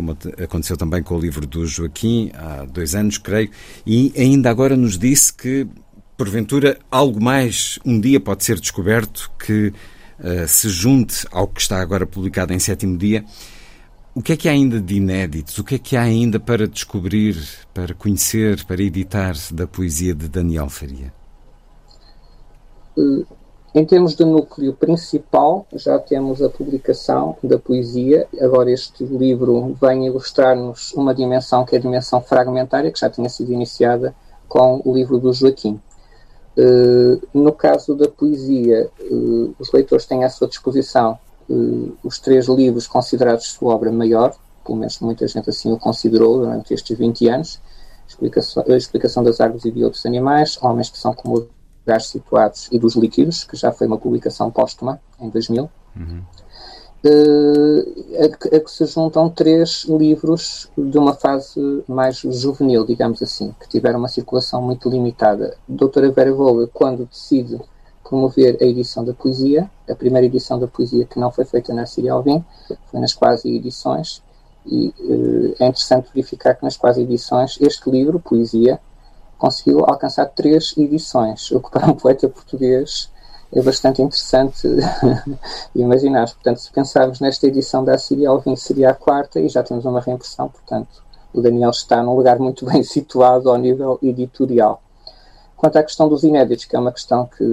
como 0.00 0.16
aconteceu 0.42 0.78
também 0.78 1.02
com 1.02 1.14
o 1.14 1.20
livro 1.20 1.46
do 1.46 1.66
Joaquim, 1.66 2.30
há 2.34 2.64
dois 2.64 2.94
anos, 2.94 3.18
creio, 3.18 3.50
e 3.86 4.12
ainda 4.16 4.48
agora 4.48 4.74
nos 4.74 4.98
disse 4.98 5.30
que, 5.30 5.66
porventura, 6.16 6.78
algo 6.90 7.22
mais 7.22 7.78
um 7.84 8.00
dia 8.00 8.18
pode 8.18 8.42
ser 8.44 8.58
descoberto 8.58 9.30
que 9.38 9.68
uh, 10.18 10.48
se 10.48 10.70
junte 10.70 11.26
ao 11.30 11.46
que 11.46 11.60
está 11.60 11.80
agora 11.80 12.06
publicado 12.06 12.54
em 12.54 12.58
sétimo 12.58 12.96
dia. 12.96 13.24
O 14.14 14.22
que 14.22 14.32
é 14.32 14.36
que 14.36 14.48
há 14.48 14.52
ainda 14.52 14.80
de 14.80 14.94
inéditos? 14.94 15.58
O 15.58 15.64
que 15.64 15.74
é 15.74 15.78
que 15.78 15.96
há 15.96 16.02
ainda 16.02 16.40
para 16.40 16.66
descobrir, 16.66 17.36
para 17.72 17.94
conhecer, 17.94 18.64
para 18.64 18.82
editar 18.82 19.34
da 19.52 19.66
poesia 19.66 20.14
de 20.14 20.28
Daniel 20.28 20.68
Faria? 20.70 21.12
Uh 22.96 23.39
em 23.72 23.84
termos 23.84 24.16
de 24.16 24.24
núcleo 24.24 24.74
principal, 24.74 25.64
já 25.74 25.96
temos 25.98 26.42
a 26.42 26.48
publicação 26.48 27.36
da 27.42 27.56
poesia. 27.56 28.26
Agora, 28.40 28.70
este 28.70 29.04
livro 29.04 29.76
vem 29.80 30.06
ilustrar-nos 30.06 30.92
uma 30.92 31.14
dimensão 31.14 31.64
que 31.64 31.76
é 31.76 31.78
a 31.78 31.82
dimensão 31.82 32.20
fragmentária, 32.20 32.90
que 32.90 32.98
já 32.98 33.08
tinha 33.08 33.28
sido 33.28 33.52
iniciada 33.52 34.12
com 34.48 34.82
o 34.84 34.92
livro 34.92 35.18
do 35.18 35.32
Joaquim. 35.32 35.80
Uh, 36.58 37.20
no 37.32 37.52
caso 37.52 37.94
da 37.94 38.08
poesia, 38.08 38.90
uh, 39.08 39.54
os 39.56 39.72
leitores 39.72 40.04
têm 40.04 40.24
à 40.24 40.28
sua 40.28 40.48
disposição 40.48 41.16
uh, 41.48 41.96
os 42.02 42.18
três 42.18 42.48
livros 42.48 42.88
considerados 42.88 43.46
sua 43.46 43.72
obra 43.72 43.92
maior, 43.92 44.34
pelo 44.66 44.78
menos 44.78 44.98
muita 44.98 45.28
gente 45.28 45.48
assim 45.48 45.72
o 45.72 45.78
considerou 45.78 46.40
durante 46.40 46.74
estes 46.74 46.98
20 46.98 47.28
anos: 47.28 47.60
a 48.68 48.76
Explicação 48.76 49.22
das 49.22 49.40
Árvores 49.40 49.64
e 49.64 49.70
de 49.70 49.84
Outros 49.84 50.04
Animais, 50.04 50.58
Homens 50.60 50.90
que 50.90 50.98
são 50.98 51.14
como 51.14 51.48
situados 51.98 52.68
e 52.70 52.78
dos 52.78 52.94
líquidos, 52.94 53.44
que 53.44 53.56
já 53.56 53.72
foi 53.72 53.86
uma 53.86 53.98
publicação 53.98 54.50
póstuma 54.50 55.00
em 55.20 55.28
2000. 55.28 55.68
Uhum. 55.96 56.22
Uh, 57.02 58.14
a, 58.18 58.56
a, 58.56 58.60
que 58.60 58.70
se 58.70 58.84
juntam 58.84 59.30
três 59.30 59.84
livros 59.88 60.70
de 60.76 60.98
uma 60.98 61.14
fase 61.14 61.82
mais 61.88 62.18
juvenil, 62.18 62.84
digamos 62.84 63.22
assim, 63.22 63.54
que 63.58 63.68
tiveram 63.68 63.98
uma 63.98 64.08
circulação 64.08 64.60
muito 64.60 64.88
limitada. 64.90 65.56
A 65.56 65.72
doutora 65.72 66.10
Vera 66.10 66.32
Volga, 66.32 66.66
quando 66.66 67.06
decide 67.06 67.58
promover 68.04 68.58
a 68.60 68.64
edição 68.64 69.02
da 69.02 69.14
poesia, 69.14 69.70
a 69.88 69.94
primeira 69.94 70.26
edição 70.26 70.58
da 70.58 70.66
poesia 70.66 71.06
que 71.06 71.18
não 71.18 71.30
foi 71.30 71.44
feita 71.46 71.72
na 71.72 71.86
Síria 71.86 72.12
Alvim, 72.12 72.44
foi 72.90 73.00
nas 73.00 73.14
quase 73.14 73.48
edições, 73.48 74.22
e 74.66 74.88
uh, 74.98 75.54
é 75.58 75.68
interessante 75.68 76.10
verificar 76.14 76.54
que 76.54 76.64
nas 76.64 76.76
quase 76.76 77.00
edições 77.00 77.56
este 77.60 77.88
livro, 77.90 78.20
Poesia, 78.20 78.78
conseguiu 79.40 79.80
alcançar 79.80 80.26
três 80.26 80.74
edições, 80.76 81.50
o 81.50 81.60
que 81.60 81.70
para 81.70 81.86
um 81.86 81.94
poeta 81.94 82.28
português 82.28 83.10
é 83.52 83.60
bastante 83.60 84.00
interessante 84.00 84.68
imaginar. 85.74 86.26
Portanto, 86.26 86.58
se 86.58 86.70
pensarmos 86.70 87.18
nesta 87.18 87.46
edição 87.46 87.84
da 87.84 87.94
Assíria 87.94 88.28
Alvim, 88.28 88.54
seria 88.54 88.90
a 88.90 88.94
quarta 88.94 89.40
e 89.40 89.48
já 89.48 89.62
temos 89.62 89.84
uma 89.84 90.00
reimpressão, 90.00 90.48
portanto, 90.48 91.02
o 91.34 91.40
Daniel 91.40 91.70
está 91.70 92.02
num 92.02 92.14
lugar 92.14 92.38
muito 92.38 92.64
bem 92.70 92.82
situado 92.82 93.50
ao 93.50 93.56
nível 93.56 93.98
editorial. 94.02 94.80
Quanto 95.56 95.76
à 95.76 95.82
questão 95.82 96.08
dos 96.08 96.22
inéditos, 96.22 96.64
que 96.66 96.76
é 96.76 96.78
uma 96.78 96.92
questão 96.92 97.26
que 97.26 97.44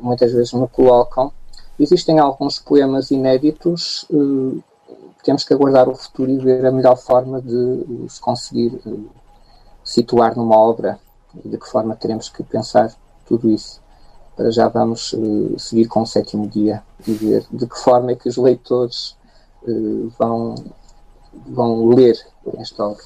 muitas 0.00 0.32
vezes 0.32 0.52
me 0.52 0.66
colocam, 0.66 1.32
Existem 1.80 2.18
alguns 2.18 2.58
poemas 2.58 3.10
inéditos, 3.10 4.04
uh, 4.10 4.62
temos 5.24 5.44
que 5.44 5.54
aguardar 5.54 5.88
o 5.88 5.94
futuro 5.94 6.30
e 6.30 6.36
ver 6.36 6.66
a 6.66 6.70
melhor 6.70 6.94
forma 6.94 7.40
de 7.40 7.56
os 8.04 8.18
conseguir 8.18 8.78
uh, 8.84 9.08
situar 9.90 10.36
numa 10.36 10.56
obra 10.56 10.98
e 11.44 11.48
de 11.48 11.58
que 11.58 11.68
forma 11.68 11.96
teremos 11.96 12.28
que 12.28 12.42
pensar 12.42 12.94
tudo 13.26 13.50
isso. 13.50 13.80
Para 14.36 14.50
já 14.50 14.68
vamos 14.68 15.12
uh, 15.12 15.58
seguir 15.58 15.86
com 15.86 16.02
o 16.02 16.06
sétimo 16.06 16.48
dia 16.48 16.82
e 17.06 17.12
ver 17.12 17.44
de 17.50 17.66
que 17.66 17.78
forma 17.78 18.12
é 18.12 18.14
que 18.14 18.28
os 18.28 18.36
leitores 18.36 19.16
vão, 20.18 20.54
vão 21.46 21.88
ler 21.88 22.16
esta 22.58 22.84
obra. 22.84 23.04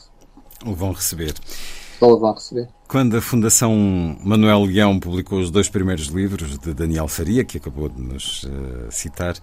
Ou 0.65 0.75
vão 0.75 0.93
receber. 0.93 1.35
Ou 2.01 2.19
vão 2.19 2.33
receber. 2.33 2.69
Quando 2.89 3.17
a 3.17 3.21
Fundação 3.21 3.75
Manuel 4.23 4.65
Leão 4.65 5.01
publicou 5.01 5.41
os 5.41 5.51
dois 5.51 5.69
primeiros 5.69 6.07
livros 6.07 6.59
de 6.59 6.75
Daniel 6.75 7.09
Faria, 7.09 7.45
que 7.45 7.59
acabou 7.59 7.89
de 7.89 8.01
nos 8.01 8.45
uh, 8.45 8.91
citar, 8.91 9.37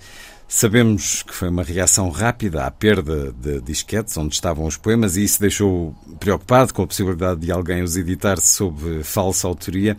sabemos 0.53 1.23
que 1.23 1.33
foi 1.33 1.47
uma 1.47 1.63
reação 1.63 2.09
rápida 2.09 2.65
à 2.65 2.69
perda 2.69 3.31
de 3.31 3.61
disquetes 3.61 4.17
onde 4.17 4.35
estavam 4.35 4.65
os 4.65 4.75
poemas 4.75 5.15
e 5.15 5.23
isso 5.23 5.39
deixou 5.39 5.95
preocupado 6.19 6.73
com 6.73 6.83
a 6.83 6.87
possibilidade 6.87 7.39
de 7.39 7.51
alguém 7.53 7.81
os 7.81 7.95
editar 7.95 8.37
sob 8.37 9.01
falsa 9.01 9.47
autoria. 9.47 9.95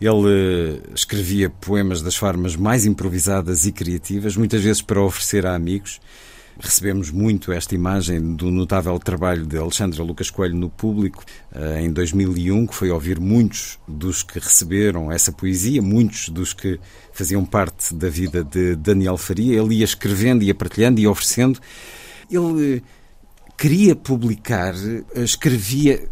Ele 0.00 0.10
uh, 0.10 0.94
escrevia 0.94 1.50
poemas 1.50 2.02
das 2.02 2.14
formas 2.14 2.54
mais 2.54 2.86
improvisadas 2.86 3.66
e 3.66 3.72
criativas, 3.72 4.36
muitas 4.36 4.62
vezes 4.62 4.80
para 4.80 5.02
oferecer 5.02 5.44
a 5.44 5.56
amigos. 5.56 6.00
Recebemos 6.58 7.10
muito 7.10 7.50
esta 7.52 7.74
imagem 7.74 8.36
do 8.36 8.50
notável 8.50 8.96
trabalho 8.98 9.44
de 9.44 9.58
Alexandra 9.58 10.02
Lucas 10.04 10.30
Coelho 10.30 10.54
no 10.54 10.70
público 10.70 11.24
eh, 11.52 11.80
em 11.82 11.92
2001, 11.92 12.68
que 12.68 12.74
foi 12.74 12.90
ouvir 12.90 13.18
muitos 13.18 13.78
dos 13.88 14.22
que 14.22 14.38
receberam 14.38 15.10
essa 15.10 15.32
poesia, 15.32 15.82
muitos 15.82 16.28
dos 16.28 16.52
que 16.52 16.78
faziam 17.12 17.44
parte 17.44 17.92
da 17.92 18.08
vida 18.08 18.44
de 18.44 18.76
Daniel 18.76 19.16
Faria. 19.16 19.60
Ele 19.60 19.76
ia 19.76 19.84
escrevendo, 19.84 20.44
ia 20.44 20.54
partilhando 20.54 21.00
e 21.00 21.08
oferecendo. 21.08 21.58
Ele 22.30 22.76
eh, 22.76 22.82
queria 23.58 23.96
publicar, 23.96 24.74
eh, 24.76 25.22
escrevia 25.24 26.08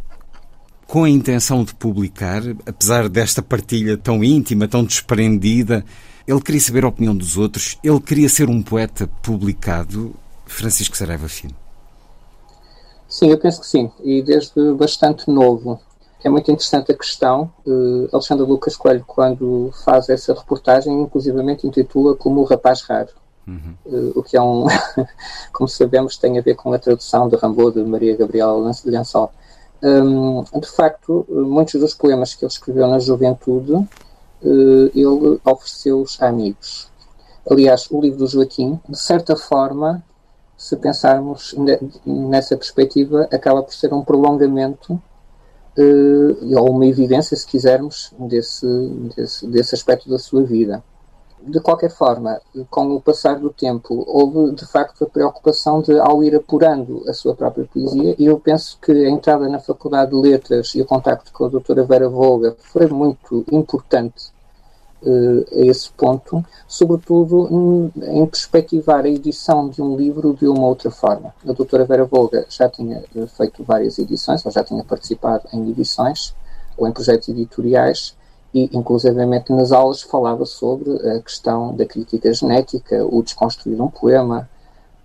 com 0.89 1.05
a 1.05 1.09
intenção 1.09 1.65
de 1.65 1.75
publicar, 1.75 2.43
apesar 2.67 3.09
desta 3.09 3.41
partilha 3.41 3.97
tão 3.97 4.25
íntima, 4.25 4.67
tão 4.67 4.85
desprendida. 4.85 5.85
Ele 6.27 6.41
queria 6.41 6.61
saber 6.61 6.85
a 6.85 6.89
opinião 6.89 7.17
dos 7.17 7.39
outros, 7.39 7.79
ele 7.83 8.01
queria 8.01 8.29
ser 8.29 8.51
um 8.51 8.61
poeta 8.61 9.07
publicado. 9.07 10.15
Francisco 10.53 10.97
Saraiva 10.97 11.29
Fino? 11.29 11.55
Sim, 13.09 13.31
eu 13.31 13.39
penso 13.39 13.61
que 13.61 13.67
sim, 13.67 13.91
e 14.03 14.23
desde 14.23 14.73
bastante 14.75 15.31
novo. 15.31 15.81
É 16.25 16.29
muito 16.31 16.51
interessante 16.51 16.93
a 16.93 16.97
questão. 16.97 17.53
Uh, 17.67 18.09
Alexandre 18.13 18.47
Lucas 18.47 18.77
Coelho, 18.77 19.05
quando 19.07 19.71
faz 19.85 20.09
essa 20.09 20.33
reportagem, 20.33 21.03
inclusivamente 21.03 21.67
intitula 21.67 22.15
como 22.15 22.41
o 22.41 22.45
rapaz 22.45 22.81
raro. 22.83 23.11
Uhum. 23.47 23.75
Uh, 23.85 24.13
o 24.15 24.23
que 24.23 24.37
é 24.37 24.41
um, 24.41 24.67
como 25.53 25.69
sabemos, 25.69 26.17
tem 26.17 26.39
a 26.39 26.43
ver 26.43 26.55
com 26.55 26.73
a 26.73 26.79
tradução 26.79 27.29
de 27.29 27.37
Rambaud 27.37 27.75
de 27.75 27.87
Maria 27.87 28.17
Gabriela 28.17 28.73
Lençol. 28.85 29.33
Um, 29.83 30.45
de 30.61 30.69
facto, 30.69 31.27
muitos 31.29 31.81
dos 31.81 31.93
poemas 31.93 32.35
que 32.35 32.45
ele 32.45 32.53
escreveu 32.53 32.87
na 32.87 33.01
juventude, 33.01 33.73
uh, 33.73 33.89
ele 34.95 35.41
ofereceu-os 35.45 36.23
a 36.23 36.29
amigos. 36.29 36.89
Aliás, 37.51 37.89
o 37.91 38.01
livro 38.01 38.21
do 38.21 38.27
Joaquim, 38.29 38.81
de 38.89 38.99
certa 38.99 39.37
forma, 39.37 40.03
se 40.63 40.77
pensarmos 40.77 41.57
nessa 42.07 42.57
perspectiva, 42.57 43.29
acaba 43.33 43.65
por 43.65 43.75
ser 43.75 43.93
um 43.93 44.01
prolongamento 44.01 44.93
uh, 45.77 46.57
ou 46.57 46.71
uma 46.71 46.87
evidência, 46.87 47.37
se 47.37 47.45
quisermos, 47.45 48.15
desse, 48.17 48.65
desse, 49.17 49.45
desse 49.49 49.75
aspecto 49.75 50.09
da 50.09 50.21
sua 50.21 50.45
vida. 50.45 50.81
De 51.43 51.59
qualquer 51.59 51.91
forma, 51.91 52.41
com 52.71 52.95
o 52.95 53.01
passar 53.01 53.41
do 53.41 53.51
tempo, 53.51 54.05
houve 54.07 54.55
de 54.55 54.65
facto 54.65 55.03
a 55.03 55.11
preocupação 55.11 55.83
de, 55.83 55.99
ao 55.99 56.23
ir 56.23 56.37
apurando 56.37 57.03
a 57.09 57.13
sua 57.13 57.35
própria 57.35 57.65
poesia, 57.65 58.15
e 58.17 58.27
eu 58.27 58.39
penso 58.39 58.79
que 58.81 58.93
a 58.93 59.11
entrada 59.11 59.49
na 59.49 59.59
Faculdade 59.59 60.13
de 60.13 60.17
Letras 60.17 60.77
e 60.77 60.81
o 60.81 60.87
contacto 60.87 61.33
com 61.33 61.45
a 61.45 61.49
doutora 61.49 61.83
Vera 61.83 62.09
Volga 62.09 62.55
foi 62.57 62.87
muito 62.87 63.45
importante 63.51 64.32
a 65.05 65.65
esse 65.65 65.91
ponto, 65.91 66.45
sobretudo 66.67 67.91
em 67.97 68.27
perspectivar 68.27 69.05
a 69.05 69.09
edição 69.09 69.69
de 69.69 69.83
um 69.83 69.97
livro 69.97 70.35
de 70.35 70.47
uma 70.47 70.67
outra 70.67 70.91
forma. 70.91 71.35
A 71.47 71.53
doutora 71.53 71.85
Vera 71.85 72.05
Volga 72.05 72.47
já 72.49 72.69
tinha 72.69 73.05
eh, 73.15 73.27
feito 73.27 73.65
várias 73.65 73.99
edições, 73.99 74.45
ou 74.45 74.53
já 74.53 74.63
tinha 74.63 74.85
participado 74.85 75.49
em 75.53 75.71
edições 75.71 76.35
ou 76.77 76.87
em 76.87 76.93
projetos 76.93 77.29
editoriais, 77.29 78.17
e 78.55 78.71
inclusivamente 78.77 79.53
nas 79.53 79.73
aulas 79.73 80.03
falava 80.03 80.45
sobre 80.45 80.91
a 81.09 81.21
questão 81.21 81.75
da 81.75 81.87
crítica 81.87 82.33
genética, 82.33 83.05
o 83.05 83.23
desconstruir 83.23 83.81
um 83.81 83.89
poema, 83.89 84.49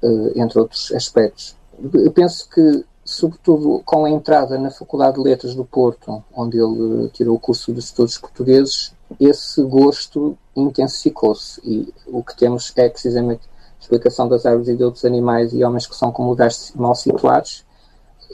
uh, 0.03 0.31
entre 0.35 0.59
outros 0.59 0.91
aspectos. 0.91 1.55
Eu 1.93 2.11
penso 2.11 2.49
que 2.49 2.85
sobretudo 3.05 3.81
com 3.85 4.03
a 4.03 4.09
entrada 4.09 4.57
na 4.59 4.69
Faculdade 4.69 5.15
de 5.15 5.23
Letras 5.23 5.55
do 5.55 5.63
Porto, 5.63 6.21
onde 6.35 6.57
ele 6.57 7.09
tirou 7.09 7.37
o 7.37 7.39
curso 7.39 7.71
de 7.71 7.79
Estudos 7.79 8.17
Portugueses, 8.17 8.93
esse 9.19 9.61
gosto 9.63 10.37
intensificou-se 10.55 11.61
e 11.63 11.93
o 12.07 12.23
que 12.23 12.35
temos 12.35 12.73
é 12.75 12.89
precisamente 12.89 13.41
a 13.45 13.81
explicação 13.81 14.27
das 14.27 14.45
árvores 14.45 14.67
e 14.67 14.75
de 14.75 14.83
outros 14.83 15.05
animais 15.05 15.53
e 15.53 15.63
homens 15.63 15.85
que 15.87 15.95
são 15.95 16.11
como 16.11 16.29
lugares 16.29 16.73
mal 16.75 16.95
situados 16.95 17.65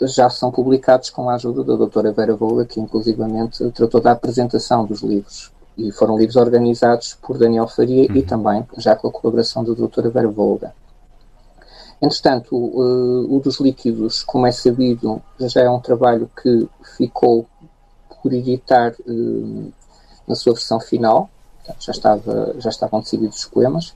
já 0.01 0.29
são 0.29 0.51
publicados 0.51 1.09
com 1.09 1.29
a 1.29 1.35
ajuda 1.35 1.63
da 1.63 1.75
doutora 1.75 2.11
Vera 2.11 2.35
Volga, 2.35 2.65
que 2.65 2.79
inclusivamente 2.79 3.69
tratou 3.71 4.01
da 4.01 4.11
apresentação 4.11 4.85
dos 4.85 5.01
livros. 5.01 5.51
E 5.77 5.91
foram 5.91 6.17
livros 6.17 6.35
organizados 6.35 7.17
por 7.21 7.37
Daniel 7.37 7.67
Faria 7.67 8.09
uhum. 8.09 8.17
e 8.17 8.23
também 8.23 8.65
já 8.77 8.95
com 8.95 9.07
a 9.07 9.11
colaboração 9.11 9.63
da 9.63 9.73
doutora 9.73 10.09
Vera 10.09 10.27
Volga. 10.27 10.73
Entretanto, 12.01 12.55
o, 12.55 13.35
o 13.35 13.39
dos 13.39 13.59
líquidos, 13.59 14.23
como 14.23 14.45
é 14.45 14.51
sabido, 14.51 15.21
já 15.39 15.61
é 15.61 15.69
um 15.69 15.79
trabalho 15.79 16.29
que 16.41 16.67
ficou 16.97 17.45
por 18.21 18.33
editar 18.33 18.93
uh, 19.07 19.73
na 20.27 20.35
sua 20.35 20.53
versão 20.53 20.79
final, 20.79 21.29
já, 21.79 21.91
estava, 21.91 22.55
já 22.57 22.69
estavam 22.69 22.99
decididos 22.99 23.39
os 23.39 23.45
poemas, 23.45 23.95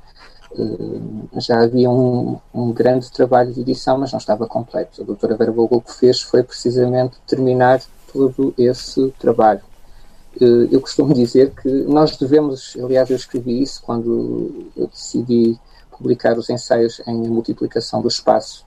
uh, 0.51 1.27
já 1.39 1.61
havia 1.61 1.89
um, 1.89 2.39
um, 2.53 2.71
grande 2.71 3.11
trabalho 3.11 3.53
de 3.53 3.61
edição, 3.61 3.97
mas 3.97 4.11
não 4.11 4.19
estava 4.19 4.47
completo. 4.47 5.01
A 5.01 5.05
doutora 5.05 5.35
Vera 5.35 5.51
Vogel 5.51 5.81
que 5.81 5.93
fez 5.93 6.21
foi 6.21 6.43
precisamente 6.43 7.17
terminar 7.27 7.81
todo 8.11 8.53
esse 8.57 9.13
trabalho. 9.19 9.61
Uh, 10.39 10.67
eu 10.71 10.79
costumo 10.79 11.13
dizer 11.13 11.51
que 11.51 11.69
nós 11.69 12.15
devemos, 12.17 12.77
aliás, 12.81 13.09
eu 13.09 13.15
escrevi 13.15 13.61
isso 13.61 13.81
quando 13.83 14.69
eu 14.75 14.87
decidi 14.87 15.59
publicar 15.91 16.37
os 16.37 16.49
ensaios 16.49 17.01
em 17.07 17.27
multiplicação 17.27 18.01
do 18.01 18.07
espaço, 18.07 18.65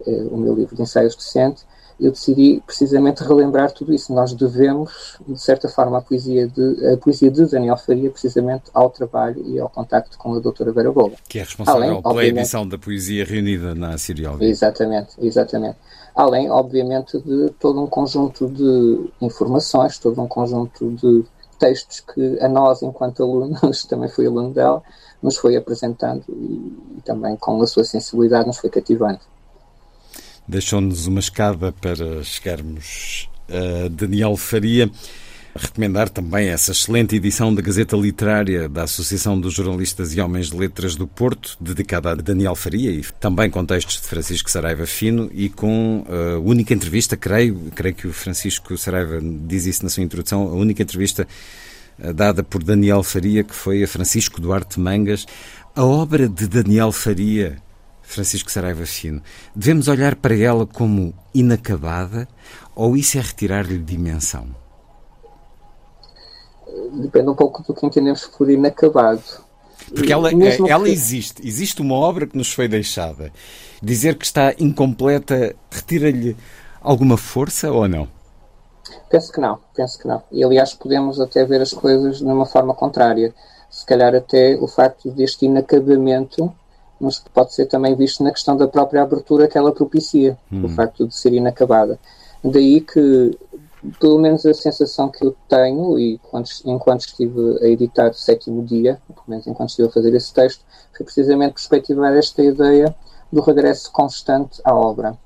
uh, 0.00 0.34
o 0.34 0.36
meu 0.36 0.54
livro 0.54 0.74
de 0.74 0.82
ensaios 0.82 1.14
recente, 1.14 1.64
eu 2.00 2.10
decidi 2.10 2.62
precisamente 2.66 3.22
relembrar 3.22 3.70
tudo 3.72 3.92
isso. 3.92 4.12
Nós 4.12 4.32
devemos, 4.32 5.18
de 5.26 5.40
certa 5.40 5.68
forma, 5.68 5.98
a 5.98 6.00
poesia 6.00 6.48
de, 6.48 6.92
a 6.92 6.96
poesia 6.96 7.30
de 7.30 7.44
Daniel 7.46 7.76
Faria 7.76 8.10
precisamente 8.10 8.64
ao 8.72 8.88
trabalho 8.90 9.42
e 9.46 9.58
ao 9.58 9.68
contacto 9.68 10.16
com 10.16 10.34
a 10.34 10.38
doutora 10.38 10.72
Vera 10.72 10.90
Bola. 10.90 11.12
Que 11.28 11.38
é 11.38 11.42
responsável 11.42 11.82
Além, 11.82 12.02
pela 12.02 12.24
edição 12.24 12.66
da 12.66 12.78
poesia 12.78 13.24
reunida 13.24 13.74
na 13.74 13.98
Síria 13.98 14.30
Exatamente, 14.40 15.10
exatamente. 15.20 15.76
Além, 16.14 16.50
obviamente, 16.50 17.18
de 17.20 17.50
todo 17.58 17.82
um 17.82 17.86
conjunto 17.86 18.48
de 18.48 19.10
informações, 19.20 19.98
todo 19.98 20.20
um 20.20 20.26
conjunto 20.26 20.90
de 20.92 21.24
textos 21.58 22.00
que 22.00 22.38
a 22.40 22.48
nós, 22.48 22.82
enquanto 22.82 23.22
alunos, 23.22 23.84
também 23.88 24.08
fui 24.08 24.26
aluno 24.26 24.52
dela, 24.52 24.82
nos 25.22 25.36
foi 25.36 25.56
apresentando 25.56 26.24
e, 26.28 26.98
e 26.98 27.02
também 27.04 27.36
com 27.36 27.60
a 27.62 27.66
sua 27.66 27.84
sensibilidade 27.84 28.46
nos 28.46 28.56
foi 28.56 28.70
cativando 28.70 29.20
deixou-nos 30.50 31.06
uma 31.06 31.20
escada 31.20 31.72
para 31.72 32.22
chegarmos 32.24 33.28
a 33.48 33.88
Daniel 33.88 34.36
Faria. 34.36 34.90
Recomendar 35.54 36.08
também 36.08 36.48
essa 36.48 36.70
excelente 36.70 37.16
edição 37.16 37.52
da 37.52 37.60
Gazeta 37.60 37.96
Literária 37.96 38.68
da 38.68 38.84
Associação 38.84 39.38
dos 39.38 39.52
Jornalistas 39.52 40.14
e 40.14 40.20
Homens 40.20 40.50
de 40.50 40.56
Letras 40.56 40.94
do 40.94 41.08
Porto, 41.08 41.56
dedicada 41.60 42.10
a 42.10 42.14
Daniel 42.14 42.54
Faria 42.54 42.90
e 42.90 43.02
também 43.18 43.50
com 43.50 43.64
textos 43.64 44.00
de 44.00 44.06
Francisco 44.06 44.48
Saraiva 44.48 44.86
Fino 44.86 45.28
e 45.32 45.48
com 45.48 46.04
a 46.08 46.38
única 46.38 46.72
entrevista, 46.72 47.16
creio, 47.16 47.56
creio 47.74 47.94
que 47.94 48.06
o 48.06 48.12
Francisco 48.12 48.76
Saraiva 48.78 49.20
diz 49.20 49.66
isso 49.66 49.82
na 49.82 49.88
sua 49.88 50.04
introdução, 50.04 50.42
a 50.42 50.52
única 50.52 50.82
entrevista 50.82 51.26
eh, 51.98 52.12
dada 52.12 52.44
por 52.44 52.62
Daniel 52.62 53.02
Faria, 53.02 53.42
que 53.42 53.54
foi 53.54 53.82
a 53.82 53.88
Francisco 53.88 54.40
Duarte 54.40 54.78
Mangas. 54.78 55.26
A 55.74 55.84
obra 55.84 56.28
de 56.28 56.46
Daniel 56.46 56.92
Faria 56.92 57.56
Francisco 58.10 58.50
Saraiva 58.50 58.84
Fino, 58.84 59.22
devemos 59.54 59.86
olhar 59.86 60.16
para 60.16 60.36
ela 60.36 60.66
como 60.66 61.14
inacabada 61.32 62.26
ou 62.74 62.96
isso 62.96 63.16
é 63.18 63.20
retirar-lhe 63.20 63.78
dimensão? 63.78 64.48
Depende 66.92 67.30
um 67.30 67.34
pouco 67.34 67.62
do 67.62 67.72
que 67.72 67.86
entendemos 67.86 68.26
por 68.26 68.50
inacabado. 68.50 69.22
Porque 69.94 70.12
ela, 70.12 70.30
ela 70.68 70.84
que... 70.84 70.90
existe, 70.90 71.46
existe 71.46 71.80
uma 71.80 71.94
obra 71.94 72.26
que 72.26 72.36
nos 72.36 72.52
foi 72.52 72.66
deixada. 72.66 73.32
Dizer 73.80 74.16
que 74.16 74.24
está 74.24 74.54
incompleta 74.58 75.54
retira-lhe 75.70 76.36
alguma 76.82 77.16
força 77.16 77.70
ou 77.70 77.86
não? 77.86 78.08
Penso 79.08 79.32
que 79.32 79.40
não, 79.40 79.58
penso 79.74 79.98
que 80.00 80.08
não. 80.08 80.20
E 80.32 80.42
aliás 80.42 80.74
podemos 80.74 81.20
até 81.20 81.44
ver 81.44 81.60
as 81.60 81.72
coisas 81.72 82.18
de 82.18 82.24
uma 82.24 82.46
forma 82.46 82.74
contrária 82.74 83.32
se 83.70 83.86
calhar 83.86 84.14
até 84.16 84.56
o 84.60 84.66
facto 84.66 85.10
deste 85.12 85.46
inacabamento, 85.46 86.52
mas 87.00 87.18
pode 87.18 87.54
ser 87.54 87.66
também 87.66 87.94
visto 87.94 88.22
na 88.22 88.30
questão 88.30 88.56
da 88.56 88.68
própria 88.68 89.02
abertura 89.02 89.48
que 89.48 89.56
ela 89.56 89.72
propicia, 89.72 90.36
hum. 90.52 90.66
o 90.66 90.68
facto 90.68 91.06
de 91.06 91.14
ser 91.14 91.32
inacabada. 91.32 91.98
Daí 92.44 92.80
que, 92.80 93.38
pelo 93.98 94.18
menos 94.18 94.44
a 94.46 94.54
sensação 94.54 95.08
que 95.08 95.24
eu 95.24 95.34
tenho, 95.48 95.98
e 95.98 96.18
quando, 96.18 96.48
enquanto 96.64 97.00
estive 97.00 97.58
a 97.62 97.66
editar 97.66 98.10
o 98.10 98.14
sétimo 98.14 98.64
dia, 98.64 99.00
pelo 99.08 99.24
menos 99.26 99.46
enquanto 99.46 99.70
estive 99.70 99.88
a 99.88 99.92
fazer 99.92 100.14
esse 100.14 100.32
texto, 100.32 100.64
foi 100.96 101.04
precisamente 101.04 101.54
perspectivar 101.54 102.14
esta 102.16 102.42
ideia 102.42 102.94
do 103.32 103.40
regresso 103.40 103.90
constante 103.92 104.60
à 104.64 104.74
obra. 104.74 105.16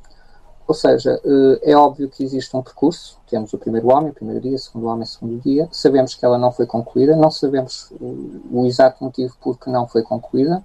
Ou 0.67 0.75
seja, 0.75 1.21
eh, 1.25 1.73
é 1.73 1.77
óbvio 1.77 2.09
que 2.09 2.25
existe 2.25 2.57
um 2.57 2.63
percurso. 2.63 3.19
Temos 3.29 3.53
o 3.53 3.59
primeiro 3.59 3.89
homem, 3.89 4.11
o 4.11 4.15
primeiro 4.15 4.41
dia, 4.41 4.57
o 4.57 4.59
segundo 4.59 4.87
homem, 4.87 5.03
o 5.03 5.07
segundo 5.07 5.43
dia. 5.43 5.69
Sabemos 5.71 6.15
que 6.15 6.25
ela 6.25 6.39
não 6.39 6.51
foi 6.51 6.67
concluída, 6.67 7.15
não 7.15 7.31
sabemos 7.31 7.93
o 8.01 8.65
exato 8.65 9.05
motivo 9.05 9.37
por 9.43 9.59
que 9.59 9.69
não 9.69 9.87
foi 9.87 10.03
concluída. 10.03 10.65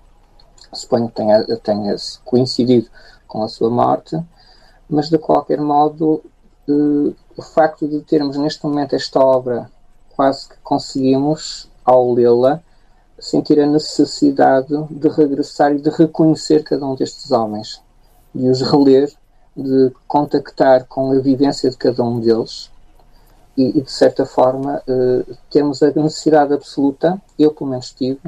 Suponho 0.73 1.09
que 1.09 1.15
tenha, 1.15 1.43
tenha 1.57 1.95
coincidido 2.25 2.87
com 3.27 3.43
a 3.43 3.47
sua 3.47 3.69
morte, 3.69 4.19
mas 4.89 5.09
de 5.09 5.17
qualquer 5.17 5.59
modo, 5.59 6.23
eh, 6.67 7.13
o 7.37 7.41
facto 7.41 7.87
de 7.87 8.01
termos 8.01 8.37
neste 8.37 8.63
momento 8.65 8.95
esta 8.95 9.19
obra, 9.19 9.69
quase 10.15 10.49
que 10.49 10.55
conseguimos, 10.63 11.69
ao 11.83 12.13
lê-la, 12.13 12.61
sentir 13.19 13.59
a 13.59 13.65
necessidade 13.65 14.75
de 14.89 15.07
regressar 15.09 15.73
e 15.73 15.79
de 15.79 15.89
reconhecer 15.89 16.63
cada 16.63 16.85
um 16.85 16.95
destes 16.95 17.31
homens, 17.31 17.81
de 18.33 18.47
os 18.47 18.61
reler 18.61 19.11
de 19.55 19.91
contactar 20.07 20.85
com 20.85 21.11
a 21.11 21.19
vivência 21.19 21.69
de 21.69 21.77
cada 21.77 22.03
um 22.03 22.19
deles 22.19 22.71
e, 23.59 23.77
e 23.77 23.81
de 23.81 23.91
certa 23.91 24.25
forma, 24.25 24.81
eh, 24.87 25.35
temos 25.49 25.83
a 25.83 25.91
necessidade 25.91 26.53
absoluta, 26.53 27.21
eu 27.37 27.51
pelo 27.51 27.69
menos 27.69 27.91
tive, 27.91 28.21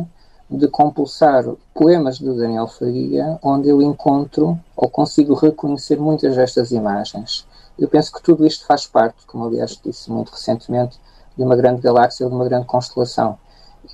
de 0.52 0.68
compulsar 0.68 1.46
poemas 1.74 2.20
de 2.20 2.32
Daniel 2.34 2.68
Faria, 2.68 3.40
onde 3.42 3.70
eu 3.70 3.82
encontro 3.82 4.60
ou 4.76 4.90
consigo 4.90 5.34
reconhecer 5.34 5.98
muitas 5.98 6.36
destas 6.36 6.72
imagens. 6.72 7.48
Eu 7.80 7.88
penso 7.88 8.12
que 8.12 8.22
tudo 8.22 8.46
isto 8.46 8.66
faz 8.66 8.86
parte, 8.86 9.26
como 9.26 9.46
aliás 9.46 9.80
disse 9.84 10.12
muito 10.12 10.30
recentemente, 10.32 11.00
de 11.38 11.44
uma 11.44 11.56
grande 11.56 11.82
galáxia 11.82 12.28
de 12.28 12.34
uma 12.34 12.44
grande 12.44 12.66
constelação. 12.66 13.38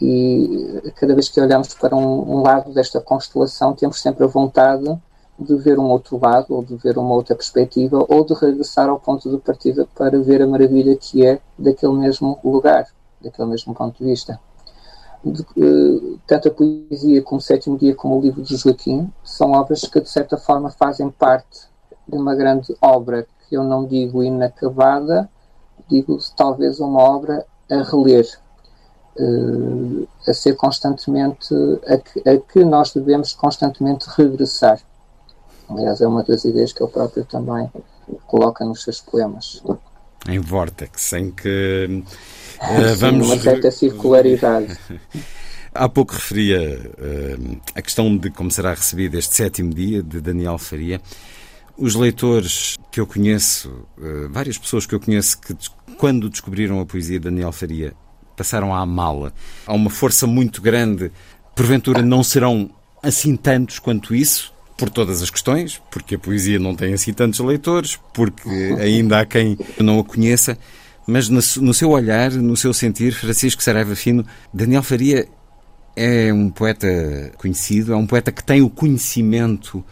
E 0.01 0.91
cada 0.95 1.13
vez 1.13 1.29
que 1.29 1.39
olhamos 1.39 1.75
para 1.75 1.95
um, 1.95 2.37
um 2.37 2.41
lado 2.41 2.73
desta 2.73 2.99
constelação, 2.99 3.73
temos 3.73 4.01
sempre 4.01 4.23
a 4.23 4.27
vontade 4.27 4.99
de 5.39 5.55
ver 5.55 5.77
um 5.77 5.85
outro 5.85 6.19
lado, 6.19 6.55
ou 6.55 6.63
de 6.63 6.75
ver 6.75 6.97
uma 6.97 7.13
outra 7.13 7.35
perspectiva, 7.35 8.03
ou 8.09 8.25
de 8.25 8.33
regressar 8.33 8.89
ao 8.89 8.99
ponto 8.99 9.29
de 9.29 9.37
partida 9.37 9.87
para 9.95 10.19
ver 10.19 10.41
a 10.41 10.47
maravilha 10.47 10.95
que 10.95 11.23
é 11.23 11.39
daquele 11.57 11.93
mesmo 11.93 12.39
lugar, 12.43 12.87
daquele 13.21 13.47
mesmo 13.47 13.75
ponto 13.75 13.99
de 13.99 14.09
vista. 14.09 14.39
De, 15.23 15.41
uh, 15.41 16.19
tanto 16.27 16.47
a 16.47 16.51
poesia 16.51 17.21
como 17.21 17.39
o 17.39 17.41
Sétimo 17.41 17.77
Dia, 17.77 17.95
como 17.95 18.17
o 18.17 18.21
livro 18.21 18.41
de 18.41 18.55
Joaquim, 18.55 19.11
são 19.23 19.51
obras 19.51 19.81
que, 19.81 19.99
de 19.99 20.09
certa 20.09 20.37
forma, 20.37 20.69
fazem 20.69 21.09
parte 21.09 21.67
de 22.07 22.17
uma 22.17 22.35
grande 22.35 22.75
obra 22.81 23.27
que 23.47 23.55
eu 23.55 23.63
não 23.63 23.85
digo 23.85 24.23
inacabada, 24.23 25.29
digo 25.89 26.17
talvez 26.35 26.79
uma 26.79 26.99
obra 26.99 27.45
a 27.69 27.81
reler, 27.83 28.27
uh, 29.19 30.07
a 30.27 30.33
ser 30.33 30.55
constantemente, 30.55 31.53
a 31.87 31.97
que, 31.97 32.29
a 32.29 32.37
que 32.37 32.63
nós 32.63 32.93
devemos 32.93 33.33
constantemente 33.33 34.05
regressar. 34.15 34.79
Aliás, 35.69 35.99
é 35.99 36.07
uma 36.07 36.23
das 36.23 36.45
ideias 36.45 36.71
que 36.71 36.81
ele 36.81 36.91
próprio 36.91 37.25
também 37.25 37.69
coloca 38.25 38.63
nos 38.63 38.83
seus 38.83 39.01
poemas. 39.01 39.61
Em 40.27 40.39
Vortex, 40.39 41.13
em 41.13 41.31
que 41.31 42.03
uh, 42.61 42.95
vamos. 42.97 43.27
uma 43.27 43.39
certa 43.39 43.71
circularidade. 43.71 44.77
Há 45.73 45.87
pouco 45.87 46.13
referia 46.13 46.91
uh, 46.97 47.61
a 47.75 47.81
questão 47.81 48.17
de 48.17 48.31
como 48.31 48.49
será 48.49 48.71
recebido 48.73 49.17
este 49.17 49.35
sétimo 49.35 49.73
dia 49.73 50.01
de 50.01 50.19
Daniel 50.19 50.57
Faria. 50.57 50.99
Os 51.77 51.93
leitores 51.93 52.75
que 52.91 52.99
eu 52.99 53.05
conheço, 53.05 53.69
uh, 53.97 54.29
várias 54.31 54.57
pessoas 54.57 54.85
que 54.87 54.95
eu 54.95 54.99
conheço 54.99 55.39
que 55.39 55.55
quando 55.97 56.29
descobriram 56.29 56.79
a 56.79 56.85
poesia 56.85 57.19
de 57.19 57.25
Daniel 57.25 57.51
Faria 57.51 57.93
passaram 58.35 58.73
à 58.73 58.85
mala. 58.85 59.33
Há 59.65 59.73
uma 59.73 59.89
força 59.89 60.25
muito 60.25 60.61
grande. 60.61 61.11
Porventura 61.55 62.01
não 62.01 62.23
serão 62.23 62.69
assim 63.01 63.35
tantos 63.35 63.79
quanto 63.79 64.15
isso, 64.15 64.53
por 64.77 64.89
todas 64.89 65.21
as 65.21 65.29
questões, 65.29 65.81
porque 65.91 66.15
a 66.15 66.19
poesia 66.19 66.59
não 66.59 66.75
tem 66.75 66.93
assim 66.93 67.11
tantos 67.11 67.39
leitores, 67.39 67.99
porque 68.13 68.47
ainda 68.79 69.19
há 69.19 69.25
quem 69.25 69.57
não 69.79 69.99
a 69.99 70.03
conheça, 70.03 70.57
mas 71.07 71.29
no 71.29 71.73
seu 71.73 71.89
olhar, 71.89 72.31
no 72.31 72.57
seu 72.57 72.73
sentir, 72.73 73.13
Francisco 73.13 73.63
Saraiva 73.63 73.95
Fino, 73.95 74.25
Daniel 74.53 74.83
Faria 74.83 75.27
é 75.95 76.31
um 76.31 76.49
poeta 76.49 76.87
conhecido, 77.37 77.93
é 77.93 77.95
um 77.95 78.05
poeta 78.05 78.31
que 78.31 78.43
tem 78.43 78.61
o 78.61 78.69
conhecimento 78.69 79.83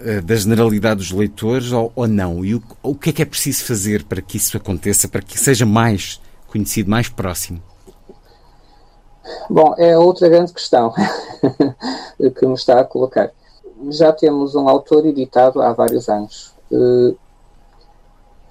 uh, 0.00 0.22
da 0.22 0.34
generalidade 0.36 0.98
dos 0.98 1.10
leitores 1.10 1.72
ou, 1.72 1.92
ou 1.94 2.06
não? 2.06 2.44
E 2.44 2.54
o, 2.54 2.62
o 2.82 2.94
que 2.94 3.10
é 3.10 3.12
que 3.12 3.22
é 3.22 3.26
preciso 3.26 3.64
fazer 3.64 4.04
para 4.04 4.22
que 4.22 4.36
isso 4.36 4.56
aconteça, 4.56 5.08
para 5.08 5.20
que 5.20 5.38
seja 5.38 5.66
mais 5.66 6.20
conhecido, 6.46 6.88
mais 6.88 7.08
próximo? 7.08 7.60
Bom, 9.50 9.74
é 9.76 9.98
outra 9.98 10.28
grande 10.28 10.52
questão 10.52 10.94
que 12.38 12.46
me 12.46 12.54
está 12.54 12.80
a 12.80 12.84
colocar 12.84 13.30
já 13.90 14.12
temos 14.12 14.54
um 14.54 14.68
autor 14.68 15.06
editado 15.06 15.60
há 15.60 15.72
vários 15.72 16.08
anos. 16.08 16.52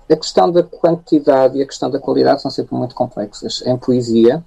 A 0.10 0.16
questão 0.16 0.52
da 0.52 0.64
quantidade 0.64 1.58
e 1.58 1.62
a 1.62 1.66
questão 1.66 1.90
da 1.90 2.00
qualidade 2.00 2.42
são 2.42 2.50
sempre 2.52 2.76
muito 2.76 2.94
complexas. 2.94 3.64
Em 3.66 3.76
poesia, 3.76 4.44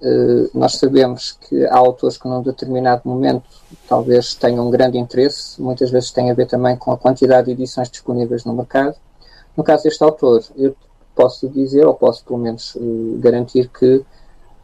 uh, 0.00 0.48
nós 0.54 0.76
sabemos 0.76 1.32
que 1.32 1.66
há 1.66 1.76
autores 1.76 2.16
que 2.16 2.28
num 2.28 2.42
determinado 2.42 3.02
momento 3.04 3.42
talvez 3.88 4.34
tenham 4.34 4.68
um 4.68 4.70
grande 4.70 4.96
interesse, 4.98 5.60
muitas 5.60 5.90
vezes 5.90 6.12
tem 6.12 6.30
a 6.30 6.34
ver 6.34 6.46
também 6.46 6.76
com 6.76 6.92
a 6.92 6.96
quantidade 6.96 7.46
de 7.46 7.52
edições 7.52 7.90
disponíveis 7.90 8.44
no 8.44 8.54
mercado. 8.54 8.94
No 9.56 9.64
caso 9.64 9.82
deste 9.84 10.04
autor, 10.04 10.44
eu 10.56 10.76
posso 11.14 11.48
dizer, 11.48 11.86
ou 11.86 11.94
posso 11.94 12.24
pelo 12.24 12.38
menos 12.38 12.74
uh, 12.76 13.18
garantir 13.18 13.68
que 13.68 14.04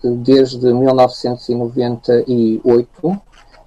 desde 0.03 0.73
1998 0.73 3.21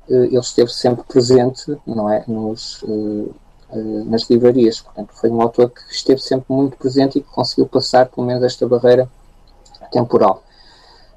eh, 0.10 0.26
ele 0.26 0.40
esteve 0.40 0.72
sempre 0.72 1.04
presente, 1.04 1.78
não 1.86 2.10
é, 2.10 2.24
nos, 2.28 2.84
eh, 2.84 2.88
eh, 2.88 3.28
nas 3.76 4.30
livrarias. 4.30 4.82
Portanto, 4.82 5.14
foi 5.14 5.30
um 5.30 5.42
autor 5.42 5.70
que 5.70 5.82
esteve 5.92 6.22
sempre 6.22 6.46
muito 6.50 6.78
presente 6.78 7.20
e 7.20 7.22
que 7.22 7.30
conseguiu 7.30 7.68
passar, 7.68 8.08
pelo 8.08 8.26
menos, 8.26 8.44
esta 8.44 8.68
barreira 8.68 9.10
temporal. 9.92 10.44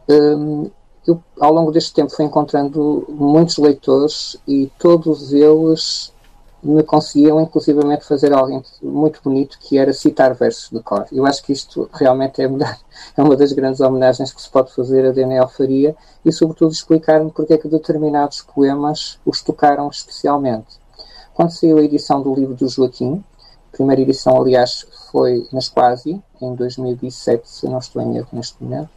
Ehm, 0.08 0.70
eu, 1.06 1.22
ao 1.40 1.52
longo 1.52 1.72
deste 1.72 1.92
tempo, 1.92 2.12
fui 2.12 2.24
encontrando 2.24 3.04
muitos 3.08 3.58
leitores 3.58 4.36
e 4.46 4.70
todos 4.78 5.32
eles 5.32 6.12
me 6.62 6.84
conseguiam 6.84 7.40
inclusivamente 7.40 8.04
fazer 8.04 8.32
algo 8.32 8.62
muito 8.80 9.20
bonito 9.22 9.58
que 9.58 9.76
era 9.76 9.92
citar 9.92 10.32
versos 10.34 10.70
de 10.70 10.80
cor. 10.80 11.06
Eu 11.10 11.26
acho 11.26 11.42
que 11.42 11.52
isto 11.52 11.90
realmente 11.92 12.40
é, 12.40 12.44
é 13.16 13.22
uma 13.22 13.36
das 13.36 13.52
grandes 13.52 13.80
homenagens 13.80 14.32
que 14.32 14.40
se 14.40 14.48
pode 14.48 14.72
fazer 14.72 15.04
a 15.04 15.10
Daniel 15.10 15.48
Faria 15.48 15.96
e 16.24 16.30
sobretudo 16.30 16.70
explicar-me 16.70 17.32
porque 17.32 17.54
é 17.54 17.58
que 17.58 17.66
determinados 17.66 18.42
poemas 18.42 19.18
os 19.26 19.42
tocaram 19.42 19.88
especialmente. 19.88 20.81
Quando 21.34 21.50
saiu 21.50 21.78
a 21.78 21.82
edição 21.82 22.22
do 22.22 22.34
livro 22.34 22.54
do 22.54 22.68
Joaquim, 22.68 23.22
a 23.72 23.76
primeira 23.76 24.02
edição 24.02 24.36
aliás 24.36 24.86
foi 25.10 25.46
na 25.52 25.60
Quasi, 25.72 26.22
em 26.40 26.54
2007, 26.54 27.48
se 27.48 27.66
não 27.66 27.78
estou 27.78 28.02
em 28.02 28.16
erro 28.16 28.28
neste 28.32 28.62
momento, 28.62 28.90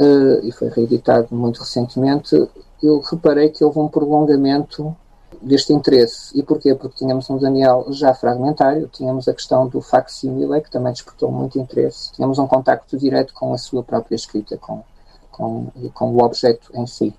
uh, 0.00 0.44
e 0.44 0.50
foi 0.52 0.68
reeditado 0.68 1.28
muito 1.30 1.60
recentemente, 1.60 2.48
eu 2.82 3.00
reparei 3.00 3.50
que 3.50 3.62
houve 3.62 3.78
um 3.78 3.88
prolongamento 3.88 4.96
deste 5.40 5.72
interesse. 5.72 6.36
E 6.38 6.42
porquê? 6.42 6.74
Porque 6.74 6.96
tínhamos 6.96 7.28
um 7.30 7.38
Daniel 7.38 7.86
já 7.90 8.14
fragmentário, 8.14 8.88
tínhamos 8.88 9.28
a 9.28 9.34
questão 9.34 9.68
do 9.68 9.80
facsimile, 9.80 10.60
que 10.60 10.70
também 10.70 10.92
despertou 10.92 11.30
muito 11.30 11.58
interesse, 11.58 12.12
tínhamos 12.12 12.38
um 12.38 12.46
contacto 12.46 12.96
direto 12.98 13.32
com 13.34 13.52
a 13.52 13.58
sua 13.58 13.82
própria 13.82 14.16
escrita, 14.16 14.56
com, 14.56 14.82
com, 15.30 15.68
com 15.94 16.12
o 16.14 16.22
objeto 16.24 16.70
em 16.74 16.86
si. 16.86 17.14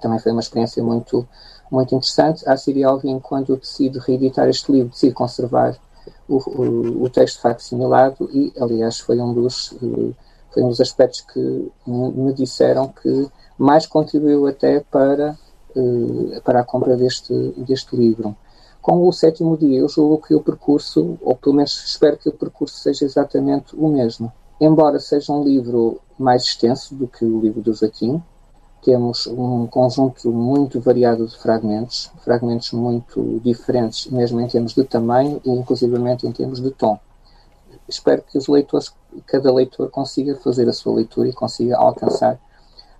Também 0.00 0.18
foi 0.18 0.32
uma 0.32 0.40
experiência 0.40 0.82
muito, 0.82 1.26
muito 1.70 1.94
interessante. 1.94 2.48
A 2.48 2.56
Siri 2.56 2.84
Alvin, 2.84 3.18
quando 3.18 3.56
decide 3.56 3.98
reeditar 3.98 4.48
este 4.48 4.70
livro, 4.72 4.90
decide 4.90 5.12
conservar 5.12 5.76
o, 6.28 6.36
o, 6.36 7.04
o 7.04 7.10
texto 7.10 7.40
facsimilado 7.40 8.28
e, 8.32 8.52
aliás, 8.60 9.00
foi 9.00 9.20
um 9.20 9.32
dos, 9.32 9.74
foi 10.52 10.62
um 10.62 10.68
dos 10.68 10.80
aspectos 10.80 11.20
que 11.20 11.72
me 11.86 12.32
disseram 12.32 12.88
que 12.88 13.28
mais 13.58 13.86
contribuiu 13.86 14.46
até 14.46 14.80
para 14.80 15.36
eh, 15.76 16.40
para 16.44 16.60
a 16.60 16.64
compra 16.64 16.96
deste, 16.96 17.32
deste 17.56 17.96
livro. 17.96 18.36
Com 18.80 19.08
o 19.08 19.12
sétimo 19.12 19.56
dia, 19.56 19.80
eu 19.80 19.88
julgo 19.88 20.22
que 20.24 20.32
o 20.32 20.40
percurso, 20.40 21.18
ou 21.20 21.34
pelo 21.34 21.56
menos 21.56 21.72
espero 21.84 22.16
que 22.16 22.28
o 22.28 22.32
percurso 22.32 22.76
seja 22.76 23.04
exatamente 23.04 23.74
o 23.74 23.88
mesmo. 23.88 24.32
Embora 24.60 25.00
seja 25.00 25.32
um 25.32 25.42
livro 25.42 26.00
mais 26.16 26.44
extenso 26.44 26.94
do 26.94 27.08
que 27.08 27.24
o 27.24 27.40
livro 27.40 27.60
do 27.60 27.74
Joaquim, 27.74 28.22
temos 28.84 29.26
um 29.26 29.66
conjunto 29.66 30.30
muito 30.30 30.78
variado 30.78 31.26
de 31.26 31.36
fragmentos, 31.36 32.10
fragmentos 32.18 32.70
muito 32.72 33.40
diferentes, 33.42 34.06
mesmo 34.10 34.40
em 34.40 34.46
termos 34.46 34.74
de 34.74 34.84
tamanho 34.84 35.40
e 35.44 35.50
inclusivamente 35.50 36.26
em 36.26 36.32
termos 36.32 36.60
de 36.60 36.70
tom. 36.70 36.98
Espero 37.88 38.22
que 38.22 38.36
os 38.36 38.46
leitores, 38.46 38.94
cada 39.26 39.52
leitor 39.52 39.90
consiga 39.90 40.36
fazer 40.36 40.68
a 40.68 40.72
sua 40.72 40.96
leitura 40.96 41.28
e 41.28 41.32
consiga 41.32 41.76
alcançar 41.78 42.38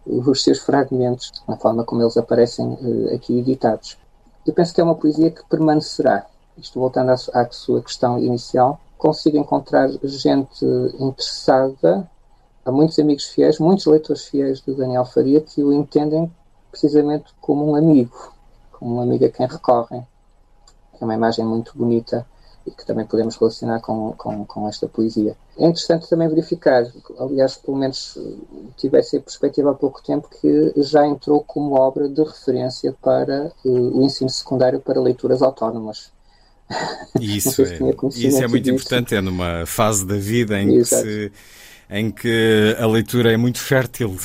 os 0.07 0.43
seus 0.43 0.59
fragmentos, 0.59 1.33
na 1.47 1.57
forma 1.57 1.85
como 1.85 2.03
eles 2.03 2.17
aparecem 2.17 2.79
aqui 3.15 3.39
editados. 3.39 3.99
Eu 4.47 4.53
penso 4.53 4.75
que 4.75 4.81
é 4.81 4.85
uma 4.85 4.95
poesia 4.95 5.31
que 5.31 5.45
permanecerá. 5.49 6.27
Isto 6.57 6.81
voltando 6.81 7.11
à 7.11 7.51
sua 7.51 7.83
questão 7.83 8.19
inicial, 8.19 8.81
consigo 8.97 9.37
encontrar 9.37 9.91
gente 10.03 10.65
interessada, 10.99 12.09
há 12.65 12.73
muitos 12.73 12.99
amigos 12.99 13.25
fiéis, 13.27 13.59
muitos 13.59 13.87
leitores 13.87 14.25
fiéis 14.27 14.61
de 14.61 14.75
Daniel 14.75 15.05
Faria 15.05 15.41
que 15.41 15.63
o 15.63 15.73
entendem 15.73 16.31
precisamente 16.71 17.27
como 17.41 17.71
um 17.71 17.77
amigo, 17.77 18.33
como 18.73 18.97
um 18.97 19.01
amigo 19.01 19.25
a 19.25 19.29
quem 19.29 19.47
recorrem. 19.47 20.07
É 21.01 21.05
uma 21.05 21.15
imagem 21.15 21.45
muito 21.45 21.73
bonita 21.77 22.27
e 22.67 22.71
que 22.71 22.87
também 22.87 23.05
podemos 23.05 23.37
relacionar 23.37 23.81
com, 23.81 24.13
com, 24.13 24.45
com, 24.45 24.69
esta 24.69 24.89
poesia. 24.89 25.37
É 25.59 25.67
interessante 25.67 26.09
também 26.09 26.29
verificar, 26.29 26.85
aliás, 27.19 27.57
pelo 27.57 27.77
menos 27.77 28.19
tive 28.77 28.99
essa 28.99 29.21
perspectiva 29.21 29.71
há 29.71 29.75
pouco 29.75 30.03
tempo, 30.03 30.29
que 30.41 30.73
já 30.79 31.07
entrou 31.07 31.45
como 31.45 31.75
obra 31.75 32.09
de 32.09 32.23
referência 32.23 32.95
para 33.03 33.53
uh, 33.65 33.99
o 33.99 34.03
ensino 34.03 34.31
secundário 34.31 34.81
para 34.81 35.01
leituras 35.01 35.43
autónomas. 35.43 36.11
Isso, 37.21 37.61
é, 37.61 37.65
isso 37.65 38.43
é 38.43 38.49
muito 38.49 38.65
disso. 38.65 38.71
importante, 38.71 39.15
é 39.15 39.21
numa 39.21 39.67
fase 39.67 40.07
da 40.07 40.17
vida 40.17 40.59
em 40.59 40.79
que, 40.79 40.85
se, 40.87 41.31
em 41.91 42.11
que 42.11 42.77
a 42.79 42.87
leitura 42.87 43.33
é 43.33 43.37
muito 43.37 43.59
fértil 43.59 44.17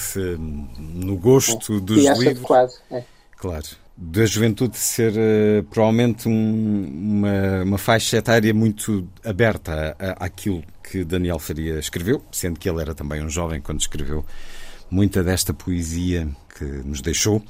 no 0.77 1.17
gosto 1.17 1.77
é. 1.77 1.79
dos 1.79 2.03
e 2.03 2.13
livros. 2.13 2.45
Quase, 2.45 2.79
é. 2.91 3.03
Claro 3.37 3.67
da 4.01 4.25
juventude 4.25 4.77
ser 4.77 5.11
uh, 5.11 5.63
provavelmente 5.65 6.29
um, 6.29 6.31
uma, 6.31 7.63
uma, 7.63 7.77
faixa 7.77 8.15
etária 8.15 8.53
muito 8.53 9.05
aberta 9.25 9.93
à, 9.99 10.25
àquilo 10.25 10.63
que 10.81 11.03
Daniel 11.03 11.37
Faria 11.37 11.77
escreveu, 11.77 12.21
sendo 12.31 12.57
que 12.57 12.69
ele 12.69 12.79
era 12.79 12.95
também 12.95 13.21
um 13.21 13.29
jovem 13.29 13.59
quando 13.59 13.81
escreveu 13.81 14.23
muita 14.89 15.21
desta 15.21 15.53
poesia 15.53 16.29
que 16.57 16.63
nos 16.63 17.01
deixou. 17.01 17.43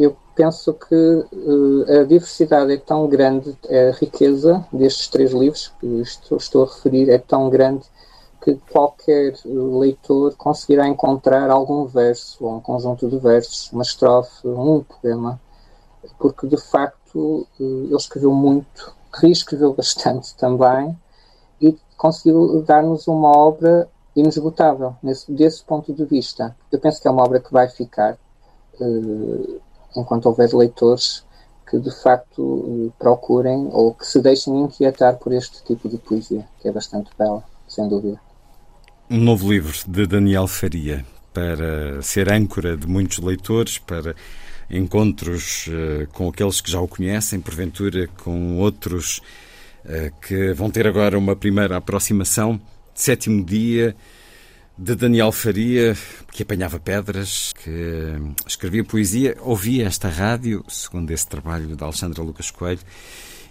Eu 0.00 0.16
penso 0.34 0.74
que 0.74 0.94
uh, 0.94 2.00
a 2.00 2.02
diversidade 2.02 2.72
é 2.72 2.76
tão 2.76 3.06
grande, 3.06 3.56
a 3.70 3.96
riqueza 3.96 4.66
destes 4.72 5.06
três 5.06 5.30
livros 5.30 5.72
que 5.78 5.86
estou, 6.00 6.38
estou 6.38 6.64
a 6.64 6.74
referir 6.74 7.08
é 7.08 7.18
tão 7.18 7.48
grande 7.48 7.84
que 8.44 8.56
qualquer 8.70 9.34
leitor 9.46 10.36
conseguirá 10.36 10.86
encontrar 10.86 11.50
algum 11.50 11.86
verso, 11.86 12.44
ou 12.44 12.56
um 12.56 12.60
conjunto 12.60 13.08
de 13.08 13.16
versos, 13.16 13.72
uma 13.72 13.82
estrofe, 13.82 14.46
um 14.46 14.84
poema, 14.84 15.40
porque 16.18 16.46
de 16.46 16.58
facto 16.58 17.46
eh, 17.58 17.62
ele 17.62 17.96
escreveu 17.96 18.32
muito, 18.32 18.94
reescreveu 19.14 19.72
bastante 19.72 20.34
também 20.36 20.94
e 21.58 21.74
conseguiu 21.96 22.62
dar-nos 22.62 23.08
uma 23.08 23.34
obra 23.34 23.88
inesgotável 24.14 24.94
nesse, 25.02 25.32
desse 25.32 25.64
ponto 25.64 25.94
de 25.94 26.04
vista. 26.04 26.54
Eu 26.70 26.78
penso 26.78 27.00
que 27.00 27.08
é 27.08 27.10
uma 27.10 27.24
obra 27.24 27.40
que 27.40 27.50
vai 27.50 27.68
ficar 27.68 28.18
uh, 28.78 29.60
enquanto 29.96 30.26
houver 30.26 30.52
leitores 30.54 31.24
que 31.66 31.78
de 31.78 31.90
facto 31.90 32.42
uh, 32.42 32.92
procurem 32.98 33.70
ou 33.72 33.94
que 33.94 34.06
se 34.06 34.20
deixem 34.20 34.60
inquietar 34.60 35.16
por 35.16 35.32
este 35.32 35.64
tipo 35.64 35.88
de 35.88 35.96
poesia, 35.96 36.46
que 36.60 36.68
é 36.68 36.72
bastante 36.72 37.10
bela, 37.16 37.42
sem 37.66 37.88
dúvida. 37.88 38.20
Um 39.10 39.18
novo 39.18 39.52
livro 39.52 39.76
de 39.86 40.06
Daniel 40.06 40.46
Faria 40.46 41.04
para 41.34 42.00
ser 42.00 42.32
âncora 42.32 42.74
de 42.74 42.86
muitos 42.86 43.18
leitores, 43.18 43.76
para 43.76 44.16
encontros 44.70 45.66
uh, 45.66 46.06
com 46.12 46.26
aqueles 46.26 46.62
que 46.62 46.70
já 46.70 46.80
o 46.80 46.88
conhecem, 46.88 47.38
porventura 47.38 48.08
com 48.08 48.56
outros 48.56 49.20
uh, 49.84 50.20
que 50.26 50.54
vão 50.54 50.70
ter 50.70 50.86
agora 50.86 51.18
uma 51.18 51.36
primeira 51.36 51.76
aproximação. 51.76 52.58
Sétimo 52.94 53.44
dia 53.44 53.94
de 54.78 54.94
Daniel 54.94 55.32
Faria, 55.32 55.94
que 56.32 56.42
apanhava 56.42 56.80
pedras, 56.80 57.52
que 57.62 58.14
escrevia 58.46 58.84
poesia, 58.84 59.36
ouvia 59.40 59.86
esta 59.86 60.08
rádio, 60.08 60.64
segundo 60.66 61.10
esse 61.10 61.28
trabalho 61.28 61.76
de 61.76 61.84
Alexandra 61.84 62.22
Lucas 62.22 62.50
Coelho, 62.50 62.80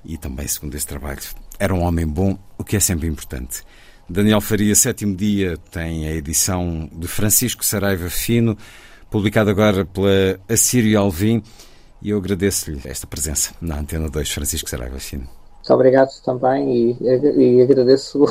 e 0.03 0.17
também 0.17 0.47
segundo 0.47 0.73
esse 0.73 0.87
trabalho, 0.87 1.21
era 1.59 1.75
um 1.75 1.83
homem 1.83 2.07
bom, 2.07 2.39
o 2.57 2.63
que 2.63 2.75
é 2.75 2.79
sempre 2.79 3.07
importante. 3.07 3.61
Daniel 4.09 4.41
Faria, 4.41 4.75
sétimo 4.75 5.15
dia, 5.15 5.57
tem 5.71 6.07
a 6.07 6.11
edição 6.11 6.89
de 6.91 7.07
Francisco 7.07 7.63
Saraiva 7.63 8.09
Fino, 8.09 8.57
publicada 9.09 9.49
agora 9.49 9.85
pela 9.85 10.39
Assírio 10.47 10.99
Alvim, 10.99 11.41
e 12.01 12.09
eu 12.09 12.17
agradeço-lhe 12.17 12.81
esta 12.83 13.07
presença 13.07 13.53
na 13.61 13.79
Antena 13.79 14.09
2, 14.09 14.29
Francisco 14.29 14.69
Saraiva 14.69 14.99
Fino. 14.99 15.27
Muito 15.55 15.73
obrigado 15.73 16.09
também 16.25 16.91
e, 16.91 16.97
e 17.01 17.61
agradeço 17.61 18.25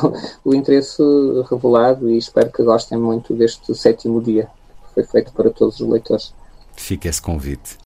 o, 0.45 0.51
o, 0.51 0.55
interesse 0.55 1.03
revelado 1.51 2.11
e 2.11 2.19
espero 2.19 2.53
que 2.53 2.63
gostem 2.63 2.99
muito 2.99 3.35
deste 3.35 3.75
sétimo 3.75 4.21
dia 4.21 4.45
que 4.89 4.95
foi 4.95 5.05
feito 5.05 5.33
para 5.33 5.49
todos 5.49 5.81
os 5.81 5.89
leitores. 5.89 6.35
Fica 6.77 7.09
esse 7.09 7.23
convite. 7.23 7.79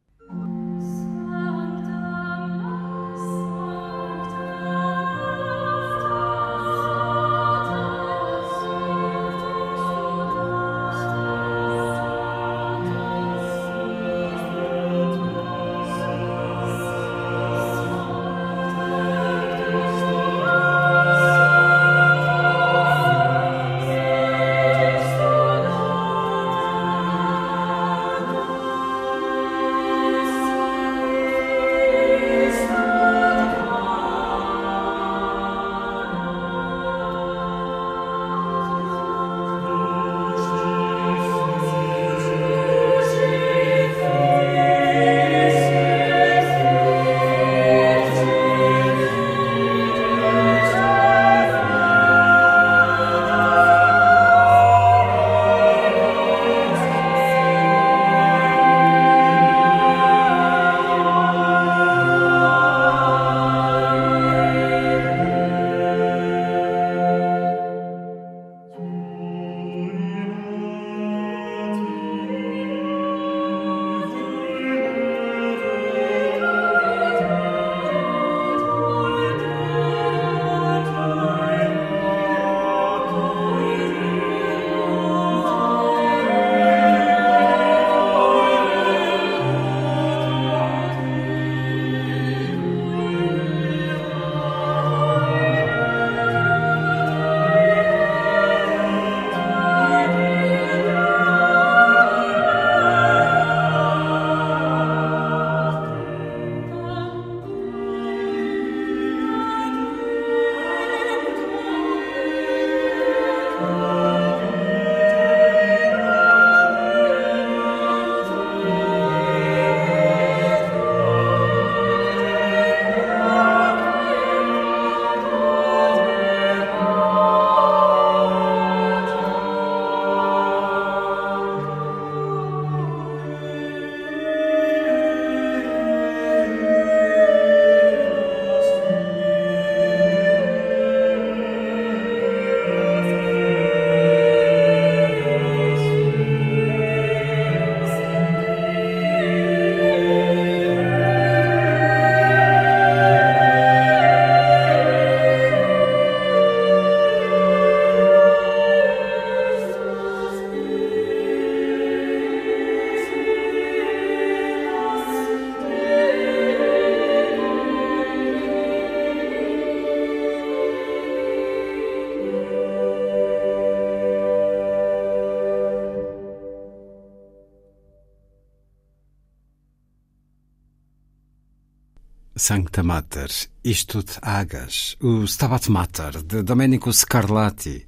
Sancta 182.48 182.80
Mater, 182.84 183.28
Istut 183.64 184.20
Agas, 184.22 184.96
o 185.00 185.24
Stabat 185.26 185.68
Mater, 185.68 186.22
de 186.22 186.44
Domenico 186.44 186.92
Scarlatti, 186.92 187.84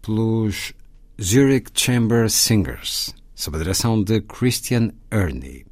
pelos 0.00 0.72
Zurich 1.20 1.72
Chamber 1.74 2.30
Singers, 2.30 3.12
sob 3.34 3.56
a 3.56 3.58
direção 3.58 4.00
de 4.00 4.20
Christian 4.20 4.92
Ernie. 5.10 5.66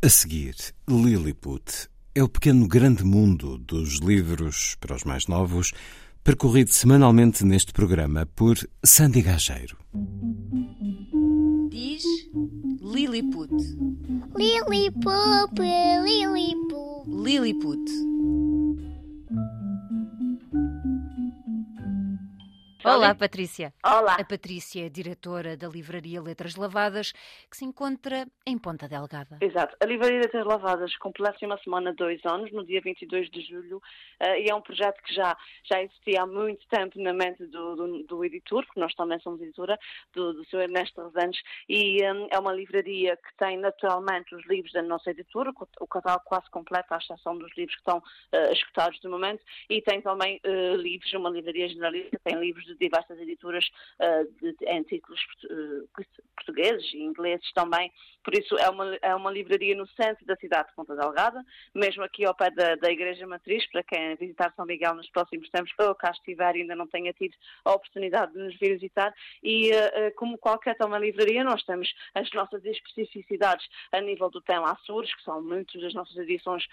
A 0.00 0.08
seguir, 0.08 0.54
Lilliput 0.88 1.88
é 2.14 2.22
o 2.22 2.28
pequeno 2.28 2.68
grande 2.68 3.02
mundo 3.02 3.58
dos 3.58 3.98
livros 3.98 4.76
para 4.78 4.94
os 4.94 5.02
mais 5.02 5.26
novos, 5.26 5.72
percorrido 6.22 6.72
semanalmente 6.72 7.44
neste 7.44 7.72
programa 7.72 8.24
por 8.36 8.56
Sandy 8.84 9.20
Gageiro. 9.20 9.76
Diz 11.68 12.04
Lilliput. 12.84 13.50
Lilliput, 14.36 15.10
Lilliput. 15.58 16.59
Lilliput. 17.30 18.09
Olá, 22.92 23.14
Patrícia. 23.14 23.72
Olá. 23.86 24.16
A 24.18 24.24
Patrícia 24.24 24.84
é 24.84 24.88
diretora 24.88 25.56
da 25.56 25.68
Livraria 25.68 26.20
Letras 26.20 26.56
Lavadas, 26.56 27.12
que 27.48 27.56
se 27.56 27.64
encontra 27.64 28.26
em 28.44 28.58
Ponta 28.58 28.88
Delgada. 28.88 29.38
Exato. 29.40 29.76
A 29.80 29.86
Livraria 29.86 30.18
Letras 30.18 30.44
Lavadas 30.44 30.96
completa 30.96 31.46
uma 31.46 31.56
semana 31.58 31.94
dois 31.94 32.20
anos, 32.24 32.50
no 32.50 32.66
dia 32.66 32.80
22 32.80 33.30
de 33.30 33.42
julho, 33.42 33.76
uh, 33.76 34.34
e 34.36 34.50
é 34.50 34.54
um 34.54 34.60
projeto 34.60 35.00
que 35.04 35.14
já, 35.14 35.36
já 35.70 35.80
existia 35.80 36.22
há 36.22 36.26
muito 36.26 36.66
tempo 36.68 37.00
na 37.00 37.12
mente 37.12 37.46
do, 37.46 37.76
do, 37.76 38.02
do 38.02 38.24
editor, 38.24 38.66
porque 38.66 38.80
nós 38.80 38.92
também 38.94 39.20
somos 39.20 39.40
editora, 39.40 39.78
do, 40.12 40.32
do 40.32 40.44
Sr. 40.46 40.62
Ernesto 40.62 41.00
Resantes, 41.00 41.40
e 41.68 42.02
um, 42.10 42.26
é 42.28 42.40
uma 42.40 42.52
livraria 42.52 43.16
que 43.16 43.36
tem 43.38 43.56
naturalmente 43.56 44.34
os 44.34 44.44
livros 44.46 44.72
da 44.72 44.82
nossa 44.82 45.12
editora, 45.12 45.52
o 45.80 45.86
catálogo 45.86 46.24
quase 46.24 46.50
completo, 46.50 46.92
à 46.92 46.98
exceção 46.98 47.38
dos 47.38 47.56
livros 47.56 47.76
que 47.76 47.82
estão 47.82 47.98
uh, 47.98 48.52
escutados 48.52 48.98
de 48.98 49.06
momento, 49.06 49.44
e 49.68 49.80
tem 49.80 50.02
também 50.02 50.40
uh, 50.44 50.74
livros, 50.74 51.12
uma 51.12 51.30
livraria 51.30 51.68
generalista, 51.68 52.20
tem 52.24 52.34
livros 52.40 52.64
de 52.64 52.79
diversas 52.80 53.18
editoras 53.18 53.64
uh, 54.00 54.24
de, 54.40 54.56
em 54.66 54.82
títulos 54.82 55.20
uh, 55.44 56.04
portugueses 56.36 56.92
e 56.94 57.02
ingleses 57.02 57.52
também. 57.52 57.92
Por 58.24 58.34
isso, 58.34 58.56
é 58.58 58.68
uma, 58.68 58.98
é 59.02 59.14
uma 59.14 59.30
livraria 59.30 59.74
no 59.76 59.86
centro 59.88 60.24
da 60.26 60.36
cidade 60.36 60.68
de 60.68 60.74
Ponta 60.74 60.96
Delgada, 60.96 61.44
mesmo 61.74 62.02
aqui 62.02 62.24
ao 62.24 62.34
pé 62.34 62.50
da, 62.50 62.74
da 62.76 62.90
Igreja 62.90 63.26
Matriz, 63.26 63.66
para 63.70 63.82
quem 63.82 64.16
visitar 64.16 64.52
São 64.54 64.66
Miguel 64.66 64.94
nos 64.94 65.08
próximos 65.10 65.48
tempos, 65.50 65.72
ou 65.78 65.94
cá 65.94 66.10
estiver 66.10 66.56
e 66.56 66.62
ainda 66.62 66.74
não 66.74 66.86
tenha 66.86 67.12
tido 67.12 67.34
a 67.64 67.72
oportunidade 67.72 68.32
de 68.32 68.38
nos 68.38 68.58
vir 68.58 68.74
visitar. 68.74 69.14
E, 69.42 69.70
uh, 69.70 70.14
como 70.16 70.38
qualquer 70.38 70.76
uma 70.80 70.98
livraria, 70.98 71.44
nós 71.44 71.62
temos 71.64 71.92
as 72.14 72.30
nossas 72.32 72.64
especificidades 72.64 73.66
a 73.92 74.00
nível 74.00 74.30
do 74.30 74.40
tema 74.40 74.72
Açores, 74.72 75.14
que 75.14 75.22
são 75.22 75.42
muitas 75.42 75.80
das 75.80 75.94
nossas 75.94 76.16
edições 76.16 76.66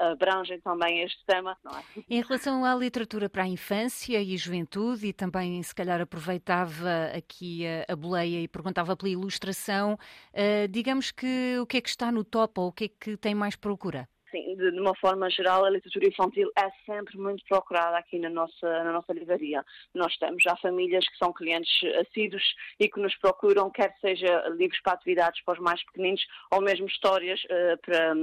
abrangem 0.00 0.60
também 0.60 1.02
este 1.02 1.24
tema. 1.26 1.56
É? 1.66 2.02
Em 2.08 2.22
relação 2.22 2.64
à 2.64 2.74
literatura 2.74 3.28
para 3.28 3.42
a 3.42 3.46
infância 3.46 4.20
e 4.20 4.36
juventude 4.36 5.06
e 5.06 5.12
também 5.12 5.33
se 5.62 5.74
calhar 5.74 6.00
aproveitava 6.00 7.06
aqui 7.16 7.66
a, 7.66 7.92
a 7.92 7.96
boleia 7.96 8.40
e 8.40 8.48
perguntava 8.48 8.96
pela 8.96 9.10
ilustração. 9.10 9.98
Uh, 10.32 10.68
digamos 10.68 11.10
que 11.10 11.58
o 11.60 11.66
que 11.66 11.78
é 11.78 11.80
que 11.80 11.88
está 11.88 12.10
no 12.12 12.24
top 12.24 12.60
ou 12.60 12.68
o 12.68 12.72
que 12.72 12.84
é 12.84 12.88
que 12.88 13.16
tem 13.16 13.34
mais 13.34 13.56
procura? 13.56 14.08
De, 14.34 14.70
de, 14.72 14.80
uma 14.80 14.94
forma 14.96 15.30
geral, 15.30 15.64
a 15.64 15.70
literatura 15.70 16.08
infantil 16.08 16.50
é 16.58 16.68
sempre 16.84 17.16
muito 17.16 17.44
procurada 17.48 17.96
aqui 17.98 18.18
na 18.18 18.28
nossa, 18.28 18.84
na 18.84 18.92
nossa 18.92 19.12
livraria. 19.12 19.64
Nós 19.94 20.16
temos 20.16 20.42
já 20.42 20.56
famílias 20.56 21.08
que 21.08 21.16
são 21.16 21.32
clientes 21.32 21.72
assíduos 22.00 22.42
e 22.80 22.88
que 22.88 23.00
nos 23.00 23.14
procuram, 23.16 23.70
quer 23.70 23.94
seja 24.00 24.48
livros 24.48 24.80
para 24.80 24.94
atividades 24.94 25.42
para 25.44 25.54
os 25.54 25.60
mais 25.60 25.82
pequeninos 25.84 26.24
ou 26.50 26.60
mesmo 26.60 26.86
histórias 26.86 27.40
uh, 27.44 27.78
para, 27.82 28.14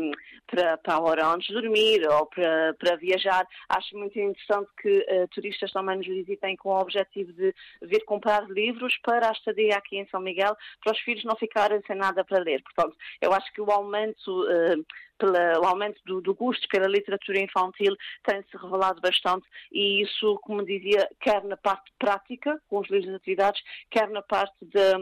para, 0.47 0.77
para 0.77 0.93
a 0.95 1.01
hora 1.01 1.27
antes 1.27 1.47
de 1.47 1.53
dormir 1.53 2.07
ou 2.09 2.25
para, 2.25 2.73
para 2.77 2.95
viajar. 2.97 3.47
Acho 3.69 3.97
muito 3.97 4.19
interessante 4.19 4.69
que 4.81 4.99
uh, 4.99 5.27
turistas 5.29 5.71
também 5.71 5.97
nos 5.97 6.07
visitem 6.07 6.55
com 6.57 6.69
o 6.69 6.79
objetivo 6.81 7.31
de 7.33 7.53
vir 7.81 8.03
comprar 8.05 8.49
livros 8.49 8.97
para 9.03 9.29
a 9.29 9.31
estadia 9.31 9.77
aqui 9.77 9.97
em 9.97 10.07
São 10.07 10.19
Miguel, 10.19 10.55
para 10.83 10.93
os 10.93 10.99
filhos 10.99 11.23
não 11.23 11.35
ficarem 11.35 11.81
sem 11.87 11.95
nada 11.95 12.23
para 12.25 12.43
ler. 12.43 12.61
Portanto, 12.63 12.97
eu 13.21 13.31
acho 13.33 13.51
que 13.53 13.61
o 13.61 13.71
aumento 13.71 14.43
uh, 14.43 14.85
pela, 15.21 15.59
o 15.59 15.65
aumento 15.65 16.01
do, 16.03 16.19
do, 16.19 16.33
gosto 16.33 16.67
pela 16.67 16.87
literatura 16.87 17.39
infantil 17.39 17.95
tem-se 18.23 18.57
revelado 18.57 18.99
bastante 18.99 19.45
e 19.71 20.01
isso, 20.01 20.39
como 20.41 20.65
dizia, 20.65 21.07
quer 21.19 21.43
na 21.43 21.55
parte 21.55 21.91
prática, 21.99 22.59
com 22.67 22.79
os 22.79 22.89
livros 22.89 23.09
de 23.09 23.15
atividades, 23.15 23.61
quer 23.91 24.09
na 24.09 24.23
parte 24.23 24.55
da, 24.63 24.93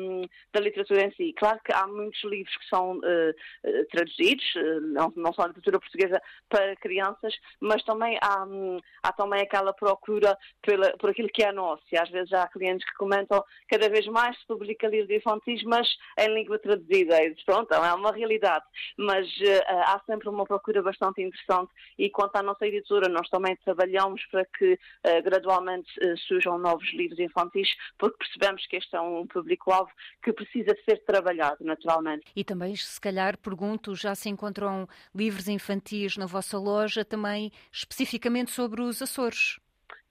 da 0.53 0.59
literatura 0.59 1.05
em 1.05 1.11
si. 1.13 1.33
Claro 1.37 1.59
que 1.63 1.73
há 1.73 1.87
muitos 1.87 2.21
livros 2.25 2.55
que 2.57 2.67
são 2.67 2.97
uh, 2.97 3.85
traduzidos, 3.91 4.43
uh, 4.55 4.81
não, 4.81 5.13
não 5.15 5.33
só 5.33 5.43
a 5.43 5.47
literatura 5.47 5.79
portuguesa 5.79 6.21
para 6.49 6.75
crianças, 6.75 7.33
mas 7.61 7.81
também 7.83 8.17
há, 8.21 8.43
um, 8.43 8.79
há 9.01 9.13
também 9.13 9.41
aquela 9.41 9.73
procura 9.73 10.37
pela, 10.61 10.91
por 10.97 11.11
aquilo 11.11 11.29
que 11.29 11.43
é 11.43 11.51
nosso. 11.53 11.83
E 11.91 11.97
às 11.97 12.09
vezes 12.09 12.33
há 12.33 12.47
clientes 12.47 12.85
que 12.85 12.97
comentam 12.97 13.43
cada 13.69 13.87
vez 13.89 14.05
mais 14.07 14.37
se 14.37 14.45
publica 14.45 14.87
livros 14.87 15.15
infantis, 15.15 15.63
mas 15.63 15.87
em 16.19 16.33
língua 16.33 16.59
traduzida. 16.59 17.23
E, 17.23 17.35
pronto, 17.45 17.73
é 17.73 17.93
uma 17.93 18.11
realidade. 18.11 18.65
Mas 18.97 19.25
uh, 19.37 19.63
há 19.67 20.01
sempre 20.10 20.27
uma 20.27 20.44
procura 20.45 20.81
bastante 20.81 21.22
interessante 21.22 21.72
e 21.98 22.10
quanto 22.10 22.36
à 22.36 22.41
nossa 22.41 22.65
editora, 22.65 23.07
nós 23.07 23.30
também 23.30 23.56
trabalhamos 23.57 24.26
para 24.31 24.44
que 24.45 24.73
uh, 24.73 25.23
gradualmente 25.23 25.88
uh, 25.99 26.18
surjam 26.18 26.57
novos 26.57 26.91
livros 26.94 27.19
infantis, 27.19 27.69
porque 27.98 28.18
percebemos 28.18 28.65
que 28.65 28.77
este 28.77 28.95
é 28.95 29.02
um 29.02 29.27
público-alvo 29.27 29.91
que 30.23 30.34
precisa 30.34 30.76
ser 30.84 31.03
trabalhado 31.06 31.64
naturalmente. 31.64 32.26
E 32.36 32.44
também, 32.44 32.76
se 32.76 32.99
calhar, 32.99 33.38
pergunto, 33.38 33.95
já 33.95 34.15
se 34.15 34.30
encontram 34.30 34.88
livros 35.14 35.48
infantis 35.48 36.18
na 36.18 36.26
vossa 36.26 36.57
loja 36.57 37.06
também 37.06 37.52
especificamente 37.72 38.52
sobre 38.52 38.81
os 38.81 39.02
Açores? 39.02 39.60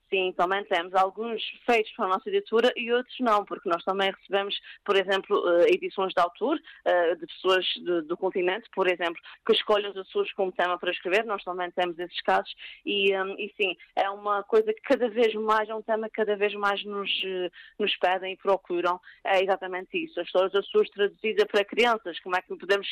Sim, 0.09 0.33
também 0.35 0.63
temos 0.65 0.93
alguns 0.95 1.39
feitos 1.67 1.91
para 1.91 2.05
a 2.05 2.09
nossa 2.09 2.27
editora 2.29 2.73
e 2.75 2.91
outros 2.91 3.15
não, 3.19 3.45
porque 3.45 3.69
nós 3.69 3.83
também 3.83 4.09
recebemos, 4.09 4.59
por 4.83 4.95
exemplo, 4.95 5.47
eh, 5.61 5.69
edições 5.69 6.13
de 6.13 6.21
autor 6.21 6.59
eh, 6.85 7.15
de 7.15 7.27
pessoas 7.27 7.65
do 8.07 8.17
continente, 8.17 8.67
por 8.73 8.87
exemplo, 8.87 9.21
que 9.45 9.53
escolhem 9.53 9.91
os 9.91 9.97
Açores 9.97 10.33
como 10.33 10.51
tema 10.51 10.79
para 10.79 10.89
escrever, 10.89 11.25
nós 11.25 11.43
também 11.43 11.69
temos 11.71 11.99
esses 11.99 12.19
casos 12.21 12.51
e, 12.83 13.15
hum, 13.15 13.35
e 13.37 13.53
sim, 13.55 13.77
é 13.95 14.09
uma 14.09 14.41
coisa 14.43 14.73
que 14.73 14.81
cada 14.81 15.07
vez 15.09 15.31
mais, 15.35 15.69
é 15.69 15.75
um 15.75 15.81
tema 15.81 16.07
que 16.09 16.15
cada 16.15 16.35
vez 16.35 16.55
mais 16.55 16.83
nos, 16.83 17.11
eh, 17.23 17.51
nos 17.77 17.95
pedem 17.97 18.33
e 18.33 18.37
procuram, 18.37 18.99
é 19.23 19.43
exatamente 19.43 19.95
isso, 20.03 20.19
as 20.19 20.25
histórias 20.25 20.51
dos 20.51 20.67
Açores 20.67 20.89
traduzida 20.89 21.45
para 21.45 21.63
crianças, 21.63 22.19
como 22.21 22.35
é 22.35 22.41
que 22.41 22.55
podemos 22.55 22.87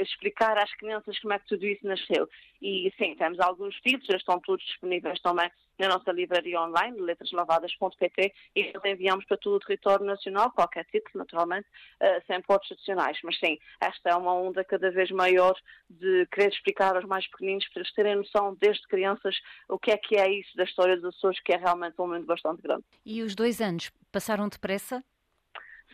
explicar 0.00 0.56
às 0.58 0.72
crianças 0.76 1.18
como 1.18 1.32
é 1.32 1.38
que 1.38 1.46
tudo 1.46 1.66
isso 1.66 1.86
nasceu. 1.86 2.28
E 2.62 2.92
sim, 2.96 3.14
temos 3.16 3.40
alguns 3.40 3.74
títulos, 3.80 4.20
estão 4.20 4.40
todos 4.40 4.64
disponíveis 4.64 5.20
também 5.20 5.50
na 5.78 5.88
nossa 5.88 6.12
livraria 6.12 6.60
online, 6.60 7.00
letraslavadas.pt, 7.00 8.32
e 8.54 8.72
enviamos 8.84 9.24
para 9.24 9.36
todo 9.36 9.56
o 9.56 9.60
território 9.60 10.04
nacional, 10.04 10.50
qualquer 10.52 10.84
título, 10.86 11.18
naturalmente, 11.18 11.66
uh, 12.00 12.22
sem 12.26 12.40
portos 12.42 12.72
adicionais. 12.72 13.18
Mas 13.22 13.38
sim, 13.38 13.58
esta 13.80 14.10
é 14.10 14.14
uma 14.14 14.34
onda 14.34 14.64
cada 14.64 14.90
vez 14.90 15.10
maior 15.10 15.54
de 15.88 16.26
querer 16.26 16.52
explicar 16.52 16.96
aos 16.96 17.04
mais 17.04 17.26
pequeninos, 17.28 17.66
para 17.68 17.80
eles 17.80 17.94
terem 17.94 18.16
noção, 18.16 18.56
desde 18.60 18.86
crianças, 18.88 19.36
o 19.68 19.78
que 19.78 19.90
é 19.90 19.96
que 19.96 20.16
é 20.16 20.30
isso 20.30 20.56
da 20.56 20.64
história 20.64 20.96
dos 20.96 21.16
Açores, 21.16 21.40
que 21.40 21.52
é 21.52 21.56
realmente 21.56 21.94
um 21.98 22.06
momento 22.06 22.26
bastante 22.26 22.62
grande. 22.62 22.84
E 23.04 23.22
os 23.22 23.34
dois 23.34 23.60
anos 23.60 23.90
passaram 24.10 24.48
depressa? 24.48 25.04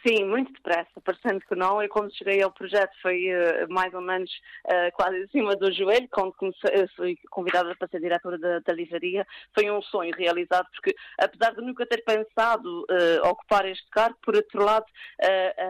Sim, 0.07 0.25
muito 0.25 0.53
depressa, 0.53 1.01
parecendo 1.05 1.41
que 1.41 1.55
não. 1.55 1.83
E 1.83 1.89
quando 1.89 2.17
cheguei 2.17 2.43
ao 2.43 2.51
projeto 2.51 2.93
foi 3.03 3.27
uh, 3.29 3.71
mais 3.71 3.93
ou 3.93 4.01
menos 4.01 4.31
uh, 4.67 4.91
quase 4.95 5.23
acima 5.23 5.55
do 5.57 5.71
joelho, 5.73 6.09
quando 6.11 6.33
comecei, 6.33 6.87
fui 6.97 7.19
convidada 7.31 7.75
para 7.77 7.89
ser 7.89 8.01
diretora 8.01 8.39
da, 8.39 8.61
da, 8.61 8.73
livraria. 8.73 9.27
Foi 9.55 9.71
um 9.71 9.83
sonho 9.83 10.15
realizado, 10.17 10.67
porque 10.73 10.95
apesar 11.19 11.55
de 11.55 11.61
nunca 11.61 11.85
ter 11.85 12.03
pensado 12.03 12.83
uh, 12.83 13.29
ocupar 13.29 13.67
este 13.67 13.89
cargo, 13.91 14.17
por 14.23 14.35
outro 14.35 14.65
lado, 14.65 14.87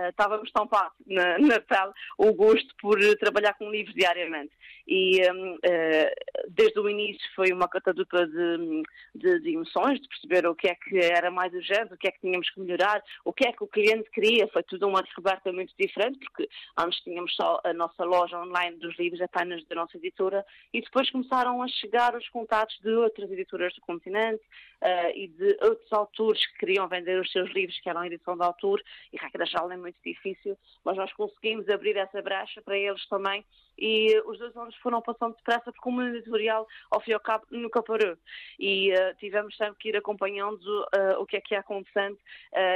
estávamos 0.09 0.51
tão 0.52 0.69
fácil 0.69 0.93
na, 1.07 1.39
na 1.39 1.61
pele 1.61 1.93
o 2.19 2.32
gosto 2.32 2.74
por 2.81 2.98
trabalhar 3.19 3.55
com 3.55 3.70
livros 3.70 3.94
diariamente. 3.94 4.52
E 4.86 5.20
um, 5.31 5.59
desde 6.48 6.81
o 6.81 6.89
início 6.89 7.23
foi 7.35 7.52
uma 7.52 7.69
catadura 7.69 8.27
de, 8.27 8.82
de, 9.15 9.40
de 9.40 9.51
emoções, 9.55 10.01
de 10.01 10.09
perceber 10.09 10.47
o 10.47 10.55
que 10.55 10.69
é 10.69 10.74
que 10.74 10.98
era 10.98 11.31
mais 11.31 11.52
urgente, 11.52 11.94
o 11.94 11.97
que 11.97 12.09
é 12.09 12.11
que 12.11 12.20
tínhamos 12.20 12.51
que 12.51 12.61
melhorar, 12.61 13.02
o 13.24 13.32
que 13.32 13.47
é 13.47 13.52
que 13.52 13.62
o 13.62 13.69
cliente 13.69 14.11
queria, 14.20 14.47
foi 14.48 14.62
tudo 14.62 14.86
uma 14.86 15.02
descoberta 15.02 15.51
muito 15.52 15.72
diferente, 15.78 16.18
porque 16.18 16.48
antes 16.78 17.01
tínhamos 17.01 17.34
só 17.34 17.59
a 17.64 17.72
nossa 17.72 18.05
loja 18.05 18.38
online 18.38 18.76
dos 18.76 18.97
livros 18.98 19.20
apenas 19.22 19.64
da 19.66 19.74
nossa 19.74 19.97
editora, 19.97 20.44
e 20.72 20.80
depois 20.82 21.10
começaram 21.10 21.62
a 21.62 21.68
chegar 21.68 22.14
os 22.14 22.28
contatos 22.28 22.78
de 22.80 22.90
outras 22.90 23.30
editoras 23.30 23.74
do 23.74 23.80
continente 23.80 24.42
uh, 24.82 25.10
e 25.14 25.28
de 25.28 25.56
outros 25.62 25.92
autores 25.92 26.47
que 26.47 26.59
queriam 26.59 26.86
vender 26.86 27.18
os 27.18 27.32
seus 27.32 27.51
livros, 27.52 27.80
que 27.80 27.88
eram 27.88 28.05
edição 28.05 28.36
de 28.36 28.44
autor, 28.44 28.82
e 29.12 29.16
regra 29.16 29.47
geral 29.47 29.72
é 29.72 29.76
muito 29.76 29.97
difícil, 30.05 30.56
mas 30.84 30.97
nós 30.97 31.12
conseguimos 31.14 31.68
abrir 31.68 31.97
essa 31.97 32.20
brecha 32.20 32.60
para 32.60 32.76
eles 32.76 33.06
também, 33.09 33.44
e 33.81 34.20
os 34.27 34.39
dois 34.39 34.55
anos 34.57 34.77
foram 34.77 35.01
passando 35.01 35.35
depressa, 35.36 35.73
porque 35.73 35.89
o 35.89 35.93
mundo 35.93 36.15
editorial, 36.15 36.69
ao 36.90 37.01
fim 37.01 37.12
e 37.12 37.15
ao 37.15 37.20
cabo, 37.20 37.47
nunca 37.51 37.82
parou. 37.82 38.16
E 38.59 38.93
uh, 38.93 39.15
tivemos 39.19 39.57
sempre 39.57 39.77
que 39.78 39.89
ir 39.89 39.97
acompanhando 39.97 40.61
uh, 40.62 41.20
o 41.20 41.27
que 41.27 41.36
é 41.36 41.40
que 41.40 41.55
ia 41.55 41.61
acontecendo, 41.61 42.19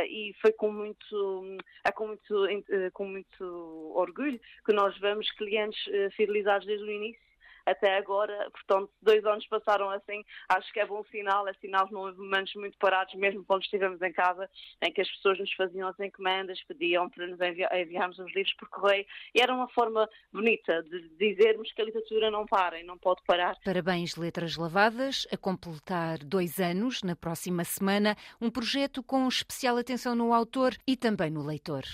e 0.08 0.34
foi 0.40 0.52
com 0.52 0.72
muito 0.72 1.58
é 1.84 1.92
com 1.92 2.06
muito, 2.06 2.46
eh, 2.46 2.90
com 2.92 3.06
muito 3.06 3.92
orgulho 3.94 4.40
que 4.64 4.72
nós 4.72 4.96
vemos 4.98 5.30
clientes 5.32 5.82
fidelizados 6.16 6.66
desde 6.66 6.84
o 6.84 6.90
início 6.90 7.20
até 7.66 7.96
agora. 7.96 8.50
Portanto, 8.50 8.90
dois 9.00 9.24
anos 9.24 9.46
passaram 9.46 9.90
assim, 9.90 10.24
acho 10.48 10.72
que 10.72 10.80
é 10.80 10.86
bom 10.86 11.04
sinal, 11.10 11.46
é 11.48 11.54
sinal 11.54 11.86
que 11.86 11.94
não 11.94 12.02
houve 12.02 12.18
momentos 12.18 12.54
muito 12.54 12.76
parados, 12.78 13.14
mesmo 13.14 13.44
quando 13.44 13.62
estivemos 13.62 14.00
em 14.02 14.12
casa, 14.12 14.48
em 14.82 14.92
que 14.92 15.00
as 15.00 15.10
pessoas 15.10 15.38
nos 15.38 15.52
faziam 15.54 15.88
as 15.88 15.98
encomendas, 16.00 16.62
pediam 16.66 17.08
para 17.08 17.26
nos 17.26 17.40
envi 17.40 17.64
enviarmos 17.74 18.18
os 18.18 18.32
livros 18.34 18.54
por 18.54 18.68
correio, 18.68 19.04
e 19.34 19.40
era 19.40 19.54
uma 19.54 19.68
forma 19.68 20.08
bonita 20.32 20.82
de 20.82 21.08
dizermos 21.18 21.72
que 21.72 21.82
a 21.82 21.84
literatura 21.84 22.30
não 22.30 22.46
para 22.46 22.80
e 22.80 22.84
não 22.84 22.98
pode 22.98 23.22
parar. 23.26 23.56
Parabéns, 23.64 24.16
Letras 24.16 24.56
Lavadas, 24.56 25.26
a 25.32 25.36
completar 25.36 26.18
dois 26.18 26.58
anos 26.58 27.02
na 27.02 27.16
próxima 27.16 27.64
semana, 27.64 28.16
um 28.40 28.50
projeto 28.50 29.02
com 29.02 29.26
especial 29.28 29.76
atenção 29.76 30.14
no 30.14 30.32
autor 30.32 30.74
e 30.86 30.96
também 30.96 31.30
no 31.30 31.44
leitor. 31.44 31.84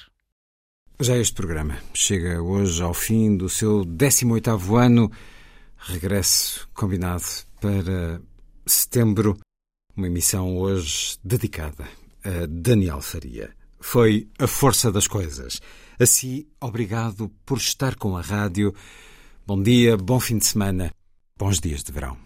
Já 1.02 1.16
este 1.16 1.34
programa 1.34 1.78
chega 1.94 2.42
hoje 2.42 2.82
ao 2.82 2.92
fim 2.92 3.34
do 3.34 3.48
seu 3.48 3.86
18º 3.86 4.76
ano, 4.78 5.10
regresso 5.81 6.69
combinado 6.74 7.24
para 7.61 8.20
setembro, 8.66 9.39
uma 9.97 10.07
emissão 10.07 10.57
hoje 10.57 11.16
dedicada 11.24 11.89
a 12.24 12.47
Daniel 12.48 13.01
Faria. 13.01 13.51
Foi 13.81 14.28
a 14.39 14.47
força 14.47 14.93
das 14.93 15.07
coisas. 15.07 15.61
Assim, 15.98 16.47
obrigado 16.61 17.31
por 17.44 17.59
estar 17.59 17.97
com 17.97 18.16
a 18.16 18.20
rádio. 18.20 18.74
Bom 19.47 19.62
dia, 19.62 19.97
bom 19.97 20.20
fim 20.20 20.39
de 20.39 20.47
semana, 20.47 20.93
bons 21.36 21.59
dias 21.59 21.82
de 21.82 21.93
verão. 21.93 22.16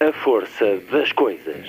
A 0.00 0.12
força 0.22 0.78
das 0.90 1.12
coisas. 1.12 1.68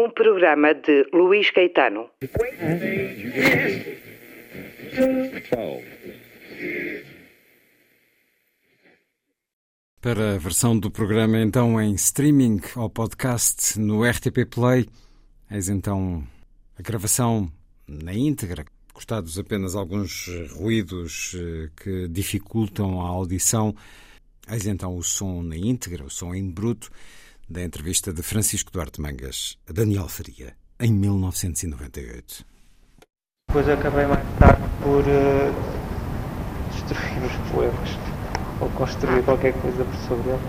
Um 0.00 0.08
programa 0.08 0.72
de 0.72 1.06
Luís 1.12 1.50
Caetano. 1.50 2.08
Para 10.00 10.36
a 10.36 10.38
versão 10.38 10.78
do 10.78 10.90
programa, 10.90 11.38
então, 11.38 11.78
em 11.78 11.92
streaming 11.92 12.62
ou 12.76 12.88
podcast 12.88 13.78
no 13.78 14.02
RTP 14.02 14.46
Play, 14.48 14.86
eis 15.50 15.68
então 15.68 16.26
a 16.78 16.82
gravação 16.82 17.52
na 17.86 18.14
íntegra, 18.14 18.64
cortados 18.94 19.38
apenas 19.38 19.74
alguns 19.74 20.30
ruídos 20.56 21.36
eh, 21.36 21.68
que 21.76 22.08
dificultam 22.08 23.02
a 23.02 23.08
audição. 23.08 23.76
Eis 24.50 24.66
então 24.66 24.96
o 24.96 25.02
som 25.02 25.42
na 25.42 25.58
íntegra, 25.58 26.04
o 26.04 26.10
som 26.10 26.34
em 26.34 26.50
bruto, 26.50 26.90
da 27.50 27.62
entrevista 27.62 28.12
de 28.12 28.22
Francisco 28.22 28.70
Duarte 28.70 29.00
Mangas 29.00 29.58
a 29.68 29.72
Daniel 29.72 30.08
Faria, 30.08 30.54
em 30.78 30.92
1998. 30.92 32.44
Depois 33.48 33.68
acabei 33.68 34.06
mais 34.06 34.24
tarde 34.38 34.62
por 34.80 35.00
uh, 35.00 35.52
destruir 36.70 37.24
os 37.24 37.50
poemas, 37.50 37.98
ou 38.60 38.70
construir 38.70 39.24
qualquer 39.24 39.52
coisa 39.54 39.84
por 39.84 39.96
sobre 39.96 40.30
eles. 40.30 40.40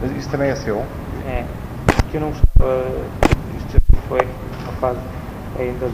Mas 0.00 0.16
isso 0.16 0.30
também 0.30 0.48
é 0.48 0.56
seu? 0.56 0.78
É, 1.26 1.44
porque 1.84 2.16
eu 2.16 2.20
não 2.22 2.30
gostava, 2.30 2.82
isto 3.58 3.82
foi 4.08 4.20
uma 4.62 4.72
fase 4.80 5.00
ainda 5.58 5.86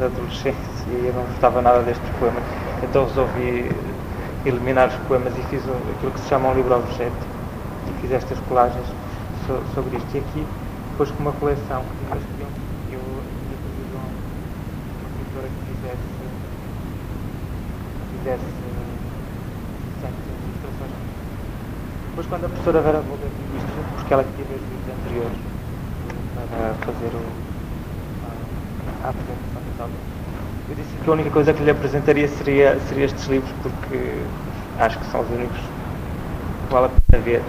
da 0.00 0.06
adolescência 0.06 0.58
e 0.88 1.06
eu 1.06 1.12
não 1.14 1.24
gostava 1.26 1.62
nada 1.62 1.84
destes 1.84 2.10
poemas, 2.18 2.42
então 2.82 3.06
resolvi 3.06 3.70
eliminar 4.44 4.88
os 4.88 4.96
poemas 5.06 5.32
e 5.38 5.42
fiz 5.42 5.62
aquilo 5.96 6.10
que 6.10 6.18
se 6.18 6.28
chama 6.28 6.48
um 6.48 6.54
livro-objeto. 6.54 7.32
E 7.86 8.00
fiz 8.00 8.10
estas 8.10 8.40
colagens 8.40 8.86
so, 9.46 9.62
sobre 9.74 9.96
isto. 9.96 10.14
E 10.14 10.18
aqui, 10.18 10.46
depois 10.92 11.10
com 11.10 11.22
uma 11.22 11.32
coleção 11.32 11.82
que 11.82 12.12
eles 12.12 12.24
queriam, 12.32 12.50
eu 12.92 13.00
ia 13.00 13.58
pedir 13.62 13.86
a 13.90 13.98
uma 13.98 14.10
pintora 15.18 15.48
que 15.48 15.60
fizesse, 15.72 16.08
fizesse 18.12 18.48
certas 20.00 20.24
ilustrações. 20.46 20.92
Depois, 22.10 22.26
quando 22.26 22.44
a 22.44 22.48
professora 22.48 22.80
Vera 22.82 23.00
Bolder 23.00 23.28
viu 23.28 23.56
isto, 23.56 23.94
porque 23.96 24.14
ela 24.14 24.24
queria 24.24 24.44
ver 24.44 24.56
os 24.56 24.66
vídeos 24.68 24.88
anteriores 24.98 25.38
para 26.50 26.74
fazer 26.86 27.10
o, 27.16 27.24
a, 28.24 29.06
a 29.06 29.10
apresentação 29.10 29.62
das 29.66 29.80
aulas, 29.80 30.22
eu 30.68 30.74
disse 30.76 30.94
que 31.02 31.10
a 31.10 31.12
única 31.12 31.30
coisa 31.30 31.52
que 31.52 31.62
lhe 31.64 31.70
apresentaria 31.70 32.28
seria, 32.28 32.78
seria 32.88 33.06
estes 33.06 33.26
livros, 33.26 33.52
porque 33.62 34.22
acho 34.78 34.98
que 34.98 35.06
são 35.06 35.20
os 35.20 35.30
únicos 35.30 35.58
que 35.58 36.72
vale 36.72 36.86
a 36.86 36.90
pena 37.10 37.22
ver. 37.24 37.42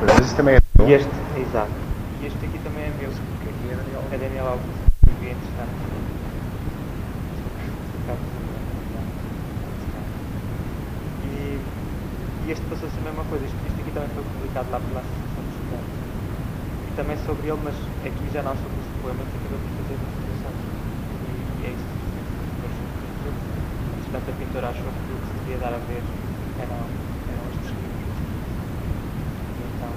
Mas 0.00 0.20
este 0.20 0.34
também 0.34 0.56
é? 0.56 0.65
E 0.84 0.92
este, 0.92 1.08
exato. 1.40 1.72
E 2.20 2.26
este 2.26 2.44
aqui 2.46 2.58
também 2.58 2.84
é 2.84 2.90
meu, 3.00 3.10
porque 3.10 3.48
aqui 3.48 3.70
é 3.70 3.76
Daniel, 3.76 4.04
é 4.12 4.18
Daniel 4.18 4.46
Alves. 4.48 4.76
É 5.22 5.30
interessante. 5.30 5.72
E, 11.24 11.60
e 12.46 12.50
este 12.52 12.64
passou-se 12.66 12.98
a 12.98 13.02
mesma 13.02 13.24
coisa. 13.24 13.44
Isto, 13.44 13.56
isto 13.66 13.80
aqui 13.80 13.90
também 13.90 14.08
foi 14.10 14.22
publicado 14.22 14.70
lá 14.70 14.78
pela 14.80 15.00
Associação 15.00 15.42
dos 15.42 15.54
Estudantes. 15.54 15.96
E 16.86 16.90
também 16.94 17.16
sobre 17.26 17.48
ele, 17.48 17.60
mas 17.64 17.74
aqui 18.06 18.30
já 18.32 18.42
não 18.42 18.54
sobre 18.54 18.78
os 18.78 18.88
poemas, 19.02 19.26
acabei 19.26 19.58
por 19.58 19.70
fazer 19.82 19.94
ilustrações. 19.98 20.60
E, 21.26 21.62
e 21.62 21.66
é 21.66 21.70
isso. 21.72 21.88
Entretanto, 23.98 24.30
a 24.30 24.34
pintora 24.38 24.68
achou 24.68 24.92
que 24.92 25.12
o 25.12 25.18
que 25.18 25.26
se 25.26 25.34
devia 25.40 25.58
dar 25.58 25.74
a 25.74 25.78
ver 25.78 26.02
eram, 26.62 26.78
eram 27.26 27.44
estes 27.50 27.70
livros. 27.74 28.18
E 29.58 29.62
então, 29.66 29.90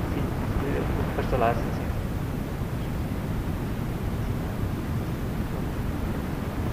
enfim, 0.00 0.24
depois 1.18 1.26
estou 1.26 1.40
lá, 1.40 1.50
assim, 1.50 1.68
assim. 1.74 1.82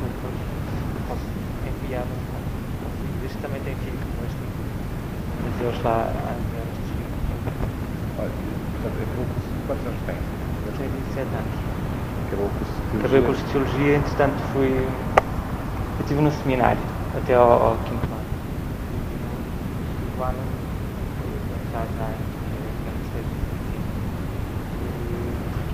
Depois 0.06 0.36
posso 1.08 1.26
enviar 1.66 2.04
um 2.04 3.26
Este 3.26 3.38
também 3.40 3.62
tem 3.62 3.76
filho 3.76 3.98
este. 4.28 4.38
Mas 5.42 5.62
eles 5.62 5.84
lá 5.84 6.06
a 6.06 6.32
enviar 6.38 6.66
estes 6.78 6.94
livros. 6.94 7.26
Olha, 8.20 8.30
acabou 8.86 9.24
o 9.24 9.30
curso. 9.34 9.50
Quantos 9.66 9.86
anos 9.88 10.02
tem? 10.06 10.18
Tenho 10.78 10.92
27 10.92 11.26
anos. 11.26 11.58
Acabou 12.28 12.46
o 12.46 12.50
curso 12.54 12.70
de 12.70 12.82
teologia? 12.86 13.00
Acabei 13.00 13.20
o 13.20 13.26
curso 13.26 13.44
de 13.46 13.52
Teologia, 13.52 13.96
entretanto 13.98 14.38
fui. 14.54 14.70
Eu 14.70 16.02
estive 16.02 16.22
no 16.22 16.32
seminário 16.32 16.82
até 17.18 17.34
ao, 17.34 17.52
ao 17.52 17.78
quinto 17.78 18.06
ano. 18.14 18.30
E 18.94 19.18
no 19.26 19.42
quinto 20.06 20.24
ano 20.24 20.44
já 21.74 21.82
já 21.98 22.36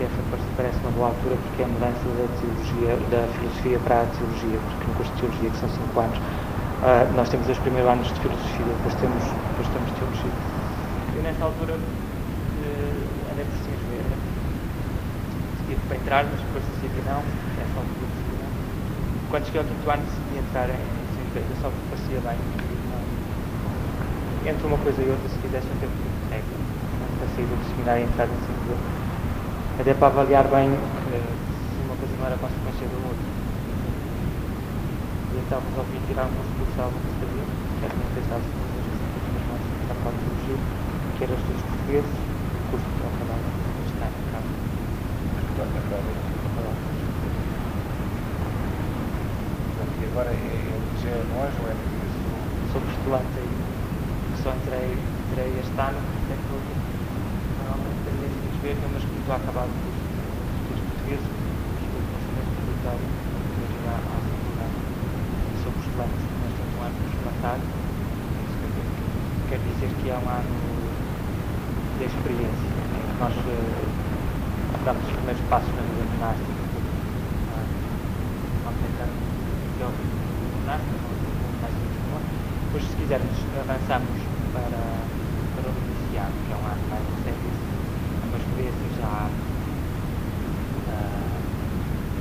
porque 0.01 0.03
essa 0.03 0.21
parece 0.61 0.77
uma 0.85 0.91
boa 0.91 1.07
altura 1.09 1.33
porque 1.41 1.63
é 1.63 1.65
a 1.65 1.73
mudança 1.73 2.05
da 2.05 2.29
teologia, 2.37 2.93
da 3.09 3.25
filosofia 3.33 3.79
para 3.81 4.05
a 4.05 4.05
teologia, 4.13 4.59
porque 4.61 4.83
no 4.85 4.93
curso 4.93 5.11
de 5.13 5.17
teologia, 5.17 5.49
que 5.49 5.57
são 5.57 5.69
5 5.73 5.99
anos, 5.99 6.17
uh, 6.21 7.05
nós 7.17 7.27
temos 7.33 7.49
os 7.49 7.57
primeiros 7.65 7.89
anos 7.89 8.05
de 8.05 8.19
filosofia, 8.21 8.69
depois 8.69 8.93
temos, 9.01 9.23
depois 9.25 9.67
temos 9.73 9.89
teologia. 9.97 10.33
E 11.17 11.19
nessa 11.25 11.43
altura 11.49 11.73
uh, 11.73 13.31
andei 13.33 13.41
por 13.41 13.57
se 13.57 13.73
inscrever, 13.73 14.05
decidi 14.05 15.73
para 15.89 15.97
entrar, 15.97 16.23
mas 16.29 16.37
depois 16.37 16.61
decidi 16.69 16.93
que 16.93 17.01
não, 17.09 17.25
nessa 17.57 17.77
altura 17.81 18.05
decidi 18.05 18.33
não. 18.37 18.51
Quando 19.33 19.43
cheguei 19.49 19.61
ao 19.61 19.65
quinto 19.65 19.85
ano 19.89 20.03
decidi 20.05 20.45
entrar 20.45 20.69
em 20.69 20.77
de 20.77 21.55
só 21.57 21.73
porque 21.73 21.89
parecia 21.89 22.21
bem. 22.21 22.37
Entre 24.45 24.67
uma 24.67 24.77
coisa 24.77 25.01
e 25.01 25.09
outra, 25.09 25.25
se 25.25 25.37
quisesse 25.41 25.65
um 25.65 25.79
tempo 25.81 25.93
de 25.97 26.05
regra, 26.29 26.53
para 27.17 27.27
sair 27.33 27.49
do 27.49 27.57
seminário 27.73 28.05
e 28.05 28.05
entrar 28.05 28.25
em 28.25 28.37
de 28.37 29.00
até 29.81 29.95
para 29.95 30.13
avaliar 30.13 30.45
bem 30.45 30.69
uh, 30.69 30.77
se 30.77 31.77
uma 31.89 31.97
coisa 31.97 32.13
não 32.21 32.25
era 32.29 32.37
consequência 32.37 32.85
da 32.85 32.97
outra. 33.01 33.29
E 35.33 35.41
então 35.41 35.57
resolvi 35.57 35.97
tirar 36.05 36.29
um 36.29 36.33
curso 36.37 36.69
de 36.69 36.81
algo 36.85 36.93
que 37.01 37.09
sabia, 37.17 37.45
que 37.49 37.85
era 37.89 37.95
muito 37.97 38.13
pensado 38.13 38.45
com 38.45 38.61
as 38.61 38.77
mas 38.77 39.41
mais 39.49 39.65
para 39.89 40.05
a 40.05 40.13
teologia, 40.21 40.61
que 41.17 41.23
era 41.25 41.33
estudos 41.33 41.65
portugueses, 41.65 42.13
curso 42.69 42.85
que 42.93 43.01
eu 43.01 43.09
acabava 43.09 43.41
este 43.81 43.97
ano, 44.05 44.17
acaba. 44.29 44.53
E 49.97 50.05
agora 50.13 50.29
é, 50.29 50.37
já 51.01 51.09
é 51.09 51.25
longe 51.25 51.57
ou 51.57 51.65
é 51.65 51.75
Sou 52.71 52.81
postulante 52.81 53.33
aí, 53.33 53.49
só 54.45 54.53
entrei, 54.53 54.93
entrei 54.93 55.49
este 55.57 55.73
ano, 55.81 55.97
portanto 55.97 56.81
estou 59.31 59.39
a 59.39 59.47
acabar 59.47 59.63
o 59.63 59.71
curso 59.71 59.95
de 59.95 60.11
estudos 60.75 60.91
portugueses, 60.91 61.23
estou 61.23 61.95
no 61.95 62.11
pensamento 62.11 62.51
tributário, 62.51 63.07
estou 63.47 63.63
a 63.63 63.71
jogar 63.71 63.95
à 63.95 64.19
faculdade. 64.27 64.75
Sou 65.63 65.71
postulante, 65.71 66.19
nós 66.19 66.51
temos 66.51 66.75
um 66.75 66.83
ano 66.83 66.99
postulatário, 66.99 67.63
quer 69.47 69.59
dizer 69.71 69.87
que 69.87 70.11
é 70.11 70.19
um 70.19 70.27
ano 70.27 70.51
de 71.95 72.03
experiência, 72.11 72.67
em 72.75 73.07
que 73.07 73.15
nós 73.23 73.31
uh, 73.31 73.87
damos 74.83 74.99
os 74.99 75.15
primeiros 75.15 75.43
passos 75.47 75.71
na 75.79 75.79
vida 75.79 76.03
monástica, 76.11 76.51
uh, 76.51 77.63
vamos 78.67 78.83
tentar 78.83 79.07
ter 79.07 79.87
o 79.87 79.95
ritmo 79.95 80.27
monástica, 80.59 81.07
mais 81.63 81.71
depois 82.67 82.83
se 82.83 82.99
quisermos 82.99 83.31
avançamos 83.63 84.11
para, 84.51 84.75
para 85.55 85.71
o 85.71 85.75
iniciado, 85.87 86.35
que 86.35 86.51
é 86.51 86.55
um 86.59 86.67
ano 86.67 86.83
mais 86.91 87.07
sério, 87.23 87.47
é 87.47 88.27
uma 88.31 88.39
experiência 88.39 88.87
já 88.95 89.27
uh, 90.87 91.27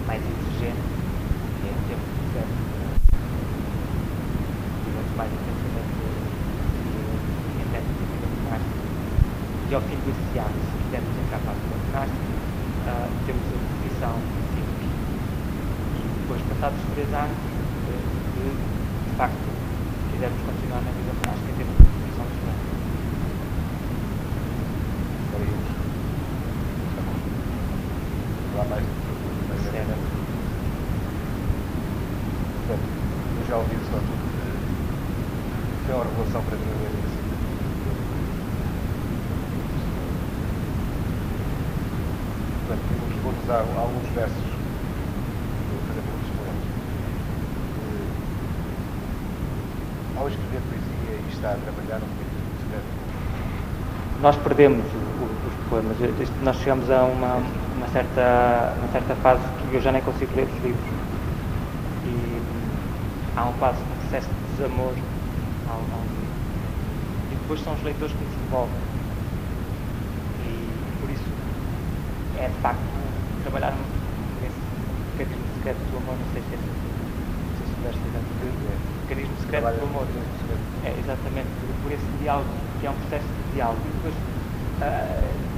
mais 0.06 0.18
exigente, 0.18 0.82
que 1.60 1.68
é 1.68 1.70
em 1.70 1.82
tempo 1.86 2.02
de 2.02 2.26
certo, 2.34 2.58
tivemos 4.82 5.12
mais 5.16 5.30
intensamente 5.30 6.02
em 7.60 7.66
técnica 7.70 8.04
de 8.10 8.26
ginástica, 8.26 8.82
e 9.70 9.74
ao 9.74 9.82
fim 9.86 9.98
desse 10.02 10.34
ano, 10.34 10.58
se 10.66 10.74
quisermos 10.82 11.14
entrar 11.14 11.38
para 11.46 11.54
a 11.54 11.62
ginástica, 11.62 12.34
uh, 12.90 13.06
temos 13.26 13.46
a 13.46 13.54
definição 13.54 14.14
simples. 14.50 14.90
E 15.94 16.02
depois, 16.26 16.42
passados 16.50 16.80
três 16.94 17.06
anos, 17.14 17.38
de, 17.86 17.94
de, 18.34 18.50
de 18.50 19.12
facto, 19.14 19.46
quisermos 20.10 20.42
continuar 20.42 20.82
na 20.82 20.90
vida 20.90 21.14
monástica, 21.22 21.54
temos 21.54 21.70
a 21.78 21.86
definição 21.86 22.26
de 22.26 22.34
estudante. 22.34 22.66
Lá 28.56 28.64
mais 28.64 28.84
Certo. 32.66 32.88
Eu 33.40 33.44
já 33.48 33.56
ouvi 33.56 33.74
isso 33.76 33.90
tudo. 33.90 34.04
Foi 35.86 35.94
uma 35.94 36.04
revelação 36.04 36.42
para 36.42 36.56
mim 36.56 36.72
ver 36.80 36.92
isso. 36.98 37.18
Portanto, 42.66 42.84
vamos, 43.00 43.16
vou 43.22 43.32
usar 43.42 43.62
alguns 43.80 44.08
versos. 44.14 44.48
Vou 45.70 45.80
fazer 45.88 46.02
muitos 46.02 46.30
poemas. 46.36 46.66
Ao 50.18 50.28
escrever 50.28 50.60
poesia 50.68 51.14
e 51.16 51.28
está 51.32 51.48
a 51.52 51.54
trabalhar 51.54 51.96
um 51.96 52.08
bocadinho 52.12 52.44
de 52.44 52.62
escreve. 52.62 52.90
Nós 54.20 54.36
perdemos 54.51 54.85
os 54.85 55.70
poemas. 55.70 55.97
Nós 56.43 56.56
chegamos 56.56 56.90
a 56.90 57.05
uma, 57.05 57.36
uma, 57.77 57.86
certa, 57.93 58.74
uma 58.78 58.89
certa 58.90 59.14
fase 59.22 59.43
que 59.70 59.77
eu 59.77 59.81
já 59.81 59.93
nem 59.93 60.02
consigo 60.02 60.35
ler 60.35 60.43
os 60.44 60.64
livros. 60.64 60.85
E 62.05 62.43
há 63.36 63.44
um 63.44 63.52
quase 63.55 63.78
um 63.78 64.01
processo 64.02 64.27
de 64.27 64.56
desamor 64.56 64.93
ao, 65.68 65.77
ao. 65.77 66.02
E 67.31 67.35
depois 67.36 67.60
são 67.62 67.74
os 67.74 67.82
leitores 67.85 68.12
que 68.12 68.24
nos 68.24 68.35
devolvem. 68.35 68.74
E 70.43 70.68
por 71.01 71.10
isso 71.10 71.31
é 72.36 72.48
de 72.48 72.60
facto 72.60 72.82
trabalhar 73.44 73.72
nesse 74.43 74.59
mecanismo 75.16 75.47
secreto 75.59 75.78
do 75.78 75.97
amor, 75.98 76.16
não 76.18 76.32
sei 76.32 76.43
se 76.43 76.51
é 76.51 76.59
assim, 76.59 76.74
não 77.47 77.55
sei 77.55 77.66
se 77.66 77.74
soubeste 77.78 78.02
exatamente. 78.02 78.82
Mecanismo 79.06 79.36
secreto 79.43 79.78
do 79.78 79.86
amor. 79.86 80.06
É, 80.82 80.94
exatamente, 80.98 81.48
por, 81.60 81.82
por 81.85 81.93
esse 81.93 82.06
diálogo, 82.20 82.48
que 82.81 82.86
é 82.86 82.90
um 82.90 82.94
processo 82.94 83.27
de 83.27 83.52
diálogo. 83.55 83.81
E 83.85 83.93
depois, 83.94 84.14
uh, 84.81 85.51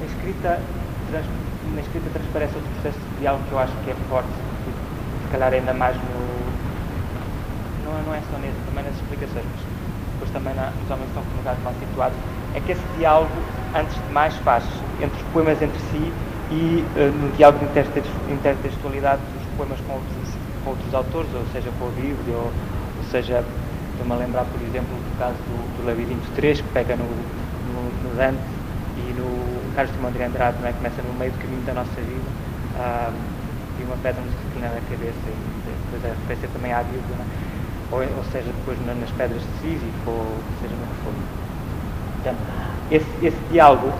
na, 0.00 0.06
escrita, 0.06 0.60
trans, 1.10 1.26
na 1.74 1.80
escrita 1.80 2.10
transparece 2.10 2.56
de 3.22 3.28
diálogo 3.28 3.44
que 3.46 3.52
eu 3.52 3.58
acho 3.60 3.72
que 3.84 3.90
é 3.90 3.94
forte, 4.08 4.28
e, 4.66 4.70
se 5.22 5.30
calhar 5.30 5.52
ainda 5.52 5.72
mais 5.72 5.96
no. 5.96 6.42
Não, 7.84 8.02
não 8.02 8.14
é 8.14 8.20
só 8.30 8.38
nesse, 8.38 8.58
também 8.66 8.84
nas 8.84 8.94
explicações, 8.94 9.44
mas 9.46 9.62
depois 10.12 10.30
também 10.30 10.54
na, 10.54 10.70
nos 10.70 10.90
homens 10.90 11.06
que 11.06 11.18
estão 11.18 11.22
comunicados 11.22 11.62
mal 11.62 11.74
situados, 11.78 12.18
é 12.54 12.60
que 12.60 12.72
esse 12.72 12.82
diálogo, 12.98 13.30
antes 13.74 13.94
de 13.94 14.12
mais, 14.12 14.34
faz 14.42 14.64
entre 15.00 15.16
os 15.16 15.22
poemas 15.32 15.62
entre 15.62 15.78
si 15.78 16.12
e 16.50 16.84
uh, 16.98 17.12
no 17.14 17.30
diálogo 17.36 17.60
de 17.62 18.34
intertextualidade 18.34 19.22
dos 19.32 19.46
poemas 19.56 19.78
com 19.86 19.94
outros, 19.94 20.28
com 20.64 20.70
outros 20.70 20.94
autores, 20.94 21.30
ou 21.32 21.46
seja, 21.52 21.70
com 21.78 21.86
a 21.86 21.90
Bíblia, 21.90 22.36
ou, 22.36 22.50
ou 22.50 23.04
seja, 23.10 23.44
estou-me 23.92 24.12
a 24.12 24.16
lembrar, 24.16 24.44
por 24.44 24.60
exemplo, 24.66 24.90
do 24.90 25.18
caso 25.18 25.38
do, 25.46 25.56
do 25.78 25.86
Labirinto 25.86 26.26
3, 26.34 26.60
que 26.60 26.68
pega 26.74 26.96
no, 26.96 27.06
no, 27.06 27.82
no 28.02 28.16
Dante 28.16 28.42
e 28.98 29.14
no 29.14 29.74
Carlos 29.74 29.94
Timão 29.94 30.10
de 30.10 30.22
Andrade, 30.22 30.58
não 30.60 30.68
é? 30.68 30.72
começa 30.72 31.00
no 31.02 31.14
meio 31.14 31.32
do 31.32 31.38
caminho 31.38 31.62
da 31.62 31.74
nossa 31.74 32.00
vida, 32.02 32.21
uh, 32.76 33.12
e 33.80 33.84
uma 33.84 33.96
pedra 33.96 34.22
reclina 34.44 34.68
na 34.68 34.80
cabeça, 34.88 35.18
e 35.26 35.90
depois 35.90 36.04
a 36.04 36.14
referência 36.14 36.48
também 36.52 36.72
à 36.72 36.82
Bíblia, 36.82 37.16
é? 37.18 37.94
ou, 37.94 38.00
ou, 38.00 38.24
seja, 38.32 38.50
depois 38.52 38.78
nas 38.86 39.10
pedras 39.10 39.42
de 39.42 39.48
Sísifo, 39.60 40.10
ou 40.10 40.36
seja, 40.60 40.74
no 40.74 40.86
que 40.86 41.04
for. 41.04 41.12
Portanto, 42.22 42.38
esse, 42.90 43.26
esse 43.26 43.38
diálogo, 43.50 43.92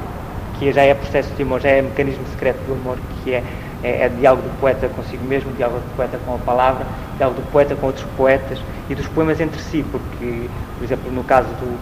que 0.59 0.73
já 0.73 0.82
é 0.82 0.94
processo 0.94 1.31
de 1.35 1.43
amor, 1.43 1.61
já 1.61 1.70
é 1.70 1.82
mecanismo 1.82 2.24
secreto 2.31 2.59
do 2.66 2.74
amor, 2.74 2.99
que 3.23 3.35
é, 3.35 3.43
é, 3.82 4.05
é 4.05 4.09
diálogo 4.09 4.43
do 4.43 4.61
poeta 4.61 4.89
consigo 4.89 5.24
mesmo, 5.24 5.53
diálogo 5.53 5.81
do 5.81 5.97
poeta 5.97 6.19
com 6.24 6.35
a 6.35 6.39
palavra, 6.39 6.86
diálogo 7.16 7.40
do 7.40 7.51
poeta 7.51 7.74
com 7.74 7.86
outros 7.86 8.07
poetas 8.16 8.59
e 8.89 8.94
dos 8.94 9.07
poemas 9.09 9.40
entre 9.40 9.61
si, 9.61 9.85
porque, 9.90 10.49
por 10.78 10.85
exemplo, 10.85 11.11
no 11.11 11.24
caso, 11.24 11.49
do, 11.49 11.78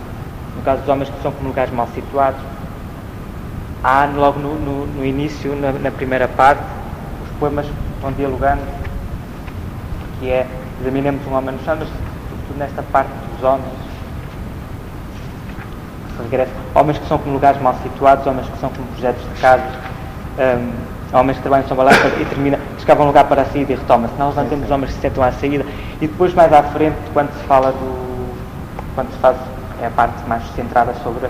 no 0.56 0.62
caso 0.62 0.80
dos 0.80 0.88
homens 0.88 1.10
que 1.10 1.22
são 1.22 1.32
como 1.32 1.48
lugares 1.48 1.72
mal 1.72 1.88
situados, 1.94 2.40
há 3.82 4.06
logo 4.06 4.38
no, 4.38 4.54
no, 4.54 4.86
no 4.86 5.04
início, 5.04 5.54
na, 5.56 5.72
na, 5.72 5.90
primeira 5.90 6.28
parte, 6.28 6.62
poemas 7.40 7.66
vão 8.02 8.12
dialogando, 8.12 8.62
que 10.20 10.30
é 10.30 10.46
examinemos 10.80 11.26
um 11.26 11.34
homem 11.34 11.54
no 11.54 11.64
chão, 11.64 11.76
mas 11.78 11.88
sobretudo 11.88 12.58
nesta 12.58 12.82
parte 12.84 13.10
dos 13.32 13.42
homens, 13.42 13.64
homens 16.74 16.98
que 16.98 17.08
são 17.08 17.18
como 17.18 17.32
lugares 17.32 17.60
mal 17.60 17.74
situados, 17.82 18.26
homens 18.26 18.46
que 18.48 18.58
são 18.58 18.70
como 18.70 18.86
projetos 18.88 19.22
de 19.22 19.40
casas, 19.40 19.72
um, 20.38 21.18
homens 21.18 21.36
que 21.38 21.42
trabalham 21.42 21.66
sobre 21.66 21.82
a 21.82 21.84
balança 21.86 22.06
e 22.20 22.24
termina, 22.26 22.58
escava 22.78 23.02
um 23.02 23.06
lugar 23.06 23.24
para 23.24 23.42
a 23.42 23.44
saída 23.46 23.72
e 23.72 23.76
retoma-se. 23.76 24.14
Nós 24.18 24.36
não 24.36 24.46
temos 24.46 24.70
homens 24.70 24.90
que 24.90 24.96
se 24.96 25.00
sentam 25.00 25.24
à 25.24 25.32
saída. 25.32 25.64
E 26.00 26.06
depois 26.06 26.32
mais 26.34 26.52
à 26.52 26.62
frente, 26.62 26.96
quando 27.12 27.32
se 27.32 27.44
fala 27.46 27.72
do. 27.72 28.36
quando 28.94 29.10
se 29.10 29.18
faz 29.18 29.36
é 29.82 29.86
a 29.86 29.90
parte 29.90 30.22
mais 30.28 30.42
centrada 30.54 30.92
sobre, 31.02 31.26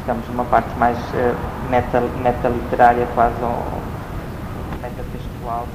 digamos, 0.00 0.26
uma 0.30 0.44
parte 0.46 0.70
mais 0.78 0.96
uh, 0.96 1.34
meta, 1.70 2.02
meta 2.22 2.48
literária, 2.48 3.06
quase 3.14 3.34
ou 3.42 3.83
metatextual, 5.44 5.68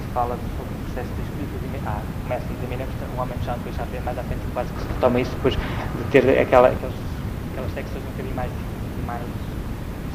se 0.00 0.12
fala 0.12 0.36
sobre 0.36 0.74
o 0.74 0.84
processo 0.84 1.08
de 1.16 1.22
escrita 1.22 1.88
ah, 1.88 2.02
começa 2.22 2.44
a 2.44 2.52
examinamos 2.52 2.94
um 3.16 3.20
homem 3.20 3.34
chão, 3.44 3.54
depois 3.58 3.74
já 3.74 3.84
mais 4.04 4.18
à 4.18 4.22
frente 4.22 4.40
quase 4.52 4.72
que 4.72 4.80
se 4.80 4.88
retoma 4.88 5.20
isso 5.20 5.30
depois 5.32 5.54
de 5.54 6.04
ter 6.12 6.38
aquela, 6.38 6.68
aquelas, 6.68 6.94
aquelas 7.50 7.72
secções 7.74 8.04
um 8.04 8.10
bocadinho 8.12 8.36
mais, 8.36 8.52
mais 9.06 9.24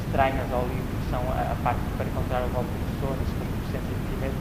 estranhas 0.06 0.48
ao 0.54 0.64
livro, 0.70 0.88
que 0.88 1.10
são 1.10 1.20
a, 1.28 1.52
a 1.52 1.56
parte 1.64 1.82
para 1.98 2.06
encontrar 2.06 2.46
o 2.46 2.50
golpe 2.54 2.70
sono, 3.02 3.18
esse 3.20 3.36
centro 3.74 3.90
de 3.90 4.02
ti 4.08 4.16
mesmo, 4.22 4.40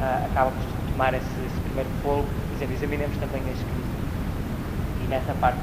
uh, 0.00 0.26
acaba 0.30 0.50
por 0.50 0.64
tomar 0.92 1.12
esse, 1.12 1.36
esse 1.44 1.60
primeiro 1.66 1.90
fogo, 2.02 2.26
dizendo 2.54 2.72
examinemos 2.72 3.16
também 3.18 3.42
a 3.42 3.52
escrita. 3.52 3.92
E 5.02 5.08
nessa 5.08 5.34
parte 5.34 5.58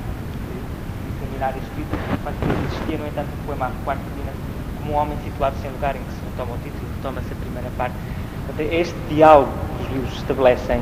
examinar 1.20 1.54
a 1.54 1.58
escrita, 1.58 1.96
que 2.38 2.66
existia, 2.70 2.98
no 2.98 3.08
entanto, 3.08 3.30
o 3.34 3.46
poema 3.46 3.68
a 3.68 3.96
termina 3.96 4.32
como 4.78 4.94
um 4.94 4.96
homem 4.96 5.18
situado 5.24 5.56
sem 5.62 5.70
lugar 5.72 5.96
em 5.96 6.00
que 6.00 6.12
se 6.12 6.22
retoma 6.26 6.56
o 6.56 6.58
título, 6.60 6.89
retoma-se 7.00 7.32
a 7.32 7.36
primeira 7.36 7.70
parte. 7.78 7.96
Este 8.60 8.96
diálogo 9.10 9.50
que 9.78 9.84
os 9.86 9.92
livros 9.94 10.18
estabelecem 10.18 10.82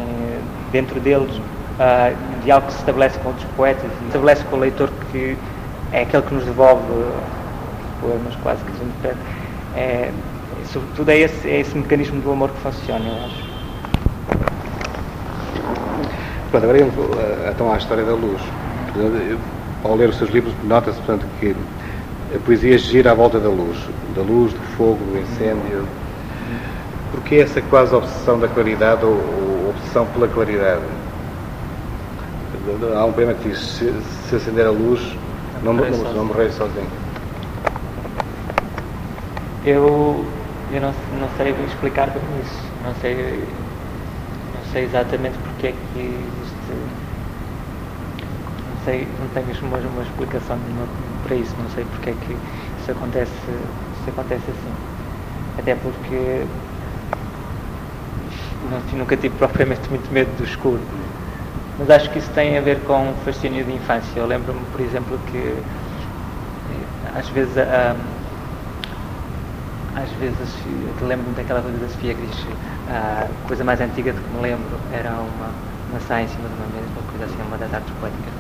dentro 0.72 1.00
deles, 1.00 1.32
uh, 1.32 2.36
um 2.36 2.40
diálogo 2.44 2.68
que 2.68 2.74
se 2.74 2.80
estabelece 2.80 3.20
com 3.20 3.30
outros 3.30 3.48
poetas 3.56 3.92
estabelece 4.08 4.44
com 4.46 4.56
o 4.56 4.60
leitor 4.60 4.90
que 5.12 5.38
é 5.92 6.02
aquele 6.02 6.24
que 6.24 6.34
nos 6.34 6.44
devolve 6.44 6.84
os 6.92 8.02
poemas 8.02 8.36
quase 8.42 8.64
que 8.64 8.72
a 8.72 8.76
gente 8.76 8.94
pede. 9.02 9.18
É, 9.76 10.12
sobretudo 10.66 11.10
é 11.12 11.20
esse, 11.20 11.48
é 11.48 11.60
esse 11.60 11.78
mecanismo 11.78 12.20
do 12.22 12.32
amor 12.32 12.50
que 12.50 12.60
funciona, 12.62 13.06
eu 13.06 13.26
acho. 13.26 13.48
Pronto, 16.50 16.64
agora 16.64 16.80
então 17.52 17.72
à 17.72 17.78
história 17.78 18.04
da 18.04 18.14
luz. 18.14 18.42
Ao 19.84 19.96
ler 19.96 20.10
os 20.10 20.18
seus 20.18 20.32
livros, 20.32 20.54
nota-se, 20.64 21.00
que 21.40 21.56
a 22.36 22.40
poesia 22.40 22.78
gira 22.78 23.12
à 23.12 23.14
volta 23.14 23.40
da 23.40 23.50
luz, 23.50 23.78
da 24.16 24.22
luz, 24.22 24.52
do 24.52 24.60
fogo, 24.76 24.98
do 25.12 25.20
incêndio. 25.20 25.88
Porque 27.18 27.38
essa 27.38 27.60
quase 27.64 27.96
obsessão 27.96 28.40
da 28.40 28.48
claridade 28.48 29.04
ou, 29.04 29.12
ou 29.12 29.70
obsessão 29.72 30.06
pela 30.06 30.28
claridade? 30.28 30.84
Há 32.96 33.06
um 33.06 33.12
poema 33.12 33.34
que 33.34 33.50
diz: 33.50 33.58
se, 33.58 33.92
se 34.30 34.36
acender 34.36 34.68
a 34.68 34.70
luz, 34.70 35.18
não, 35.64 35.74
não, 35.74 35.90
não, 35.90 36.14
não 36.14 36.26
morrer 36.26 36.52
sozinho. 36.52 36.88
Eu, 39.66 40.24
eu 40.72 40.80
não, 40.80 40.94
não 41.20 41.28
sei 41.38 41.56
explicar 41.66 42.08
bem 42.12 42.22
isso. 42.44 42.62
Não 42.86 42.94
sei, 43.02 43.16
não 44.54 44.72
sei 44.72 44.84
exatamente 44.84 45.38
porque 45.40 45.68
é 45.68 45.72
que 45.72 46.00
existe. 46.00 46.72
Não 48.70 48.86
sei, 48.86 49.08
não 49.20 49.28
tenho 49.30 49.48
uma, 49.64 49.80
uma 49.90 50.04
explicação 50.04 50.60
para 51.26 51.36
isso. 51.36 51.56
Não 51.58 51.70
sei 51.72 51.84
porque 51.84 52.12
é 52.12 52.14
que 52.14 52.34
isso 52.80 52.92
acontece, 52.92 53.32
isso 54.02 54.10
acontece 54.12 54.44
assim. 54.52 54.98
Até 55.58 55.74
porque 55.74 56.46
não, 58.70 59.00
nunca 59.00 59.16
tive 59.18 59.36
propriamente 59.38 59.90
muito 59.90 60.12
medo 60.12 60.30
do 60.38 60.44
escuro. 60.44 60.82
Mas 61.80 61.90
acho 61.90 62.10
que 62.10 62.20
isso 62.20 62.32
tem 62.32 62.58
a 62.58 62.62
ver 62.62 62.80
com 62.82 63.12
o 63.12 63.16
fascínio 63.24 63.64
de 63.64 63.74
infância. 63.74 64.20
Eu 64.20 64.26
lembro-me, 64.26 64.60
por 64.72 64.82
exemplo, 64.82 65.20
que 65.28 65.38
eh, 65.38 65.60
às 67.20 67.30
vezes 67.30 67.58
a, 67.58 67.96
às 69.96 70.10
vezes 70.20 70.38
lembro-me 71.02 71.36
daquela 71.36 71.62
coisa 71.62 71.78
da 71.78 71.88
Sofia 71.88 72.14
diz 72.14 72.46
a 72.90 73.28
coisa 73.48 73.64
mais 73.64 73.82
antiga 73.82 74.12
de 74.14 74.20
que 74.20 74.30
me 74.36 74.42
lembro 74.42 74.78
era 74.94 75.10
uma, 75.10 75.50
uma 75.92 76.00
saia 76.08 76.24
em 76.24 76.28
cima 76.28 76.48
de 76.48 76.56
uma 76.56 76.68
mesa, 76.68 76.88
uma 76.96 77.12
coisa 77.12 77.26
assim, 77.26 77.48
uma 77.48 77.58
das 77.58 77.74
artes 77.74 77.92
poéticas. 78.00 78.34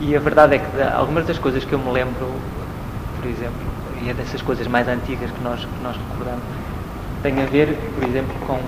E 0.00 0.16
a 0.16 0.20
verdade 0.20 0.56
é 0.56 0.58
que 0.58 0.82
algumas 0.94 1.26
das 1.26 1.38
coisas 1.38 1.64
que 1.64 1.72
eu 1.72 1.78
me 1.78 1.90
lembro, 1.90 2.30
por 3.16 3.28
exemplo, 3.28 3.66
e 4.02 4.10
é 4.10 4.14
dessas 4.14 4.42
coisas 4.42 4.66
mais 4.66 4.86
antigas 4.86 5.30
que 5.30 5.42
nós, 5.42 5.60
que 5.60 5.82
nós 5.82 5.96
recordamos, 5.96 6.44
tem 7.22 7.40
a 7.42 7.46
ver, 7.46 7.76
por 7.94 8.04
exemplo, 8.04 8.34
com, 8.46 8.58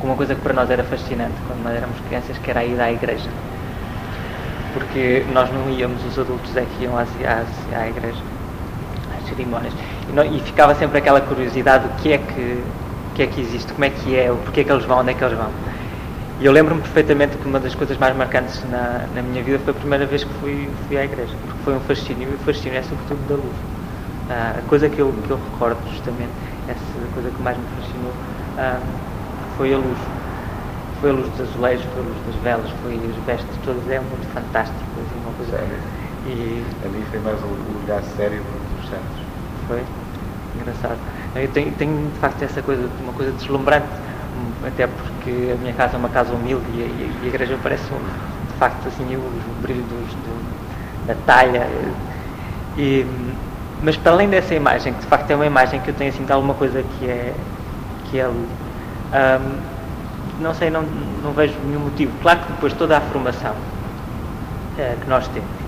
com 0.00 0.06
uma 0.06 0.16
coisa 0.16 0.34
que 0.34 0.40
para 0.40 0.52
nós 0.52 0.70
era 0.70 0.84
fascinante 0.84 1.34
quando 1.46 1.62
nós 1.62 1.74
éramos 1.74 1.96
crianças, 2.08 2.36
que 2.38 2.50
era 2.50 2.60
a 2.60 2.64
ida 2.64 2.84
à 2.84 2.92
igreja. 2.92 3.28
Porque 4.74 5.24
nós 5.32 5.50
não 5.52 5.70
íamos, 5.70 6.04
os 6.04 6.18
adultos 6.18 6.56
é 6.56 6.64
que 6.64 6.84
iam 6.84 6.96
às, 6.96 7.08
às, 7.20 7.78
à 7.78 7.88
igreja, 7.88 8.20
às 9.16 9.28
cerimónias, 9.28 9.72
e, 10.08 10.12
não, 10.12 10.24
e, 10.24 10.40
ficava 10.40 10.74
sempre 10.74 10.98
aquela 10.98 11.20
curiosidade 11.20 11.88
do 11.88 11.94
que 12.02 12.12
é 12.12 12.18
que, 12.18 12.62
que 13.14 13.22
é 13.22 13.26
que 13.26 13.40
existe, 13.40 13.72
como 13.72 13.84
é 13.84 13.90
que 13.90 14.16
é, 14.16 14.28
porquê 14.44 14.60
é 14.60 14.64
que 14.64 14.72
eles 14.72 14.84
vão, 14.84 15.00
onde 15.00 15.10
é 15.10 15.14
que 15.14 15.24
eles 15.24 15.36
vão. 15.36 15.50
E 16.40 16.46
eu 16.46 16.52
lembro-me 16.52 16.80
perfeitamente 16.80 17.36
que 17.36 17.46
uma 17.46 17.60
das 17.60 17.74
coisas 17.74 17.96
mais 17.98 18.16
marcantes 18.16 18.62
na, 18.70 19.06
na 19.14 19.22
minha 19.22 19.42
vida 19.44 19.58
foi 19.60 19.72
a 19.72 19.76
primeira 19.76 20.06
vez 20.06 20.24
que 20.24 20.32
fui, 20.40 20.68
fui 20.88 20.98
à 20.98 21.04
igreja, 21.04 21.32
porque 21.46 21.62
foi 21.64 21.74
um 21.74 21.80
fascínio, 21.80 22.28
e 22.30 22.34
o 22.34 22.38
fascínio 22.38 22.78
é 22.78 22.82
sobretudo 22.82 23.28
da 23.28 23.34
luz. 23.36 23.56
Ah, 24.30 24.54
a 24.58 24.62
coisa 24.62 24.88
que 24.88 24.98
eu, 24.98 25.12
que 25.26 25.30
eu 25.30 25.38
recordo 25.52 25.78
justamente 25.90 26.32
essa 26.66 26.80
coisa 27.12 27.30
que 27.30 27.42
mais 27.42 27.56
me 27.56 27.64
fascinou 27.76 28.12
ah, 28.58 28.80
foi 29.56 29.72
a 29.72 29.78
luz. 29.78 29.98
Foi 31.00 31.10
a 31.10 31.12
luz 31.14 31.28
dos 31.30 31.40
azulejos, 31.48 31.84
foi 31.92 32.02
a 32.02 32.06
luz 32.06 32.16
das 32.26 32.34
velas, 32.42 32.70
foi 32.82 32.94
os 32.96 33.16
vestes 33.24 33.56
todas, 33.64 33.88
é 33.88 33.98
muito 33.98 34.32
fantástico. 34.32 34.78
Assim, 34.96 35.20
uma 35.24 35.32
coisa. 35.34 35.52
Sério? 35.52 35.78
E... 36.26 36.64
A 36.84 36.88
mim 36.88 37.04
foi 37.10 37.18
mais 37.20 37.38
o 37.42 37.84
olhar 37.84 38.02
sério 38.16 38.42
dos 38.76 38.88
santos. 38.88 39.26
Foi? 39.66 39.82
Engraçado. 40.60 40.98
Eu 41.34 41.48
tenho, 41.48 41.72
tenho 41.72 42.10
de 42.10 42.18
facto 42.18 42.42
essa 42.42 42.62
coisa, 42.62 42.88
uma 43.02 43.12
coisa 43.12 43.32
deslumbrante, 43.32 43.88
até 44.66 44.86
porque 44.86 45.52
a 45.52 45.56
minha 45.56 45.72
casa 45.72 45.96
é 45.96 45.98
uma 45.98 46.08
casa 46.10 46.32
humilde 46.34 46.64
e 46.74 46.82
a, 46.82 46.86
e 46.86 47.24
a 47.24 47.26
igreja 47.26 47.58
parece 47.62 47.84
um, 47.92 47.98
de 47.98 48.54
facto 48.58 48.86
assim 48.86 49.16
o, 49.16 49.18
o 49.18 49.62
brilho 49.62 49.82
dos, 49.82 50.14
do, 50.14 51.06
da 51.06 51.14
talha. 51.26 51.66
E, 52.76 53.04
mas 53.82 53.96
para 53.96 54.12
além 54.12 54.28
dessa 54.28 54.54
imagem, 54.54 54.92
que 54.92 55.00
de 55.00 55.06
facto 55.06 55.30
é 55.30 55.34
uma 55.34 55.46
imagem 55.46 55.80
que 55.80 55.90
eu 55.90 55.94
tenho 55.94 56.10
assim 56.10 56.24
de 56.24 56.32
alguma 56.32 56.54
coisa 56.54 56.82
que 56.82 57.06
é, 57.08 57.34
que 58.10 58.18
é 58.18 58.28
um, 58.28 58.46
não 60.40 60.54
sei, 60.54 60.70
não, 60.70 60.82
não 61.22 61.32
vejo 61.32 61.54
nenhum 61.64 61.80
motivo. 61.80 62.12
Claro 62.22 62.40
que 62.40 62.52
depois 62.52 62.72
toda 62.72 62.96
a 62.96 63.00
formação 63.00 63.54
é, 64.78 64.96
que 65.00 65.08
nós 65.08 65.26
temos 65.28 65.62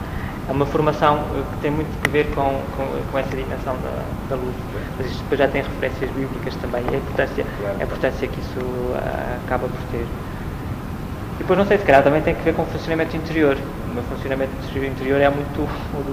é 0.48 0.52
uma 0.52 0.66
formação 0.66 1.24
eh, 1.34 1.42
que 1.52 1.60
tem 1.62 1.70
muito 1.70 1.88
a 2.06 2.10
ver 2.10 2.26
com, 2.34 2.60
com, 2.76 2.86
com 3.10 3.18
essa 3.18 3.34
dimensão 3.34 3.76
da, 3.76 4.04
da, 4.28 4.36
luz. 4.36 4.54
Mas 4.98 5.06
isto 5.06 5.22
depois 5.22 5.38
já 5.38 5.48
tem 5.48 5.62
referências 5.62 6.10
bíblicas 6.10 6.54
também 6.56 6.84
e 6.90 6.94
a 6.94 6.98
importância, 6.98 7.46
a 7.80 7.82
importância 7.82 8.28
que 8.28 8.40
isso 8.40 8.60
uh, 8.60 9.44
acaba 9.46 9.66
por 9.66 9.80
ter. 9.90 10.04
E 10.04 11.38
depois 11.38 11.58
não 11.58 11.66
sei, 11.66 11.78
se 11.78 11.84
calhar 11.84 12.02
também 12.02 12.20
tem 12.20 12.34
que 12.34 12.42
ver 12.42 12.54
com 12.54 12.62
o 12.62 12.66
funcionamento 12.66 13.16
interior. 13.16 13.56
O 13.90 13.94
meu 13.94 14.02
funcionamento 14.04 14.52
interior 14.76 15.20
é 15.20 15.30
muito 15.30 15.62
o 15.62 16.02
do. 16.02 16.12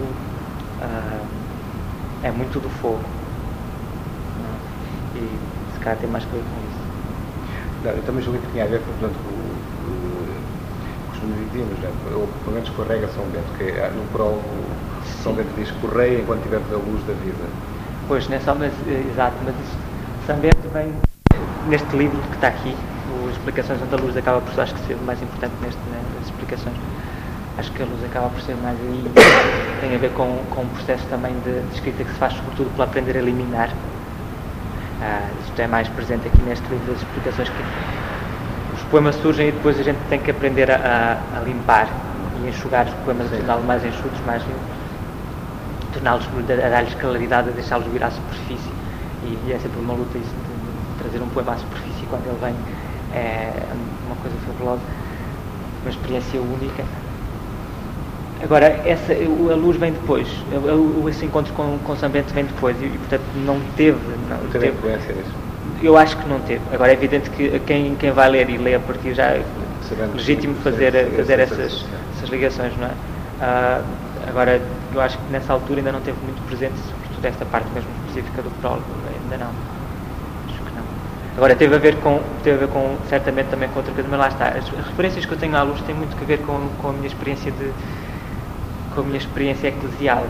Uh, 0.82 1.21
é 2.24 2.32
muito 2.32 2.60
do 2.60 2.70
fogo. 2.82 3.04
E 5.16 5.74
se 5.74 5.80
calhar 5.80 5.98
tem 6.00 6.10
mais 6.10 6.24
que 6.26 6.32
ver 6.32 6.44
com 6.44 6.58
isso. 6.70 6.82
Não, 7.84 7.92
eu 7.92 8.04
também 8.04 8.24
julguei 8.24 8.42
que 8.42 8.52
tinha 8.52 8.64
a 8.64 8.68
ver 8.68 8.80
com, 8.80 8.92
portanto, 8.94 9.18
com 9.24 11.12
os 11.12 11.20
beneditinos, 11.20 11.80
né? 11.80 11.90
ou 12.14 12.28
pelo 12.28 12.56
menos 12.56 12.70
com 12.70 12.82
a 12.84 12.86
regra 12.86 13.08
São 13.10 13.26
Bento, 13.26 13.58
que 13.58 13.64
é, 13.64 13.90
no 13.90 14.06
prólogo 14.12 14.42
São 15.24 15.34
Bento 15.34 15.50
diz 15.58 15.72
correia 15.72 16.20
enquanto 16.20 16.44
tiver 16.44 16.58
a 16.58 16.78
luz 16.78 17.04
da 17.06 17.14
vida. 17.14 17.46
Pois, 18.08 18.28
nessa, 18.28 18.54
mas, 18.54 18.74
eh, 18.88 19.04
exato, 19.12 19.36
mas 19.44 19.56
isso, 19.56 19.78
São 20.28 20.38
Bento 20.38 20.70
vem 20.74 20.94
neste 21.68 21.96
livro 21.96 22.20
que 22.30 22.36
está 22.36 22.48
aqui, 22.50 22.76
as 23.28 23.32
explicações 23.38 23.80
onde 23.82 23.96
a 23.96 23.98
luz 23.98 24.18
acaba 24.18 24.42
por 24.42 24.60
acho 24.60 24.74
que 24.76 24.82
ser 24.88 24.98
mais 25.06 25.22
importante 25.22 25.54
neste, 25.62 25.80
né, 25.90 26.02
nas 26.16 26.26
explicações 26.26 26.76
acho 27.58 27.72
que 27.72 27.84
a 27.84 27.86
luz 27.86 28.04
acaba 28.04 28.30
por 28.30 28.42
ser 28.42 28.56
mais 28.58 28.78
aí, 28.80 29.12
tem 29.82 29.96
a 29.96 29.98
ver 29.98 30.12
com, 30.12 30.38
com 30.50 30.62
um 30.62 30.68
processo 30.70 31.06
também 31.10 31.34
de, 31.44 31.62
de 31.68 31.76
escrita 31.76 32.04
que 32.04 32.12
se 32.12 32.18
faz 32.18 32.34
sobretudo 32.34 32.70
pelo 32.72 32.84
aprender 32.84 33.18
a 33.18 33.20
eliminar. 33.20 33.70
Ah, 35.02 35.28
isto 35.46 35.60
é 35.60 35.68
mais 35.68 35.88
presente 35.90 36.28
aqui 36.28 36.42
neste 36.44 36.68
livro 36.70 36.92
das 36.92 37.02
explicações 37.02 37.50
que 37.50 37.64
os 38.76 38.84
poemas 38.84 39.16
surgem 39.16 39.50
e 39.50 39.52
depois 39.52 39.80
a 39.80 39.84
gente 39.84 40.00
tem 40.10 40.20
que 40.20 40.32
aprender 40.32 40.70
a, 40.70 40.76
a, 40.76 41.40
a 41.40 41.42
limpar 41.42 41.88
e 42.44 42.50
enxugar 42.50 42.88
os 42.88 42.94
poemas, 43.06 43.30
torná-los 43.30 43.66
mais 43.66 43.84
enxutos, 43.84 44.20
mais 44.26 44.42
limpos, 44.44 44.62
torná-los, 45.94 46.26
a 46.28 46.70
dar-lhes 46.70 46.94
claridade, 46.96 47.50
a 47.50 47.52
deixá-los 47.52 47.88
vir 47.88 48.04
à 48.04 48.12
superfície. 48.12 48.72
E, 49.24 49.52
é 49.52 49.60
sempre 49.60 49.80
uma 49.80 49.94
luta 49.94 50.18
isso 50.18 50.30
de 50.30 51.04
trazer 51.04 51.22
um 51.24 51.30
poema 51.30 51.54
à 51.54 51.58
superfície 51.58 52.06
quando 52.08 52.26
ele 52.28 52.38
vem, 52.40 52.56
é 53.14 53.52
uma 54.06 54.16
coisa 54.16 54.36
fabulosa, 54.46 54.82
uma 55.84 55.90
experiência 55.90 56.40
única. 56.42 56.84
Agora, 58.44 58.66
essa, 58.86 59.14
a 59.14 59.56
luz 59.56 59.78
vem 59.78 59.92
depois, 59.92 60.28
esse 61.10 61.26
encontro 61.26 61.54
com, 61.54 61.78
com 61.80 61.96
São 61.96 62.10
Bento 62.10 62.34
vem 62.34 62.46
depois 62.46 62.76
e, 62.82 62.88
portanto, 62.88 63.24
não 63.46 63.60
teve. 63.76 64.00
Não, 64.30 64.38
não 64.38 64.50
teve 64.50 64.70
influência 64.70 65.14
nisso? 65.14 65.32
Eu 65.84 65.98
acho 65.98 66.18
que 66.18 66.28
não 66.28 66.40
teve. 66.42 66.62
Agora, 66.74 66.92
é 66.92 66.94
evidente 66.94 67.30
que 67.30 67.60
quem, 67.62 67.96
quem 67.96 68.12
vai 68.12 68.30
ler 68.30 68.50
e 68.50 68.58
lê 68.58 68.78
partir 68.80 69.14
já 69.14 69.26
é 69.26 69.44
legítimo 70.14 70.56
fazer, 70.64 70.92
fazer 71.16 71.40
essas, 71.40 71.86
essas 72.16 72.30
ligações, 72.30 72.74
não 72.78 72.88
é? 72.88 72.92
Uh, 72.92 73.84
agora, 74.28 74.62
eu 74.94 75.02
acho 75.02 75.18
que 75.18 75.32
nessa 75.32 75.54
altura 75.54 75.80
ainda 75.80 75.92
não 75.92 76.02
teve 76.02 76.18
muito 76.24 76.42
presente, 76.48 76.76
sobretudo 76.78 77.26
esta 77.26 77.46
parte 77.46 77.68
mesmo 77.74 77.90
específica 78.08 78.42
do 78.42 78.52
prólogo, 78.62 78.86
ainda 79.24 79.44
não. 79.44 79.52
Acho 80.48 80.64
que 80.64 80.76
não. 80.76 80.84
Agora, 81.38 81.56
teve 81.56 81.76
a 81.76 81.80
ver 81.80 81.96
com, 81.98 82.22
teve 82.44 82.58
a 82.58 82.60
ver 82.68 82.72
com 82.72 82.96
certamente 83.10 83.48
também 83.48 83.70
com 83.70 83.80
outra 83.80 83.94
coisa, 83.94 84.08
mas 84.10 84.20
lá 84.20 84.28
está. 84.28 84.48
As 84.50 84.70
referências 84.70 85.26
que 85.26 85.32
eu 85.32 85.38
tenho 85.38 85.56
à 85.56 85.64
luz 85.64 85.82
têm 85.82 85.96
muito 85.96 86.16
a 86.16 86.26
ver 86.26 86.40
com, 86.40 86.70
com 86.82 86.90
a 86.90 86.94
minha 86.94 87.08
experiência 87.08 87.52
de 87.52 87.72
com 88.94 89.02
a 89.02 89.04
minha 89.04 89.18
experiência 89.18 89.68
eclesial. 89.68 90.26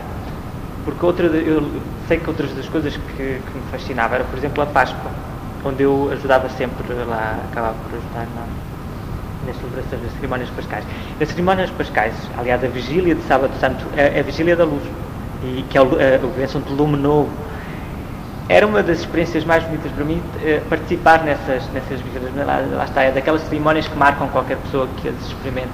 Porque 0.84 1.04
outra, 1.04 1.26
eu 1.26 1.62
sei 2.08 2.18
que 2.18 2.28
outras 2.28 2.52
das 2.54 2.68
coisas 2.68 2.96
que, 2.96 3.16
que 3.16 3.54
me 3.54 3.62
fascinava 3.70 4.16
era, 4.16 4.24
por 4.24 4.36
exemplo, 4.36 4.62
a 4.62 4.66
Páscoa, 4.66 5.10
onde 5.64 5.82
eu 5.84 6.10
ajudava 6.12 6.48
sempre 6.50 6.92
lá, 7.04 7.38
acabava 7.50 7.74
por 7.84 7.96
ajudar 7.96 8.26
na, 8.34 8.46
nas 9.46 9.56
celebrações 9.56 10.02
das 10.02 10.12
cerimónias 10.14 10.50
pascais. 10.50 10.84
Nas 11.20 11.28
cerimónias 11.28 11.70
pascais, 11.70 12.14
aliás, 12.36 12.64
a 12.64 12.66
vigília 12.66 13.14
de 13.14 13.22
Sábado 13.22 13.52
Santo 13.60 13.84
é, 13.96 14.16
é 14.16 14.20
a 14.20 14.22
vigília 14.22 14.56
da 14.56 14.64
luz, 14.64 14.82
e 15.44 15.64
que 15.70 15.78
é 15.78 15.80
a 15.80 16.36
bênção 16.36 16.60
do 16.60 16.74
lume 16.74 16.96
novo. 16.96 17.30
Era 18.48 18.66
uma 18.66 18.82
das 18.82 18.98
experiências 18.98 19.44
mais 19.44 19.62
bonitas 19.62 19.90
para 19.92 20.04
mim 20.04 20.20
eh, 20.42 20.60
participar 20.68 21.22
nessas, 21.22 21.66
nessas 21.72 22.00
vigílias. 22.00 22.34
Lá, 22.44 22.58
lá 22.58 22.84
está, 22.84 23.02
é 23.02 23.12
daquelas 23.12 23.40
cerimónias 23.42 23.86
que 23.86 23.96
marcam 23.96 24.28
qualquer 24.28 24.56
pessoa 24.58 24.88
que 24.96 25.08
as 25.08 25.14
experimenta. 25.26 25.70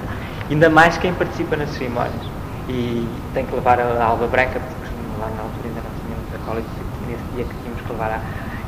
Ainda 0.49 0.69
mais 0.69 0.97
quem 0.97 1.13
participa 1.13 1.55
nas 1.55 1.69
cerimónias 1.71 2.38
e 2.69 3.07
tem 3.33 3.45
que 3.45 3.55
levar 3.55 3.79
a 3.79 4.03
alva 4.03 4.27
branca, 4.27 4.59
porque 4.59 4.93
lá 5.19 5.27
na 5.35 5.41
altura 5.41 5.65
ainda 5.65 5.81
não 5.81 5.91
tínhamos 6.05 6.35
a 6.35 6.45
cola 6.45 6.63
nesse 7.07 7.23
dia 7.35 7.45
que 7.45 7.55
tínhamos 7.63 7.81
que 7.81 7.91
levar 7.91 8.11
a. 8.11 8.19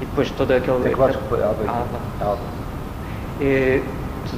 E 0.02 0.06
depois 0.06 0.32
todo 0.32 0.52
aquele. 0.52 0.82
Tem 0.82 0.94
que 0.94 1.00
levar 1.00 1.16
alva. 1.16 1.72
alva. 1.72 2.00
alva. 2.20 2.42
E, 3.40 3.84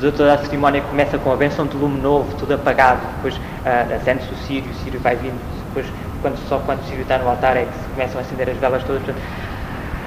toda 0.02 0.34
a 0.34 0.38
cerimónia 0.40 0.82
começa 0.82 1.18
com 1.18 1.32
a 1.32 1.36
benção 1.36 1.66
de 1.66 1.78
lume 1.78 2.00
novo, 2.02 2.36
tudo 2.38 2.54
apagado, 2.56 3.02
depois 3.16 3.36
uh, 3.36 3.96
acende-se 3.96 4.34
o 4.34 4.38
sírio, 4.38 4.70
o 4.70 4.76
sírio 4.84 5.00
vai 5.00 5.16
vindo, 5.16 5.40
depois 5.68 5.86
quando, 6.22 6.38
só 6.48 6.58
quando 6.60 6.80
o 6.82 6.84
sírio 6.86 7.02
está 7.02 7.18
no 7.18 7.30
altar 7.30 7.58
é 7.58 7.66
que 7.66 7.74
se 7.74 7.90
começam 7.90 8.18
a 8.20 8.22
acender 8.22 8.50
as 8.50 8.58
velas 8.58 8.84
todas. 8.84 9.02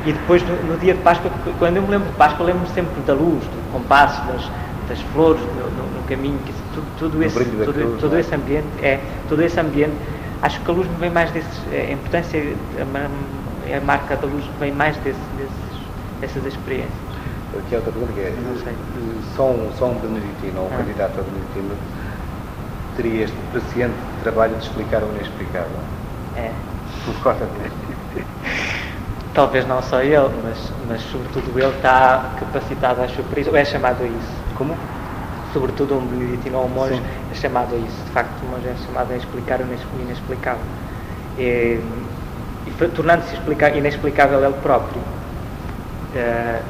E 0.05 0.13
depois 0.13 0.43
no, 0.43 0.57
no 0.65 0.79
dia 0.79 0.95
de 0.95 1.01
Páscoa, 1.03 1.31
quando 1.59 1.77
eu 1.77 1.83
me 1.83 1.89
lembro 1.89 2.09
de 2.09 2.17
Páscoa, 2.17 2.47
lembro-me 2.47 2.69
sempre 2.69 3.01
da 3.03 3.15
luz, 3.15 3.45
do 3.45 3.73
compasso, 3.73 4.21
das, 4.27 4.51
das 4.89 5.01
flores 5.13 5.41
no, 5.41 5.71
no, 5.71 6.01
no 6.01 6.03
caminho, 6.09 6.39
que 6.45 6.53
tudo, 6.77 6.87
tudo 6.99 7.23
esse, 7.23 7.45
todo, 7.65 7.73
cruz, 7.73 8.01
todo 8.01 8.17
é? 8.17 8.21
esse 8.21 8.35
ambiente, 8.35 8.67
é, 8.83 9.01
todo 9.29 9.43
esse 9.43 9.59
ambiente, 9.59 9.95
acho 10.43 10.61
que 10.61 10.71
a 10.71 10.75
luz 10.75 10.87
me 10.89 10.97
vem 10.97 11.11
mais 11.11 11.31
desses, 11.31 11.63
a 11.73 11.93
importância, 11.93 12.43
a, 12.79 13.77
a 13.77 13.81
marca 13.81 14.17
da 14.17 14.27
luz 14.27 14.45
vem 14.61 14.73
mais 14.73 14.97
desses, 14.99 15.21
desses, 15.39 15.81
dessas 16.21 16.47
experiências. 16.47 16.93
Aqui 17.59 17.75
é 17.75 17.79
outra 17.79 17.93
pergunta 17.93 18.13
que 18.13 18.21
é, 18.21 18.35
não 18.47 18.55
sei. 18.63 18.75
Só 19.35 19.51
um, 19.51 19.71
só 19.79 19.87
um 19.87 19.95
beneditino 19.95 20.61
ou 20.61 20.67
um 20.67 20.75
ah. 20.75 20.79
candidato 20.79 21.19
a 21.19 21.23
beneditino 21.23 21.75
teria 22.97 23.25
este 23.25 23.37
paciente 23.53 23.95
trabalho 24.23 24.55
de 24.57 24.65
explicar 24.65 25.03
o 25.03 25.09
inexplicável? 25.15 25.79
É. 26.37 26.51
Talvez 29.35 29.67
não 29.67 29.83
só 29.83 30.03
ele, 30.03 30.31
mas, 30.43 30.73
mas 30.89 31.03
sobretudo 31.03 31.59
ele 31.59 31.77
está 31.77 32.33
capacitado, 32.41 33.03
acho, 33.03 33.23
por 33.23 33.39
isso, 33.39 33.51
ou 33.51 33.57
é 33.57 33.65
chamado 33.65 34.03
a 34.03 34.07
isso. 34.07 34.33
Como? 34.57 34.77
Sobretudo 35.57 35.97
um 35.97 36.05
beneditino 36.05 36.59
ou 36.59 36.67
um 36.67 36.69
monge 36.69 36.97
Sim. 36.97 37.03
é 37.31 37.35
chamado 37.35 37.75
a 37.75 37.79
isso. 37.79 38.05
De 38.05 38.11
facto, 38.11 38.43
o 38.43 38.47
monge 38.47 38.69
é 38.69 38.75
chamado 38.85 39.11
a 39.11 39.17
explicar 39.17 39.59
o 39.59 39.65
inexplicável. 40.03 40.61
E, 41.39 41.81
e 42.67 42.71
tornando-se 42.95 43.37
inexplicável 43.75 44.45
ele 44.45 44.53
próprio. 44.61 45.01
Uh, 45.01 46.63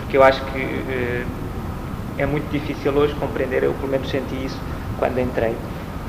porque 0.00 0.16
eu 0.16 0.24
acho 0.24 0.44
que 0.46 0.58
uh, 0.58 1.26
é 2.18 2.26
muito 2.26 2.50
difícil 2.50 2.92
hoje 2.92 3.14
compreender, 3.14 3.62
eu 3.62 3.72
pelo 3.74 3.86
menos 3.86 4.08
senti 4.08 4.44
isso 4.44 4.58
quando 4.98 5.20
entrei. 5.20 5.54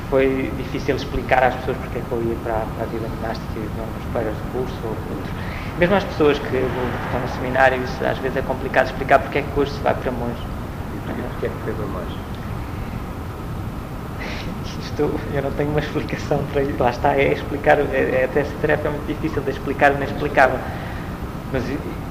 Foi 0.10 0.52
difícil 0.58 0.96
explicar 0.96 1.44
às 1.44 1.54
pessoas 1.58 1.78
porque 1.78 2.00
é 2.00 2.02
que 2.02 2.12
eu 2.12 2.24
ia 2.24 2.36
para, 2.38 2.66
para 2.76 2.86
a 2.86 2.88
vida 2.88 3.08
monástica, 3.08 3.60
meus 3.60 4.06
colegas 4.12 4.36
de 4.36 4.42
curso 4.52 4.80
ou 4.84 4.90
outros. 4.90 5.32
Mesmo 5.78 5.96
às 5.96 6.04
pessoas 6.06 6.40
que 6.40 6.58
estão 7.06 7.20
no 7.20 7.28
seminário, 7.28 7.84
isso 7.84 8.04
às 8.04 8.18
vezes 8.18 8.38
é 8.38 8.42
complicado 8.42 8.88
explicar 8.88 9.20
porque 9.20 9.38
é 9.38 9.42
que 9.44 9.60
hoje 9.60 9.74
se 9.74 9.80
vai 9.82 9.94
para 9.94 10.12
monge. 10.12 10.57
E 11.10 11.22
porque 11.22 11.46
é 11.46 11.50
que 11.50 11.72
para 11.72 11.86
monge? 11.86 12.18
Isto, 14.80 15.20
eu 15.34 15.42
não 15.42 15.52
tenho 15.52 15.70
uma 15.70 15.80
explicação 15.80 16.40
para 16.52 16.62
isso. 16.62 16.82
Lá 16.82 16.90
está, 16.90 17.16
é 17.16 17.34
explicar, 17.34 17.80
é, 17.80 18.22
é, 18.22 18.26
até 18.26 18.42
essa 18.42 18.56
tarefa 18.62 18.88
é 18.88 18.92
muito 18.92 19.08
difícil 19.08 19.42
de 19.42 19.52
explicar 19.52 19.92
o 19.92 19.96
inexplicável. 19.96 20.60
Mas 21.52 21.64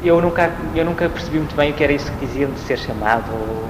eu 0.02 0.20
nunca, 0.20 0.50
eu 0.74 0.84
nunca 0.84 1.08
percebi 1.08 1.38
muito 1.38 1.54
bem 1.54 1.70
o 1.70 1.74
que 1.74 1.84
era 1.84 1.92
isso 1.92 2.10
que 2.12 2.26
diziam 2.26 2.50
de 2.50 2.58
ser 2.60 2.78
chamado 2.78 3.30
ou 3.32 3.68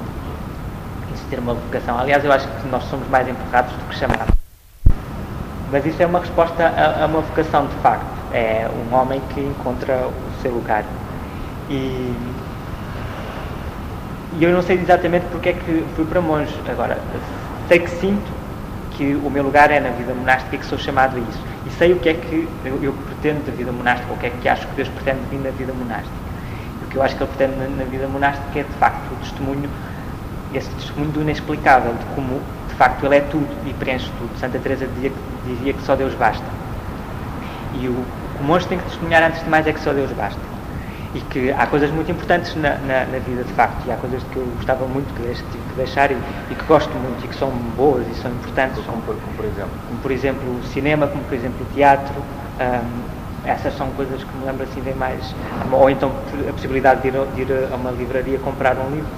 de 1.15 1.21
ter 1.23 1.39
uma 1.39 1.55
vocação. 1.55 1.99
Aliás, 1.99 2.25
eu 2.25 2.33
acho 2.33 2.47
que 2.47 2.69
nós 2.69 2.85
somos 2.85 3.09
mais 3.09 3.27
empurrados 3.29 3.73
do 3.73 3.89
que 3.89 3.97
chamados. 3.97 4.35
Mas 5.71 5.85
isso 5.85 6.01
é 6.03 6.07
uma 6.07 6.21
resposta 6.21 6.65
a, 6.65 7.03
a 7.03 7.07
uma 7.07 7.21
vocação 7.21 7.67
de 7.67 7.75
facto. 7.77 8.07
É 8.33 8.69
um 8.69 8.95
homem 8.95 9.21
que 9.35 9.41
encontra 9.41 10.07
o 10.07 10.43
seu 10.43 10.53
lugar. 10.53 10.85
E, 11.69 12.15
e 14.39 14.45
eu 14.45 14.53
não 14.53 14.61
sei 14.61 14.77
exatamente 14.77 15.25
porque 15.31 15.49
é 15.49 15.53
que 15.55 15.85
fui 15.95 16.05
para 16.05 16.21
monge. 16.21 16.55
Agora, 16.69 16.99
sei 17.69 17.79
que 17.79 17.89
sinto 17.89 18.31
que 18.91 19.15
o 19.15 19.31
meu 19.31 19.43
lugar 19.43 19.71
é 19.71 19.81
na 19.81 19.89
vida 19.91 20.13
monástica 20.13 20.57
e 20.57 20.59
que 20.59 20.67
sou 20.67 20.79
chamado 20.79 21.17
a 21.17 21.21
isso. 21.21 21.41
E 21.67 21.71
sei 21.71 21.93
o 21.93 21.99
que 21.99 22.11
é 22.11 22.15
que 22.15 22.47
eu, 22.65 22.83
eu 22.83 22.93
pretendo 22.93 23.47
da 23.47 23.53
vida 23.53 23.73
monástica, 23.73 24.13
o 24.13 24.17
que 24.19 24.27
é 24.27 24.31
que 24.31 24.49
acho 24.49 24.67
que 24.67 24.75
Deus 24.77 24.89
pretende 24.89 25.21
de 25.25 25.37
mim 25.37 25.43
na 25.43 25.51
vida 25.51 25.73
monástica. 25.73 26.15
O 26.83 26.91
que 26.91 26.97
eu 26.97 27.03
acho 27.03 27.17
que 27.17 27.23
Ele 27.23 27.33
pretende 27.35 27.59
na, 27.59 27.69
na 27.77 27.85
vida 27.85 28.07
monástica 28.09 28.61
é, 28.61 28.63
de 28.63 28.73
facto, 28.79 29.11
o 29.11 29.17
testemunho, 29.17 29.71
esse 30.53 30.69
testemunho 30.71 31.13
do 31.13 31.23
inexplicável, 31.23 31.95
de 31.95 32.05
como, 32.15 32.41
de 32.69 32.75
facto, 32.75 33.07
Ele 33.07 33.17
é 33.17 33.21
tudo 33.21 33.49
e 33.67 33.73
preenche 33.73 34.11
tudo. 34.19 34.39
Santa 34.39 34.59
Teresa 34.59 34.87
dizia, 34.87 35.13
dizia 35.47 35.73
que 35.73 35.83
só 35.83 35.97
Deus 35.97 36.15
basta. 36.15 36.45
E 37.73 37.89
o, 37.89 38.05
o 38.39 38.45
monge 38.45 38.67
tem 38.67 38.77
que 38.79 38.85
testemunhar, 38.85 39.23
antes 39.23 39.43
de 39.43 39.49
mais, 39.49 39.67
é 39.67 39.73
que 39.73 39.81
só 39.81 39.95
Deus 39.95 40.13
basta 40.13 40.56
e 41.17 41.21
que 41.31 41.51
há 41.51 41.67
coisas 41.67 41.91
muito 41.91 42.11
importantes 42.11 42.55
na, 42.57 42.77
na, 42.79 43.07
na, 43.07 43.19
vida 43.19 43.43
de 43.43 43.53
facto 43.55 43.87
e 43.87 43.91
há 43.91 43.97
coisas 43.97 44.23
que 44.25 44.37
eu 44.37 44.45
gostava 44.57 44.87
muito 44.87 45.15
que 45.15 45.23
tive 45.23 45.65
que 45.71 45.75
deixar 45.75 46.11
e, 46.11 46.17
e, 46.51 46.55
que 46.55 46.65
gosto 46.65 46.93
muito 46.99 47.25
e 47.25 47.29
que 47.29 47.35
são 47.35 47.51
boas 47.75 48.07
e 48.07 48.15
são 48.15 48.31
importantes. 48.31 48.85
Como, 48.85 49.01
como, 49.01 49.19
por 49.35 49.45
exemplo? 49.47 49.71
Como 49.89 50.01
por 50.01 50.11
exemplo 50.11 50.59
o 50.59 50.63
cinema 50.67 51.07
como 51.07 51.25
por 51.25 51.35
exemplo 51.35 51.67
o 51.67 51.75
teatro 51.75 52.15
um, 52.61 53.49
essas 53.49 53.75
são 53.77 53.89
coisas 53.93 54.23
que 54.23 54.37
me 54.37 54.45
lembro 54.45 54.65
assim 54.65 54.81
bem 54.83 54.95
mais 54.95 55.35
ou 55.73 55.89
então 55.89 56.13
a 56.49 56.53
possibilidade 56.53 57.01
de 57.01 57.09
ir, 57.09 57.15
de 57.35 57.41
ir 57.43 57.69
a 57.73 57.77
uma 57.77 57.91
livraria 57.93 58.39
comprar 58.39 58.77
um 58.77 58.91
livro. 58.91 59.09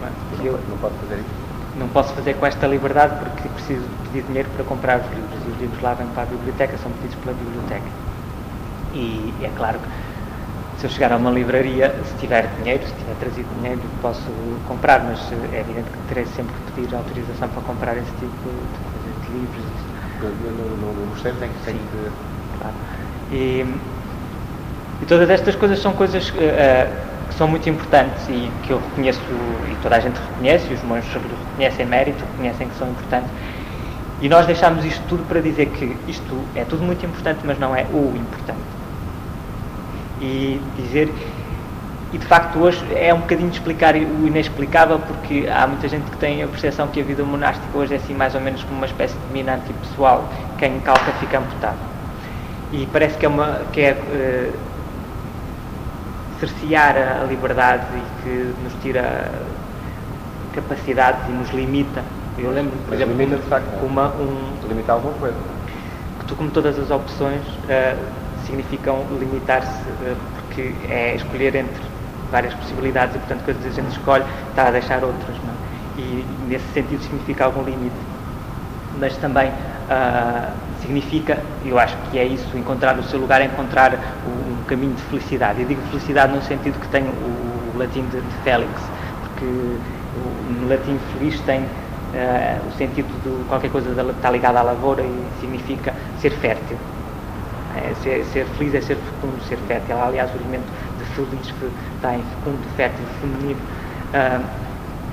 Não, 0.00 0.44
eu, 0.44 0.58
não 0.68 0.78
pode 0.78 0.94
fazer 0.96 1.20
isso? 1.20 1.50
não 1.76 1.86
posso 1.88 2.12
fazer 2.14 2.34
com 2.34 2.46
esta 2.46 2.66
liberdade 2.66 3.14
porque 3.20 3.48
preciso 3.48 3.84
pedir 4.04 4.26
dinheiro 4.26 4.48
para 4.56 4.64
comprar 4.64 4.98
os 4.98 5.08
livros 5.10 5.38
e 5.46 5.50
os 5.50 5.60
livros 5.60 5.80
lá 5.80 5.94
vêm 5.94 6.06
para 6.08 6.24
a 6.24 6.26
biblioteca 6.26 6.76
são 6.78 6.90
pedidos 6.92 7.16
pela 7.22 7.36
biblioteca. 7.36 7.86
E 8.92 9.32
é 9.42 9.50
claro 9.56 9.78
que 9.78 10.09
se 10.80 10.86
eu 10.86 10.90
chegar 10.90 11.12
a 11.12 11.16
uma 11.18 11.30
livraria, 11.30 11.94
se 12.06 12.14
tiver 12.14 12.48
dinheiro, 12.56 12.82
se 12.82 12.94
tiver 12.94 13.14
trazido 13.20 13.48
dinheiro, 13.56 13.82
posso 14.00 14.24
comprar, 14.66 15.04
mas 15.04 15.20
eh, 15.30 15.56
é 15.56 15.60
evidente 15.60 15.90
que 15.90 15.98
terei 16.08 16.24
sempre 16.24 16.54
que 16.54 16.72
pedir 16.72 16.94
autorização 16.94 17.48
para 17.50 17.62
comprar 17.64 17.98
esse 17.98 18.10
tipo 18.12 18.48
de, 18.48 19.26
de 19.26 19.38
livros. 19.38 19.64
No, 20.22 21.06
mosteiro 21.10 21.36
tem 21.38 21.50
que, 21.50 21.72
que... 21.72 22.10
Claro. 22.58 22.74
E, 23.30 23.66
e, 25.02 25.06
todas 25.06 25.28
estas 25.28 25.54
coisas 25.54 25.78
são 25.80 25.92
coisas 25.92 26.30
uh, 26.30 26.32
que 27.28 27.34
são 27.34 27.46
muito 27.46 27.68
importantes 27.68 28.26
e 28.30 28.50
que 28.62 28.70
eu 28.70 28.78
reconheço, 28.78 29.20
e 29.70 29.76
toda 29.82 29.96
a 29.96 30.00
gente 30.00 30.16
reconhece, 30.16 30.66
e 30.70 30.74
os 30.74 30.82
monges 30.82 31.12
reconhecem 31.12 31.84
mérito, 31.84 32.24
reconhecem 32.32 32.68
que 32.68 32.76
são 32.78 32.88
importantes. 32.88 33.30
E 34.22 34.30
nós 34.30 34.46
deixamos 34.46 34.82
isto 34.84 35.02
tudo 35.08 35.26
para 35.28 35.40
dizer 35.40 35.66
que 35.66 35.94
isto 36.08 36.42
é 36.54 36.64
tudo 36.64 36.82
muito 36.82 37.04
importante, 37.04 37.40
mas 37.44 37.58
não 37.58 37.76
é 37.76 37.84
o 37.92 38.14
importante 38.16 38.79
e 40.20 40.60
dizer. 40.76 41.12
E 42.12 42.18
de 42.18 42.26
facto 42.26 42.58
hoje 42.58 42.84
é 42.92 43.14
um 43.14 43.20
bocadinho 43.20 43.50
de 43.50 43.58
explicar 43.58 43.94
o 43.94 44.26
inexplicável, 44.26 44.98
porque 44.98 45.48
há 45.48 45.64
muita 45.66 45.88
gente 45.88 46.10
que 46.10 46.16
tem 46.16 46.42
a 46.42 46.48
percepção 46.48 46.88
que 46.88 47.00
a 47.00 47.04
vida 47.04 47.22
monástica 47.22 47.78
hoje 47.78 47.94
é 47.94 47.98
assim 47.98 48.14
mais 48.14 48.34
ou 48.34 48.40
menos 48.40 48.64
como 48.64 48.78
uma 48.78 48.86
espécie 48.86 49.14
de 49.14 49.32
mina 49.32 49.54
antipessoal, 49.54 50.28
quem 50.58 50.80
calca 50.80 51.12
fica 51.20 51.38
amputado. 51.38 51.78
E 52.72 52.86
parece 52.92 53.16
que 53.16 53.26
é, 53.26 53.28
uma, 53.28 53.60
que 53.72 53.80
é 53.80 53.92
uh, 53.92 54.52
cercear 56.40 56.96
a 56.96 57.24
liberdade 57.24 57.84
e 57.94 58.22
que 58.22 58.54
nos 58.62 58.72
tira 58.82 59.30
capacidades 60.52 61.28
e 61.28 61.32
nos 61.32 61.50
limita. 61.50 62.02
Eu 62.38 62.50
lembro, 62.50 62.72
por 62.86 62.94
exemplo, 62.94 63.16
limita 63.16 63.36
de 63.36 63.48
facto, 63.48 63.84
uma, 63.84 64.08
um, 64.08 64.52
limita 64.68 64.92
alguma 64.92 65.14
coisa. 65.14 65.36
Que 66.18 66.26
tu, 66.26 66.34
como 66.34 66.50
todas 66.50 66.78
as 66.78 66.90
opções, 66.90 67.42
uh, 67.42 68.19
significam 68.50 69.04
limitar-se, 69.18 69.88
eh, 70.02 70.16
porque 70.34 70.74
é 70.88 71.14
escolher 71.14 71.54
entre 71.54 71.82
várias 72.30 72.52
possibilidades 72.54 73.14
e, 73.14 73.18
portanto, 73.18 73.44
coisas 73.44 73.62
que 73.62 73.68
a 73.68 73.72
gente 73.72 73.92
escolhe 73.92 74.24
está 74.50 74.68
a 74.68 74.70
deixar 74.70 75.02
outras. 75.04 75.36
Não? 75.38 75.52
É? 75.52 76.00
E, 76.00 76.24
nesse 76.48 76.66
sentido, 76.72 77.02
significa 77.02 77.44
algum 77.44 77.62
limite. 77.62 77.94
Mas 78.98 79.16
também 79.16 79.48
uh, 79.48 80.52
significa, 80.80 81.38
eu 81.64 81.78
acho 81.78 81.96
que 82.10 82.18
é 82.18 82.24
isso, 82.24 82.56
encontrar 82.56 82.98
o 82.98 83.02
seu 83.04 83.18
lugar, 83.18 83.40
encontrar 83.42 83.94
um 84.26 84.64
caminho 84.64 84.94
de 84.94 85.02
felicidade. 85.02 85.60
Eu 85.62 85.68
digo 85.68 85.80
felicidade 85.90 86.32
no 86.32 86.42
sentido 86.42 86.78
que 86.80 86.88
tem 86.88 87.04
o, 87.04 87.74
o 87.74 87.78
latim 87.78 88.02
de, 88.02 88.20
de 88.20 88.34
Félix, 88.42 88.72
porque 89.20 89.44
o, 89.44 90.60
no 90.60 90.68
latim 90.68 90.98
feliz 91.12 91.40
tem 91.42 91.60
uh, 91.60 92.68
o 92.68 92.72
sentido 92.76 93.08
de 93.22 93.48
qualquer 93.48 93.70
coisa 93.70 93.94
que 93.94 94.10
está 94.10 94.30
ligada 94.30 94.58
à 94.58 94.62
lavoura 94.62 95.02
e 95.02 95.26
significa 95.40 95.94
ser 96.20 96.30
fértil. 96.32 96.76
É, 97.76 97.94
ser, 98.02 98.24
ser, 98.32 98.46
feliz 98.58 98.74
é 98.74 98.80
ser 98.80 98.96
fecundo, 98.96 99.42
ser 99.48 99.56
fértil. 99.68 99.96
Aliás, 100.00 100.30
o 100.34 100.36
elemento 100.36 100.66
de 100.98 101.04
feliz 101.14 101.54
está 101.96 102.14
em 102.14 102.22
fecundo, 102.22 102.58
fértil, 102.76 103.04
feminino. 103.20 103.60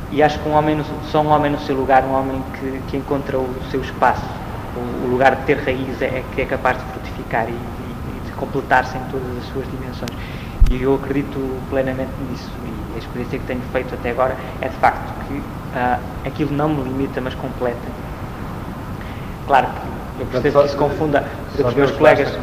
E 0.09 0.23
acho 0.23 0.39
que 0.39 0.47
um 0.47 0.53
homem, 0.53 0.81
só 1.11 1.21
um 1.21 1.29
homem 1.29 1.51
no 1.51 1.59
seu 1.59 1.75
lugar, 1.75 2.03
um 2.03 2.13
homem 2.13 2.41
que, 2.53 2.81
que 2.87 2.97
encontra 2.97 3.37
o 3.37 3.55
seu 3.69 3.81
espaço, 3.81 4.25
o, 4.75 5.05
o, 5.05 5.09
lugar 5.09 5.35
de 5.35 5.43
ter 5.43 5.57
raiz, 5.57 6.01
é, 6.01 6.23
que 6.33 6.41
é 6.41 6.45
capaz 6.45 6.77
de 6.77 6.83
frutificar 6.85 7.47
e, 7.49 7.51
e, 7.51 7.53
e 7.53 8.21
de 8.25 8.31
completar-se 8.33 8.97
em 8.97 9.01
todas 9.11 9.37
as 9.37 9.45
suas 9.51 9.65
dimensões. 9.69 10.11
E 10.71 10.81
eu 10.81 10.95
acredito 10.95 11.37
plenamente 11.69 12.11
nisso. 12.29 12.49
E 12.63 12.95
a 12.95 12.97
experiência 12.99 13.37
que 13.37 13.45
tenho 13.45 13.61
feito 13.73 13.93
até 13.93 14.11
agora 14.11 14.37
é 14.61 14.69
de 14.69 14.75
facto 14.77 15.13
que 15.27 15.33
uh, 15.33 15.99
aquilo 16.25 16.53
não 16.53 16.69
me 16.69 16.83
limita, 16.83 17.19
mas 17.19 17.35
completa. 17.35 17.77
Claro 19.45 19.67
que 19.67 19.96
eu 20.19 20.25
percebo 20.25 20.59
que 20.61 20.67
isso 20.67 20.77
confunda 20.77 21.23
os 21.57 21.73
meus 21.73 21.91
colegas. 21.91 22.29
Basta. 22.29 22.41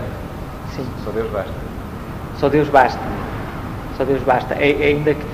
Sim. 0.75 0.87
Só 1.05 1.11
Deus 1.11 1.31
basta. 1.31 1.53
Só 2.39 2.49
Deus 2.49 2.69
basta. 2.69 3.01
Só 3.97 4.05
Deus 4.05 4.23
basta. 4.23 4.55
É, 4.55 4.71
é 4.71 4.87
ainda 4.87 5.15
que 5.15 5.27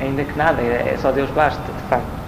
ainda 0.00 0.24
que 0.24 0.38
nada, 0.38 0.62
é, 0.62 0.94
é, 0.94 0.98
só 1.00 1.10
Deus 1.10 1.30
basta, 1.30 1.60
de 1.60 1.88
facto. 1.88 2.18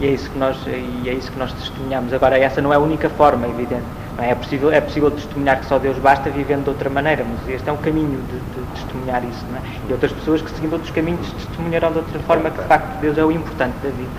E 0.00 0.06
é 0.06 0.10
isso 0.10 0.30
que 0.30 0.38
nós 0.38 0.56
e 0.66 1.08
é 1.08 1.12
isso 1.12 1.32
que 1.32 1.38
nós 1.38 1.52
testemunhamos. 1.52 2.12
Agora 2.12 2.38
essa 2.38 2.60
não 2.60 2.72
é 2.72 2.76
a 2.76 2.78
única 2.78 3.08
forma, 3.10 3.46
evidente. 3.48 3.84
Não 4.16 4.24
é? 4.24 4.30
é 4.30 4.34
possível 4.34 4.72
é 4.72 4.80
possível 4.80 5.10
testemunhar 5.10 5.60
que 5.60 5.66
só 5.66 5.78
Deus 5.78 5.98
basta 5.98 6.30
vivendo 6.30 6.64
de 6.64 6.70
outra 6.70 6.88
maneira, 6.88 7.24
mas 7.24 7.54
este 7.54 7.68
é 7.68 7.72
um 7.72 7.76
caminho 7.78 8.20
de, 8.22 8.38
de 8.38 8.66
testemunhar 8.74 9.24
isso, 9.24 9.44
não 9.50 9.58
é? 9.58 9.62
E 9.88 9.92
outras 9.92 10.12
pessoas 10.12 10.42
que 10.42 10.50
seguindo 10.50 10.74
outros 10.74 10.90
caminhos 10.92 11.32
testemunharão 11.32 11.92
de 11.92 11.98
outra 11.98 12.18
forma 12.20 12.50
que 12.50 12.60
de 12.60 12.68
facto 12.68 13.00
Deus 13.00 13.18
é 13.18 13.24
o 13.24 13.32
importante 13.32 13.74
da 13.82 13.90
vida. 13.90 14.10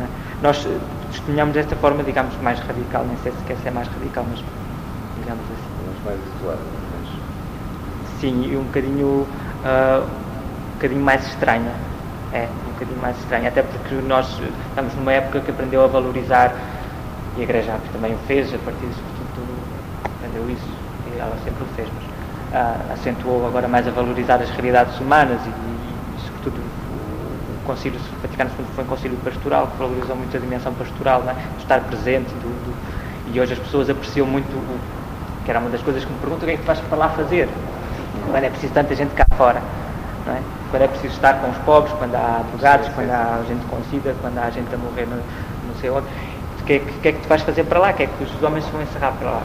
É? 0.00 0.06
Nós 0.42 0.66
testemunhamos 1.16 1.54
desta 1.54 1.74
forma, 1.76 2.02
digamos, 2.02 2.34
mais 2.42 2.60
radical, 2.60 3.04
nem 3.04 3.16
sei 3.22 3.32
se 3.32 3.38
quer 3.46 3.56
ser 3.62 3.70
mais 3.70 3.88
radical, 3.88 4.24
mas 4.28 4.44
digamos 5.18 5.44
assim 5.44 5.76
mais 6.06 6.20
isolado. 6.36 6.60
Mas... 6.92 8.20
Sim, 8.20 8.44
e 8.46 8.56
um 8.56 8.62
bocadinho, 8.64 9.06
uh, 9.06 10.02
um 10.02 10.74
bocadinho 10.74 11.02
mais 11.02 11.26
estranha. 11.26 11.72
É, 12.32 12.48
um 12.68 12.72
bocadinho 12.72 13.00
mais 13.00 13.16
estranha, 13.18 13.48
até 13.48 13.62
porque 13.62 13.94
nós 14.06 14.28
estamos 14.68 14.94
numa 14.94 15.12
época 15.12 15.40
que 15.40 15.50
aprendeu 15.50 15.84
a 15.84 15.86
valorizar, 15.86 16.54
e 17.36 17.40
a 17.40 17.42
Igreja 17.44 17.78
também 17.92 18.14
o 18.14 18.18
fez, 18.26 18.52
a 18.52 18.58
partir 18.58 18.86
disso 18.86 19.00
tudo 19.34 19.46
aprendeu 20.04 20.50
isso, 20.50 20.68
e 21.06 21.18
ela 21.18 21.36
sempre 21.44 21.62
o 21.62 21.66
fez, 21.76 21.88
mas 21.94 22.04
uh, 22.52 22.92
acentuou 22.92 23.46
agora 23.46 23.68
mais 23.68 23.86
a 23.86 23.90
valorizar 23.90 24.42
as 24.42 24.50
realidades 24.50 24.98
humanas 25.00 25.40
e, 25.46 25.50
Concílio 27.66 28.00
Vaticano 28.22 28.50
II 28.58 28.64
foi 28.74 28.84
um 28.84 28.86
concílio 28.86 29.18
pastoral 29.18 29.66
que 29.68 29.76
valorizou 29.76 30.16
muito 30.16 30.36
a 30.36 30.40
dimensão 30.40 30.72
pastoral, 30.74 31.22
é? 31.28 31.34
de 31.34 31.62
estar 31.62 31.80
presente, 31.80 32.28
do, 32.34 32.48
do, 32.48 33.34
e 33.34 33.40
hoje 33.40 33.54
as 33.54 33.58
pessoas 33.58 33.90
apreciam 33.90 34.26
muito 34.26 34.50
o, 34.54 34.78
que 35.44 35.50
era 35.50 35.58
uma 35.58 35.70
das 35.70 35.82
coisas 35.82 36.04
que 36.04 36.12
me 36.12 36.18
perguntam 36.18 36.44
o 36.44 36.46
que 36.46 36.54
é 36.54 36.56
que 36.56 36.62
tu 36.62 36.66
vais 36.66 36.80
para 36.80 36.96
lá 36.96 37.08
fazer 37.10 37.48
quando 38.30 38.44
é 38.44 38.50
preciso 38.50 38.72
tanta 38.72 38.94
gente 38.94 39.14
cá 39.14 39.26
fora 39.36 39.60
é? 40.28 40.40
quando 40.70 40.82
é 40.82 40.88
preciso 40.88 41.14
estar 41.14 41.34
com 41.40 41.50
os 41.50 41.58
pobres 41.58 41.92
quando 41.98 42.14
há 42.14 42.42
drogados, 42.50 42.88
quando 42.90 43.10
há 43.10 43.42
gente 43.46 43.64
com 43.66 43.82
sida 43.90 44.14
quando 44.20 44.38
há 44.38 44.50
gente 44.50 44.72
a 44.74 44.78
morrer 44.78 45.06
no, 45.06 45.16
não 45.16 45.74
sei 45.80 45.90
onde 45.90 46.06
o 46.60 46.64
que, 46.66 46.72
é 46.74 46.78
que, 46.80 46.92
que, 47.00 47.08
é 47.08 47.12
que 47.12 47.20
tu 47.20 47.28
vais 47.28 47.42
fazer 47.42 47.62
para 47.64 47.78
lá? 47.78 47.90
O 47.90 47.94
que 47.94 48.02
é 48.02 48.06
que 48.08 48.24
os 48.24 48.42
homens 48.42 48.66
vão 48.66 48.82
encerrar 48.82 49.12
para 49.12 49.30
lá? 49.30 49.42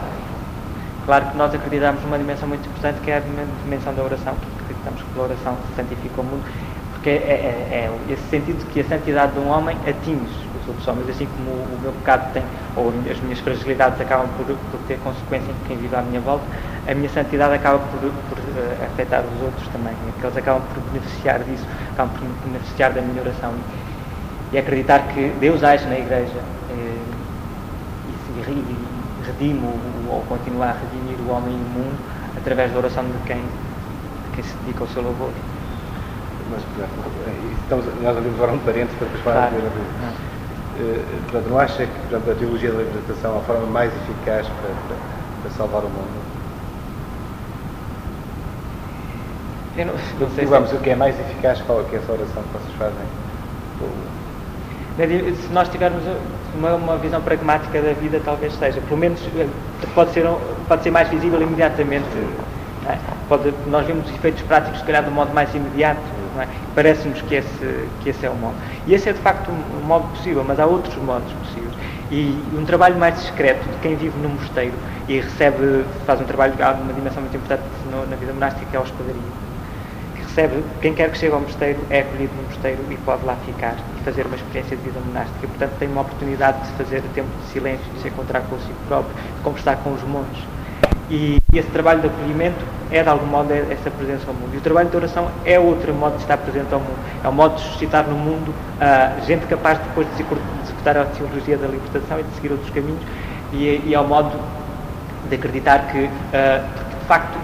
Claro 1.06 1.26
que 1.27 1.38
nós 1.38 1.53
acreditamos 1.53 2.02
numa 2.02 2.18
dimensão 2.18 2.48
muito 2.48 2.68
importante 2.68 2.99
que 3.02 3.11
é 3.11 3.18
a 3.18 3.22
dimensão 3.64 3.93
da 3.93 4.02
oração, 4.02 4.34
que 4.35 4.64
acreditamos 4.64 5.02
que 5.03 5.10
pela 5.10 5.26
oração 5.26 5.56
se 5.69 5.76
santifica 5.76 6.22
o 6.22 6.23
mundo, 6.23 6.43
porque 7.02 7.10
é, 7.10 7.14
é, 7.14 7.90
é 8.07 8.14
esse 8.14 8.22
sentido 8.30 8.64
que 8.72 8.80
a 8.80 8.84
santidade 8.84 9.34
de 9.34 9.40
um 9.40 9.49
homem 9.49 9.76
atinge 9.88 10.22
os 10.61 10.68
outros 10.68 10.88
homens, 10.88 11.10
assim 11.10 11.26
como 11.26 11.49
o, 11.49 11.80
meu 11.82 11.91
pecado 11.94 12.32
tem, 12.32 12.44
ou 12.76 12.94
as 13.10 13.19
minhas 13.22 13.40
fragilidades 13.40 13.99
acabam 13.99 14.30
por, 14.38 14.45
por 14.45 14.80
ter 14.88 14.99
consequência 14.99 15.49
em 15.49 15.68
quem 15.68 15.78
vive 15.78 15.95
à 15.95 16.03
minha 16.03 16.22
volta, 16.22 16.45
a 16.88 16.94
minha 16.94 17.10
santidade 17.10 17.56
acaba 17.56 17.80
por, 17.80 18.02
por 18.02 18.38
uh, 18.38 18.86
afetar 18.86 19.23
os 19.23 19.41
outros 19.41 19.68
também, 19.69 19.95
porque 20.11 20.28
eles 20.28 20.38
acabam 20.38 20.61
por 20.76 20.84
beneficiar 20.91 21.40
disso, 21.40 21.65
acabam 21.94 22.14
por 22.14 22.49
beneficiar 22.52 22.94
da 22.94 23.02
minha 23.02 23.19
oração. 23.19 23.52
E, 24.53 24.57
acreditar 24.60 24.99
que 25.07 25.34
Deus 25.40 25.64
age 25.64 25.88
na 25.88 25.98
Igreja 25.98 26.38
eh, 26.69 26.98
e, 28.30 28.52
e, 28.52 28.78
redime 29.26 29.61
ou 30.07 30.22
continua 30.30 30.65
a 30.65 30.73
redimir 30.73 31.18
o 31.26 31.32
homem 31.32 31.56
e 31.56 31.57
o 31.57 31.80
mundo 31.80 31.98
através 32.38 32.72
da 32.72 32.78
oração 32.78 33.03
de 33.06 33.18
quem, 33.26 33.38
de 33.38 34.36
quem 34.36 34.44
se 34.44 34.53
dedica 34.57 34.84
ao 34.84 34.88
seu 34.90 35.02
louvor. 35.02 35.32
Mas, 36.52 36.61
estamos, 37.64 37.86
nós 38.02 38.18
abrimos 38.18 38.36
agora 38.36 38.52
um 38.52 38.60
parênteses 38.60 38.98
para 38.98 39.07
depois 39.07 39.23
falar 39.23 39.49
claro. 39.49 39.64
de 39.64 40.84
uh, 40.84 41.22
portanto, 41.23 41.49
não 41.49 41.60
acha 41.60 41.86
que 41.86 41.99
portanto, 42.10 42.32
a 42.32 42.36
teologia 42.36 42.72
da 42.72 42.78
libertação 42.80 43.36
é 43.36 43.38
a 43.38 43.41
forma 43.41 43.68
mais 43.68 43.91
eficaz 43.94 44.48
para, 44.48 44.69
para, 44.88 44.98
para 45.44 45.52
salvar 45.52 45.82
o 45.84 45.90
mundo? 45.90 46.32
Eu 49.78 49.86
não, 49.86 49.94
não 50.19 50.30
sei 50.36 50.45
Vamos, 50.45 50.69
se... 50.69 50.76
o 50.76 50.80
que 50.80 50.90
é 50.90 50.95
mais 50.95 51.18
eficaz, 51.19 51.61
qual 51.61 51.80
é, 51.80 51.84
que 51.86 51.95
é 51.95 51.99
essa 51.99 52.11
oração 52.11 52.44
que 52.44 52.60
vocês 52.60 52.78
fazem? 52.78 53.06
Se 54.98 55.53
nós 55.53 55.69
tivermos 55.69 56.03
uma, 56.56 56.76
uma, 56.76 56.98
visão 56.98 57.22
pragmática 57.22 57.82
da 57.82 57.94
vida, 57.94 58.22
talvez 58.23 58.53
seja. 58.53 58.82
Pelo 58.82 58.99
menos 58.99 59.19
eh, 59.38 59.48
pode 59.95 60.11
ser, 60.11 60.26
pode 60.68 60.84
ser 60.84 60.91
mais 60.91 61.07
visível 61.07 61.41
imediatamente. 61.41 62.06
É? 62.88 62.98
Pode, 63.30 63.53
nós 63.68 63.86
vemos 63.86 64.06
os 64.06 64.14
efeitos 64.14 64.41
práticos, 64.44 64.80
se 64.80 64.86
calhar, 64.86 65.03
de 65.03 65.10
um 65.10 65.14
modo 65.14 65.34
mais 65.34 65.53
imediato. 65.56 66.02
É? 66.41 66.47
Parece-nos 66.76 67.22
que 67.22 67.35
esse, 67.35 67.89
que 68.01 68.09
esse 68.09 68.26
é 68.26 68.30
o 68.30 68.35
modo. 68.35 68.55
E 68.85 68.93
esse 68.93 69.09
é, 69.09 69.13
de 69.13 69.19
facto, 69.19 69.51
um, 69.51 69.77
um 69.77 69.85
modo 69.85 70.07
possível, 70.09 70.43
mas 70.43 70.59
há 70.59 70.65
outros 70.65 70.95
modos 70.97 71.31
possíveis. 71.34 71.73
E 72.09 72.43
um 72.53 72.65
trabalho 72.65 72.97
mais 72.97 73.15
discreto 73.15 73.68
de 73.69 73.77
quem 73.77 73.95
vive 73.95 74.18
no 74.19 74.30
mosteiro 74.30 74.73
e 75.07 75.19
recebe, 75.19 75.86
faz 76.05 76.20
um 76.20 76.26
trabalho, 76.26 76.53
há 76.60 76.71
uma 76.71 76.94
dimensão 76.94 77.21
muito 77.21 77.37
importante 77.37 77.63
no, 77.91 78.05
na 78.07 78.15
vida 78.15 78.34
monástica, 78.34 78.65
que 78.65 78.76
é 78.76 78.79
a 78.79 78.81
hospedaria 78.81 79.52
recebe, 80.31 80.63
quem 80.81 80.94
quer 80.94 81.11
que 81.11 81.18
chegue 81.18 81.34
ao 81.34 81.41
mosteiro 81.41 81.79
é 81.89 81.99
acolhido 81.99 82.34
no 82.36 82.44
mosteiro 82.44 82.81
e 82.89 82.97
pode 82.97 83.26
lá 83.26 83.36
ficar 83.36 83.76
e 83.97 84.03
fazer 84.03 84.26
uma 84.26 84.36
experiência 84.36 84.78
de 84.78 84.84
vida 84.84 84.99
monástica. 85.05 85.47
Portanto, 85.47 85.78
tem 85.78 85.89
uma 85.89 86.02
oportunidade 86.02 86.63
de 86.63 86.71
fazer 86.78 87.02
tempo 87.13 87.29
de 87.41 87.52
silêncio, 87.52 87.86
de 87.94 88.02
se 88.02 88.07
encontrar 88.07 88.41
consigo 88.41 88.79
próprio, 88.87 89.13
de 89.13 89.41
conversar 89.41 89.76
com 89.78 89.94
os 89.94 90.02
monges. 90.03 90.51
E 91.14 91.41
esse 91.54 91.68
trabalho 91.72 91.99
de 91.99 92.07
acolhimento 92.07 92.64
é, 92.90 93.04
de 93.04 93.10
algum 93.10 93.26
modo, 93.26 93.52
essa 93.52 93.91
presença 93.91 94.23
ao 94.30 94.34
mundo. 94.34 94.52
E 94.54 94.57
o 94.57 94.62
trabalho 94.62 94.90
de 94.90 94.96
oração 94.96 95.30
é 95.44 95.60
outro 95.60 95.94
modo 95.94 96.15
de 96.15 96.22
estar 96.22 96.38
presente 96.38 96.73
ao 96.73 96.80
mundo. 96.80 96.98
É 97.22 97.28
um 97.28 97.34
modo 97.34 97.56
de 97.56 97.62
suscitar 97.64 98.07
no 98.07 98.15
mundo 98.15 98.49
uh, 98.49 99.26
gente 99.26 99.46
capaz 99.48 99.78
depois 99.80 100.07
de 100.15 100.23
executar 100.64 100.98
a 100.98 101.04
teologia 101.04 101.57
da 101.57 101.68
libertação 101.68 102.18
e 102.18 102.23
de 102.23 102.34
seguir 102.36 102.54
outros 102.54 102.70
caminhos. 102.70 103.02
E, 103.52 103.81
e 103.88 103.94
é 103.94 103.99
o 103.99 104.07
modo 104.07 104.31
de 105.28 105.36
acreditar 105.36 105.88
que, 105.91 105.99
uh, 105.99 106.99
de 106.99 107.06
facto, 107.07 107.38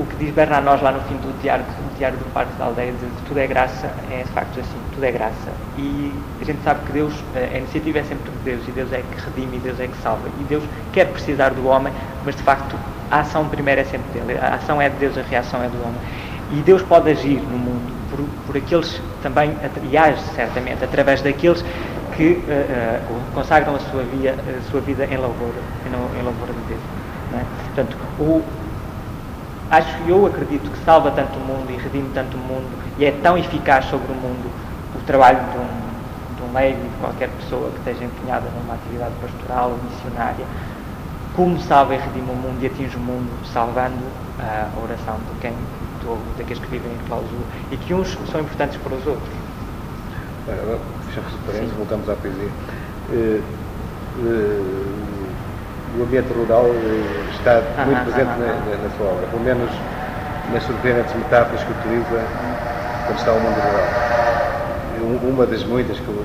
o 0.00 0.06
que 0.06 0.16
diz 0.16 0.34
Bernard 0.34 0.66
lá 0.82 0.92
no 0.92 1.00
fim 1.02 1.14
do 1.16 1.40
diário, 1.40 1.64
do 1.64 1.98
diário 1.98 2.18
do 2.18 2.32
Parque 2.32 2.52
da 2.58 2.66
Aldeia, 2.66 2.92
de 2.92 3.06
tudo 3.26 3.38
é 3.38 3.46
graça, 3.46 3.90
é 4.10 4.22
de 4.22 4.30
facto 4.30 4.60
assim, 4.60 4.78
tudo 4.92 5.04
é 5.04 5.12
graça. 5.12 5.52
E 5.78 6.12
a 6.40 6.44
gente 6.44 6.62
sabe 6.62 6.84
que 6.86 6.92
Deus, 6.92 7.14
a 7.34 7.58
iniciativa 7.58 7.98
é 7.98 8.02
sempre 8.02 8.30
de 8.30 8.38
Deus, 8.38 8.68
e 8.68 8.70
Deus 8.72 8.92
é 8.92 9.02
que 9.02 9.20
redime, 9.24 9.56
e 9.56 9.60
Deus 9.60 9.80
é 9.80 9.86
que 9.86 9.96
salva. 10.02 10.28
E 10.40 10.44
Deus 10.44 10.64
quer 10.92 11.06
precisar 11.06 11.50
do 11.50 11.66
homem, 11.66 11.92
mas 12.24 12.36
de 12.36 12.42
facto 12.42 12.76
a 13.10 13.20
ação 13.20 13.48
primeiro 13.48 13.80
é 13.80 13.84
sempre 13.84 14.20
dele. 14.20 14.38
A 14.40 14.54
ação 14.54 14.80
é 14.80 14.88
de 14.88 14.96
Deus, 14.96 15.16
a 15.16 15.22
reação 15.22 15.62
é 15.62 15.68
do 15.68 15.80
homem. 15.82 16.00
E 16.52 16.56
Deus 16.62 16.82
pode 16.82 17.10
agir 17.10 17.40
no 17.40 17.58
mundo 17.58 17.92
por, 18.10 18.24
por 18.46 18.56
aqueles 18.56 19.00
também, 19.22 19.56
e 19.90 19.96
age 19.96 20.20
certamente, 20.34 20.84
através 20.84 21.22
daqueles 21.22 21.64
que 22.16 22.32
uh, 22.32 22.36
uh, 22.36 23.32
consagram 23.34 23.74
a 23.74 23.78
sua, 23.80 24.02
via, 24.02 24.34
a 24.34 24.70
sua 24.70 24.80
vida 24.80 25.04
em 25.04 25.16
louvor, 25.16 25.52
em, 25.86 26.18
em 26.20 26.22
louvor 26.22 26.48
de 26.48 26.60
Deus. 26.68 26.80
É? 27.32 27.44
Portanto, 27.66 27.96
o, 28.20 28.42
acho 29.76 29.96
eu 30.06 30.26
acredito 30.26 30.70
que 30.70 30.84
salva 30.84 31.10
tanto 31.10 31.36
o 31.38 31.40
mundo 31.40 31.70
e 31.70 31.76
redime 31.76 32.10
tanto 32.14 32.36
o 32.36 32.40
mundo 32.40 32.70
e 32.98 33.04
é 33.04 33.10
tão 33.10 33.36
eficaz 33.36 33.84
sobre 33.86 34.12
o 34.12 34.14
mundo 34.14 34.50
o 34.94 35.02
trabalho 35.04 35.40
de 35.50 35.58
um, 35.58 36.36
de 36.36 36.42
um 36.42 36.52
leigo 36.54 36.78
e 36.78 36.88
de 36.88 36.96
qualquer 36.96 37.28
pessoa 37.30 37.70
que 37.70 37.78
esteja 37.78 38.04
empenhada 38.04 38.46
numa 38.56 38.74
atividade 38.74 39.12
pastoral 39.20 39.70
ou 39.70 39.78
missionária, 39.90 40.46
como 41.34 41.58
salva 41.60 41.94
e 41.94 41.98
redime 41.98 42.30
o 42.30 42.34
mundo 42.34 42.62
e 42.62 42.66
atinge 42.66 42.96
o 42.96 43.00
mundo, 43.00 43.28
salvando 43.52 44.04
a 44.38 44.68
oração 44.80 45.16
de 45.16 45.40
quem, 45.40 45.52
do, 46.02 46.16
daqueles 46.38 46.62
que 46.62 46.70
vivem 46.70 46.92
em 46.92 47.08
clausura 47.08 47.44
e 47.72 47.76
que 47.76 47.92
uns 47.92 48.16
são 48.30 48.40
importantes 48.40 48.76
para 48.76 48.94
os 48.94 49.06
outros. 49.06 49.34
Agora, 50.46 50.78
fechamos 51.06 51.34
o 51.34 51.38
parênteses, 51.38 51.74
voltamos 51.74 52.08
à 52.08 52.14
poesia. 52.14 52.50
Uh, 53.10 53.42
uh, 54.20 55.13
o 55.98 56.02
ambiente 56.02 56.32
rural 56.32 56.66
eh, 56.66 57.30
está 57.30 57.62
muito 57.84 58.04
presente 58.04 58.26
na, 58.26 58.46
na, 58.46 58.82
na, 58.82 58.90
sua 58.96 59.06
obra, 59.06 59.26
pelo 59.28 59.42
menos 59.42 59.70
nas 60.52 60.62
surpreendentes 60.64 61.14
metáforas 61.14 61.62
que 61.62 61.72
utiliza 61.72 62.20
quando 63.06 63.18
está 63.18 63.32
o 63.32 63.40
mundo 63.40 63.54
rural. 63.54 64.14
Uma 65.22 65.46
das 65.46 65.64
muitas 65.64 65.98
que 65.98 66.08
eu, 66.08 66.24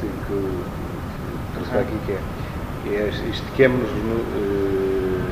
que 0.00 0.32
eu 0.32 0.64
trouxe 1.54 1.70
para 1.70 1.80
aqui 1.80 1.98
que 2.06 2.12
é, 2.12 2.98
é 2.98 3.08
estiquemos-nos 3.30 4.20
uh, 4.20 5.30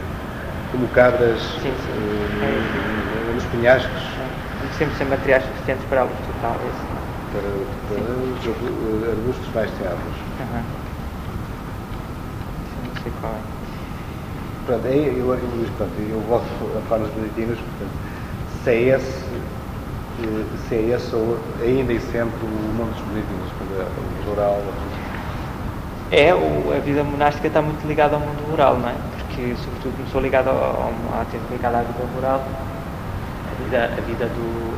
como 0.70 0.88
cabras 0.88 1.40
sim, 1.60 1.72
sim. 1.72 1.92
Uh, 1.92 3.34
nos 3.34 3.44
penhascos. 3.46 4.02
Sempre 4.78 4.96
sem 4.96 5.06
materiais 5.06 5.44
suficientes 5.44 5.84
para 5.88 6.00
a 6.00 6.04
luz 6.04 6.16
total. 6.26 6.56
Para, 7.32 7.42
para 7.88 8.00
os 9.00 9.08
arbustos 9.08 9.54
mais 9.54 9.70
teados. 9.72 10.00
Uhum. 10.40 10.62
Não 12.94 13.02
sei 13.02 13.12
qual 13.20 13.32
é. 13.32 13.53
Pronto, 14.67 14.86
eu, 14.86 14.94
eu, 14.94 15.34
eu, 15.34 15.68
pronto, 15.76 15.93
eu 16.01 16.20
volto 16.20 16.47
a 16.78 16.81
falar 16.89 17.02
nos 17.02 17.10
beneditinos, 17.10 17.59
portanto, 17.59 17.93
se 18.62 18.70
é 18.70 18.97
esse, 18.97 19.25
eh, 20.25 20.44
se 20.68 20.75
é 20.75 20.81
esse 20.97 21.15
ou 21.15 21.36
ainda 21.62 21.93
e 21.93 22.01
sempre 22.01 22.41
o 22.43 22.49
mundo 22.49 22.94
dos 22.94 23.02
beneditinos, 23.09 23.51
o 23.60 24.31
rural. 24.31 24.59
É, 26.10 26.31
a 26.31 26.81
vida 26.81 27.05
monástica 27.05 27.49
está 27.49 27.60
muito 27.60 27.86
ligada 27.86 28.15
ao 28.15 28.20
mundo 28.20 28.51
rural, 28.51 28.78
não 28.78 28.89
é? 28.89 28.94
Porque, 29.18 29.55
sobretudo, 29.57 29.97
começou 29.97 30.20
ligada 30.23 30.51
a 30.51 31.25
ter 31.31 31.41
ligada 31.51 31.78
à 31.78 31.83
vida 31.83 32.05
rural, 32.15 32.41
a 32.41 33.62
vida, 33.65 33.84
a 33.84 34.01
vida 34.01 34.26
do 34.26 34.75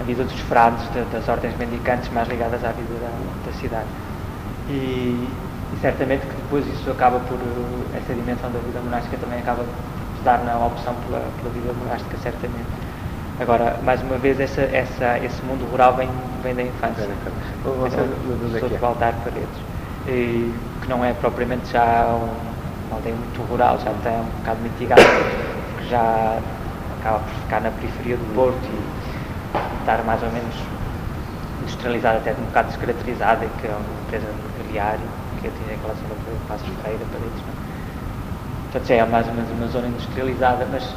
a 0.00 0.04
vida 0.04 0.22
dos 0.22 0.38
frades, 0.40 0.84
das 1.10 1.28
ordens 1.28 1.56
mendicantes 1.56 2.08
mais 2.10 2.28
ligadas 2.28 2.62
à 2.64 2.70
vida 2.70 2.94
da, 3.00 3.10
da 3.46 3.52
cidade. 3.52 3.86
E, 4.68 5.28
e 5.74 5.80
certamente 5.80 6.20
que 6.26 6.34
depois 6.36 6.66
isso 6.66 6.90
acaba 6.90 7.18
por, 7.20 7.36
eh, 7.36 7.98
essa 7.98 8.14
dimensão 8.14 8.50
da 8.50 8.58
vida 8.60 8.80
monástica 8.80 9.16
também 9.16 9.40
acaba 9.40 9.64
por 9.64 10.24
dar 10.24 10.38
na 10.44 10.56
opção 10.58 10.94
pela, 11.06 11.20
pela 11.38 11.50
vida 11.52 11.72
monástica, 11.72 12.16
certamente. 12.22 12.68
Agora, 13.40 13.78
mais 13.82 14.00
uma 14.02 14.16
vez, 14.16 14.38
essa, 14.38 14.62
essa, 14.62 15.18
esse 15.18 15.42
mundo 15.42 15.68
rural 15.70 15.96
vem, 15.96 16.08
vem 16.42 16.54
da 16.54 16.62
infância. 16.62 17.08
Sou 18.60 18.68
de 18.68 18.76
Valtar 18.76 19.14
Paredes, 19.24 19.48
e, 20.06 20.54
que 20.80 20.88
não 20.88 21.04
é 21.04 21.12
propriamente 21.14 21.72
já 21.72 22.06
um, 22.06 22.30
uma 22.88 22.96
aldeia 22.96 23.16
muito 23.16 23.42
rural, 23.50 23.78
já 23.84 23.90
está 23.90 24.10
um 24.10 24.38
bocado 24.38 24.60
mitigada, 24.60 25.02
porque 25.02 25.88
já 25.90 26.38
acaba 27.00 27.18
por 27.18 27.34
ficar 27.42 27.60
na 27.60 27.70
periferia 27.72 28.16
do 28.16 28.34
Porto 28.34 28.64
e 28.64 29.80
estar 29.80 30.04
mais 30.04 30.22
ou 30.22 30.30
menos 30.30 30.54
industrializada, 31.62 32.18
até 32.18 32.30
um 32.32 32.44
bocado 32.46 32.68
descaracterizada, 32.68 33.46
que 33.60 33.66
é 33.66 33.70
uma 33.70 34.04
empresa 34.06 34.26
aviária 34.60 35.23
que 35.44 35.48
atinge 35.48 35.74
aquela 35.74 35.94
zona 35.94 36.14
de 36.14 36.48
Passos 36.48 36.68
Ferreira, 36.80 37.04
Paredes, 37.12 37.40
não 37.44 37.52
é? 37.52 37.74
Portanto, 38.64 38.88
já 38.88 38.94
é 38.94 39.04
mais 39.04 39.28
ou 39.28 39.34
menos 39.34 39.50
uma 39.52 39.66
zona 39.68 39.88
industrializada, 39.88 40.66
mas, 40.72 40.94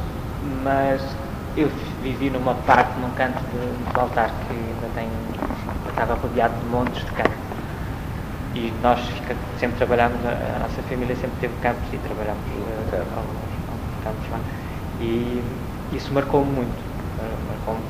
mas 0.64 1.02
eu 1.56 1.68
vivi 2.02 2.30
numa 2.30 2.54
parte, 2.54 2.98
num 2.98 3.10
canto 3.10 3.38
de, 3.52 3.92
de 3.92 4.00
altar 4.00 4.30
que 4.30 4.54
ainda 4.54 4.88
tem, 4.94 5.08
estava 5.88 6.14
rodeado 6.14 6.54
de 6.58 6.66
montes 6.66 7.04
de 7.04 7.12
campo. 7.12 7.36
E 8.54 8.72
nós 8.82 8.98
fica, 9.00 9.36
sempre 9.60 9.76
trabalhamos, 9.76 10.18
a, 10.24 10.30
a, 10.30 10.58
nossa 10.60 10.82
família 10.88 11.14
sempre 11.14 11.36
teve 11.40 11.54
campos 11.60 11.86
e 11.92 11.98
trabalhamos 11.98 12.42
uh, 12.48 13.04
alguns, 13.16 13.52
alguns 13.68 14.02
campos 14.02 14.30
lá. 14.30 14.40
E 15.00 15.42
isso 15.92 16.12
marcou-me 16.12 16.50
muito. 16.50 16.88
Marcou-me. 17.48 17.84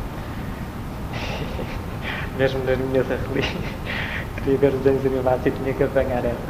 Mesmo 2.37 2.65
nas 2.65 2.78
minhas 2.78 3.07
arrelias 3.11 3.47
queria 4.49 4.59
ver 4.59 4.75
os 4.75 4.81
desenhos 4.81 5.07
animados 5.07 5.47
e 5.47 5.51
tinha 5.51 5.75
que 5.75 5.85
apanhar 5.85 6.25
ela. 6.25 6.41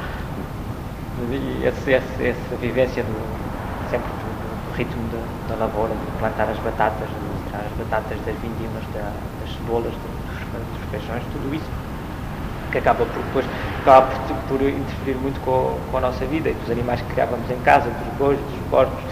E 1.33 1.67
esse, 1.67 1.91
esse, 1.91 2.29
essa 2.29 2.57
vivência 2.61 3.03
do, 3.03 3.91
sempre 3.91 4.07
do, 4.07 4.71
do 4.71 4.77
ritmo 4.77 5.03
da, 5.11 5.55
da, 5.55 5.67
lavoura, 5.67 5.91
de 5.91 6.19
plantar 6.21 6.49
as 6.49 6.59
batatas, 6.59 7.09
de 7.09 7.51
tirar 7.51 7.65
as 7.67 7.73
batatas 7.77 8.19
das 8.25 8.37
vindimas, 8.37 8.85
da, 8.95 9.11
das 9.41 9.51
cebolas, 9.57 9.91
dos, 9.91 10.79
dos 10.79 10.91
feijões, 10.93 11.23
tudo 11.33 11.55
isso 11.55 11.89
que 12.71 12.79
acaba 12.79 13.05
por 13.07 13.23
depois 13.23 13.47
acaba 13.81 14.07
por, 14.07 14.59
por 14.59 14.63
interferir 14.63 15.17
muito 15.17 15.41
com, 15.41 15.75
com, 15.91 15.97
a 15.97 16.01
nossa 16.03 16.25
vida 16.27 16.51
e 16.51 16.55
dos 16.55 16.71
animais 16.71 17.01
que 17.01 17.13
criávamos 17.15 17.51
em 17.51 17.59
casa, 17.61 17.91
dos 17.91 18.15
bois, 18.19 18.39
dos 18.39 18.71
porcos. 18.71 19.03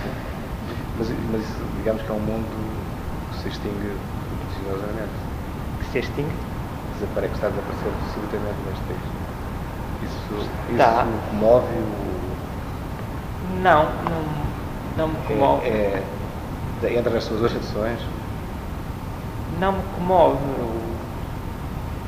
Mas, 0.98 1.08
mas 1.32 1.42
digamos 1.78 2.02
que 2.02 2.10
é 2.10 2.14
um 2.14 2.20
mundo 2.20 2.46
que 3.32 3.42
se 3.42 3.48
extingue 3.48 3.96
vertiginosamente. 4.30 5.16
Que 5.80 5.86
se 5.90 5.98
extingue? 5.98 6.55
Desapare, 6.98 7.28
que 7.28 7.34
está 7.34 7.48
a 7.48 7.50
desaparecer 7.50 7.92
subitamente 8.14 8.56
neste 8.66 8.82
país. 8.84 9.26
Isso, 10.02 10.48
isso 10.68 10.76
tá. 10.78 11.06
comove 11.30 11.66
o. 11.66 12.16
Não, 13.62 13.84
não, 13.84 14.24
não 14.96 15.08
me 15.08 15.16
comove. 15.26 15.66
É, 15.66 16.02
é, 16.82 16.98
entra 16.98 17.12
nas 17.12 17.24
suas 17.24 17.42
orientações? 17.42 17.98
Não 19.60 19.72
me 19.72 19.82
comove. 19.94 20.38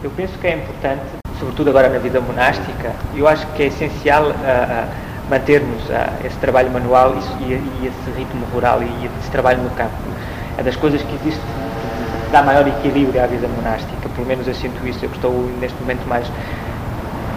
Eu 0.02 0.10
penso 0.10 0.38
que 0.38 0.46
é 0.46 0.54
importante, 0.54 1.02
sobretudo 1.38 1.70
agora 1.70 1.88
na 1.88 1.98
vida 1.98 2.20
monástica, 2.20 2.94
eu 3.14 3.26
acho 3.26 3.46
que 3.48 3.64
é 3.64 3.66
essencial 3.66 4.26
uh, 4.26 4.30
uh, 4.30 4.88
mantermos 5.28 5.82
uh, 5.84 6.26
esse 6.26 6.36
trabalho 6.36 6.70
manual 6.70 7.14
e, 7.40 7.44
e, 7.44 7.86
esse 7.86 8.16
ritmo 8.16 8.46
rural 8.52 8.82
e 8.82 9.10
esse 9.20 9.30
trabalho 9.30 9.62
no 9.62 9.70
campo. 9.70 9.96
É 10.56 10.62
das 10.62 10.76
coisas 10.76 11.02
que 11.02 11.14
existe 11.16 11.40
dá 12.30 12.42
maior 12.42 12.66
equilíbrio 12.66 13.22
à 13.22 13.26
vida 13.26 13.48
monástica, 13.48 14.08
pelo 14.14 14.26
menos 14.26 14.46
eu 14.46 14.54
sinto 14.54 14.86
isso, 14.86 15.04
eu 15.04 15.10
estou 15.10 15.32
neste 15.60 15.78
momento 15.80 16.06
mais, 16.08 16.26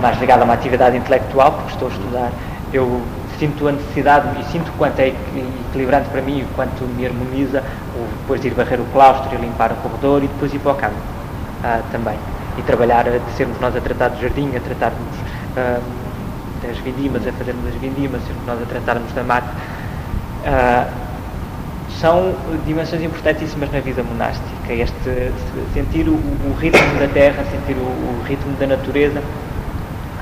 mais 0.02 0.20
ligado 0.20 0.42
a 0.42 0.45
uma 0.45 0.53
atividade 0.53 0.98
intelectual, 0.98 1.52
porque 1.53 1.72
estou 1.72 1.88
a 1.88 1.92
estudar, 1.92 2.32
eu 2.74 3.02
sinto 3.40 3.68
a 3.68 3.72
necessidade 3.72 4.40
e 4.40 4.44
sinto 4.52 4.72
quanto 4.78 5.00
é 5.00 5.08
equilibrante 5.70 6.10
para 6.10 6.22
mim, 6.22 6.45
quanto 6.56 6.84
me 6.84 7.06
harmoniza 7.06 7.64
o 7.95 8.08
depois 8.20 8.40
de 8.40 8.48
ir 8.48 8.53
varrer 8.53 8.80
o 8.80 8.86
claustro 8.94 9.34
e 9.34 9.38
limpar 9.42 9.72
o 9.72 9.76
corredor 9.78 10.24
e 10.24 10.28
depois 10.28 10.53
ir 10.53 10.60
para 10.60 10.72
o 10.72 10.76
campo 10.76 10.95
também. 11.92 12.18
E 12.58 12.61
trabalhar, 12.64 13.06
de 13.06 13.32
sermos 13.36 13.60
nós 13.60 13.76
a 13.76 13.82
tratar 13.82 14.10
do 14.10 14.22
jardim, 14.22 14.56
a 14.56 14.60
tratarmos 14.60 15.16
uh, 15.58 15.82
das 16.61 16.78
vindimas, 16.80 17.26
a 17.26 17.32
fazermos 17.32 17.68
as 17.68 17.76
vindimas, 17.76 18.22
sermos 18.24 18.45
nós 18.45 18.61
a 18.61 18.66
tratarmos 18.66 19.11
da 19.14 19.24
mata, 19.24 19.48
uh, 20.45 21.11
são 22.00 22.34
dimensões 22.66 23.02
importantíssimas 23.03 23.72
na 23.72 23.80
vida 23.80 24.03
monástica. 24.03 24.74
Este 24.74 25.32
sentir 25.74 26.08
o, 26.08 26.14
o 26.14 26.56
ritmo 26.60 27.00
da 27.00 27.08
terra, 27.08 27.44
sentir 27.52 27.78
o, 27.78 27.84
o, 27.84 28.24
ritmo 28.26 28.53
da 28.58 28.68
natureza. 28.68 29.22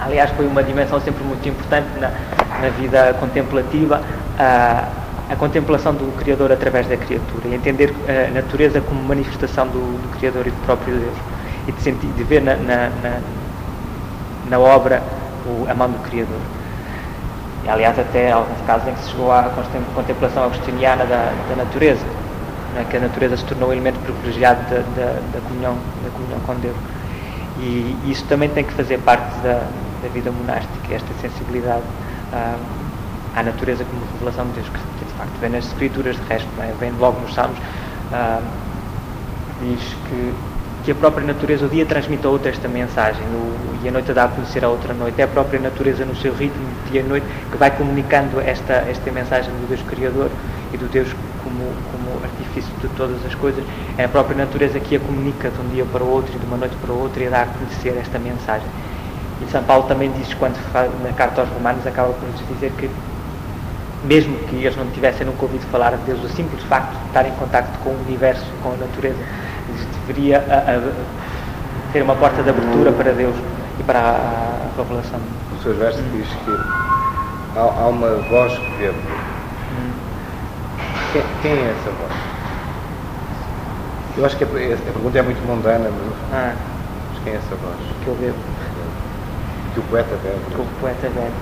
Aliás, 0.02 0.32
foi 0.32 0.48
uma 0.48 0.64
dimensão 0.64 1.00
sempre 1.02 1.24
muito 1.24 1.48
importante 1.48 1.88
na, 2.00 2.12
na 2.62 2.70
vida 2.70 3.14
contemplativa. 3.20 4.02
Uh, 4.36 5.10
a 5.30 5.36
contemplação 5.36 5.94
do 5.94 6.12
Criador 6.18 6.52
através 6.52 6.88
da 6.88 6.98
criatura 6.98 7.48
e 7.50 7.54
entender 7.54 7.94
a 8.08 8.32
natureza 8.32 8.82
como 8.82 9.00
manifestação 9.04 9.68
do, 9.68 10.02
do 10.02 10.18
Criador 10.18 10.48
e 10.48 10.50
do 10.50 10.66
próprio 10.66 10.96
Deus 10.98 11.14
e 11.68 11.72
de, 11.72 11.82
sentir, 11.84 12.08
de 12.08 12.24
ver 12.24 12.42
na, 12.42 12.56
na, 12.56 12.90
na, 13.04 13.20
na 14.50 14.60
obra 14.60 15.04
o, 15.46 15.70
a 15.70 15.76
mão 15.76 15.92
do 15.92 16.00
Criador. 16.00 16.40
Aliás, 17.70 17.98
até 18.00 18.32
alguns 18.32 18.60
casos 18.66 18.88
em 18.88 18.94
que 18.94 19.02
se 19.02 19.10
chegou 19.12 19.32
à 19.32 19.44
contemplação 19.94 20.44
agostiniana 20.44 21.06
da, 21.06 21.32
da 21.50 21.56
natureza, 21.56 22.06
né, 22.74 22.86
que 22.90 22.98
a 22.98 23.00
natureza 23.00 23.38
se 23.38 23.46
tornou 23.46 23.70
um 23.70 23.74
elemento 23.74 24.00
privilegiado 24.00 24.62
da, 24.70 24.78
da, 24.78 25.14
da, 25.34 25.42
comunhão, 25.48 25.76
da 26.04 26.10
comunhão 26.10 26.40
com 26.46 26.56
Deus. 26.56 26.76
E, 27.60 27.96
e 28.06 28.12
isso 28.12 28.26
também 28.26 28.50
tem 28.50 28.64
que 28.64 28.74
fazer 28.74 28.98
parte 29.00 29.38
da, 29.42 29.62
da 30.02 30.10
vida 30.10 30.32
monástica, 30.32 30.94
esta 30.94 31.14
sensibilidade 31.22 31.84
ah, 32.34 32.58
à 33.36 33.44
natureza 33.44 33.84
como 33.86 34.02
revelação 34.14 34.46
de 34.48 34.54
Deus, 34.54 34.68
que 34.70 35.06
de 35.06 35.14
facto 35.14 35.40
vem 35.40 35.50
nas 35.52 35.66
Escrituras, 35.66 36.16
de 36.16 36.24
resto, 36.28 36.48
é? 36.60 36.74
vem 36.80 36.92
logo 37.00 37.20
nos 37.22 37.34
Salmos, 37.34 37.58
ah, 38.14 38.42
diz 39.62 39.82
que 40.08 40.34
que 40.90 40.94
a 40.94 40.96
própria 40.96 41.24
natureza 41.24 41.68
o 41.68 41.70
dia 41.70 41.86
transmite 41.86 42.26
a 42.26 42.32
outra 42.32 42.50
esta 42.50 42.68
mensagem 42.68 43.22
o, 43.22 43.86
e 43.86 43.88
a 43.88 43.92
noite 43.92 44.12
dá 44.12 44.24
a 44.24 44.28
conhecer 44.28 44.66
a 44.66 44.70
outra 44.70 44.92
noite. 44.92 45.22
É 45.22 45.24
a 45.24 45.28
própria 45.28 45.60
natureza 45.60 46.04
no 46.04 46.16
seu 46.16 46.34
ritmo, 46.34 46.66
dia 46.90 47.02
e 47.02 47.04
noite, 47.04 47.28
que 47.52 47.58
vai 47.58 47.70
comunicando 47.70 48.42
esta, 48.42 48.74
esta 48.90 49.12
mensagem 49.12 49.52
do 49.52 49.68
Deus 49.68 49.84
Criador 49.84 50.32
e 50.74 50.78
do 50.78 50.88
Deus 50.88 51.08
como, 51.44 51.64
como 51.92 52.24
artifício 52.24 52.74
de 52.82 52.88
todas 52.98 53.24
as 53.24 53.36
coisas. 53.36 53.64
É 54.00 54.06
a 54.06 54.10
própria 54.10 54.36
natureza 54.36 54.80
que 54.80 54.96
a 54.96 55.00
comunica 55.00 55.52
de 55.52 55.62
um 55.62 55.70
dia 55.70 55.86
para 55.86 56.04
o 56.04 56.10
outro 56.10 56.36
e 56.36 56.40
de 56.40 56.46
uma 56.48 56.58
noite 56.58 56.76
para 56.82 56.92
o 56.92 57.00
outro 57.00 57.22
e 57.22 57.30
dá 57.30 57.44
a 57.44 57.46
conhecer 57.46 57.96
esta 57.96 58.18
mensagem. 58.18 58.68
E 59.46 59.52
São 59.52 59.62
Paulo 59.62 59.88
também 59.88 60.12
diz, 60.14 60.34
quando 60.34 60.58
na 61.04 61.14
carta 61.14 61.42
aos 61.42 61.52
Romanos, 61.52 61.86
acaba 61.86 62.14
por 62.14 62.28
nos 62.28 62.42
dizer 62.48 62.72
que 62.80 62.90
mesmo 64.04 64.36
que 64.48 64.56
eles 64.56 64.76
não 64.76 64.88
tivessem 64.88 65.28
nunca 65.28 65.44
ouvido 65.44 65.66
falar 65.70 65.92
de 65.92 66.04
Deus, 66.06 66.24
o 66.24 66.30
simples 66.30 66.64
facto 66.64 66.98
de 66.98 67.08
estar 67.10 67.28
em 67.28 67.32
contato 67.34 67.78
com 67.84 67.92
o 67.92 68.02
universo, 68.08 68.46
com 68.64 68.72
a 68.72 68.78
natureza, 68.78 69.20
deveria 70.10 70.40
a, 70.40 70.76
a, 70.76 71.94
ter 71.94 72.02
uma 72.02 72.16
porta 72.16 72.42
de 72.42 72.50
abertura 72.50 72.92
para 72.92 73.12
Deus 73.12 73.36
e 73.80 73.84
para 73.84 74.00
a, 74.00 74.04
a 74.04 74.78
revelação. 74.78 75.20
O 75.58 75.64
seu 75.64 75.76
verso 75.76 76.02
diz 76.12 76.28
que 76.28 76.52
há, 77.56 77.62
há, 77.62 77.88
uma 77.88 78.16
voz 78.30 78.58
que 78.58 78.72
vê. 78.78 78.90
Hum. 78.90 79.92
Quem, 81.14 81.24
quem, 81.42 81.52
é 81.52 81.76
essa 81.80 81.92
voz? 81.92 82.12
Eu 84.18 84.26
acho 84.26 84.38
que 84.38 84.44
a, 84.44 84.48
a 84.48 84.94
pergunta 84.94 85.20
é 85.20 85.22
muito 85.22 85.48
mundana, 85.48 85.90
mas, 85.90 86.34
ah. 86.34 86.56
mas 87.14 87.24
quem 87.24 87.34
é 87.34 87.36
essa 87.36 87.56
voz? 87.56 87.78
Que 88.04 88.08
eu 88.08 88.16
bebo. 88.16 88.38
Que 89.74 89.80
o 89.80 89.84
poeta 89.84 90.16
bebe. 90.24 90.40
Que 90.50 90.62
o 90.62 90.66
poeta 90.82 91.10
bebe. 91.10 91.34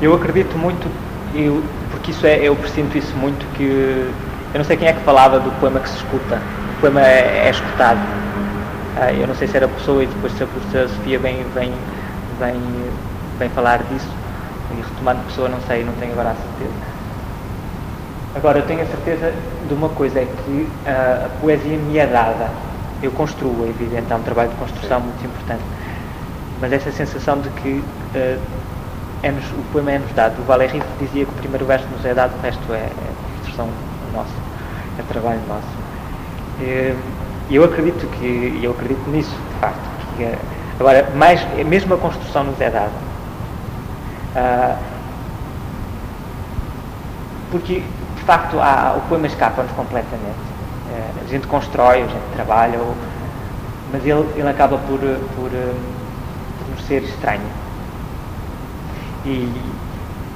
Eu 0.00 0.14
acredito 0.14 0.58
muito, 0.58 0.90
eu, 1.32 1.62
porque 1.92 2.10
isso 2.10 2.26
é, 2.26 2.40
eu 2.40 2.56
presinto 2.56 2.98
isso 2.98 3.14
muito, 3.16 3.46
que 3.54 4.10
eu 4.54 4.58
não 4.58 4.64
sei 4.64 4.76
quem 4.76 4.86
é 4.86 4.92
que 4.92 5.00
falava 5.00 5.40
do 5.40 5.50
poema 5.60 5.80
que 5.80 5.88
se 5.88 5.96
escuta. 5.96 6.40
O 6.76 6.80
poema 6.80 7.00
é, 7.00 7.46
é 7.46 7.50
escutado. 7.50 7.98
Uh, 7.98 9.20
eu 9.20 9.26
não 9.26 9.34
sei 9.34 9.48
se 9.48 9.56
era 9.56 9.64
a 9.64 9.68
pessoa 9.68 10.02
e 10.02 10.06
depois 10.06 10.32
se 10.34 10.42
a 10.42 10.46
professora 10.46 10.88
Sofia 10.88 11.18
vem, 11.18 11.42
vem, 11.54 11.72
vem, 12.38 12.60
vem 13.38 13.48
falar 13.50 13.78
disso. 13.84 14.08
E 14.72 14.82
retomando 14.82 15.22
pessoa, 15.24 15.48
não 15.48 15.60
sei, 15.62 15.82
não 15.84 15.94
tenho 15.94 16.12
agora 16.12 16.30
a 16.30 16.34
certeza. 16.34 16.92
Agora, 18.34 18.58
eu 18.58 18.66
tenho 18.66 18.82
a 18.82 18.86
certeza 18.86 19.32
de 19.68 19.74
uma 19.74 19.88
coisa, 19.90 20.20
é 20.20 20.24
que 20.26 20.68
uh, 20.86 21.26
a 21.26 21.28
poesia 21.40 21.78
me 21.78 21.96
é 21.96 22.06
dada. 22.06 22.50
Eu 23.02 23.10
construo, 23.12 23.64
é 23.64 23.70
evidente, 23.70 24.12
há 24.12 24.16
um 24.16 24.22
trabalho 24.22 24.50
de 24.50 24.56
construção 24.56 25.00
muito 25.00 25.24
importante. 25.24 25.62
Mas 26.60 26.72
essa 26.72 26.92
sensação 26.92 27.40
de 27.40 27.48
que 27.48 27.82
uh, 28.14 28.40
é-nos, 29.22 29.44
o 29.52 29.62
poema 29.72 29.92
é-nos 29.92 30.12
dado. 30.12 30.38
O 30.40 30.44
Valéry 30.44 30.82
dizia 30.98 31.24
que 31.24 31.30
o 31.30 31.34
primeiro 31.36 31.64
verso 31.64 31.86
nos 31.88 32.04
é 32.04 32.12
dado, 32.12 32.34
o 32.38 32.42
resto 32.42 32.72
é, 32.72 32.76
é 32.76 32.90
construção 33.38 33.68
nosso, 34.12 34.34
é 34.98 35.02
trabalho 35.02 35.40
nosso. 35.48 35.82
E 37.52 37.56
eu 37.56 37.64
acredito 37.64 38.06
que, 38.18 38.60
eu 38.62 38.70
acredito 38.70 39.10
nisso, 39.10 39.30
de 39.30 39.60
facto. 39.60 40.16
Que, 40.16 40.24
eh, 40.24 40.38
agora, 40.80 41.10
mais, 41.14 41.46
mesmo 41.66 41.92
a 41.94 41.98
construção 41.98 42.44
nos 42.44 42.60
é 42.60 42.70
dada. 42.70 42.92
Uh, 44.34 44.78
porque, 47.50 47.82
de 48.16 48.22
facto, 48.22 48.58
há, 48.58 48.94
o 48.96 49.00
poema 49.08 49.26
escapa-nos 49.26 49.70
completamente. 49.72 50.38
Uh, 50.90 51.24
a 51.26 51.28
gente 51.28 51.46
constrói, 51.46 52.04
a 52.04 52.06
gente 52.06 52.32
trabalha, 52.34 52.78
mas 53.92 54.02
ele, 54.06 54.26
ele 54.34 54.48
acaba 54.48 54.78
por, 54.78 54.98
por, 54.98 55.50
por 55.50 56.70
nos 56.70 56.86
ser 56.86 57.02
estranho. 57.02 57.42
E, 59.26 59.52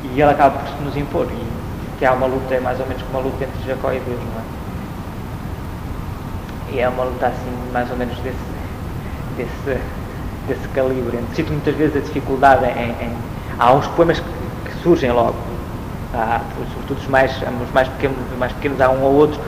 e 0.05 0.21
ele 0.21 0.31
acaba 0.31 0.59
por 0.59 0.83
nos 0.83 0.95
impor. 0.97 1.27
E, 1.31 1.56
que 1.99 2.05
há 2.05 2.13
uma 2.13 2.27
luta, 2.27 2.55
é 2.55 2.61
mais 2.61 2.79
ou 2.79 2.87
menos 2.87 3.03
como 3.03 3.19
uma 3.19 3.29
luta 3.29 3.45
entre 3.45 3.67
Jacó 3.67 3.93
e 3.93 4.01
Deus, 4.01 4.19
não 4.19 4.41
é? 4.41 4.45
E 6.73 6.81
é 6.81 6.89
uma 6.89 7.05
luta 7.05 7.27
assim, 7.27 7.73
mais 7.73 7.91
ou 7.91 7.97
menos 7.97 8.17
desse, 8.19 8.37
desse, 9.37 9.81
desse 10.49 10.69
calibre. 10.69 11.19
Sinto 11.35 11.53
muitas 11.53 11.75
vezes 11.75 11.97
a 11.97 12.01
dificuldade 12.01 12.67
em, 12.67 12.91
em 13.05 13.17
há 13.59 13.73
uns 13.73 13.87
poemas 13.89 14.21
que, 14.21 14.27
que 14.71 14.83
surgem 14.83 15.11
logo, 15.11 15.37
há, 16.13 16.41
sobretudo 16.73 16.99
os 16.99 17.09
mais, 17.09 17.33
os 17.37 17.73
mais 17.73 17.89
pequenos, 17.89 18.19
os 18.33 18.39
mais 18.39 18.53
pequenos, 18.53 18.81
há 18.81 18.91
um 18.91 19.03
ou 19.03 19.15
outro 19.15 19.41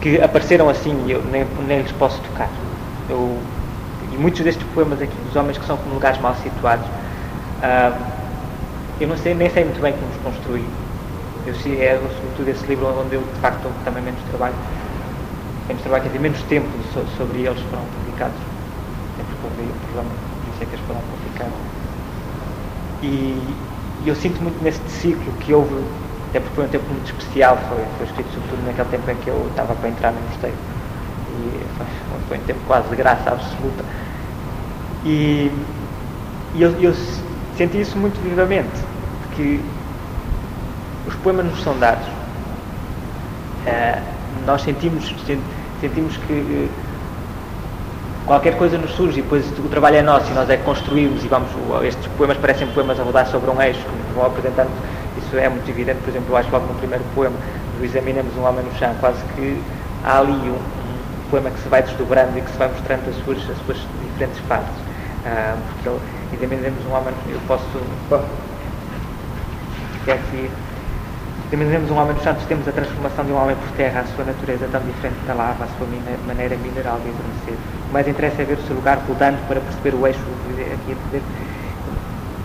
que 0.00 0.20
apareceram 0.20 0.68
assim 0.68 1.04
e 1.06 1.12
eu 1.12 1.22
nem, 1.24 1.46
nem 1.66 1.80
lhes 1.80 1.92
posso 1.92 2.20
tocar. 2.20 2.48
Eu, 3.08 3.38
e 4.12 4.16
muitos 4.16 4.42
destes 4.42 4.66
poemas 4.74 5.00
aqui 5.00 5.14
dos 5.26 5.34
homens 5.34 5.56
que 5.56 5.64
são 5.64 5.76
como 5.76 5.94
lugares 5.94 6.20
mal 6.20 6.34
situados, 6.36 6.86
uh, 6.86 7.96
eu 9.00 9.08
não 9.08 9.16
sei, 9.16 9.34
nem 9.34 9.48
sei 9.48 9.64
muito 9.64 9.80
bem 9.80 9.92
como 9.92 10.06
os 10.10 10.16
construir 10.18 10.64
eu, 11.48 11.54
é 11.80 11.96
sobretudo 11.96 12.48
esse 12.48 12.66
livro 12.66 12.86
onde 12.86 13.14
eu 13.14 13.22
de 13.22 13.40
facto 13.40 13.68
também 13.84 14.02
menos 14.02 14.20
trabalho, 14.28 14.54
menos 15.66 15.82
trabalho, 15.82 16.02
quer 16.02 16.08
dizer, 16.10 16.20
menos 16.20 16.42
tempo 16.42 16.68
sobre 17.16 17.38
eles 17.40 17.60
foram 17.70 17.84
publicados. 17.84 18.36
Sempre 19.16 19.34
houve 19.42 19.62
o 19.62 19.74
programa, 19.86 20.10
por 20.12 20.54
isso 20.54 20.62
é 20.62 20.66
que 20.66 20.74
eles 20.74 20.86
foram 20.86 21.00
publicados. 21.00 21.58
E, 23.02 23.56
e 24.04 24.08
eu 24.08 24.14
sinto 24.14 24.42
muito 24.42 24.62
nesse 24.62 24.80
ciclo 24.88 25.32
que 25.40 25.54
houve, 25.54 25.74
até 26.30 26.40
porque 26.40 26.54
foi 26.54 26.64
um 26.64 26.68
tempo 26.68 26.84
muito 26.92 27.06
especial, 27.06 27.56
foi, 27.68 27.84
foi 27.96 28.06
escrito 28.06 28.28
sobretudo 28.34 28.66
naquele 28.66 28.88
tempo 28.88 29.10
em 29.10 29.16
que 29.16 29.28
eu 29.30 29.46
estava 29.48 29.74
para 29.74 29.88
entrar 29.88 30.12
no 30.12 30.20
mosteiro. 30.20 30.56
E 30.56 31.64
foi, 31.76 31.86
foi 32.28 32.38
um 32.38 32.42
tempo 32.42 32.60
quase 32.66 32.88
de 32.88 32.96
graça 32.96 33.30
absoluta. 33.30 33.84
E, 35.06 35.50
e 36.54 36.62
eu, 36.62 36.72
eu 36.80 36.92
senti 37.56 37.80
isso 37.80 37.96
muito 37.96 38.20
vivamente, 38.20 38.84
porque 39.22 39.60
os 41.08 41.14
poemas 41.16 41.46
nos 41.46 41.62
são 41.62 41.76
dados. 41.78 42.06
Uh, 43.66 44.00
nós 44.46 44.62
sentimos, 44.62 45.12
sentimos 45.80 46.16
que 46.18 46.32
uh, 46.32 46.68
qualquer 48.26 48.56
coisa 48.56 48.76
nos 48.76 48.90
surge 48.92 49.20
e 49.20 49.22
depois 49.22 49.46
o 49.58 49.68
trabalho 49.68 49.96
é 49.96 50.02
nosso 50.02 50.30
e 50.30 50.34
nós 50.34 50.48
é 50.50 50.58
que 50.58 50.64
construímos 50.64 51.24
e 51.24 51.28
vamos, 51.28 51.48
estes 51.82 52.06
poemas 52.18 52.36
parecem 52.36 52.66
poemas 52.68 53.00
a 53.00 53.02
rodar 53.02 53.26
sobre 53.26 53.50
um 53.50 53.60
eixo, 53.60 53.80
que 53.80 54.14
vão 54.14 54.26
apresentando, 54.26 54.70
isso 55.16 55.36
é 55.36 55.48
muito 55.48 55.68
evidente, 55.68 55.98
por 56.00 56.10
exemplo, 56.10 56.26
eu 56.30 56.36
acho 56.36 56.48
que 56.48 56.54
logo 56.54 56.66
no 56.66 56.78
primeiro 56.78 57.04
poema 57.14 57.36
do 57.78 57.84
Examinemos 57.84 58.36
um 58.36 58.44
Homem 58.44 58.64
no 58.64 58.78
Chão, 58.78 58.94
quase 59.00 59.22
que 59.34 59.60
há 60.04 60.18
ali 60.18 60.32
um, 60.32 60.54
um 60.54 61.30
poema 61.30 61.50
que 61.50 61.58
se 61.58 61.68
vai 61.68 61.82
desdobrando 61.82 62.38
e 62.38 62.42
que 62.42 62.50
se 62.50 62.58
vai 62.58 62.68
mostrando 62.68 63.08
as 63.08 63.16
suas, 63.24 63.38
as 63.50 63.56
suas 63.64 63.78
diferentes 64.12 64.38
fases. 64.46 64.68
Uh, 64.68 65.58
porque 65.72 65.88
ele, 65.88 66.00
examinemos 66.34 66.86
um 66.86 66.94
homem, 66.94 67.14
eu 67.28 67.40
posso. 67.48 67.64
Bom, 68.08 68.22
aqui 70.12 70.50
Imaginemos 71.50 71.90
um 71.90 71.96
homem 71.96 72.14
nos 72.14 72.22
Santos, 72.22 72.44
temos 72.44 72.68
a 72.68 72.72
transformação 72.72 73.24
de 73.24 73.32
um 73.32 73.36
homem 73.36 73.56
por 73.56 73.68
terra, 73.76 74.00
a 74.00 74.04
sua 74.14 74.24
natureza 74.24 74.68
tão 74.70 74.82
diferente 74.82 75.16
da 75.26 75.32
lava, 75.32 75.64
a 75.64 75.68
sua 75.78 75.86
maneira 76.26 76.56
mineral 76.56 77.00
de 77.00 77.08
adormecer. 77.08 77.54
O 77.88 77.92
mais 77.92 78.06
interessa 78.06 78.42
é 78.42 78.44
ver 78.44 78.58
o 78.58 78.62
seu 78.66 78.76
lugar 78.76 78.98
rodando 79.08 79.38
para 79.48 79.58
perceber 79.60 79.94
o 79.94 80.06
eixo, 80.06 80.20
aqui 80.20 80.96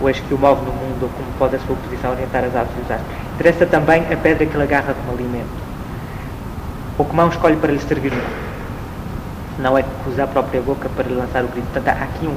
o 0.00 0.08
eixo 0.08 0.22
que 0.22 0.32
o 0.32 0.38
move 0.38 0.64
no 0.64 0.72
mundo, 0.72 1.02
ou 1.02 1.08
como 1.10 1.30
pode 1.38 1.56
a 1.56 1.58
sua 1.60 1.76
posição 1.76 2.12
orientar 2.12 2.44
as 2.44 2.56
aves 2.56 2.72
e 2.78 2.80
os 2.80 2.90
astros. 2.90 3.16
Interessa 3.34 3.66
também 3.66 4.02
a 4.10 4.16
pedra 4.16 4.46
que 4.46 4.56
ele 4.56 4.62
agarra 4.62 4.94
como 4.94 5.18
alimento, 5.18 5.52
ou 6.96 7.04
que 7.04 7.14
mão 7.14 7.28
escolhe 7.28 7.56
para 7.56 7.72
lhe 7.72 7.80
servir 7.80 8.12
não 9.58 9.78
é 9.78 9.82
que 9.82 9.88
usa 10.10 10.24
a 10.24 10.26
própria 10.26 10.60
boca 10.60 10.88
para 10.96 11.06
lhe 11.06 11.14
lançar 11.14 11.44
o 11.44 11.48
grito. 11.48 11.66
Portanto, 11.72 11.88
há 11.88 12.04
aqui 12.04 12.26
um, 12.26 12.34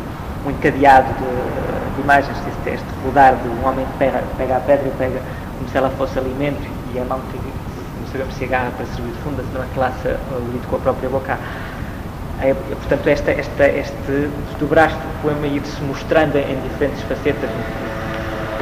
um 0.48 0.52
encadeado 0.52 1.08
de, 1.14 1.96
de 1.96 2.02
imagens, 2.02 2.38
este 2.66 2.86
rodar 3.04 3.36
de 3.36 3.48
um 3.48 3.68
homem 3.68 3.86
que 3.86 3.98
pega, 3.98 4.24
pega 4.38 4.58
a 4.58 4.60
pedra 4.60 4.88
e 4.88 4.92
pega 4.98 5.22
como 5.58 5.70
se 5.70 5.78
ela 5.78 5.90
fosse 5.92 6.18
alimento 6.18 6.62
e 6.94 7.00
a 7.00 7.06
mão 7.06 7.20
que 7.32 7.38
não 7.38 8.08
sabemos 8.12 8.36
se 8.36 8.46
agarra 8.46 8.72
para 8.72 8.86
servir 8.86 9.12
de 9.12 9.18
funda, 9.20 9.44
senão 9.52 9.64
é 9.64 9.68
que 9.74 9.80
laça 9.80 10.20
o 10.32 10.68
com 10.68 10.76
a 10.76 10.80
própria 10.80 11.10
boca. 11.10 11.38
É, 12.40 12.54
portanto, 12.54 13.08
esta, 13.08 13.32
esta, 13.32 13.68
este 13.68 14.30
desdobrar 14.50 14.90
do 14.90 15.22
poema 15.24 15.48
e 15.48 15.58
ir-se 15.58 15.82
mostrando 15.82 16.38
em 16.38 16.62
diferentes 16.70 17.02
facetas, 17.04 17.50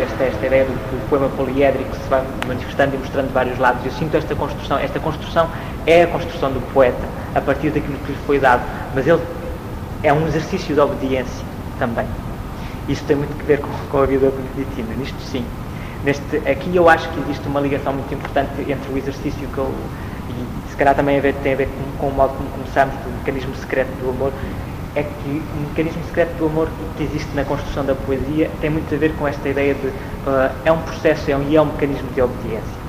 esta, 0.01 0.23
esta 0.23 0.45
ideia 0.45 0.63
do, 0.63 1.09
poema 1.09 1.27
poliédrico 1.29 1.89
que 1.91 1.97
se 1.97 2.09
vai 2.09 2.23
manifestando 2.47 2.95
e 2.95 2.97
mostrando 2.97 3.27
de 3.27 3.33
vários 3.33 3.59
lados. 3.59 3.85
Eu 3.85 3.91
sinto 3.91 4.15
esta 4.15 4.33
construção, 4.33 4.77
esta 4.79 4.99
construção 4.99 5.49
é 5.85 6.03
a 6.03 6.07
construção 6.07 6.51
do 6.51 6.61
poeta, 6.73 7.05
a 7.35 7.41
partir 7.41 7.69
daquilo 7.69 7.97
que 7.99 8.13
lhe 8.13 8.17
foi 8.25 8.39
dado, 8.39 8.63
mas 8.95 9.05
ele 9.05 9.21
é 10.03 10.13
um 10.13 10.25
exercício 10.25 10.73
de 10.73 10.79
obediência 10.79 11.45
também. 11.77 12.07
Isso 12.87 13.03
tem 13.03 13.17
muito 13.17 13.33
a 13.39 13.43
ver 13.43 13.59
com, 13.59 13.69
com 13.89 13.97
a 13.97 14.05
vida 14.05 14.31
beneditina, 14.31 14.93
nisto 14.95 15.19
sim. 15.21 15.43
Neste, 16.05 16.37
aqui 16.47 16.75
eu 16.75 16.87
acho 16.87 17.09
que 17.09 17.19
existe 17.21 17.47
uma 17.47 17.59
ligação 17.59 17.91
muito 17.91 18.13
importante 18.13 18.61
entre 18.61 18.93
o 18.93 18.95
exercício 18.95 19.47
que 19.47 19.57
eu, 19.57 19.73
e 20.29 20.69
se 20.69 20.77
calhar 20.77 20.93
também 20.93 21.19
tem 21.19 21.53
a 21.53 21.55
ver 21.55 21.67
com, 21.67 21.97
com 21.97 22.07
o 22.09 22.15
modo 22.15 22.33
como 22.35 22.47
começamos, 22.49 22.93
do 22.97 23.09
mecanismo 23.09 23.55
secreto 23.55 23.89
do 23.99 24.11
amor, 24.11 24.31
é 24.93 25.01
que 25.01 25.41
o 25.57 25.61
mecanismo 25.69 26.03
secreto 26.05 26.37
do 26.37 26.45
amor 26.45 26.69
que 26.95 27.03
existe 27.03 27.35
na 27.35 27.43
construção 27.43 27.83
da 27.83 27.95
poesia 27.95 28.51
tem 28.61 28.69
muito 28.69 28.93
a 28.93 28.97
ver 28.99 29.15
com 29.15 29.27
esta 29.27 29.49
ideia 29.49 29.73
de 29.73 29.87
uh, 29.87 30.51
é 30.63 30.71
um 30.71 30.79
processo 30.83 31.31
é 31.31 31.35
um, 31.35 31.41
e 31.49 31.55
é 31.55 31.61
um 31.61 31.65
mecanismo 31.65 32.07
de 32.13 32.21
obediência. 32.21 32.85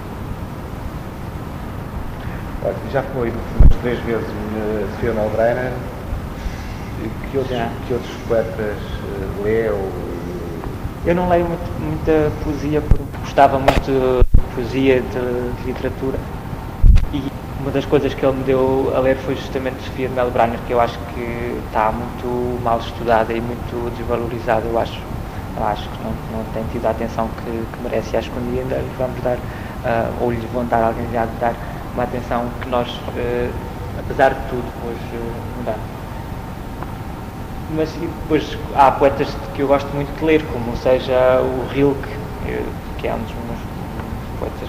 Já 2.92 3.02
foi 3.02 3.30
nos 3.30 3.80
três 3.80 3.98
vezes 4.00 4.28
na 4.28 4.92
Sofia 4.92 5.12
Malbreiner. 5.14 5.72
Que 7.30 7.38
outros, 7.38 7.58
que 7.86 7.94
outros 7.94 8.12
poetas 8.28 8.76
uh, 8.78 9.42
lê 9.42 9.70
ou 9.70 10.05
eu 11.06 11.14
não 11.14 11.28
leio 11.28 11.46
muito, 11.46 11.80
muita 11.80 12.32
poesia 12.42 12.80
porque 12.80 13.04
gostava 13.20 13.58
muito 13.58 14.24
de 14.34 14.54
poesia, 14.54 15.00
de, 15.00 15.66
literatura. 15.66 16.18
E 17.12 17.22
uma 17.60 17.70
das 17.70 17.84
coisas 17.84 18.12
que 18.12 18.26
ele 18.26 18.36
me 18.36 18.42
deu 18.42 18.92
a 18.94 18.98
ler 18.98 19.16
foi 19.18 19.36
justamente 19.36 19.76
Sofia 19.84 20.08
de 20.08 20.14
Melbrenner, 20.14 20.58
que 20.66 20.72
eu 20.72 20.80
acho 20.80 20.98
que 21.14 21.60
está 21.68 21.92
muito 21.92 22.60
mal 22.62 22.80
estudada 22.80 23.32
e 23.32 23.40
muito 23.40 23.96
desvalorizada. 23.96 24.66
Eu 24.66 24.76
acho, 24.80 25.00
eu 25.56 25.64
acho 25.64 25.88
que 25.88 25.98
não, 26.02 26.10
não 26.38 26.44
tem 26.52 26.64
tido 26.72 26.84
a 26.86 26.90
atenção 26.90 27.28
que, 27.28 27.50
que 27.50 27.82
merece 27.84 28.16
acho 28.16 28.28
que 28.28 28.38
um 28.40 28.50
dia 28.50 28.62
ainda 28.62 28.76
lhe 28.76 28.90
vamos 28.98 29.22
dar, 29.22 29.36
uh, 29.36 30.24
ou 30.24 30.32
lhe 30.32 30.48
vão 30.52 30.66
dar, 30.66 30.82
alguém 30.82 31.06
lhe 31.06 31.16
há 31.16 31.24
de 31.24 31.36
dar 31.36 31.54
uma 31.94 32.02
atenção 32.02 32.46
que 32.60 32.68
nós, 32.68 32.88
uh, 32.88 33.52
apesar 33.96 34.30
de 34.34 34.40
tudo, 34.48 34.66
hoje 34.84 35.16
uh, 35.16 35.32
não 35.56 35.64
damos 35.64 35.95
mas 37.70 37.90
depois 37.92 38.56
há 38.74 38.90
poetas 38.92 39.28
que 39.54 39.62
eu 39.62 39.66
gosto 39.66 39.88
muito 39.94 40.16
de 40.18 40.24
ler, 40.24 40.44
como 40.52 40.76
seja 40.76 41.40
o 41.40 41.66
Rilke, 41.72 42.08
que 42.98 43.08
é 43.08 43.14
um 43.14 43.18
dos 43.18 43.32
meus 43.32 43.60
poetas 44.38 44.68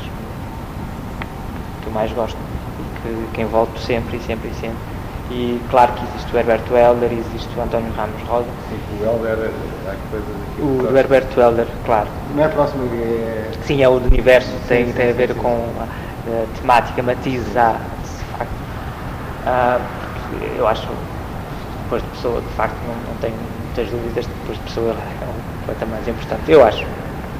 que 1.82 1.88
eu 1.88 1.94
mais 1.94 2.12
gosto 2.12 2.38
e 2.80 3.00
que, 3.02 3.36
quem 3.36 3.46
volto 3.46 3.80
sempre 3.80 4.18
e 4.18 4.20
sempre 4.22 4.50
e 4.50 4.54
sempre. 4.56 4.98
E 5.30 5.62
claro 5.70 5.92
que 5.92 6.06
existe 6.06 6.34
o 6.34 6.40
Herberto 6.40 6.76
Helder, 6.76 7.12
existe 7.12 7.50
o 7.58 7.62
António 7.62 7.92
Ramos 7.94 8.22
Rosa. 8.24 8.48
Sim, 8.70 8.80
o 9.02 9.06
Helder, 9.06 9.52
há 9.86 9.96
coisa. 10.10 10.26
O 10.60 10.88
do 10.88 10.98
Herberto 10.98 11.40
Helder, 11.40 11.68
claro. 11.86 12.08
Não 12.34 12.44
é 12.44 12.48
próximo 12.48 12.90
é... 12.94 13.52
Sim, 13.66 13.84
é 13.84 13.90
o 13.90 14.00
do 14.00 14.08
universo, 14.08 14.52
tem, 14.68 14.86
sim, 14.88 14.94
tem 14.94 15.10
a 15.10 15.14
ver 15.14 15.34
sim, 15.34 15.40
com 15.40 15.50
a, 15.80 15.84
a, 15.84 16.60
temática, 16.60 17.04
matizes, 17.04 17.58
há, 17.58 17.74
de 17.74 18.38
facto. 18.38 18.52
Ah, 19.46 19.80
eu 20.56 20.66
acho 20.66 20.88
depois 21.88 22.04
de 22.04 22.10
pessoa, 22.10 22.42
de 22.42 22.48
facto, 22.50 22.76
não, 22.86 22.96
não 22.96 23.18
tenho 23.22 23.36
muitas 23.64 23.88
dúvidas, 23.90 24.28
depois 24.28 24.58
de 24.58 24.64
pessoa 24.66 24.92
é 25.22 25.26
um 25.26 25.66
poeta 25.66 25.86
mais 25.86 26.08
importante, 26.08 26.52
eu 26.52 26.64
acho. 26.64 26.86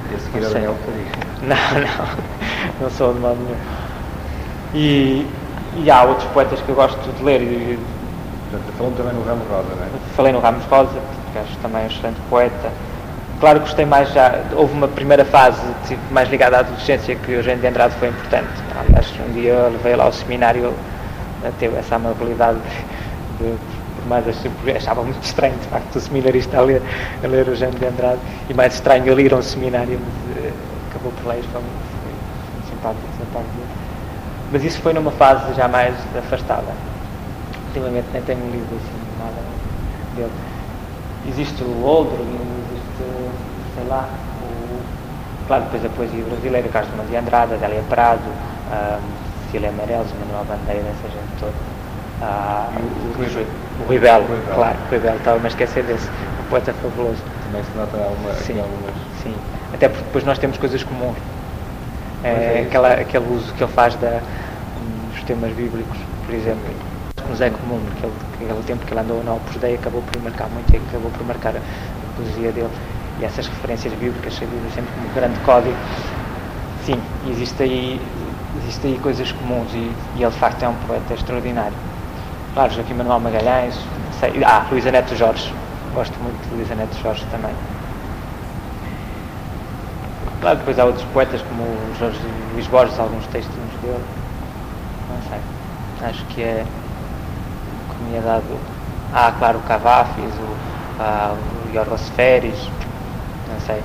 E 0.10 0.16
a 0.16 0.20
seguir 0.20 0.46
a 0.46 0.50
Daniel 0.50 0.76
Não, 1.44 1.56
não, 1.56 2.08
não 2.82 2.90
sou 2.90 3.14
de 3.14 3.20
modo 3.20 3.36
nenhum. 3.36 3.58
E, 4.74 5.28
e 5.76 5.92
há 5.92 6.04
outros 6.04 6.28
poetas 6.30 6.62
que 6.62 6.70
eu 6.70 6.76
gosto 6.76 7.12
de 7.12 7.24
ler. 7.24 7.42
E, 7.42 7.80
Portanto, 8.50 8.74
falou 8.78 8.94
também 8.94 9.14
no 9.14 9.24
Ramos 9.24 9.48
Rosa, 9.50 9.76
não 9.76 9.84
é? 9.84 9.90
Falei 10.16 10.32
no 10.32 10.40
Ramos 10.40 10.64
Rosa, 10.66 11.02
que 11.34 11.40
acho 11.40 11.58
também 11.58 11.84
um 11.84 11.88
excelente 11.88 12.20
poeta. 12.30 12.72
Claro 13.42 13.60
que 13.60 13.66
gostei 13.66 13.86
mais 13.86 14.12
já, 14.14 14.42
houve 14.54 14.74
uma 14.74 14.88
primeira 14.88 15.26
fase 15.26 15.62
mais 16.12 16.30
ligada 16.30 16.58
à 16.58 16.60
adolescência 16.62 17.16
que 17.16 17.32
o 17.32 17.36
Eugênio 17.36 17.60
de 17.60 17.68
Andrade 17.68 17.94
foi 17.96 18.08
importante. 18.08 18.48
Aliás, 18.80 19.14
um 19.28 19.34
dia 19.34 19.52
eu 19.52 19.72
levei 19.72 19.96
lá 19.96 20.06
ao 20.06 20.14
seminário, 20.14 20.74
teve 21.60 21.76
essa 21.78 21.98
amabilidade 21.98 22.58
de, 23.40 23.52
de 23.52 23.77
mas 24.08 24.26
achava 24.76 25.04
muito 25.04 25.22
estranho, 25.24 25.56
de 25.56 25.68
facto, 25.68 25.96
o 25.96 26.00
seminarista 26.00 26.58
a 26.58 26.62
ler, 26.62 26.82
a 27.24 27.28
ler 27.28 27.48
o 27.48 27.56
Jânio 27.56 27.78
de 27.78 27.86
Andrade, 27.86 28.20
e 28.50 28.54
mais 28.54 28.76
estranho 28.76 29.08
ele 29.08 29.24
ir 29.24 29.34
a 29.34 29.38
um 29.38 29.42
seminário, 29.42 30.00
mas 30.00 30.44
uh, 30.46 30.54
acabou 30.90 31.12
por 31.12 31.28
ler, 31.28 31.44
foi 31.52 31.62
foi 31.62 32.70
simpático 32.70 33.08
essa 33.16 33.26
parte 33.34 33.50
dele. 33.50 33.68
Mas 34.52 34.64
isso 34.64 34.82
foi 34.82 34.94
numa 34.94 35.12
fase 35.12 35.54
já 35.54 35.68
mais 35.68 35.94
afastada. 36.18 36.72
Ultimamente 37.68 38.08
nem 38.14 38.22
tenho 38.24 38.46
lido 38.50 38.76
assim 38.76 39.08
nada 39.20 39.42
dele. 40.16 40.32
Existe 41.28 41.64
o 41.64 41.84
Oldro, 41.84 42.22
existe, 42.22 43.36
sei 43.76 43.88
lá, 43.88 44.08
o, 44.42 44.80
claro, 45.48 45.64
depois 45.66 45.86
a 45.86 45.90
poesia 45.90 46.24
brasileira, 46.24 46.70
Carlos 46.70 47.10
de 47.10 47.16
Andrade, 47.16 47.54
Adélia 47.56 47.84
Prado, 47.90 48.22
um, 48.24 49.46
Cecília 49.46 49.72
Meirelles, 49.72 50.08
Manuel 50.20 50.46
Bandeira, 50.46 50.88
essa 50.88 51.10
gente 51.10 51.40
toda. 51.40 51.77
Ah, 52.20 52.72
o, 52.76 52.82
o, 52.84 53.12
o 53.12 53.14
claro, 54.56 54.80
o 54.80 54.92
Ribel, 54.92 55.18
estava 55.18 55.44
a 55.44 55.48
esquecer 55.48 55.84
desse, 55.84 56.10
um 56.40 56.44
poeta 56.50 56.74
fabuloso. 56.74 57.24
Também 57.44 57.64
se 57.64 57.78
nota 57.78 57.98
alguma, 57.98 58.34
sim, 58.34 58.60
algumas... 58.60 58.96
Sim, 59.22 59.36
até 59.72 59.88
porque 59.88 60.04
depois 60.04 60.24
nós 60.24 60.40
temos 60.40 60.58
coisas 60.58 60.84
comuns. 60.84 61.18
É, 62.24 62.62
é 62.62 62.66
aquela, 62.68 62.94
aquele 62.94 63.26
uso 63.32 63.54
que 63.54 63.64
ele 63.64 63.72
faz 63.72 63.96
da, 63.96 64.22
dos 65.12 65.24
temas 65.24 65.54
bíblicos, 65.54 65.98
por 66.26 66.34
exemplo, 66.34 66.64
que 67.16 67.30
nos 67.30 67.40
é 67.40 67.50
comum, 67.52 67.80
porque 67.86 68.06
ele, 68.44 68.52
aquele 68.52 68.64
tempo 68.64 68.86
que 68.86 68.94
ele 68.94 69.02
andou 69.02 69.24
no 69.24 69.36
Opus 69.36 69.56
Dei 69.58 69.76
acabou 69.76 70.02
por 70.02 70.22
marcar 70.22 70.50
muito 70.50 70.74
e 70.74 70.78
acabou 70.78 71.12
por 71.12 71.26
marcar 71.26 71.56
a, 71.56 71.60
a 71.60 72.16
poesia 72.16 72.52
dele. 72.52 72.70
E 73.22 73.26
essas 73.26 73.48
referências 73.48 73.94
bíblicas 73.94 74.34
serviram 74.34 74.70
sempre 74.74 74.92
como 74.94 75.08
grande 75.14 75.40
código. 75.42 75.76
Sim, 76.86 77.00
existe 77.30 77.64
aí, 77.64 78.02
existe 78.64 78.88
aí 78.88 78.98
coisas 79.00 79.32
comuns 79.32 79.72
e, 79.74 79.92
e 80.16 80.24
ele 80.24 80.32
de 80.32 80.38
facto 80.38 80.64
é 80.64 80.68
um 80.70 80.76
poeta 80.88 81.14
extraordinário. 81.14 81.87
Claro, 82.58 82.74
Joaquim 82.74 82.96
Manuel 82.96 83.20
Magalhães, 83.20 83.76
sei, 84.20 84.44
ah, 84.44 84.66
Luísa 84.72 84.90
Neto 84.90 85.16
Jorge, 85.16 85.54
gosto 85.94 86.18
muito 86.24 86.50
de 86.50 86.56
Luísa 86.56 86.74
Neto 86.74 86.98
Jorge 87.04 87.24
também. 87.30 87.54
Claro, 90.42 90.58
depois 90.58 90.80
há 90.80 90.86
outros 90.86 91.06
poetas 91.14 91.40
como 91.44 91.62
o 91.62 91.96
Jorge 92.00 92.18
Luís 92.54 92.66
Borges, 92.66 93.00
alguns 93.00 93.28
textinhos 93.28 93.72
dele, 93.84 94.04
não 95.08 95.30
sei, 95.30 95.40
acho 96.10 96.26
que 96.26 96.42
é 96.42 96.66
me 98.10 98.16
é 98.18 98.42
ah, 99.14 99.32
claro, 99.38 99.60
o 99.60 99.62
Cavafis, 99.62 100.34
o, 100.34 100.58
ah, 101.00 101.36
o 101.36 101.76
Yorgos 101.76 102.10
Feres, 102.16 102.58
não 103.48 103.60
sei. 103.68 103.84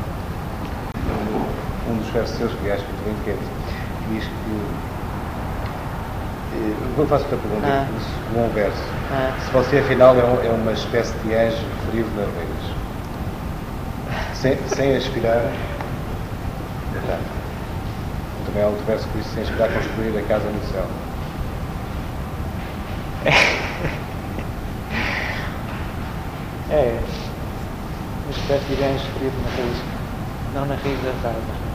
Um 1.91 1.99
dos 1.99 2.09
versos 2.09 2.39
seus 2.39 2.53
que 2.55 2.71
acho 2.71 2.85
muito 2.85 3.05
lindo, 3.07 3.23
que 3.23 4.15
diz 4.15 4.25
que 4.25 4.92
Vou 6.97 7.07
fazer 7.07 7.25
outra 7.25 7.39
pergunta, 7.39 7.67
ah. 7.67 7.87
um 8.37 8.49
verso. 8.53 8.83
Ah. 9.11 9.35
Se 9.45 9.51
você 9.51 9.79
afinal 9.79 10.15
é, 10.17 10.21
é, 10.47 10.51
uma 10.51 10.73
espécie 10.73 11.15
de 11.25 11.35
anjo 11.35 11.65
ferido 11.87 12.11
na 12.17 12.25
vez, 12.25 12.49
sem, 14.35 14.59
sem 14.69 14.97
aspirar, 14.97 15.51
também 18.47 18.63
há 18.63 18.67
outro 18.67 18.85
verso 18.85 19.09
que 19.09 19.19
diz 19.19 19.27
sem 19.29 19.43
aspirar 19.43 19.69
construir 19.71 20.19
a 20.19 20.23
casa 20.23 20.49
no 20.49 20.63
céu. 20.73 20.87
É, 26.71 26.99
uma 28.25 28.31
espécie 28.31 28.65
de 28.65 28.77
gancho 28.77 29.05
ferido 29.19 29.37
na 29.43 29.51
raiz, 29.51 29.77
não 30.55 30.65
na 30.65 30.75
raiz 30.75 30.99
das 31.03 31.17
árvores. 31.27 31.72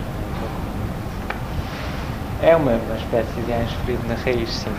É 2.44 2.56
uma, 2.56 2.72
uma 2.72 2.96
espécie 2.96 3.42
de 3.42 3.52
anjo 3.52 3.76
ferido 3.84 4.08
na 4.08 4.14
raiz, 4.14 4.50
sim. 4.50 4.72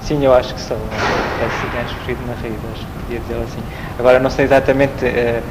Sim, 0.00 0.24
eu 0.24 0.32
acho 0.32 0.54
que 0.54 0.60
sou 0.60 0.76
uma 0.76 0.86
espécie 0.86 1.70
de 1.70 1.76
anjo 1.76 1.94
ferido 2.04 2.26
na 2.26 2.34
raiz, 2.34 2.54
acho 2.72 2.86
que 2.86 2.92
podia 3.02 3.18
dizer 3.18 3.34
assim. 3.42 3.62
Agora 3.98 4.20
não 4.20 4.30
sei 4.30 4.44
exatamente 4.44 5.04
uh, 5.04 5.42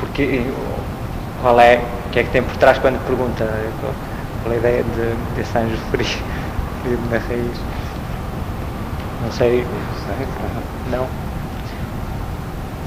porque, 0.00 0.44
qual 1.40 1.60
é, 1.60 1.80
o 2.06 2.10
que 2.10 2.18
é 2.18 2.22
que 2.24 2.30
tem 2.30 2.42
por 2.42 2.56
trás 2.56 2.76
quando 2.78 2.98
pergunta 3.06 3.48
qual 4.42 4.52
é 4.52 4.56
a 4.56 4.58
ideia 4.58 4.82
de, 4.82 5.36
desse 5.36 5.56
anjo 5.56 5.76
ferido, 5.92 6.24
ferido 6.82 7.02
na 7.08 7.18
raiz. 7.18 7.60
Não 9.22 9.30
sei. 9.30 9.64
Não. 10.90 11.06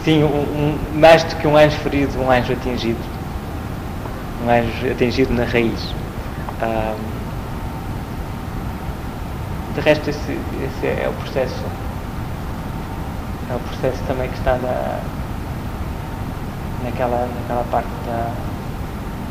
Sim, 0.03 0.23
um, 0.23 0.27
um, 0.27 0.77
mais 0.93 1.23
do 1.23 1.35
que 1.37 1.47
um 1.47 1.55
anjo 1.55 1.77
ferido, 1.77 2.21
um 2.21 2.29
anjo 2.29 2.51
atingido. 2.51 2.99
Um 4.45 4.49
anjo 4.49 4.91
atingido 4.91 5.33
na 5.33 5.45
raiz. 5.45 5.93
Um, 6.61 7.18
de 9.79 9.85
resto, 9.85 10.09
esse, 10.09 10.31
esse 10.31 10.87
é 10.87 11.09
o 11.09 11.13
processo. 11.13 11.63
É 13.49 13.55
o 13.55 13.59
processo 13.59 14.03
também 14.07 14.29
que 14.29 14.37
está 14.37 14.57
na, 14.57 14.99
naquela, 16.83 17.27
naquela 17.39 17.63
parte 17.71 17.87
da, 18.05 18.31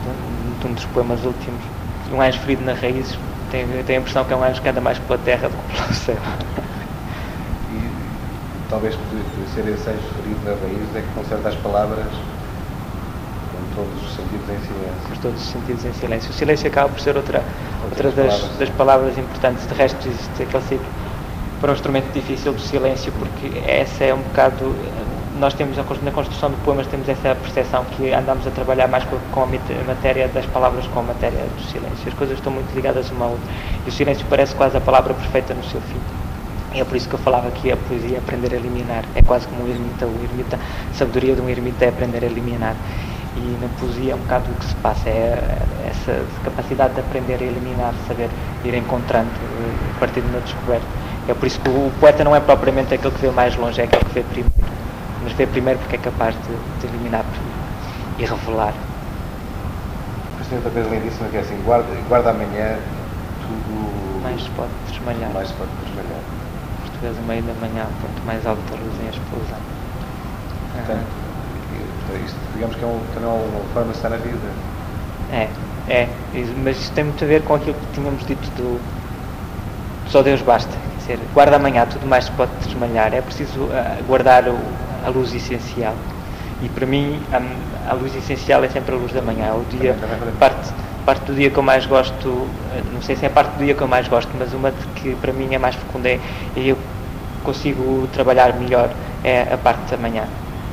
de, 0.05 0.60
de 0.60 0.67
um 0.67 0.73
dos 0.73 0.85
poemas 0.86 1.25
últimos. 1.25 1.60
Um 2.12 2.20
anjo 2.23 2.39
ferido 2.41 2.65
na 2.65 2.73
raiz, 2.73 3.18
tenho, 3.51 3.85
tenho 3.85 3.99
a 3.99 4.01
impressão 4.01 4.25
que 4.25 4.33
é 4.33 4.36
um 4.36 4.43
anjo 4.43 4.62
que 4.62 4.68
anda 4.68 4.81
mais 4.81 4.99
pela 4.99 5.18
terra 5.18 5.49
do 5.49 5.57
que 5.57 5.77
pelo 5.77 5.94
céu. 5.94 6.17
E 7.70 7.91
talvez 8.70 8.94
por, 8.94 9.05
por 9.05 9.49
ser 9.55 9.68
esse 9.68 9.91
anjo 9.91 10.01
ferido 10.17 10.41
na 10.44 10.52
raiz 10.52 10.97
é 10.97 11.02
que 11.02 11.15
conserta 11.15 11.51
as 11.51 11.57
palavras 11.57 12.07
com 12.07 12.38
todos 13.78 14.02
os 14.02 14.16
sentidos 14.16 14.48
em 14.48 14.58
silêncio. 14.66 15.08
Com 15.08 15.15
todos 15.23 15.40
os 15.40 15.48
sentidos 15.48 15.84
em 15.84 15.92
silêncio. 15.92 16.31
O 16.31 16.32
silêncio 16.32 16.66
acaba 16.66 16.89
por 16.89 17.00
ser 17.00 17.16
outra 17.16 17.42
outra 17.84 18.10
das 18.10 18.34
palavras. 18.34 18.58
das 18.58 18.68
palavras 18.70 19.18
importantes. 19.18 19.66
De 19.66 19.74
resto, 19.74 20.08
existe 20.08 20.42
aquele 20.42 20.62
ciclo 20.65 20.86
para 21.60 21.70
um 21.70 21.74
instrumento 21.74 22.12
difícil 22.12 22.52
do 22.52 22.60
silêncio, 22.60 23.12
porque 23.18 23.50
essa 23.66 24.05
é 24.05 24.15
um 24.15 24.18
bocado. 24.18 24.74
Nós 25.39 25.55
temos, 25.55 25.76
na 25.76 26.10
construção 26.10 26.50
de 26.50 26.57
poemas, 26.58 26.89
temos 26.89 27.08
essa 27.08 27.34
percepção 27.36 27.84
que 27.97 28.12
andamos 28.12 28.44
a 28.47 28.50
trabalhar 28.50 28.89
mais 28.89 29.05
com 29.05 29.42
a 29.42 29.47
matéria 29.86 30.26
das 30.28 30.47
palavras 30.47 30.84
com 30.89 30.98
a 30.98 31.02
matéria 31.02 31.39
do 31.39 31.62
silêncio. 31.62 32.08
As 32.08 32.15
coisas 32.15 32.39
estão 32.39 32.52
muito 32.52 32.74
ligadas 32.74 33.08
uma 33.10 33.26
à 33.26 33.28
outra. 33.28 33.47
E 33.86 33.89
o 33.89 33.92
silêncio 33.92 34.26
parece 34.28 34.55
quase 34.57 34.76
a 34.76 34.81
palavra 34.81 35.15
perfeita 35.15 35.55
no 35.55 35.62
seu 35.62 35.81
fim. 35.81 36.00
E 36.74 36.81
é 36.81 36.84
por 36.84 36.97
isso 36.97 37.08
que 37.08 37.15
eu 37.15 37.18
falava 37.20 37.50
que 37.52 37.70
a 37.70 37.76
poesia 37.76 38.16
é 38.16 38.18
aprender 38.18 38.52
a 38.52 38.57
eliminar. 38.57 39.05
É 39.15 39.23
quase 39.23 39.47
como 39.47 39.65
um 39.65 39.68
ermita. 39.68 40.07
O 40.07 40.24
ermita, 40.24 40.57
a 40.57 40.94
sabedoria 40.94 41.34
de 41.36 41.40
um 41.40 41.48
ermita 41.48 41.84
é 41.84 41.89
aprender 41.89 42.24
a 42.24 42.26
eliminar. 42.26 42.74
E 43.39 43.57
na 43.62 43.68
poesia 43.78 44.12
é 44.12 44.15
um 44.17 44.18
bocado 44.18 44.50
o 44.50 44.55
que 44.55 44.65
se 44.65 44.75
passa, 44.76 45.08
é 45.08 45.39
essa 45.89 46.26
capacidade 46.42 46.94
de 46.94 47.00
aprender 47.00 47.39
a 47.41 47.44
eliminar, 47.44 47.94
saber 48.08 48.28
ir 48.65 48.75
encontrando 48.75 49.31
eh, 49.31 49.97
a 49.97 50.00
partir 50.00 50.23
de 50.23 50.28
uma 50.28 50.41
descoberta. 50.41 50.86
É 51.28 51.34
por 51.34 51.47
isso 51.47 51.60
que 51.60 51.68
o 51.68 51.92
poeta 52.00 52.25
não 52.25 52.34
é 52.34 52.41
propriamente 52.41 52.94
aquele 52.94 53.15
que 53.15 53.20
vê 53.20 53.31
mais 53.31 53.55
longe, 53.57 53.81
é 53.81 53.84
aquele 53.84 54.05
que 54.05 54.15
vê 54.15 54.23
primeiro. 54.23 54.52
Mas 55.23 55.33
vê 55.34 55.47
primeiro 55.47 55.78
porque 55.78 55.94
é 55.94 55.99
capaz 55.99 56.34
de, 56.34 56.57
de 56.81 56.86
eliminar 56.92 57.25
e 58.18 58.25
revelar. 58.25 58.75
Mas 60.39 60.49
tem 60.49 60.58
outra 60.58 60.73
coisa 60.73 60.89
lindíssima 60.91 61.28
que 61.28 61.36
é 61.36 61.41
assim, 61.41 61.62
guarda, 61.65 61.89
guarda 62.08 62.31
amanhã 62.31 62.76
tudo... 63.47 64.23
Mais 64.23 64.42
se 64.42 64.50
pode 64.50 64.70
desmalhar. 64.91 65.31
Mais 65.31 65.47
se 65.47 65.55
pode 65.55 65.70
desmalhar. 65.84 66.23
Português 66.83 67.17
a 67.17 67.23
meio 67.23 67.42
da 67.42 67.55
manhã, 67.55 67.86
ponto 68.02 68.26
mais 68.26 68.44
alto 68.44 68.60
da 68.68 68.76
luz 68.83 68.94
em 69.00 69.08
explosão. 69.08 69.58
Portanto, 70.75 71.27
isto, 72.17 72.37
digamos 72.55 72.77
que 72.77 72.83
é, 72.83 72.87
um, 72.87 73.01
não 73.20 73.31
é 73.31 73.35
uma 73.35 73.75
forma 73.75 73.91
de 73.93 73.97
estar 73.97 74.09
na 74.09 74.17
vida. 74.17 74.39
É, 75.33 75.49
é, 75.89 76.09
mas 76.62 76.78
isto 76.78 76.95
tem 76.95 77.05
muito 77.05 77.23
a 77.23 77.27
ver 77.27 77.43
com 77.43 77.55
aquilo 77.55 77.75
que 77.75 77.95
tínhamos 77.95 78.27
dito 78.27 78.49
do 78.57 78.81
só 80.09 80.23
Deus 80.23 80.41
basta. 80.41 80.70
Quer 81.07 81.17
dizer, 81.17 81.28
guarda 81.35 81.57
amanhã, 81.57 81.87
tudo 81.87 82.07
mais 82.07 82.25
se 82.25 82.31
pode 82.33 82.51
desmalhar. 82.65 83.12
É 83.12 83.20
preciso 83.20 83.61
uh, 83.61 84.05
guardar 84.07 84.49
o, 84.49 84.59
a 85.05 85.09
luz 85.11 85.35
essencial. 85.35 85.95
E 86.62 86.69
para 86.69 86.87
mim, 86.87 87.20
a, 87.33 87.91
a, 87.91 87.95
luz 87.95 88.15
essencial 88.17 88.65
é 88.65 88.69
sempre 88.69 88.95
a 88.95 88.99
luz 88.99 89.12
da 89.12 89.20
manhã. 89.20 89.47
É 89.47 89.53
o 89.53 89.65
dia, 89.70 89.95
parte, 90.39 90.73
parte 91.05 91.25
do 91.27 91.35
dia 91.35 91.51
que 91.51 91.59
eu 91.59 91.62
mais 91.62 91.87
gosto, 91.87 92.49
eh, 92.75 92.83
não 92.93 93.01
sei 93.01 93.17
se 93.17 93.25
é 93.25 93.28
a 93.28 93.31
parte 93.31 93.53
do 93.53 93.65
dia 93.65 93.75
que 93.75 93.83
eu 93.83 93.89
mais 93.89 94.09
gosto, 94.09 94.31
mas 94.39 94.53
uma 94.53 94.73
que 94.97 95.15
para 95.17 95.33
mim 95.33 95.55
é 95.55 95.59
mais 95.59 95.75
fecunda 95.75 96.09
é, 96.09 96.19
e 96.57 96.70
eu 96.70 96.78
consigo 97.45 98.09
trabalhar 98.12 98.55
melhor 98.55 98.91
é 99.23 99.43
a 99.53 99.57
parte 99.57 99.91
da 99.91 99.97
manhã. 99.97 100.25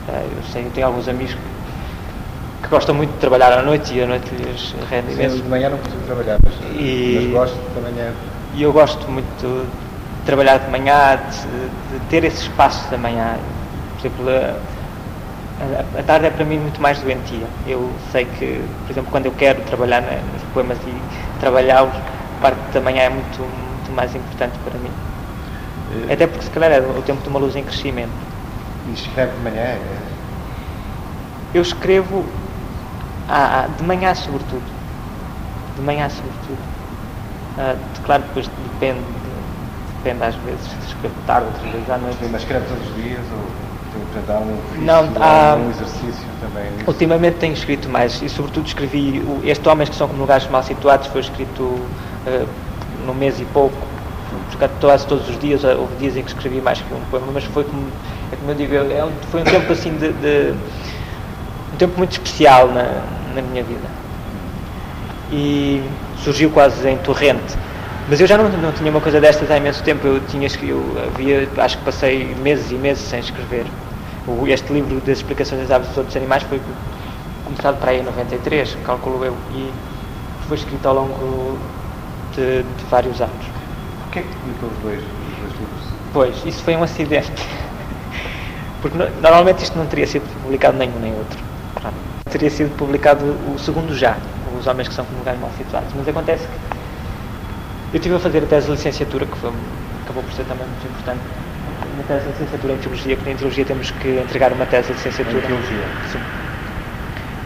Eh, 0.10 0.28
eu 0.38 0.44
sei, 0.52 0.66
eu 0.66 0.72
tenho 0.72 0.88
alguns 0.88 1.08
amigos 1.08 1.36
que 2.62 2.70
gostam 2.70 2.96
muito 2.96 3.12
de 3.12 3.18
trabalhar 3.20 3.54
à 3.54 3.62
noite 3.62 3.94
e 3.94 4.02
à 4.02 4.08
noite 4.08 4.30
lhes 4.36 4.76
rende 4.90 5.14
imenso. 5.14 5.38
de 5.38 5.50
manhã 5.50 5.70
não 5.70 5.78
consigo 5.78 6.04
trabalhar, 6.06 6.40
mas, 6.44 6.54
e, 6.76 7.16
mas 7.16 7.32
gosto 7.32 7.74
de 7.76 7.82
manhã. 7.82 8.14
E 8.54 8.64
eu 8.64 8.74
gosto 8.74 9.10
muito 9.10 9.28
de 9.42 10.26
trabalhar 10.26 10.58
de 10.60 10.70
manhã, 10.70 11.20
de, 11.30 11.98
de 12.00 12.06
ter 12.10 12.24
esse 12.24 12.44
espaço 12.44 12.90
da 12.90 12.98
manhã. 12.98 13.38
Por 13.94 14.08
exemplo, 14.08 14.30
a, 14.30 16.00
a, 16.00 16.04
tarde 16.04 16.28
é 16.28 16.30
para 16.30 16.46
mim 16.46 16.60
muito 16.60 16.82
mais 16.82 17.00
doentia. 17.00 17.46
Eu 17.68 17.92
sei 18.12 18.26
que, 18.26 18.62
por 18.86 18.92
exemplo, 18.92 19.12
quando 19.12 19.26
eu 19.26 19.32
quero 19.32 19.62
trabalhar 19.64 20.02
nos 20.02 20.44
poemas 20.54 20.78
e 20.86 21.40
trabalhá-los, 21.40 21.96
a 21.96 22.42
parte 22.42 22.60
da 22.74 22.82
manhã 22.82 23.04
é 23.04 23.10
muito, 23.10 23.40
muito 23.40 23.92
mais 23.96 24.14
importante 24.16 24.54
para 24.64 24.78
mim. 24.80 24.92
Eh, 26.10 26.14
Até 26.14 26.28
porque 26.28 26.46
se 26.46 26.52
calhar 26.52 26.72
é 26.72 26.80
o 26.80 27.02
tempo 27.02 27.22
de 27.22 27.30
uma 27.30 27.40
luz 27.40 27.56
em 27.56 27.64
crescimento. 27.64 28.35
Escreve 29.02 29.32
de 29.32 29.44
manhã? 29.44 29.62
É? 29.62 29.80
Eu 31.54 31.62
escrevo 31.62 32.26
ah, 33.30 33.68
de 33.78 33.84
manhã 33.84 34.14
sobretudo. 34.16 34.64
De 35.76 35.82
manhã 35.82 36.10
sobretudo. 36.10 36.58
Ah, 37.58 37.76
claro, 38.06 38.24
depois 38.24 38.48
depende, 38.74 39.00
depende 39.98 40.24
às 40.24 40.36
vezes, 40.36 40.68
escrevo 40.88 41.16
tarde, 41.26 41.48
outras 41.48 41.72
vezes 41.72 41.90
à 41.90 41.98
noite. 41.98 42.18
Mas 42.32 42.42
escreve 42.42 42.66
todos 42.68 42.88
os 42.88 42.96
dias 42.96 43.22
ou 43.32 43.66
tem 44.14 44.36
um 44.36 44.54
ofício, 44.60 44.82
Não, 44.82 45.10
há, 45.22 45.56
um 45.56 45.70
exercício 45.70 46.28
também? 46.42 46.72
Nisso? 46.72 46.84
Ultimamente 46.88 47.38
tenho 47.38 47.54
escrito 47.54 47.90
mais 47.90 48.22
e 48.22 48.30
sobretudo 48.30 48.68
escrevi 48.68 49.20
o, 49.20 49.42
Este 49.44 49.68
Homens 49.68 49.90
que 49.90 49.96
são 49.96 50.08
como 50.08 50.20
lugares 50.20 50.48
mal 50.50 50.64
situados 50.64 51.08
foi 51.08 51.22
escrito 51.22 51.64
uh, 51.64 52.48
no 53.06 53.14
mês 53.14 53.40
e 53.40 53.46
pouco 53.46 53.76
porque 54.52 54.68
quase 54.80 55.06
todos 55.08 55.30
os 55.30 55.40
dias, 55.40 55.64
houve 55.64 55.96
dias 55.98 56.16
em 56.18 56.24
que 56.24 56.30
escrevi 56.30 56.62
mais 56.62 56.80
que 56.80 56.94
um 56.94 57.00
poema, 57.12 57.28
mas 57.34 57.44
foi 57.46 57.64
como, 57.64 57.88
é 58.32 58.36
como 58.36 58.52
eu 58.52 58.56
digo, 58.56 58.76
é 58.76 59.04
um, 59.04 59.12
foi 59.32 59.42
um 59.42 59.44
tempo 59.44 59.72
assim 59.72 59.92
de, 59.98 60.12
de, 60.14 60.54
um 61.74 61.78
tempo 61.78 61.98
muito 61.98 62.12
especial 62.12 62.68
na, 62.68 63.04
na 63.34 63.42
minha 63.42 63.64
vida. 63.64 63.88
E 65.32 65.84
surgiu 66.24 66.50
quase 66.52 66.88
em 66.88 66.98
torrente. 66.98 67.58
Mas 68.08 68.22
eu 68.22 68.28
já 68.28 68.38
não, 68.38 68.50
não 68.50 68.72
tinha 68.72 68.90
uma 68.92 69.02
coisa 69.02 69.20
destas 69.20 69.50
há 69.50 69.58
imenso 69.58 69.84
tempo. 69.84 70.06
Eu 70.06 70.20
tinha 70.28 70.48
eu 70.62 70.84
havia, 71.08 71.50
acho 71.58 71.78
que 71.80 71.84
passei 71.84 72.36
meses 72.36 72.72
e 72.72 72.76
meses 72.76 73.04
sem 73.04 73.20
escrever. 73.20 73.66
O, 74.28 74.48
este 74.48 74.72
livro 74.72 75.00
das 75.02 75.18
explicações 75.18 75.62
das 75.62 75.72
aves 75.72 75.88
dos 75.90 75.98
outros 75.98 76.16
animais 76.16 76.44
foi 76.44 76.62
começado 77.44 77.80
para 77.80 77.92
aí 77.92 78.00
em 78.00 78.04
93, 78.04 78.78
calculo 78.84 79.24
eu, 79.24 79.36
e 79.54 79.72
foi 80.48 80.58
escrito 80.58 80.86
ao 80.88 80.96
longo 80.96 81.58
de, 82.36 82.64
de 82.64 82.86
vários 82.90 83.22
anos 83.22 83.55
é 84.20 84.22
que 84.22 84.36
publicou 84.38 84.70
os 84.70 84.78
dois, 84.80 85.00
os 85.00 85.38
dois 85.40 85.52
livros? 85.60 85.84
Pois, 86.14 86.46
isso 86.46 86.64
foi 86.64 86.76
um 86.76 86.84
acidente. 86.84 87.32
Porque 88.82 88.98
normalmente 89.22 89.64
isto 89.64 89.78
não 89.78 89.86
teria 89.88 90.08
sido 90.08 90.24
publicado 90.44 90.78
nenhum 90.78 91.00
nem 91.00 91.14
outro. 91.14 91.40
Teria 92.30 92.50
sido 92.50 92.76
publicado 92.78 93.26
o 93.26 93.58
segundo 93.58 93.96
já, 93.96 94.18
Os 94.60 94.68
Homens 94.68 94.88
que 94.88 94.94
São 94.94 95.06
como 95.06 95.20
Lugares 95.20 95.40
Mal 95.40 95.52
Situados. 95.58 95.90
Mas 95.96 96.08
acontece 96.08 96.46
que 96.46 97.96
eu 97.96 97.98
estive 97.98 98.16
a 98.16 98.20
fazer 98.20 98.44
a 98.44 98.48
tese 98.48 98.66
de 98.66 98.72
licenciatura, 98.74 99.26
que 99.26 99.38
foi, 99.38 99.52
acabou 100.04 100.24
por 100.24 100.34
ser 100.34 100.44
também 100.44 100.68
muito 100.68 100.86
importante. 100.88 101.22
Uma 101.94 102.04
tese 102.04 102.26
de 102.26 102.32
licenciatura 102.32 102.74
em 102.74 102.78
Teologia, 102.78 103.16
porque 103.16 103.32
em 103.32 103.36
Teologia 103.36 103.66
temos 103.66 103.92
que 103.92 104.10
entregar 104.20 104.52
uma 104.52 104.66
tese 104.66 104.88
de 104.88 104.94
licenciatura. 104.94 105.38
Em 105.38 105.42
Teologia? 105.42 105.86
Sim. 106.12 106.20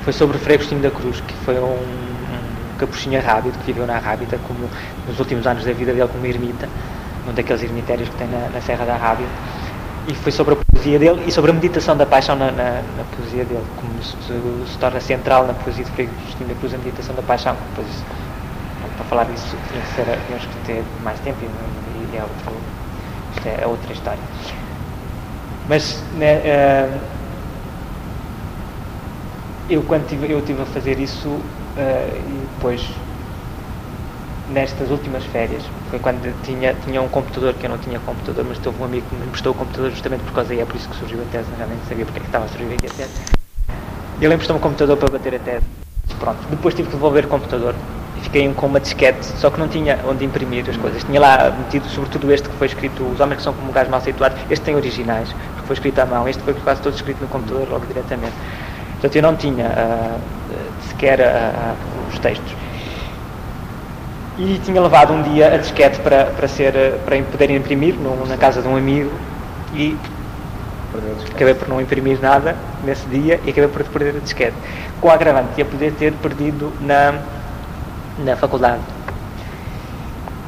Foi 0.03 0.13
sobre 0.13 0.37
Frei 0.39 0.55
Agostinho 0.55 0.81
da 0.81 0.91
Cruz, 0.91 1.21
que 1.21 1.33
foi 1.45 1.59
um 1.59 2.08
capuchinha 2.79 3.21
rábido, 3.21 3.59
que 3.59 3.67
viveu 3.67 3.85
na 3.85 3.99
Rábida, 3.99 4.39
como 4.47 4.67
nos 5.07 5.19
últimos 5.19 5.45
anos 5.45 5.65
da 5.65 5.73
vida 5.73 5.93
dele 5.93 6.07
como 6.07 6.25
ermita, 6.25 6.67
um 7.27 7.33
daqueles 7.33 7.61
ermitérios 7.61 8.09
que 8.09 8.15
tem 8.15 8.27
na, 8.27 8.49
na 8.49 8.61
Serra 8.61 8.85
da 8.85 8.95
Rábida. 8.95 9.29
E 10.07 10.15
foi 10.15 10.31
sobre 10.31 10.55
a 10.55 10.57
poesia 10.57 10.97
dele 10.97 11.23
e 11.27 11.31
sobre 11.31 11.51
a 11.51 11.53
meditação 11.53 11.95
da 11.95 12.05
paixão 12.05 12.35
na, 12.35 12.51
na, 12.51 12.81
na 12.97 13.03
poesia 13.15 13.43
dele, 13.43 13.63
como 13.75 14.01
se, 14.01 14.15
se, 14.71 14.77
torna 14.79 14.99
central 14.99 15.45
na 15.45 15.53
poesia 15.53 15.83
de 15.83 15.91
Frei 15.91 16.07
Agostinho 16.07 16.49
da 16.49 16.55
Cruz 16.55 16.73
a 16.73 16.77
meditação 16.77 17.15
da 17.15 17.21
paixão. 17.21 17.55
Depois, 17.69 18.03
para 18.95 19.05
falar 19.05 19.23
disso, 19.25 19.55
tínhamos 19.93 20.45
que 20.45 20.65
ter 20.65 20.83
mais 21.03 21.19
tempo 21.19 21.37
e, 21.41 22.15
e 22.15 22.17
é, 22.17 22.21
outro, 22.21 22.53
isto 23.35 23.47
é 23.47 23.67
outra 23.67 23.93
história. 23.93 24.19
Mas 25.67 26.01
né, 26.17 26.41
uh, 26.45 26.99
eu 29.69 29.83
quando 29.83 30.07
tive, 30.07 30.31
eu 30.31 30.41
tive 30.41 30.61
a 30.63 30.65
fazer 30.65 30.97
isso 30.99 31.39
e 31.81 32.47
depois 32.55 32.81
nestas 34.49 34.89
últimas 34.89 35.23
férias. 35.25 35.63
Foi 35.89 35.99
quando 35.99 36.33
tinha, 36.43 36.73
tinha 36.85 37.01
um 37.01 37.07
computador 37.07 37.53
que 37.53 37.65
eu 37.65 37.69
não 37.69 37.77
tinha 37.77 37.99
computador, 37.99 38.45
mas 38.47 38.57
teve 38.57 38.81
um 38.81 38.85
amigo 38.85 39.05
que 39.07 39.15
me 39.15 39.25
emprestou 39.25 39.51
o 39.51 39.55
computador 39.55 39.91
justamente 39.91 40.23
por 40.23 40.33
causa 40.33 40.53
e 40.53 40.59
é 40.59 40.65
por 40.65 40.75
isso 40.75 40.89
que 40.89 40.95
surgiu 40.97 41.19
a 41.21 41.25
tese, 41.31 41.47
já 41.57 41.65
nem 41.65 41.77
sabia 41.87 42.05
porque 42.05 42.19
é 42.19 42.21
que 42.21 42.27
estava 42.27 42.45
a 42.45 42.47
surgir 42.47 42.73
a 42.73 42.77
tese. 42.77 43.11
Ele 44.21 44.33
emprestou-me 44.33 44.59
um 44.59 44.63
computador 44.63 44.97
para 44.97 45.09
bater 45.09 45.35
a 45.35 45.39
tese. 45.39 45.65
Pronto, 46.19 46.39
depois 46.49 46.73
tive 46.73 46.89
que 46.89 46.95
devolver 46.95 47.25
o 47.25 47.27
computador 47.27 47.73
e 48.17 48.21
fiquei 48.21 48.51
com 48.53 48.65
uma 48.65 48.79
disquete, 48.79 49.25
só 49.25 49.49
que 49.49 49.59
não 49.59 49.67
tinha 49.67 49.99
onde 50.05 50.25
imprimir 50.25 50.69
as 50.69 50.75
coisas. 50.75 51.03
Tinha 51.03 51.21
lá 51.21 51.51
metido, 51.57 51.87
sobretudo 51.87 52.31
este 52.31 52.49
que 52.49 52.55
foi 52.55 52.67
escrito, 52.67 53.03
os 53.03 53.19
homens 53.19 53.37
que 53.37 53.43
são 53.43 53.53
como 53.53 53.71
gajos 53.71 53.89
mal 53.89 54.01
situados, 54.01 54.37
este 54.49 54.65
tem 54.65 54.75
originais, 54.75 55.29
porque 55.53 55.67
foi 55.67 55.73
escrito 55.75 55.99
à 55.99 56.05
mão, 56.05 56.27
este 56.27 56.41
foi 56.43 56.53
quase 56.55 56.81
todo 56.81 56.95
escrito 56.95 57.21
no 57.21 57.27
computador 57.27 57.69
logo 57.69 57.85
diretamente. 57.85 58.33
Portanto, 58.93 59.15
eu 59.15 59.21
não 59.21 59.35
tinha 59.37 59.67
uh, 59.67 60.19
sequer 60.87 61.19
uh, 61.19 62.09
os 62.11 62.19
textos. 62.19 62.55
E 64.37 64.59
tinha 64.63 64.81
levado 64.81 65.11
um 65.11 65.21
dia 65.21 65.53
a 65.53 65.57
disquete 65.57 65.99
para, 65.99 66.25
para, 66.25 66.47
ser, 66.47 66.73
para 67.05 67.21
poder 67.23 67.49
imprimir 67.49 67.95
no, 67.95 68.25
na 68.25 68.37
casa 68.37 68.61
de 68.61 68.67
um 68.67 68.75
amigo 68.77 69.11
e 69.73 69.97
acabei 71.35 71.53
por 71.53 71.67
não 71.67 71.81
imprimir 71.81 72.19
nada 72.21 72.55
nesse 72.83 73.05
dia 73.07 73.39
e 73.45 73.49
acabei 73.49 73.69
por 73.69 73.83
perder 73.83 74.17
a 74.17 74.19
disquete. 74.19 74.55
Com 75.01 75.09
a 75.09 75.13
agravante 75.13 75.53
de 75.55 75.61
a 75.61 75.65
poder 75.65 75.91
ter 75.93 76.13
perdido 76.13 76.71
na, 76.79 77.15
na 78.19 78.35
faculdade. 78.35 78.81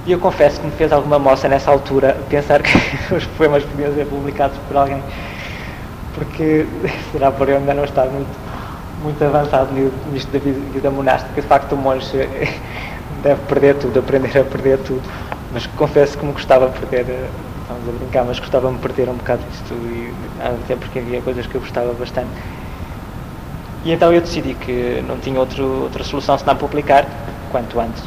E 0.06 0.12
eu 0.14 0.20
confesso 0.20 0.60
que 0.60 0.66
me 0.66 0.72
fez 0.72 0.92
alguma 0.92 1.20
moça 1.20 1.48
nessa 1.48 1.70
altura 1.70 2.18
pensar 2.30 2.62
que 2.64 2.72
os 3.14 3.26
poemas 3.26 3.64
podiam 3.64 3.94
ser 3.94 4.06
publicados 4.08 4.58
por 4.68 4.78
alguém. 4.78 5.04
Porque 6.16 6.66
será 7.12 7.32
por 7.32 7.48
eu 7.48 7.58
ainda 7.58 7.74
não 7.74 7.84
estar 7.84 8.06
muito, 8.06 8.30
muito 9.02 9.24
avançado 9.24 9.70
nisto 10.12 10.32
da 10.32 10.40
vida 10.40 10.90
monástica. 10.92 11.42
De 11.42 11.48
facto, 11.48 11.74
o 11.74 11.78
monge 11.78 12.18
deve 13.24 13.42
perder 13.48 13.76
tudo, 13.76 14.00
aprender 14.00 14.38
a 14.38 14.44
perder 14.44 14.78
tudo. 14.80 15.02
Mas 15.54 15.66
confesso 15.68 16.18
que 16.18 16.26
me 16.26 16.32
gostava 16.32 16.70
de 16.70 16.80
perder, 16.80 17.12
eh, 17.12 17.30
estamos 17.62 17.90
a 17.90 17.92
brincar, 17.92 18.24
mas 18.24 18.40
gostava-me 18.40 18.78
de 18.78 18.82
perder 18.82 19.10
um 19.10 19.16
bocado 19.16 19.42
disto, 19.52 19.74
e, 19.74 20.14
até 20.40 20.76
porque 20.76 21.00
havia 21.00 21.22
coisas 21.22 21.46
que 21.46 21.56
eu 21.56 21.62
gostava 21.62 21.92
bastante. 21.94 22.30
E 23.84 23.92
então 23.92 24.14
eu 24.14 24.22
decidi 24.22 24.54
que 24.54 25.04
não 25.08 25.18
tinha 25.18 25.40
outro, 25.40 25.84
outra 25.84 26.04
solução 26.04 26.38
senão 26.38 26.56
publicar 26.56 27.06
quanto 27.52 27.80
antes. 27.80 28.04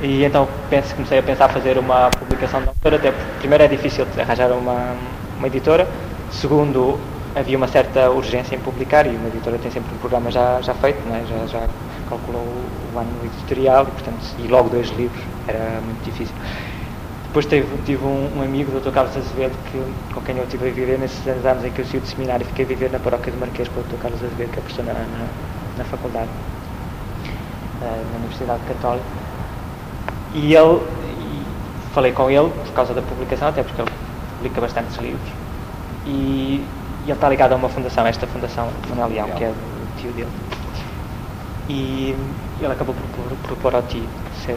E 0.00 0.24
então 0.24 0.48
penso, 0.70 0.94
comecei 0.94 1.18
a 1.18 1.22
pensar 1.22 1.48
fazer 1.48 1.76
uma 1.76 2.08
publicação 2.10 2.62
de 2.62 2.68
autor, 2.68 2.94
até 2.94 3.10
porque 3.10 3.38
primeiro 3.40 3.64
é 3.64 3.68
difícil 3.68 4.06
arranjar 4.18 4.50
uma, 4.52 4.96
uma 5.36 5.46
editora, 5.46 5.86
segundo 6.30 6.98
havia 7.34 7.56
uma 7.56 7.68
certa 7.68 8.10
urgência 8.10 8.56
em 8.56 8.58
publicar 8.58 9.06
e 9.06 9.10
uma 9.10 9.28
editora 9.28 9.58
tem 9.58 9.70
sempre 9.70 9.94
um 9.94 9.98
programa 9.98 10.30
já, 10.30 10.60
já 10.60 10.74
feito, 10.74 10.98
é? 11.08 11.24
já, 11.26 11.46
já 11.46 11.66
calculou 12.08 12.42
o 12.94 12.98
ano 12.98 13.10
editorial 13.24 13.84
e, 13.84 13.90
portanto, 13.90 14.18
e 14.38 14.48
logo 14.48 14.68
dois 14.68 14.88
livros, 14.90 15.22
era 15.46 15.80
muito 15.80 16.04
difícil. 16.04 16.34
Depois 17.28 17.46
tive, 17.46 17.66
tive 17.84 18.04
um, 18.04 18.28
um, 18.38 18.42
amigo, 18.42 18.76
o 18.76 18.80
Dr. 18.80 18.90
Carlos 18.90 19.16
Azevedo, 19.16 19.56
que, 19.70 19.80
com 20.12 20.20
quem 20.22 20.36
eu 20.36 20.42
estive 20.42 20.68
a 20.68 20.72
viver 20.72 20.98
nesses 20.98 21.24
anos 21.26 21.64
em 21.64 21.70
que 21.70 21.80
eu 21.80 21.84
saí 21.84 22.00
de 22.00 22.08
seminário 22.08 22.42
e 22.42 22.46
fiquei 22.46 22.64
a 22.64 22.68
viver 22.68 22.90
na 22.90 22.98
paróquia 22.98 23.30
de 23.30 23.38
Marquês 23.38 23.68
com 23.68 23.78
o 23.78 23.84
Dr. 23.84 24.02
Carlos 24.02 24.20
Azevedo, 24.24 24.50
que 24.50 24.58
é 24.58 24.62
professor 24.62 24.84
na, 24.84 24.94
na, 24.94 25.26
na 25.78 25.84
faculdade, 25.84 26.28
uh, 27.80 28.12
na 28.12 28.18
Universidade 28.18 28.60
Católica. 28.66 29.06
E 30.34 30.54
ele, 30.54 30.80
e 31.20 31.44
falei 31.94 32.10
com 32.10 32.28
ele 32.28 32.50
por 32.50 32.72
causa 32.72 32.92
da 32.94 33.02
publicação, 33.02 33.46
até 33.46 33.62
porque 33.62 33.80
ele 33.80 33.90
publica 34.38 34.60
bastantes 34.60 34.96
livros. 34.96 35.30
E, 36.04 36.64
e 37.04 37.04
ele 37.04 37.12
está 37.12 37.28
ligado 37.28 37.52
a 37.52 37.56
uma 37.56 37.68
fundação, 37.68 38.06
esta 38.06 38.26
fundação 38.26 38.68
Manuel 38.88 39.08
Leão, 39.08 39.28
que 39.30 39.44
é 39.44 39.48
do 39.48 40.00
tio 40.00 40.12
dele. 40.12 40.30
E 41.68 42.16
ele 42.60 42.72
acabou 42.72 42.94
por, 42.94 43.02
por, 43.02 43.36
por 43.36 43.46
propor 43.48 43.74
ao 43.76 43.82
tio 43.82 44.04
ser 44.44 44.56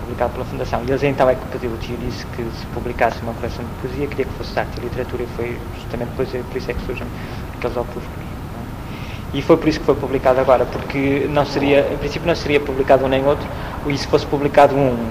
publicado 0.00 0.32
pela 0.32 0.44
Fundação. 0.44 0.82
E 0.86 0.90
eles 0.90 1.02
então 1.02 1.28
é 1.28 1.34
que 1.34 1.44
pediu, 1.46 1.70
o 1.70 1.76
tio 1.78 1.96
disse 1.96 2.24
que 2.26 2.42
se 2.42 2.66
publicasse 2.66 3.20
uma 3.22 3.32
coleção 3.34 3.64
de 3.64 3.70
poesia, 3.80 4.06
queria 4.06 4.24
que 4.26 4.32
fosse 4.32 4.58
arte 4.58 4.78
e 4.78 4.80
literatura, 4.80 5.22
e 5.22 5.26
foi 5.36 5.58
justamente 5.76 6.08
depois, 6.10 6.28
por 6.28 6.56
isso 6.56 6.70
é 6.70 6.74
que 6.74 6.86
surgem 6.86 7.06
aqueles 7.56 7.76
opúsculos. 7.76 8.32
E 9.34 9.40
foi 9.40 9.56
por 9.56 9.68
isso 9.68 9.80
que 9.80 9.86
foi 9.86 9.94
publicado 9.94 10.40
agora, 10.40 10.66
porque 10.66 11.26
não 11.30 11.46
seria, 11.46 11.88
em 11.92 11.96
princípio 11.96 12.28
não 12.28 12.34
seria 12.34 12.60
publicado 12.60 13.04
um 13.04 13.08
nem 13.08 13.24
outro, 13.24 13.46
e 13.86 13.96
se 13.96 14.06
fosse 14.06 14.26
publicado 14.26 14.76
um, 14.76 15.10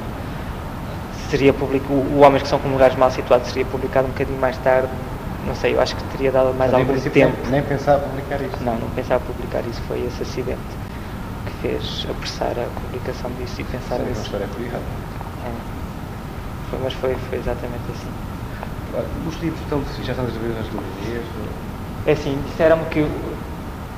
seria 1.30 1.51
publicado, 1.51 1.93
o 1.93 2.19
Homens 2.19 2.43
que 2.43 2.50
são 2.50 2.60
como 2.60 2.74
lugares 2.74 2.95
mal 2.95 3.10
situados 3.10 3.48
seria 3.48 3.66
publicado 3.66 4.08
um 4.08 4.11
bocadinho 4.11 4.40
mais 4.40 4.58
tarde, 4.60 4.90
não 5.45 5.56
sei, 5.56 5.76
eu 5.76 5.82
acho 5.82 5.95
que 5.95 6.03
teria 6.06 6.32
dado 6.32 6.53
mais 6.53 6.72
Mas, 6.72 6.82
algum 6.82 7.00
tempo. 7.10 7.38
Nem, 7.44 7.52
nem 7.52 7.64
pensava 7.64 8.00
publicar 8.00 8.42
isso? 8.42 8.64
Não, 8.64 8.76
não 8.76 8.90
pensava 8.90 9.24
publicar 9.26 9.61
isso, 9.61 9.82
foi 9.88 10.06
esse 10.06 10.22
acidente 10.22 10.60
que 11.45 11.53
fez 11.61 12.06
apressar 12.10 12.52
a 12.52 12.82
publicação 12.82 13.32
disso 13.40 13.61
e 13.61 13.64
pensar 13.64 13.98
Sim, 13.98 14.06
nisso. 14.06 14.30
Uma 14.36 14.48
curiosa. 14.48 14.78
É. 14.78 15.52
Foi, 16.70 16.80
mas 16.84 16.94
foi, 16.94 17.16
foi 17.30 17.40
exatamente 17.40 17.84
assim. 17.92 18.10
Os 19.28 19.42
livros 19.42 19.61
estão, 19.61 19.82
já 20.03 20.11
estão 20.11 20.26
distribuídos 20.26 20.58
nas 20.58 20.68
livrarias? 20.68 21.26
É 22.06 22.11
assim, 22.11 22.44
disseram-me 22.48 22.86
que 22.86 23.08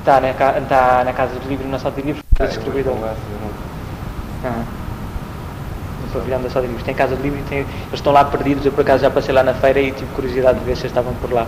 está 0.00 0.20
na, 0.20 0.30
está 0.30 1.04
na 1.04 1.12
Casa 1.12 1.34
do 1.38 1.48
Livro, 1.48 1.68
na 1.68 1.78
Sala 1.78 1.94
de 1.94 2.02
Livros, 2.02 2.24
ah, 2.38 2.46
distribuidor. 2.46 2.96
Ah 4.44 4.83
pavilhão 6.14 6.40
da 6.40 6.60
Livros. 6.60 6.82
Tem 6.82 6.94
casa 6.94 7.16
de 7.16 7.22
livros 7.22 7.40
e 7.42 7.48
tem, 7.48 7.58
eles 7.58 7.68
estão 7.92 8.12
lá 8.12 8.24
perdidos. 8.24 8.64
Eu 8.64 8.72
por 8.72 8.82
acaso 8.82 9.02
já 9.02 9.10
passei 9.10 9.34
lá 9.34 9.42
na 9.42 9.54
feira 9.54 9.80
e 9.80 9.90
tive 9.90 10.10
curiosidade 10.14 10.58
de 10.58 10.64
ver 10.64 10.76
se 10.76 10.86
estavam 10.86 11.12
por 11.14 11.32
lá. 11.32 11.46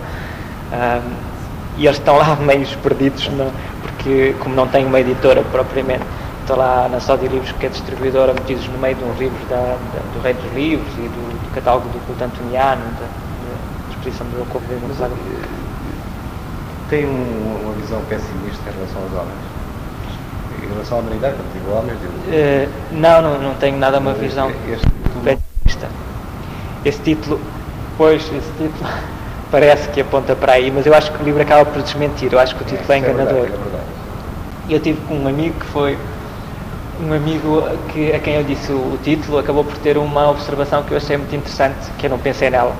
Um, 0.71 1.37
e 1.77 1.85
eles 1.85 1.97
estão 1.97 2.17
lá 2.19 2.35
meio 2.35 2.67
perdidos, 2.79 3.29
não, 3.29 3.51
porque 3.81 4.35
como 4.39 4.53
não 4.55 4.67
têm 4.67 4.85
uma 4.85 4.99
editora 4.99 5.41
propriamente, 5.43 6.03
estão 6.41 6.57
lá 6.57 6.87
na 6.89 6.99
Só 6.99 7.15
de 7.15 7.27
Livros, 7.27 7.51
que 7.53 7.65
é 7.65 7.69
distribuidora, 7.69 8.33
metidos 8.33 8.67
no 8.67 8.77
meio 8.77 8.95
de 8.95 9.03
uns 9.03 9.17
livros 9.17 9.49
da, 9.49 9.55
da, 9.55 9.99
do 10.13 10.21
Rei 10.21 10.33
dos 10.33 10.53
Livros 10.53 10.93
e 10.97 11.07
do, 11.07 11.43
do 11.43 11.53
catálogo 11.53 11.87
do 11.89 12.05
culto 12.05 12.23
antoniano, 12.23 12.81
da, 12.99 13.05
da 13.05 13.89
exposição 13.89 14.27
do 14.27 14.39
Jacobo 14.39 14.65
de 14.67 14.75
Mas, 14.87 15.11
Tem 16.89 17.05
um, 17.05 17.61
uma 17.63 17.73
visão 17.73 18.01
pessimista 18.09 18.69
em 18.69 18.73
relação 18.73 19.01
aos 19.03 19.13
homens? 19.13 19.56
À 20.91 20.95
humanidade, 20.95 21.35
digo... 21.53 21.71
Uh, 21.71 22.69
não, 22.91 23.21
não, 23.21 23.37
não 23.39 23.53
tenho 23.55 23.77
nada 23.77 23.99
uma 23.99 24.13
visão 24.13 24.51
pessimista. 25.23 25.87
Esse 26.85 27.01
título, 27.01 27.39
pois, 27.97 28.21
esse 28.23 28.51
título 28.57 28.89
parece 29.51 29.89
que 29.89 30.01
aponta 30.01 30.35
para 30.35 30.53
aí, 30.53 30.71
mas 30.71 30.85
eu 30.85 30.93
acho 30.93 31.11
que 31.11 31.21
o 31.21 31.25
livro 31.25 31.41
acaba 31.41 31.65
por 31.65 31.81
desmentir, 31.81 32.31
eu 32.31 32.39
acho 32.39 32.55
que 32.55 32.63
o 32.63 32.65
título 32.65 32.91
é, 32.91 32.95
é 32.95 32.99
enganador. 32.99 33.37
É 33.37 33.41
verdade, 33.41 33.83
é 34.69 34.73
eu 34.73 34.79
tive 34.79 34.99
com 35.07 35.15
um 35.15 35.27
amigo 35.27 35.59
que 35.59 35.65
foi 35.67 35.97
um 36.99 37.13
amigo 37.13 37.63
que, 37.89 38.11
a 38.11 38.19
quem 38.19 38.35
eu 38.35 38.43
disse 38.43 38.71
o, 38.71 38.75
o, 38.75 38.99
título 39.03 39.37
acabou 39.37 39.63
por 39.63 39.77
ter 39.77 39.97
uma 39.97 40.29
observação 40.29 40.83
que 40.83 40.91
eu 40.91 40.97
achei 40.97 41.15
muito 41.15 41.35
interessante, 41.35 41.77
que 41.97 42.05
eu 42.07 42.09
não 42.09 42.17
pensei 42.17 42.49
nela. 42.49 42.75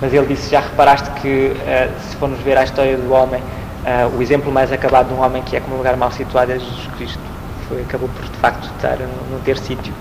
Mas 0.00 0.12
ele 0.12 0.26
disse, 0.26 0.50
já 0.50 0.60
reparaste 0.60 1.10
que 1.20 1.52
uh, 1.52 2.00
se 2.08 2.16
formos 2.16 2.38
ver 2.40 2.56
a 2.56 2.64
história 2.64 2.96
do 2.96 3.12
homem, 3.12 3.42
Uh, 3.80 4.18
o 4.18 4.20
exemplo 4.20 4.52
mais 4.52 4.70
acabado 4.70 5.08
de 5.08 5.14
um 5.14 5.22
homem 5.22 5.42
que 5.42 5.56
é 5.56 5.60
como 5.60 5.74
um 5.74 5.78
lugar 5.78 5.96
mal 5.96 6.10
situado 6.12 6.52
é 6.52 6.58
Jesus 6.58 6.86
Cristo. 6.96 7.20
Foi, 7.66 7.80
acabou 7.80 8.08
por 8.10 8.24
de 8.24 8.36
facto 8.36 8.64
estar 8.76 8.98
não 9.30 9.40
ter 9.40 9.56
sítio. 9.56 9.94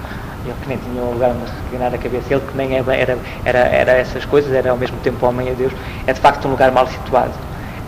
Ele 0.46 0.54
que 0.62 0.68
nem 0.68 0.78
tinha 0.78 1.02
um 1.02 1.14
lugar 1.14 1.32
onde 1.32 1.50
reclinar 1.64 1.94
a 1.94 1.98
cabeça, 1.98 2.34
ele 2.34 2.42
que 2.42 2.58
nem 2.58 2.76
era, 2.76 3.20
era, 3.46 3.60
era 3.60 3.92
essas 3.94 4.26
coisas, 4.26 4.52
era 4.52 4.72
ao 4.72 4.78
mesmo 4.78 4.98
tempo 4.98 5.26
homem 5.26 5.50
e 5.50 5.54
Deus, 5.54 5.72
é 6.06 6.12
de 6.12 6.20
facto 6.20 6.46
um 6.48 6.52
lugar 6.52 6.72
mal 6.72 6.88
situado. 6.88 7.32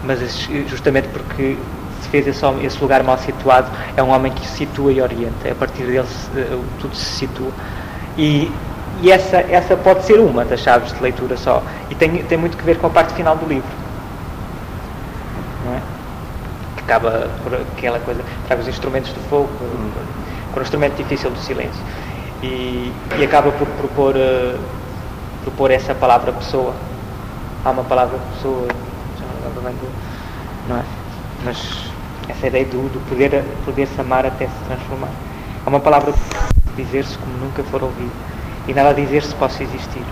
Mas 0.04 0.20
justamente 0.68 1.10
porque 1.10 1.58
se 2.02 2.10
fez 2.10 2.26
esse, 2.26 2.46
esse 2.64 2.82
lugar 2.82 3.04
mal 3.04 3.18
situado, 3.18 3.70
é 3.98 4.02
um 4.02 4.12
homem 4.12 4.32
que 4.32 4.48
se 4.48 4.60
situa 4.60 4.94
e 4.94 5.02
orienta. 5.02 5.52
A 5.52 5.56
partir 5.56 5.84
dele 5.84 6.08
tudo 6.80 6.96
se 6.96 7.20
situa. 7.20 7.52
E, 8.18 8.50
e 9.02 9.12
essa, 9.12 9.38
essa 9.38 9.76
pode 9.76 10.06
ser 10.06 10.20
uma 10.20 10.46
das 10.46 10.62
chaves 10.62 10.94
de 10.94 11.02
leitura 11.02 11.36
só. 11.36 11.62
E 11.90 11.96
tem, 11.96 12.24
tem 12.24 12.38
muito 12.38 12.56
que 12.56 12.64
ver 12.64 12.78
com 12.78 12.88
a 12.88 12.90
parte 12.90 13.14
final 13.14 13.36
do 13.36 13.46
livro 13.46 13.82
não 15.66 15.74
é? 15.74 15.82
Que 16.86 16.92
acaba 16.92 17.30
por 17.44 17.54
aquela 17.54 18.00
coisa, 18.00 18.24
traga 18.48 18.62
os 18.62 18.68
instrumentos 18.68 19.12
do 19.14 19.20
fogo, 19.30 19.50
com 20.54 20.60
o 20.60 20.64
instrumento 20.64 20.96
difícil 20.96 21.30
do 21.30 21.40
silêncio. 21.40 21.82
E, 22.44 22.92
e 23.20 23.24
acaba 23.24 23.52
por 23.52 23.68
propor, 23.68 24.16
uh, 24.16 24.60
propor 25.44 25.72
essa 25.72 25.94
palavra 25.94 26.32
pessoa. 26.32 26.74
Há 27.64 27.70
uma 27.70 27.84
palavra 27.84 28.18
pessoa, 28.34 28.68
já 29.20 29.26
não 29.26 29.48
lembro 29.48 29.62
bem 29.62 29.74
do, 29.74 30.70
não 30.70 30.78
é? 30.78 30.84
Mas 31.46 31.92
essa 32.28 32.48
ideia 32.48 32.66
do, 32.66 32.90
do 32.92 33.00
poder, 33.08 33.44
poder-se 33.66 34.00
amar 34.02 34.26
até 34.26 34.48
se 34.48 34.54
transformar. 34.68 35.10
Há 35.66 35.70
uma 35.70 35.80
palavra 35.80 36.14
dizer-se 36.76 37.18
como 37.18 37.38
nunca 37.38 37.64
for 37.64 37.84
ouvido. 37.84 38.12
E 38.68 38.74
nela 38.74 38.94
dizer-se 38.94 39.34
posso 39.36 39.62
existir. 39.62 40.04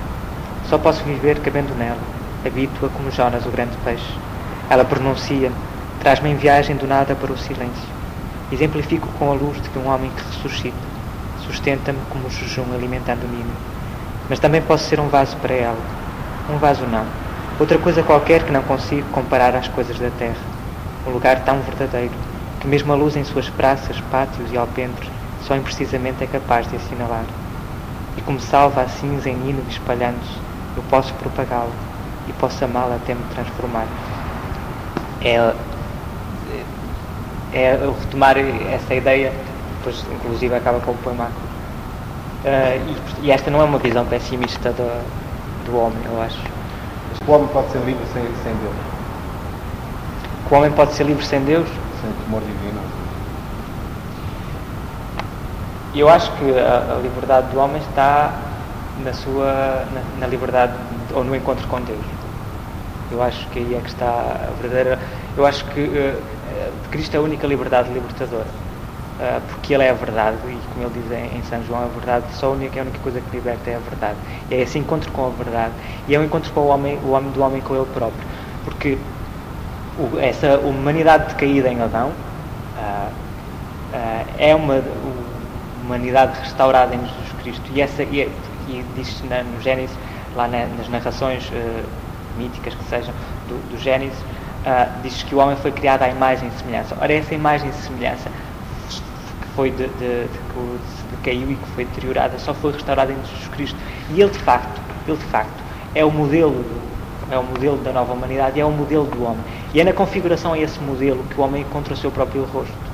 Só 0.70 0.78
posso 0.78 1.04
viver 1.04 1.40
cabendo 1.40 1.74
nela. 1.76 1.98
Habito-a 2.46 2.90
como 2.90 3.12
Jonas, 3.12 3.46
o 3.46 3.50
grande 3.50 3.76
peixe. 3.84 4.14
Ela 4.70 4.86
pronuncia, 4.86 5.52
traz-me 6.00 6.30
em 6.30 6.36
viagem 6.36 6.76
do 6.76 6.88
nada 6.88 7.14
para 7.14 7.32
o 7.32 7.38
silêncio. 7.38 7.90
Exemplifico 8.52 9.08
com 9.20 9.32
a 9.32 9.34
luz 9.34 9.62
de 9.62 9.78
um 9.78 9.88
homem 9.88 10.10
que 10.12 10.24
ressuscita. 10.24 10.78
Sustenta-me 11.46 12.00
como 12.10 12.28
o 12.28 12.30
jejum 12.30 12.74
alimentando-me. 12.74 13.46
Mas 14.30 14.40
também 14.40 14.62
posso 14.62 14.86
ser 14.86 15.00
um 15.00 15.10
vaso 15.10 15.36
para 15.38 15.54
ela. 15.54 15.78
Um 16.50 16.58
vaso 16.58 16.86
não. 16.86 17.06
Outra 17.60 17.78
coisa 17.78 18.02
qualquer 18.02 18.44
que 18.44 18.52
não 18.52 18.64
consigo 18.64 19.08
comparar 19.10 19.56
às 19.56 19.68
coisas 19.68 20.00
da 20.00 20.10
terra. 20.18 20.38
Um 21.06 21.12
lugar 21.12 21.44
tão 21.44 21.60
verdadeiro, 21.62 22.14
que 22.62 22.68
mesmo 22.68 22.94
a 22.94 22.96
luz 22.96 23.16
em 23.16 23.24
suas 23.24 23.50
praças, 23.50 24.00
pátios 24.10 24.52
e 24.52 24.58
alpendres 24.58 25.10
só 25.42 25.56
imprecisamente 25.56 26.24
é 26.24 26.28
capaz 26.28 26.68
de 26.70 26.76
assinalar. 26.76 27.26
como 28.26 28.40
salva 28.40 28.82
a 28.82 28.88
cinza 28.88 29.30
em 29.30 29.50
hino 29.50 29.64
espalhando-se, 29.70 30.38
eu 30.76 30.84
posso 30.90 31.14
propagá-lo 31.16 31.72
e 32.28 32.34
posso 32.34 32.64
amá-lo 32.64 32.94
até 32.94 33.14
me 33.14 33.24
transformar. 33.34 33.88
É, 35.22 35.54
é 37.54 37.78
retomar 38.02 38.38
essa 38.38 38.94
ideia, 38.94 39.32
depois 39.78 40.06
inclusive 40.14 40.54
acaba 40.56 40.80
com 40.80 40.92
o 40.92 40.98
poema 40.98 41.26
uh, 41.26 43.20
e, 43.22 43.28
e, 43.28 43.32
esta 43.32 43.50
não 43.50 43.62
é 43.62 43.64
uma 43.64 43.80
visão 43.80 44.06
pessimista 44.06 44.72
do, 44.72 45.04
do 45.66 45.78
homem, 45.78 46.00
eu 46.06 46.22
acho. 46.22 46.40
O 47.28 47.32
homem 47.32 47.48
pode 47.50 47.72
ser 47.72 47.80
livre 47.80 48.04
sem, 48.14 48.24
sem 48.44 48.54
Deus. 48.56 48.76
O 50.50 50.56
homem 50.56 50.72
pode 50.72 50.94
ser 50.94 51.04
livre 51.06 51.26
sem 51.26 51.42
Deus? 51.42 51.68
Sem 52.02 52.12
temor 52.24 52.42
divino. 52.42 52.80
Eu 55.94 56.08
acho 56.08 56.32
que 56.34 56.58
a, 56.58 56.96
a 56.96 57.00
liberdade 57.02 57.48
do 57.52 57.60
homem 57.60 57.82
está 57.90 58.34
na 59.04 59.14
sua 59.14 59.86
na, 59.94 60.02
na, 60.20 60.28
liberdade 60.28 60.74
ou 61.14 61.24
no 61.24 61.36
encontro 61.36 61.68
com 61.68 61.82
Deus. 61.82 62.06
Eu 63.12 63.24
acho 63.24 63.48
que 63.50 63.60
aí 63.60 63.76
é 63.76 63.80
que 63.80 63.90
está 63.90 64.06
a 64.06 64.62
verdadeira. 64.62 65.00
Eu 65.36 65.46
acho 65.46 65.66
que 65.66 65.82
uh, 65.82 66.22
Cristo 66.90 67.16
é 67.16 67.18
a 67.18 67.22
única 67.22 67.48
liberdade 67.48 67.92
libertadora. 67.92 68.48
Uh, 69.20 69.42
porque 69.50 69.74
Ele 69.74 69.84
é 69.84 69.90
a 69.90 69.94
verdade, 69.94 70.38
e 70.48 70.58
como 70.74 70.86
ele 70.86 71.02
diz 71.02 71.12
em, 71.12 71.38
em, 71.38 71.44
São 71.44 71.62
João, 71.66 71.84
a 71.84 71.88
verdade, 71.88 72.26
só 72.36 72.48
a 72.48 72.50
única, 72.52 72.80
a 72.80 72.84
única 72.84 73.00
coisa 73.00 73.20
que 73.20 73.36
liberta 73.36 73.70
é 73.70 73.76
a 73.76 73.80
verdade. 73.80 74.18
E 74.50 74.56
é 74.56 74.62
esse 74.62 74.80
encontro 74.80 75.12
com 75.12 75.28
a 75.28 75.30
verdade, 75.30 75.74
e 76.08 76.16
é 76.16 76.20
o 76.20 76.24
encontro 76.24 76.50
com 76.54 76.62
o 76.62 76.68
homem, 76.68 76.98
o 77.04 77.10
homem 77.10 77.30
do 77.32 77.42
homem 77.42 77.62
com 77.62 77.76
ele 77.76 77.86
próprio. 77.94 78.24
Porque 78.64 78.98
o, 79.98 80.18
essa 80.20 80.58
humanidade 80.60 81.34
decaída 81.34 81.68
em 81.68 81.82
Adão 81.82 82.12
uh, 82.12 83.12
uh, 83.12 84.26
é 84.38 84.56
uma 84.56 84.82
humanidade 85.84 86.40
restaurada 86.40 86.96
em 86.96 87.00
Jesus 87.00 87.34
Cristo, 87.44 87.72
e, 87.74 87.82
essa, 87.82 88.04
e, 88.04 88.32
e 88.70 88.86
diz-se 88.96 89.24
no 89.26 89.62
Gênesis, 89.62 89.98
lá 90.34 90.48
na, 90.48 90.66
nas 90.78 90.88
narrações 90.88 91.52
míticas 92.38 92.74
que 92.74 92.84
sejam 92.86 93.14
do, 93.50 93.72
do 93.72 93.78
Gênesis, 93.78 94.18
diz 95.02 95.24
que 95.24 95.34
o 95.36 95.40
homem 95.40 95.56
foi 95.56 95.72
criado 95.72 96.04
à 96.04 96.10
imagem 96.10 96.50
e 96.50 96.60
semelhança. 96.60 96.96
Ora, 97.00 97.14
essa 97.14 97.34
imagem 97.34 97.70
e 97.70 97.74
semelhança 97.74 98.30
foi 99.56 99.72
de, 99.72 99.88
de, 99.88 99.88
de, 99.88 100.28
que 100.28 101.16
decaiu 101.16 101.52
e 101.52 101.56
que 101.56 101.68
foi 101.76 101.86
deteriorada, 101.86 102.38
só 102.40 102.54
foi 102.54 102.72
restaurada 102.74 103.12
em 103.12 103.16
Jesus 103.16 103.48
Cristo. 103.50 103.78
E 104.10 104.22
ele 104.22 104.32
de 104.32 104.40
facto, 104.40 104.82
ele 105.08 105.18
de 105.18 105.26
facto 105.26 105.64
é 105.96 106.04
o 106.06 106.12
modelo, 106.12 106.64
é 107.32 107.38
o 107.38 107.44
modelo 107.44 107.78
da 107.78 107.92
nova 107.92 108.14
humanidade, 108.14 108.60
é 108.60 108.66
o 108.66 108.72
modelo 108.72 109.06
do 109.06 109.24
homem. 109.24 109.44
E 109.74 109.80
é 109.80 109.84
na 109.84 109.94
configuração 109.94 110.54
a 110.54 110.60
esse 110.60 110.80
modelo 110.80 111.24
que 111.30 111.40
o 111.40 111.44
homem 111.44 111.62
encontra 111.62 111.94
o 111.94 111.98
seu 111.98 112.12
próprio 112.12 112.44
rosto. 112.46 112.90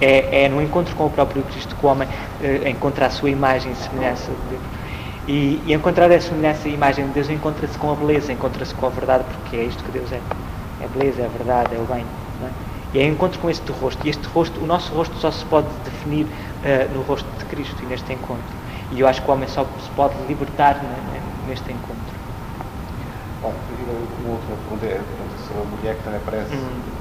É, 0.00 0.44
é 0.44 0.48
no 0.48 0.62
encontro 0.62 0.94
com 0.96 1.06
o 1.06 1.10
próprio 1.10 1.42
Cristo 1.42 1.76
que 1.76 1.84
o 1.84 1.88
homem 1.88 2.08
eh, 2.42 2.70
encontra 2.70 3.04
a 3.04 3.10
sua 3.10 3.28
imagem 3.28 3.70
e 3.72 3.74
semelhança 3.74 4.30
de 4.30 4.56
Deus. 4.56 4.79
E, 5.26 5.62
e 5.66 5.74
encontrar 5.74 6.10
essa 6.10 6.28
semelhança 6.28 6.68
e 6.68 6.74
imagem 6.74 7.06
de 7.06 7.12
Deus 7.12 7.28
encontra-se 7.28 7.76
com 7.78 7.90
a 7.90 7.94
beleza, 7.94 8.32
encontra-se 8.32 8.74
com 8.74 8.86
a 8.86 8.90
verdade, 8.90 9.24
porque 9.24 9.56
é 9.56 9.64
isto 9.64 9.84
que 9.84 9.90
Deus 9.90 10.10
é. 10.12 10.20
É 10.80 10.84
a 10.86 10.88
beleza, 10.88 11.22
é 11.22 11.26
a 11.26 11.28
verdade, 11.28 11.74
é 11.74 11.78
o 11.78 11.84
bem. 11.84 12.04
E 12.92 12.98
é 12.98 13.06
encontro 13.06 13.38
com 13.38 13.48
este 13.48 13.70
rosto. 13.70 14.04
E 14.06 14.10
este 14.10 14.26
rosto, 14.28 14.60
o 14.60 14.66
nosso 14.66 14.92
rosto 14.94 15.16
só 15.18 15.30
se 15.30 15.44
pode 15.44 15.68
definir 15.84 16.26
uh, 16.26 16.94
no 16.94 17.02
rosto 17.02 17.28
de 17.38 17.44
Cristo 17.44 17.82
e 17.82 17.86
neste 17.86 18.12
encontro. 18.12 18.42
E 18.90 19.00
eu 19.00 19.06
acho 19.06 19.22
que 19.22 19.30
o 19.30 19.32
homem 19.32 19.48
só 19.48 19.64
se 19.64 19.90
pode 19.90 20.14
libertar 20.26 20.80
neste 21.46 21.70
encontro. 21.70 22.20
Bom, 23.42 23.52
uma 24.24 24.34
última 24.34 24.56
pergunta 24.56 24.86
é 24.86 25.00
sobre 25.46 25.62
a 25.62 25.76
mulher 25.76 25.96
que 25.96 26.02
também 26.02 26.20
aparece. 26.20 26.54
Hum. 26.54 27.00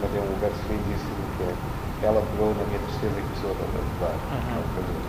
Mas 0.00 0.14
é 0.14 0.20
um 0.20 0.40
verso 0.40 0.60
lindíssimo 0.68 1.16
que 1.36 1.42
é 1.44 1.78
ela 2.06 2.20
pegou 2.20 2.54
na 2.54 2.64
minha 2.64 2.78
tristeza 2.78 3.18
e 3.18 3.22
começou 3.22 3.50
a 3.50 3.54
ajudar. 3.54 4.14
Uhum. 4.32 5.07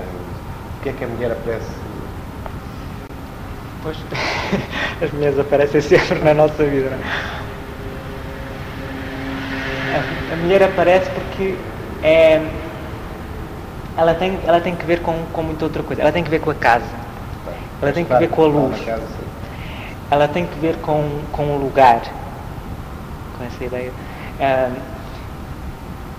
O 0.00 0.82
que 0.82 0.88
é 0.88 0.92
que 0.92 1.04
a 1.04 1.08
mulher 1.08 1.32
aparece 1.32 1.70
Pois, 3.82 3.96
as 5.02 5.10
mulheres 5.12 5.38
aparecem 5.38 5.80
sempre 5.80 6.18
na 6.18 6.34
nossa 6.34 6.64
vida. 6.64 6.98
A, 9.94 10.34
a 10.34 10.36
mulher 10.36 10.62
aparece 10.62 11.10
porque 11.10 11.54
é, 12.02 12.46
ela, 13.96 14.14
tem, 14.14 14.38
ela 14.46 14.60
tem 14.60 14.76
que 14.76 14.84
ver 14.84 15.00
com, 15.00 15.24
com 15.32 15.42
muita 15.42 15.64
outra 15.64 15.82
coisa. 15.82 16.02
Ela 16.02 16.12
tem 16.12 16.22
que 16.22 16.30
ver 16.30 16.40
com 16.40 16.50
a 16.50 16.54
casa. 16.54 16.84
Ela 17.80 17.92
tem 17.92 18.04
que 18.04 18.14
ver 18.14 18.28
com 18.28 18.44
a 18.44 18.46
luz. 18.46 18.78
Ela 20.10 20.28
tem 20.28 20.46
que 20.46 20.58
ver 20.58 20.76
com, 20.76 21.20
com 21.32 21.56
o 21.56 21.58
lugar. 21.58 22.02
Com 23.38 23.44
essa 23.44 23.64
ideia. 23.64 23.92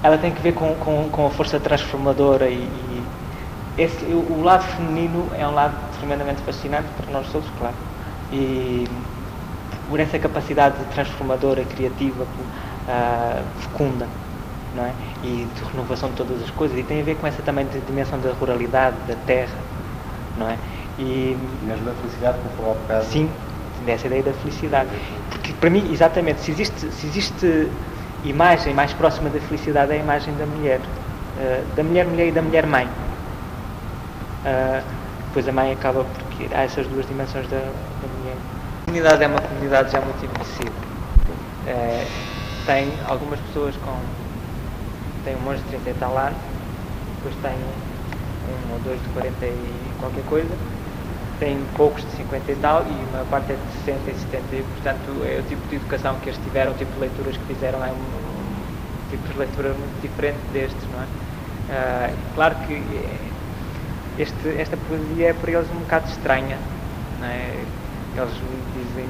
ela 0.03 0.17
tem 0.17 0.31
que 0.31 0.41
ver 0.41 0.53
com, 0.53 0.73
com, 0.75 1.09
com 1.09 1.27
a 1.27 1.29
força 1.29 1.59
transformadora 1.59 2.49
e 2.49 2.67
esse, 3.77 4.03
o 4.05 4.43
lado 4.43 4.63
feminino 4.63 5.29
é 5.37 5.47
um 5.47 5.53
lado 5.53 5.75
tremendamente 5.97 6.41
fascinante 6.41 6.87
para 6.97 7.11
nós 7.11 7.27
todos, 7.31 7.49
claro. 7.57 7.75
E 8.31 8.87
por 9.89 9.99
essa 9.99 10.19
capacidade 10.19 10.75
transformadora, 10.93 11.63
criativa, 11.65 12.23
uh, 12.23 13.43
fecunda, 13.59 14.07
não 14.75 14.85
é? 14.85 14.91
E 15.23 15.47
de 15.53 15.63
renovação 15.71 16.09
de 16.09 16.15
todas 16.15 16.41
as 16.41 16.49
coisas. 16.51 16.77
E 16.77 16.83
tem 16.83 17.01
a 17.01 17.03
ver 17.03 17.15
com 17.15 17.27
essa 17.27 17.41
também 17.41 17.65
dimensão 17.87 18.19
da 18.19 18.31
ruralidade, 18.31 18.95
da 19.07 19.15
terra, 19.25 19.57
não 20.37 20.49
é? 20.49 20.57
E 20.99 21.37
mesmo 21.63 21.85
da 21.85 21.93
felicidade, 21.93 22.37
como 22.39 22.55
falou 22.55 22.71
há 22.71 22.75
bocado. 22.75 23.05
Sim, 23.05 23.29
dessa 23.85 24.07
ideia 24.07 24.23
da 24.23 24.33
felicidade. 24.33 24.89
Porque 25.29 25.53
para 25.53 25.69
mim, 25.69 25.89
exatamente, 25.91 26.41
se 26.41 26.51
existe, 26.51 26.91
se 26.91 27.07
existe 27.07 27.69
imagem 28.23 28.73
mais 28.73 28.93
próxima 28.93 29.29
da 29.29 29.39
felicidade 29.39 29.93
é 29.93 29.95
a 29.95 29.99
imagem 29.99 30.33
da 30.35 30.45
mulher. 30.45 30.79
Uh, 31.37 31.75
da 31.75 31.83
mulher 31.83 32.05
mulher 32.05 32.27
e 32.27 32.31
da 32.31 32.41
mulher 32.41 32.65
mãe. 32.65 32.87
Uh, 34.45 34.83
depois 35.31 35.47
a 35.47 35.51
mãe 35.53 35.71
acaba 35.71 36.03
porque 36.03 36.53
há 36.53 36.63
essas 36.63 36.85
duas 36.87 37.07
dimensões 37.07 37.47
da, 37.47 37.57
da 37.57 38.07
mulher. 38.19 38.35
A 38.81 38.85
comunidade 38.85 39.23
é 39.23 39.27
uma 39.27 39.39
comunidade 39.39 39.91
já 39.91 40.01
muito 40.01 40.25
envelhecida. 40.25 40.71
É, 41.65 42.05
tem 42.65 42.91
algumas 43.07 43.39
pessoas 43.39 43.75
com. 43.77 43.95
tem 45.23 45.35
um 45.35 45.39
monge 45.39 45.61
de 45.63 45.69
30 45.69 45.89
e 45.89 45.93
tal 45.93 46.17
anos, 46.17 46.37
depois 47.15 47.35
tem 47.41 47.53
um, 47.53 48.69
um 48.69 48.73
ou 48.73 48.79
dois 48.79 49.01
de 49.01 49.09
40 49.09 49.45
e 49.45 49.91
qualquer 49.99 50.23
coisa, 50.25 50.49
tem 51.39 51.57
poucos 51.77 52.03
de 52.03 52.11
50 52.17 52.51
e 52.51 52.55
tal 52.55 52.83
e 52.83 53.15
uma 53.15 53.23
parte 53.25 53.53
é 53.53 53.55
de 53.55 53.85
60 53.85 54.11
e 54.11 54.15
70 54.15 54.55
e 54.55 54.63
portanto 54.63 55.23
é 55.23 55.39
o 55.39 55.43
tipo 55.43 55.65
de 55.69 55.75
educação 55.77 56.15
que 56.15 56.29
eles 56.29 56.39
tiveram, 56.43 56.71
o 56.71 56.75
tipo 56.75 56.91
de 56.91 56.99
leituras 56.99 57.37
que 57.37 57.45
fizeram 57.45 57.85
é 57.85 57.89
um, 57.89 57.95
um 57.95 59.09
tipo 59.09 59.27
de 59.29 59.37
leitura 59.37 59.69
muito 59.69 60.01
diferente 60.01 60.39
destes, 60.51 60.83
não 60.91 61.01
é? 61.01 61.05
Uh, 61.71 62.17
claro 62.35 62.55
que 62.67 62.73
este, 64.17 64.49
esta 64.57 64.77
poesia 64.77 65.29
é 65.29 65.33
para 65.33 65.51
eles 65.51 65.67
um 65.71 65.79
bocado 65.79 66.07
estranha. 66.09 66.57
É? 67.21 67.63
Eles 68.17 68.33
dizem. 68.75 69.05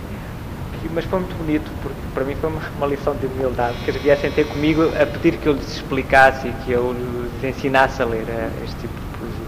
Que, 0.82 0.90
mas 0.94 1.06
foi 1.06 1.20
muito 1.20 1.36
bonito, 1.36 1.70
porque 1.82 2.00
para 2.14 2.24
mim 2.24 2.36
foi 2.36 2.50
uma, 2.50 2.62
uma, 2.78 2.88
lição 2.88 3.16
de 3.16 3.26
humildade, 3.26 3.78
que 3.84 3.92
eles 3.92 4.02
viessem 4.02 4.32
ter 4.32 4.46
comigo 4.46 4.84
a 5.00 5.06
pedir 5.06 5.38
que 5.38 5.48
eu 5.48 5.54
lhes 5.54 5.76
explicasse 5.76 6.48
e 6.48 6.54
que 6.64 6.72
eu 6.72 6.94
lhes 6.94 7.44
ensinasse 7.44 8.02
a 8.02 8.06
ler 8.06 8.26
eh, 8.28 8.50
este 8.64 8.76
tipo 8.82 8.94
de 8.94 9.18
poesia. 9.18 9.46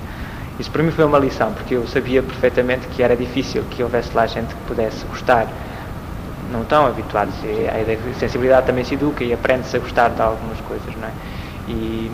Isso 0.60 0.70
para 0.70 0.84
mim 0.84 0.92
foi 0.92 1.06
uma 1.06 1.18
lição, 1.18 1.52
porque 1.54 1.76
eu 1.76 1.88
sabia 1.88 2.22
perfeitamente 2.22 2.88
que 2.88 3.02
era 3.02 3.16
difícil 3.16 3.64
que 3.72 3.82
houvesse 3.82 4.14
lá 4.14 4.28
gente 4.28 4.54
que 4.54 4.62
pudesse 4.68 5.06
gostar. 5.06 5.48
Não 6.52 6.62
estão 6.62 6.86
habituados. 6.86 7.34
A 7.36 8.20
sensibilidade 8.20 8.68
também 8.68 8.84
se 8.84 8.94
educa 8.94 9.24
e 9.24 9.34
aprende-se 9.34 9.76
a 9.76 9.80
gostar 9.80 10.10
de 10.10 10.22
algumas 10.22 10.60
coisas, 10.62 10.96
não 10.96 11.08
é? 11.08 11.12
E, 11.68 12.12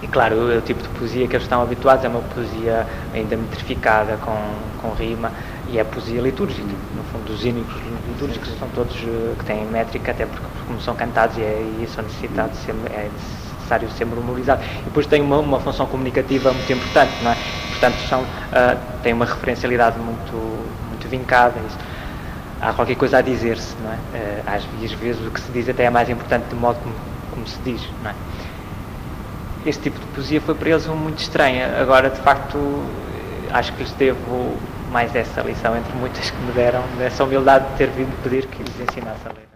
e 0.00 0.06
claro, 0.06 0.58
o, 0.58 0.60
tipo 0.60 0.80
de 0.80 0.88
poesia 0.90 1.26
que 1.26 1.34
eles 1.34 1.42
estão 1.42 1.60
habituados 1.60 2.04
é 2.04 2.08
uma 2.08 2.20
poesia 2.20 2.86
ainda 3.12 3.36
metrificada, 3.36 4.16
com, 4.18 4.36
com 4.80 4.94
rima, 4.94 5.32
e 5.68 5.78
é 5.78 5.84
poesia 5.84 6.20
litúrgica. 6.20 6.68
No 6.94 7.02
fundo, 7.04 7.32
os 7.32 7.44
hínicos 7.44 7.74
litúrgicos 8.08 8.48
são 8.58 8.68
todos 8.68 8.94
uh, 9.02 9.34
que 9.38 9.44
têm 9.44 9.64
métrica, 9.66 10.12
até 10.12 10.24
porque 10.24 10.46
como 10.66 10.80
são 10.80 10.94
cantados 10.94 11.36
e, 11.36 11.40
é, 11.40 11.60
e 11.82 11.88
são 11.88 12.04
necessitados, 12.04 12.56
ser, 12.58 12.74
é 12.90 13.10
necessário 13.58 13.90
ser 13.90 14.04
memorizados. 14.04 14.64
E 14.80 14.84
depois 14.84 15.06
tem 15.06 15.20
uma, 15.20 15.38
uma 15.38 15.58
função 15.58 15.86
comunicativa 15.86 16.52
muito 16.52 16.72
importante, 16.72 17.12
não 17.22 17.32
é? 17.32 17.36
Portanto, 17.70 17.96
são, 18.08 18.22
uh, 18.22 18.78
têm 19.02 19.12
uma 19.12 19.24
referencialidade 19.24 19.98
muito, 19.98 20.32
muito 20.88 21.08
vincada. 21.08 21.54
Isso. 21.66 21.78
Há 22.60 22.72
qualquer 22.72 22.96
coisa 22.96 23.18
a 23.18 23.20
dizer-se, 23.20 23.74
não 23.82 23.92
é? 23.92 23.96
Uh, 23.96 24.42
às 24.46 24.64
vezes 25.00 25.26
o 25.26 25.30
que 25.30 25.40
se 25.40 25.50
diz 25.50 25.68
até 25.68 25.84
é 25.84 25.90
mais 25.90 26.08
importante 26.08 26.44
do 26.50 26.56
modo 26.56 26.78
como, 26.78 26.94
como 27.32 27.46
se 27.48 27.58
diz, 27.64 27.82
não 28.04 28.12
é? 28.12 28.14
Este 29.68 29.82
tipo 29.82 29.98
de 29.98 30.06
poesia 30.06 30.40
foi 30.40 30.54
para 30.54 30.70
eles 30.70 30.86
muito 30.86 31.20
estranha. 31.20 31.80
Agora, 31.80 32.10
de 32.10 32.20
facto, 32.20 32.58
acho 33.52 33.72
que 33.74 33.82
lhes 33.82 33.92
devo 33.92 34.56
mais 34.90 35.14
essa 35.14 35.42
lição, 35.42 35.76
entre 35.76 35.92
muitas 35.94 36.30
que 36.30 36.40
me 36.42 36.52
deram, 36.52 36.82
essa 37.00 37.24
humildade 37.24 37.66
de 37.72 37.76
ter 37.76 37.90
vindo 37.90 38.22
pedir 38.22 38.46
que 38.46 38.62
lhes 38.62 38.80
ensinasse 38.80 39.26
a 39.26 39.28
ler. 39.28 39.47